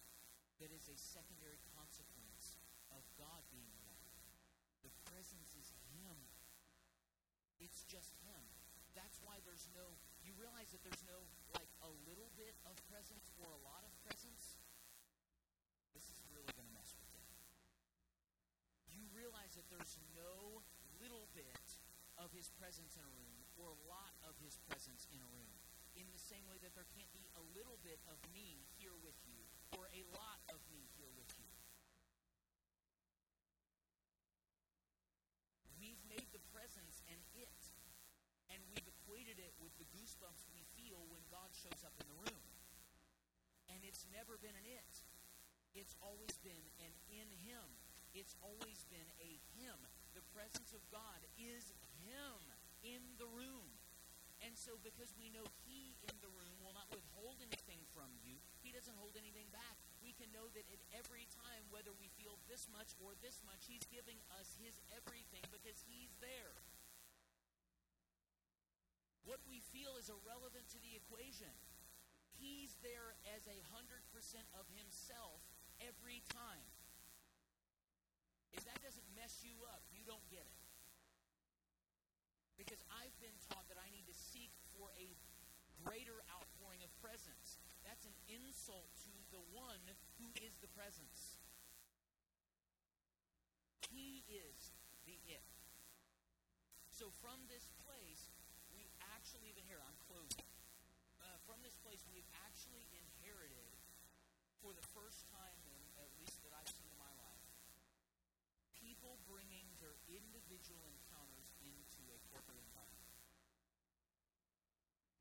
that 0.59 0.75
is 0.75 0.91
a 0.91 0.99
secondary 0.99 1.63
consequence 1.71 2.59
of 2.91 3.07
God 3.15 3.47
being 3.55 3.71
one. 3.79 3.90
Presence 5.21 5.53
is 5.53 5.69
Him. 5.93 6.17
It's 7.61 7.85
just 7.93 8.17
Him. 8.25 8.41
That's 8.97 9.21
why 9.21 9.37
there's 9.45 9.69
no, 9.77 9.85
you 10.25 10.33
realize 10.41 10.73
that 10.73 10.81
there's 10.81 11.05
no, 11.05 11.29
like, 11.53 11.69
a 11.85 11.93
little 12.09 12.33
bit 12.41 12.57
of 12.65 12.73
presence 12.89 13.29
or 13.37 13.53
a 13.53 13.61
lot 13.61 13.85
of 13.85 13.93
presence? 14.01 14.57
This 15.93 16.09
is 16.09 16.25
really 16.33 16.49
going 16.57 16.65
to 16.65 16.73
mess 16.73 16.97
with 16.97 17.13
you. 17.13 17.29
You 18.97 19.05
realize 19.13 19.61
that 19.61 19.69
there's 19.69 20.01
no 20.17 20.65
little 21.05 21.29
bit 21.37 21.69
of 22.17 22.33
His 22.33 22.49
presence 22.57 22.97
in 22.97 23.05
a 23.05 23.13
room 23.13 23.45
or 23.61 23.77
a 23.77 23.81
lot 23.93 24.17
of 24.25 24.33
His 24.41 24.57
presence 24.73 25.05
in 25.13 25.21
a 25.21 25.29
room. 25.37 25.53
In 26.01 26.09
the 26.17 26.23
same 26.33 26.49
way 26.49 26.57
that 26.65 26.73
there 26.73 26.89
can't 26.97 27.13
be 27.13 27.29
a 27.37 27.45
little 27.53 27.77
bit 27.85 28.01
of 28.09 28.17
me 28.33 28.65
here 28.81 28.97
with 29.05 29.21
you 29.29 29.45
or 29.77 29.85
a 29.93 30.01
lot 30.17 30.41
of 30.49 30.65
me 30.73 30.89
here 30.97 31.13
with 31.13 31.29
you. 31.37 31.51
We've 35.81 36.05
made 36.13 36.29
the 36.31 36.45
presence 36.53 37.01
an 37.09 37.17
it, 37.35 37.61
and 38.53 38.61
we've 38.69 38.85
equated 38.85 39.41
it 39.41 39.57
with 39.65 39.73
the 39.81 39.89
goosebumps 39.97 40.45
we 40.53 40.61
feel 40.77 41.01
when 41.09 41.25
God 41.33 41.50
shows 41.61 41.85
up 41.85 41.93
in 42.01 42.09
the 42.09 42.19
room. 42.25 42.45
And 43.69 43.85
it's 43.85 44.09
never 44.09 44.41
been 44.41 44.57
an 44.57 44.65
it. 44.65 44.93
It's 45.77 45.95
always 46.01 46.33
been 46.41 46.67
an 46.81 46.93
in 47.13 47.29
Him. 47.45 47.69
It's 48.17 48.35
always 48.43 48.89
been 48.89 49.07
a 49.21 49.39
Him. 49.55 49.77
The 50.17 50.25
presence 50.33 50.73
of 50.73 50.83
God 50.89 51.21
is 51.39 51.71
Him 52.03 52.41
in 52.83 53.05
the 53.21 53.29
room. 53.29 53.69
And 54.41 54.57
so, 54.57 54.81
because 54.81 55.13
we 55.21 55.29
know 55.29 55.45
He 55.69 56.01
in 56.09 56.17
the 56.25 56.33
room 56.33 56.57
will 56.65 56.73
not 56.73 56.89
withhold 56.89 57.45
anything 57.45 57.85
from 57.93 58.09
you, 58.25 58.41
He 58.65 58.73
doesn't 58.73 58.97
hold 58.97 59.15
anything 59.21 59.53
back. 59.53 59.77
We 60.01 60.17
can 60.17 60.33
know 60.33 60.49
that 60.57 60.65
at 60.73 60.83
every 60.97 61.29
time, 61.29 61.69
whether 61.69 61.93
we 62.01 62.09
feel 62.17 62.41
this 62.49 62.65
much 62.73 62.97
or 63.05 63.13
this 63.21 63.45
much, 63.45 63.69
He's 63.69 63.85
giving 63.93 64.17
us 64.41 64.57
His 64.59 64.81
everything 64.97 65.45
because 65.53 65.85
He's 65.85 66.17
there. 66.25 66.57
What 69.31 69.47
we 69.47 69.63
feel 69.71 69.95
is 69.95 70.11
irrelevant 70.11 70.67
to 70.75 70.83
the 70.83 70.99
equation. 70.99 71.55
He's 72.35 72.75
there 72.83 73.15
as 73.31 73.47
a 73.47 73.63
hundred 73.71 74.03
percent 74.11 74.43
of 74.59 74.67
Himself 74.75 75.39
every 75.79 76.27
time. 76.35 76.67
If 78.51 78.67
that 78.67 78.83
doesn't 78.83 79.07
mess 79.15 79.39
you 79.47 79.55
up, 79.71 79.87
you 79.95 80.03
don't 80.03 80.27
get 80.35 80.43
it. 80.43 80.59
Because 82.59 82.83
I've 82.91 83.15
been 83.23 83.39
taught 83.47 83.71
that 83.71 83.79
I 83.79 83.87
need 83.95 84.11
to 84.11 84.17
seek 84.19 84.51
for 84.75 84.91
a 84.99 85.15
greater 85.87 86.19
outpouring 86.35 86.83
of 86.83 86.91
presence. 86.99 87.63
That's 87.87 88.11
an 88.11 88.19
insult 88.27 88.91
to 89.07 89.15
the 89.31 89.47
one 89.55 89.95
who 90.19 90.27
is 90.43 90.59
the 90.59 90.75
presence. 90.75 91.39
He 93.95 94.27
is 94.27 94.75
the 95.07 95.15
it. 95.31 95.47
So 96.91 97.15
from 97.23 97.47
this 97.47 97.71
actually 99.31 99.55
even 99.55 99.63
here, 99.71 99.79
I'm 99.79 100.01
closing. 100.11 100.43
Uh, 101.23 101.39
from 101.47 101.63
this 101.63 101.79
place, 101.87 102.03
we've 102.11 102.27
actually 102.51 102.83
inherited, 102.91 103.71
for 104.59 104.75
the 104.75 104.83
first 104.91 105.23
time, 105.31 105.55
in, 105.71 106.03
at 106.03 106.11
least 106.19 106.43
that 106.43 106.51
I've 106.51 106.67
seen 106.67 106.91
in 106.91 106.99
my 106.99 107.15
life, 107.15 107.39
people 108.75 109.23
bringing 109.31 109.71
their 109.79 109.95
individual 110.11 110.83
encounters 110.83 111.47
into 111.63 112.03
a 112.11 112.19
corporate 112.27 112.59
environment. 112.59 113.07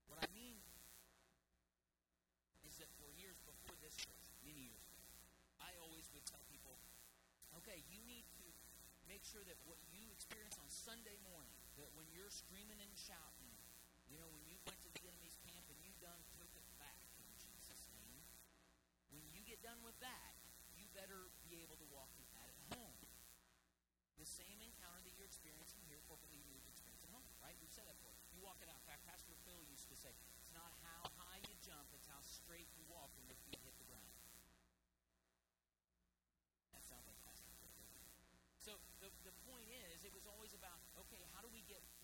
What 0.10 0.18
I 0.26 0.30
mean 0.34 0.58
is 2.66 2.82
that 2.82 2.90
for 2.98 3.14
years 3.14 3.38
before 3.46 3.78
this 3.78 3.94
church, 3.94 4.26
many 4.42 4.74
years 4.74 4.82
ago, 4.90 5.06
I 5.62 5.78
always 5.86 6.10
would 6.18 6.26
tell 6.26 6.42
people, 6.50 6.82
okay, 7.62 7.86
you 7.94 8.02
need 8.10 8.26
to 8.42 8.46
make 9.06 9.22
sure 9.22 9.46
that 9.46 9.62
what 9.70 9.78
you 9.94 10.10
experience 10.10 10.58
on 10.58 10.66
Sunday 10.74 11.22
morning, 11.30 11.62
that 11.78 11.94
when 11.94 12.10
you're 12.10 12.34
screaming 12.34 12.82
and 12.82 12.94
shouting, 12.98 13.49
you 14.10 14.18
know, 14.18 14.30
when 14.34 14.44
you 14.50 14.58
went 14.66 14.82
to 14.82 14.90
the 14.90 15.06
enemy's 15.06 15.38
camp 15.46 15.70
and 15.70 15.78
you 15.86 15.94
done 16.02 16.20
took 16.36 16.50
it 16.58 16.66
back 16.82 16.98
in 17.22 17.30
Jesus' 17.38 17.86
name, 17.94 18.26
when 19.14 19.22
you 19.30 19.46
get 19.46 19.62
done 19.62 19.80
with 19.86 19.96
that, 20.02 20.34
you 20.74 20.90
better 20.98 21.30
be 21.46 21.62
able 21.62 21.78
to 21.78 21.88
walk 21.94 22.10
in 22.18 22.26
that 22.34 22.50
at 22.50 22.60
home. 22.74 22.98
The 24.18 24.28
same 24.28 24.60
encounter 24.60 25.00
that 25.06 25.14
you're 25.16 25.30
experiencing 25.30 25.86
here 25.88 26.02
corporately, 26.10 26.42
you 26.44 26.52
would 26.52 26.68
experience 26.68 27.06
at 27.06 27.14
home, 27.14 27.30
right? 27.40 27.56
We've 27.62 27.72
said 27.72 27.88
that 27.88 27.96
before. 28.02 28.18
You 28.36 28.44
walk 28.44 28.60
it 28.60 28.68
out. 28.68 28.82
In 28.82 28.88
fact, 28.90 29.06
Pastor 29.08 29.32
Phil 29.48 29.62
used 29.70 29.88
to 29.88 29.96
say, 29.96 30.12
it's 30.42 30.52
not 30.52 30.74
how 30.84 31.08
high 31.16 31.40
you 31.48 31.56
jump, 31.64 31.88
it's 31.96 32.10
how 32.10 32.20
straight 32.26 32.68
you 32.76 32.84
walk 32.92 33.14
when 33.16 33.30
your 33.30 33.40
feet 33.48 33.59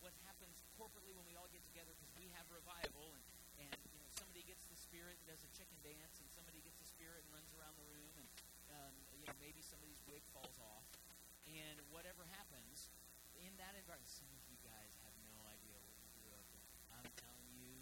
what 0.06 0.14
happens 0.22 0.62
corporately 0.78 1.10
when 1.18 1.26
we 1.26 1.34
all 1.34 1.50
get 1.50 1.66
together 1.66 1.90
because 1.98 2.14
we 2.14 2.30
have 2.38 2.46
revival 2.46 3.10
and, 3.10 3.66
and 3.66 3.74
you 3.90 3.98
know, 3.98 4.06
somebody 4.14 4.46
gets 4.46 4.62
the 4.70 4.78
spirit 4.78 5.18
and 5.18 5.26
does 5.26 5.42
a 5.42 5.50
chicken 5.50 5.74
dance 5.82 6.22
and 6.22 6.30
somebody 6.30 6.62
gets 6.62 6.78
the 6.78 6.86
spirit 6.86 7.26
and 7.26 7.28
runs 7.34 7.50
around 7.58 7.74
the 7.74 7.82
room 7.90 8.14
and 8.14 8.30
um, 8.70 8.94
you 9.18 9.26
know, 9.26 9.34
maybe 9.42 9.58
somebody's 9.58 9.98
wig 10.06 10.22
falls 10.30 10.62
off. 10.62 10.86
And 11.50 11.82
whatever 11.90 12.22
happens 12.38 12.94
in 13.34 13.50
that 13.58 13.74
environment, 13.74 14.06
some 14.06 14.30
of 14.30 14.38
you 14.46 14.54
guys 14.62 14.94
have 15.02 15.10
no 15.26 15.42
idea 15.50 15.74
what 15.82 15.98
you 15.98 16.06
grew 16.22 16.30
up 16.38 16.46
in. 16.54 16.62
I'm 17.02 17.10
telling 17.18 17.50
you, 17.58 17.74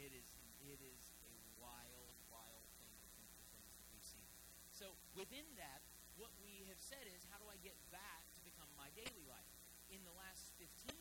it 0.00 0.16
is 0.16 0.40
it 0.64 0.80
is 0.80 1.12
a 1.28 1.36
wild, 1.60 2.16
wild 2.32 2.64
thing 2.80 2.88
to 2.88 3.08
think 3.20 3.28
the 3.36 3.44
things 3.52 3.68
that 3.76 3.84
we've 3.92 4.00
seen. 4.00 4.32
So 4.72 4.96
within 5.12 5.44
that, 5.60 5.84
what 6.16 6.32
we 6.40 6.64
have 6.72 6.80
said 6.80 7.04
is, 7.04 7.20
how 7.28 7.36
do 7.36 7.52
I 7.52 7.60
get 7.60 7.76
back 7.92 8.24
to 8.32 8.40
become 8.40 8.72
my 8.80 8.88
daily 8.96 9.28
life? 9.28 9.52
In 9.92 10.00
the 10.08 10.16
last 10.16 10.56
15 10.56 10.93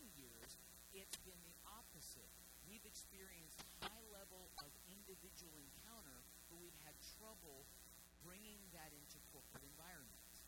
it's 0.94 1.18
been 1.26 1.41
the 1.41 1.57
opposite. 1.65 2.30
We've 2.70 2.86
experienced 2.86 3.65
high 3.82 4.06
level 4.14 4.53
of 4.61 4.70
individual 4.86 5.57
encounter, 5.57 6.22
but 6.53 6.61
we've 6.61 6.78
had 6.86 6.94
trouble 7.18 7.65
bringing 8.22 8.61
that 8.78 8.94
into 8.94 9.18
corporate 9.34 9.65
environments. 9.65 10.45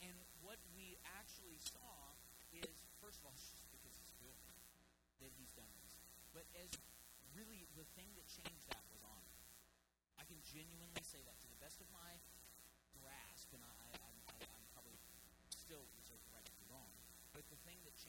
And 0.00 0.14
what 0.40 0.62
we 0.72 0.94
actually 1.18 1.58
saw 1.58 2.14
is, 2.54 2.70
first 3.02 3.18
of 3.20 3.28
all, 3.28 3.34
just 3.34 3.66
because 3.74 3.92
it's 3.98 4.14
good 4.22 4.38
that 5.20 5.34
he's 5.36 5.52
done 5.52 5.68
this, 5.82 5.98
but 6.32 6.46
as 6.56 6.70
really 7.34 7.66
the 7.78 7.86
thing 7.94 8.10
that 8.18 8.26
changed 8.26 8.66
that 8.70 8.82
was 8.90 9.02
honor. 9.06 9.34
I 10.18 10.24
can 10.26 10.38
genuinely 10.42 11.02
say 11.02 11.22
that 11.24 11.36
to 11.40 11.46
the 11.50 11.60
best 11.62 11.80
of 11.80 11.88
my 11.94 12.18
grasp, 12.98 13.54
and 13.54 13.62
I, 13.62 13.86
I 14.02 14.09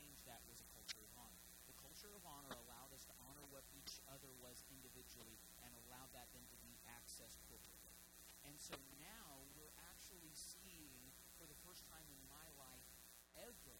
changed 0.01 0.25
that 0.25 0.41
was 0.49 0.57
a 0.65 0.69
culture 0.73 1.05
of 1.05 1.13
honor. 1.13 1.37
The 1.69 1.77
culture 1.77 2.09
of 2.17 2.25
honor 2.25 2.49
allowed 2.65 2.89
us 2.89 3.05
to 3.05 3.13
honor 3.21 3.45
what 3.53 3.61
each 3.77 4.01
other 4.09 4.33
was 4.41 4.65
individually 4.73 5.37
and 5.61 5.69
allowed 5.85 6.09
that 6.17 6.33
then 6.33 6.45
to 6.49 6.57
be 6.65 6.73
accessed 6.89 7.37
corporately. 7.45 7.93
And 8.41 8.57
so 8.57 8.73
now 8.97 9.45
we're 9.53 9.77
actually 9.93 10.33
seeing, 10.33 11.13
for 11.37 11.45
the 11.45 11.57
first 11.61 11.85
time 11.85 12.09
in 12.09 12.17
my 12.25 12.49
life 12.57 12.89
ever, 13.37 13.77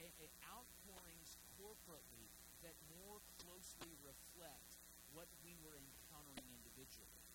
a, 0.00 0.08
a 0.16 0.28
outpourings 0.48 1.36
corporately 1.60 2.32
that 2.64 2.80
more 2.88 3.20
closely 3.44 3.92
reflect 4.00 4.80
what 5.12 5.28
we 5.44 5.60
were 5.60 5.76
encountering 5.76 6.48
individually. 6.56 7.25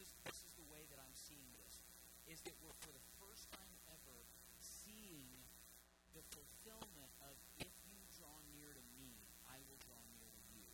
is, 0.00 0.08
this 0.24 0.40
is 0.48 0.52
the 0.56 0.64
way 0.72 0.88
that 0.88 0.98
I'm 0.98 1.12
seeing 1.12 1.44
this, 1.60 1.84
is 2.24 2.40
that 2.48 2.56
we're 2.64 2.76
for 2.80 2.92
the 2.92 3.06
first 3.20 3.52
time 3.52 3.76
ever 3.92 4.16
seeing 4.58 5.28
the 6.16 6.24
fulfillment 6.32 7.12
of 7.20 7.36
if 7.60 7.72
you 7.84 8.00
draw 8.16 8.32
near 8.56 8.72
to 8.72 8.84
me, 8.96 9.12
I 9.46 9.60
will 9.68 9.78
draw 9.84 10.00
near 10.16 10.24
to 10.24 10.42
you. 10.56 10.64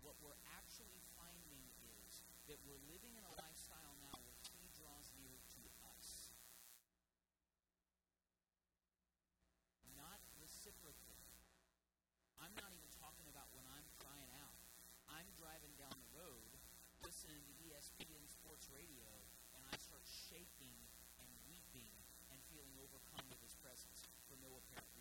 What 0.00 0.16
we're 0.24 0.40
actually 0.56 1.04
finding 1.14 1.62
is 1.84 2.24
that 2.48 2.58
we're 2.64 2.80
living 2.88 3.14
in 3.14 3.24
a 3.28 3.34
life 3.38 3.51
shaking 20.32 20.88
and 21.20 21.28
weeping 21.44 21.92
and 22.32 22.40
feeling 22.48 22.72
overcome 22.80 23.20
with 23.28 23.36
his 23.44 23.52
presence 23.60 24.08
for 24.24 24.40
no 24.40 24.48
apparent 24.56 24.91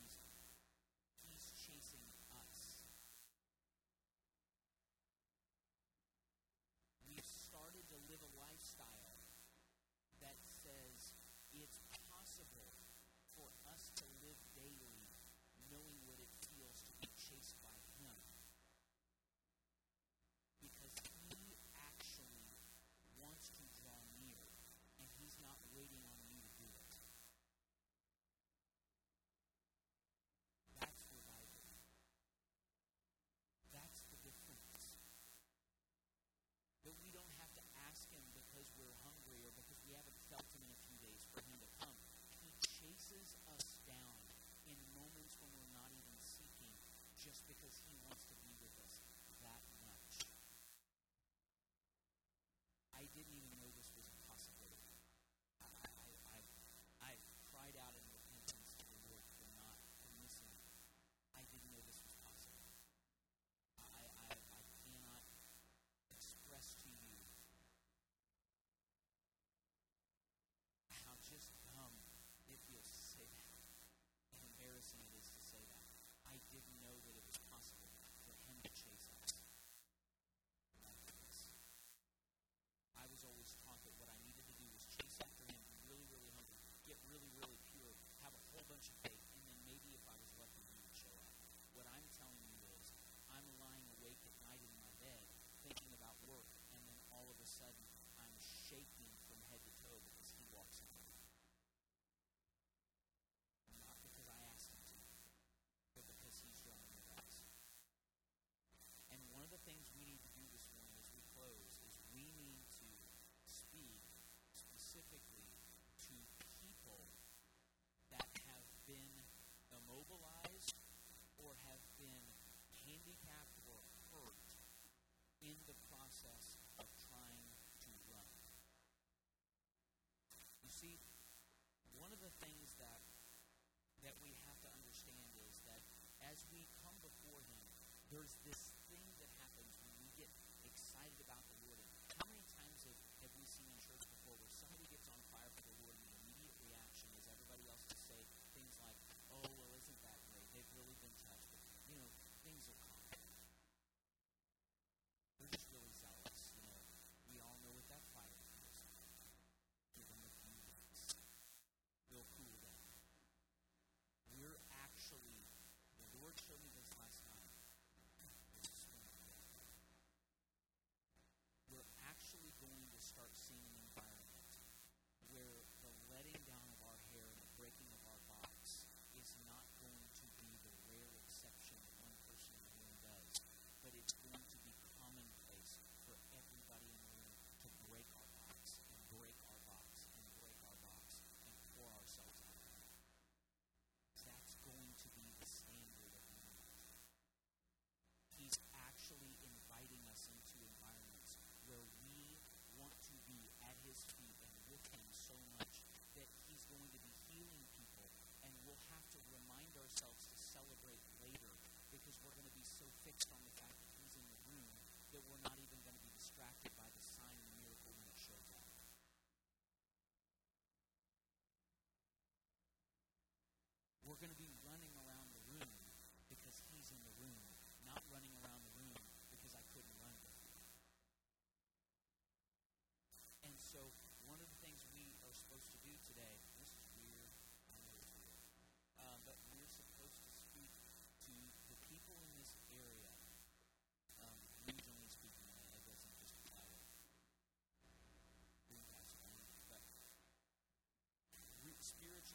this 138.32 138.44
this 138.48 138.71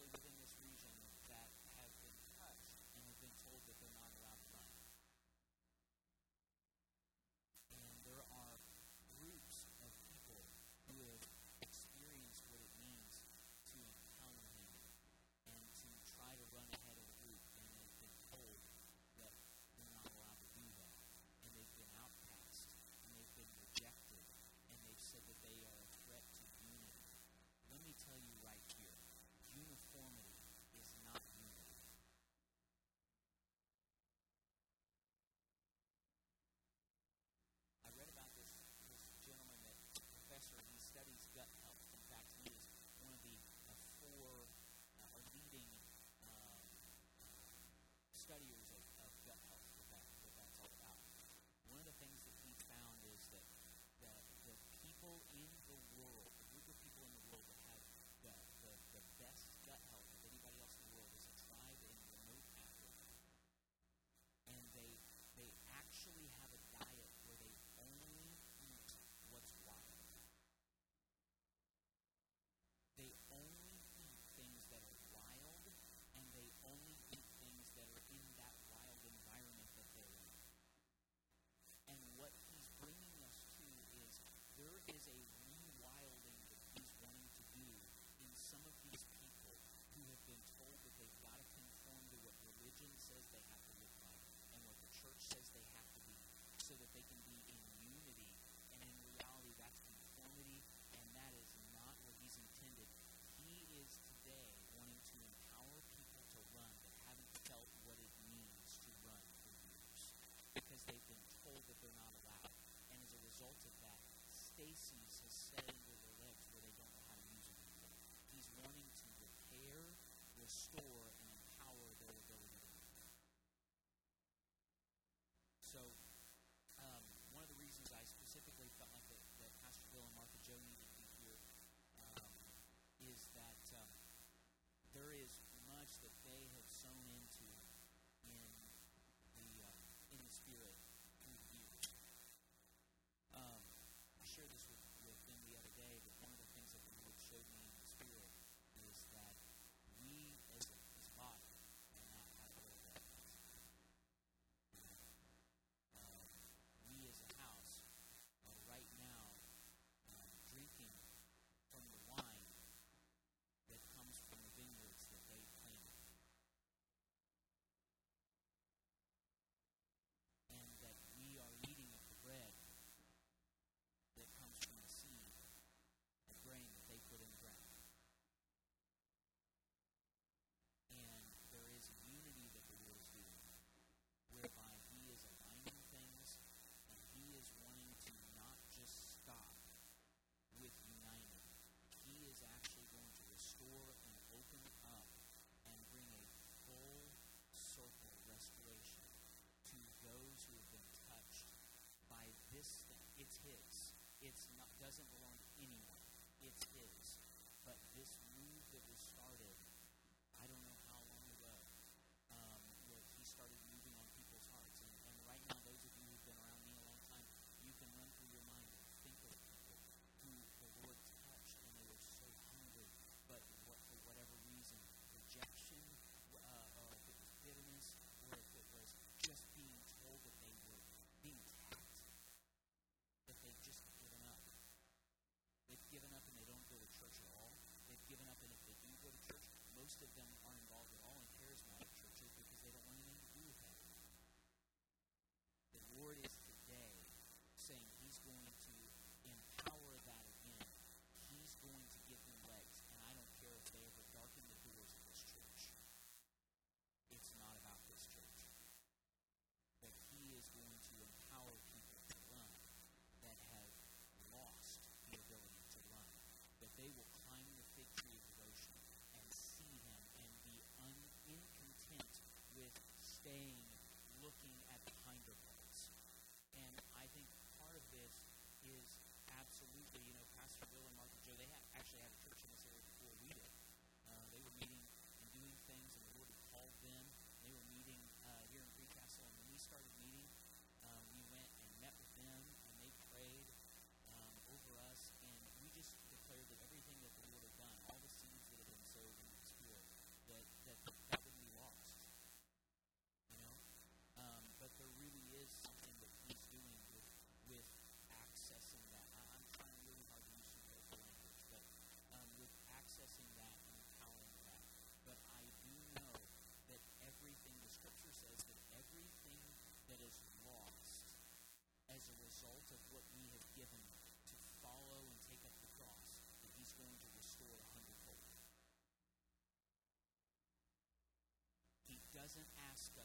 actually 0.04 0.20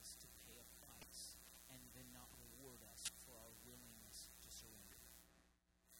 us 0.01 0.17
to 0.17 0.25
pay 0.41 0.57
a 0.57 0.65
price 0.81 1.37
and 1.69 1.77
then 1.93 2.09
not 2.09 2.25
reward 2.41 2.81
us 2.89 3.05
for 3.21 3.37
our 3.37 3.53
willingness 3.69 4.33
to 4.41 4.49
surrender. 4.49 4.97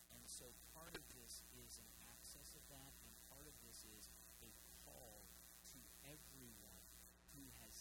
And 0.10 0.26
so 0.26 0.50
part 0.74 0.98
of 0.98 1.06
this 1.14 1.46
is 1.54 1.78
an 1.78 1.86
access 2.10 2.58
of 2.58 2.66
that, 2.74 2.98
and 3.06 3.14
part 3.30 3.46
of 3.46 3.54
this 3.62 3.86
is 3.94 4.10
a 4.42 4.50
call 4.82 5.22
to 5.70 5.78
everyone 6.10 6.82
who 7.38 7.46
has 7.62 7.78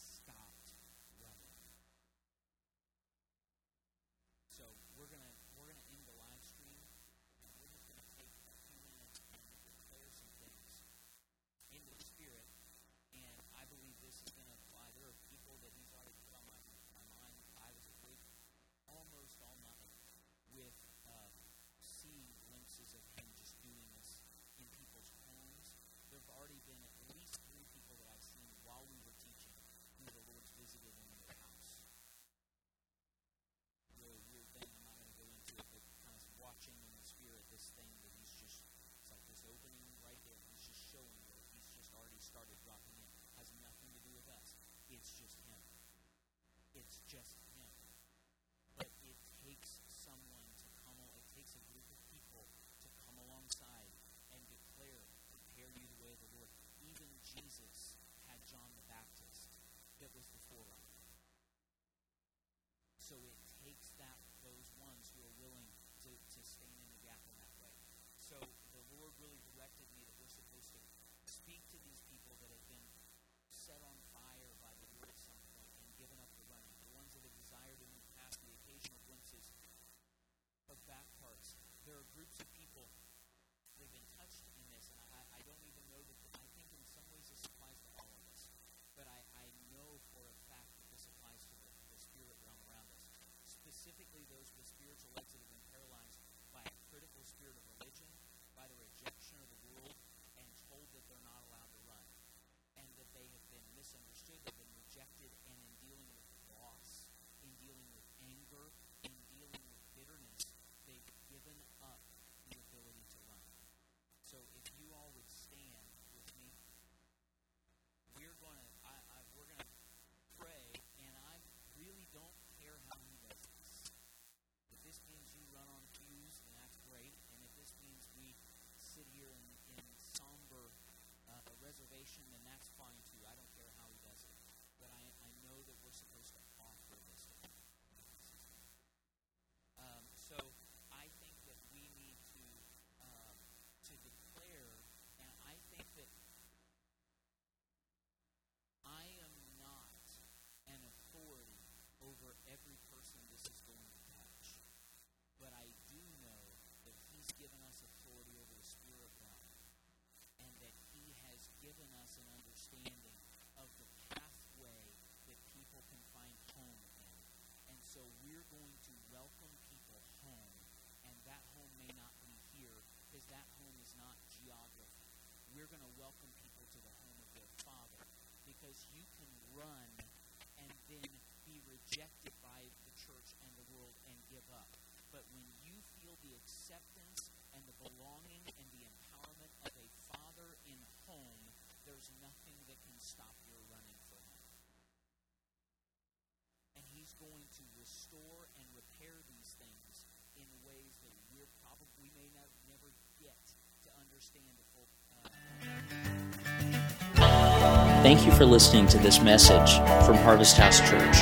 Thank 208.03 208.25
you 208.25 208.33
for 208.33 208.47
listening 208.47 208.87
to 208.89 208.99
this 208.99 209.21
message 209.21 209.75
from 210.07 210.17
Harvest 210.17 210.57
House 210.57 210.81
Church. 210.81 211.19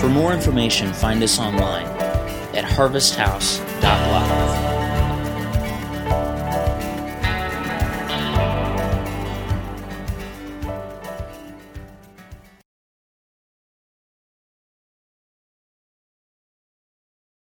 For 0.00 0.08
more 0.08 0.32
information, 0.32 0.90
find 0.94 1.22
us 1.22 1.38
online 1.38 1.84
at 2.56 2.64
harvesthouse.live. 2.64 4.69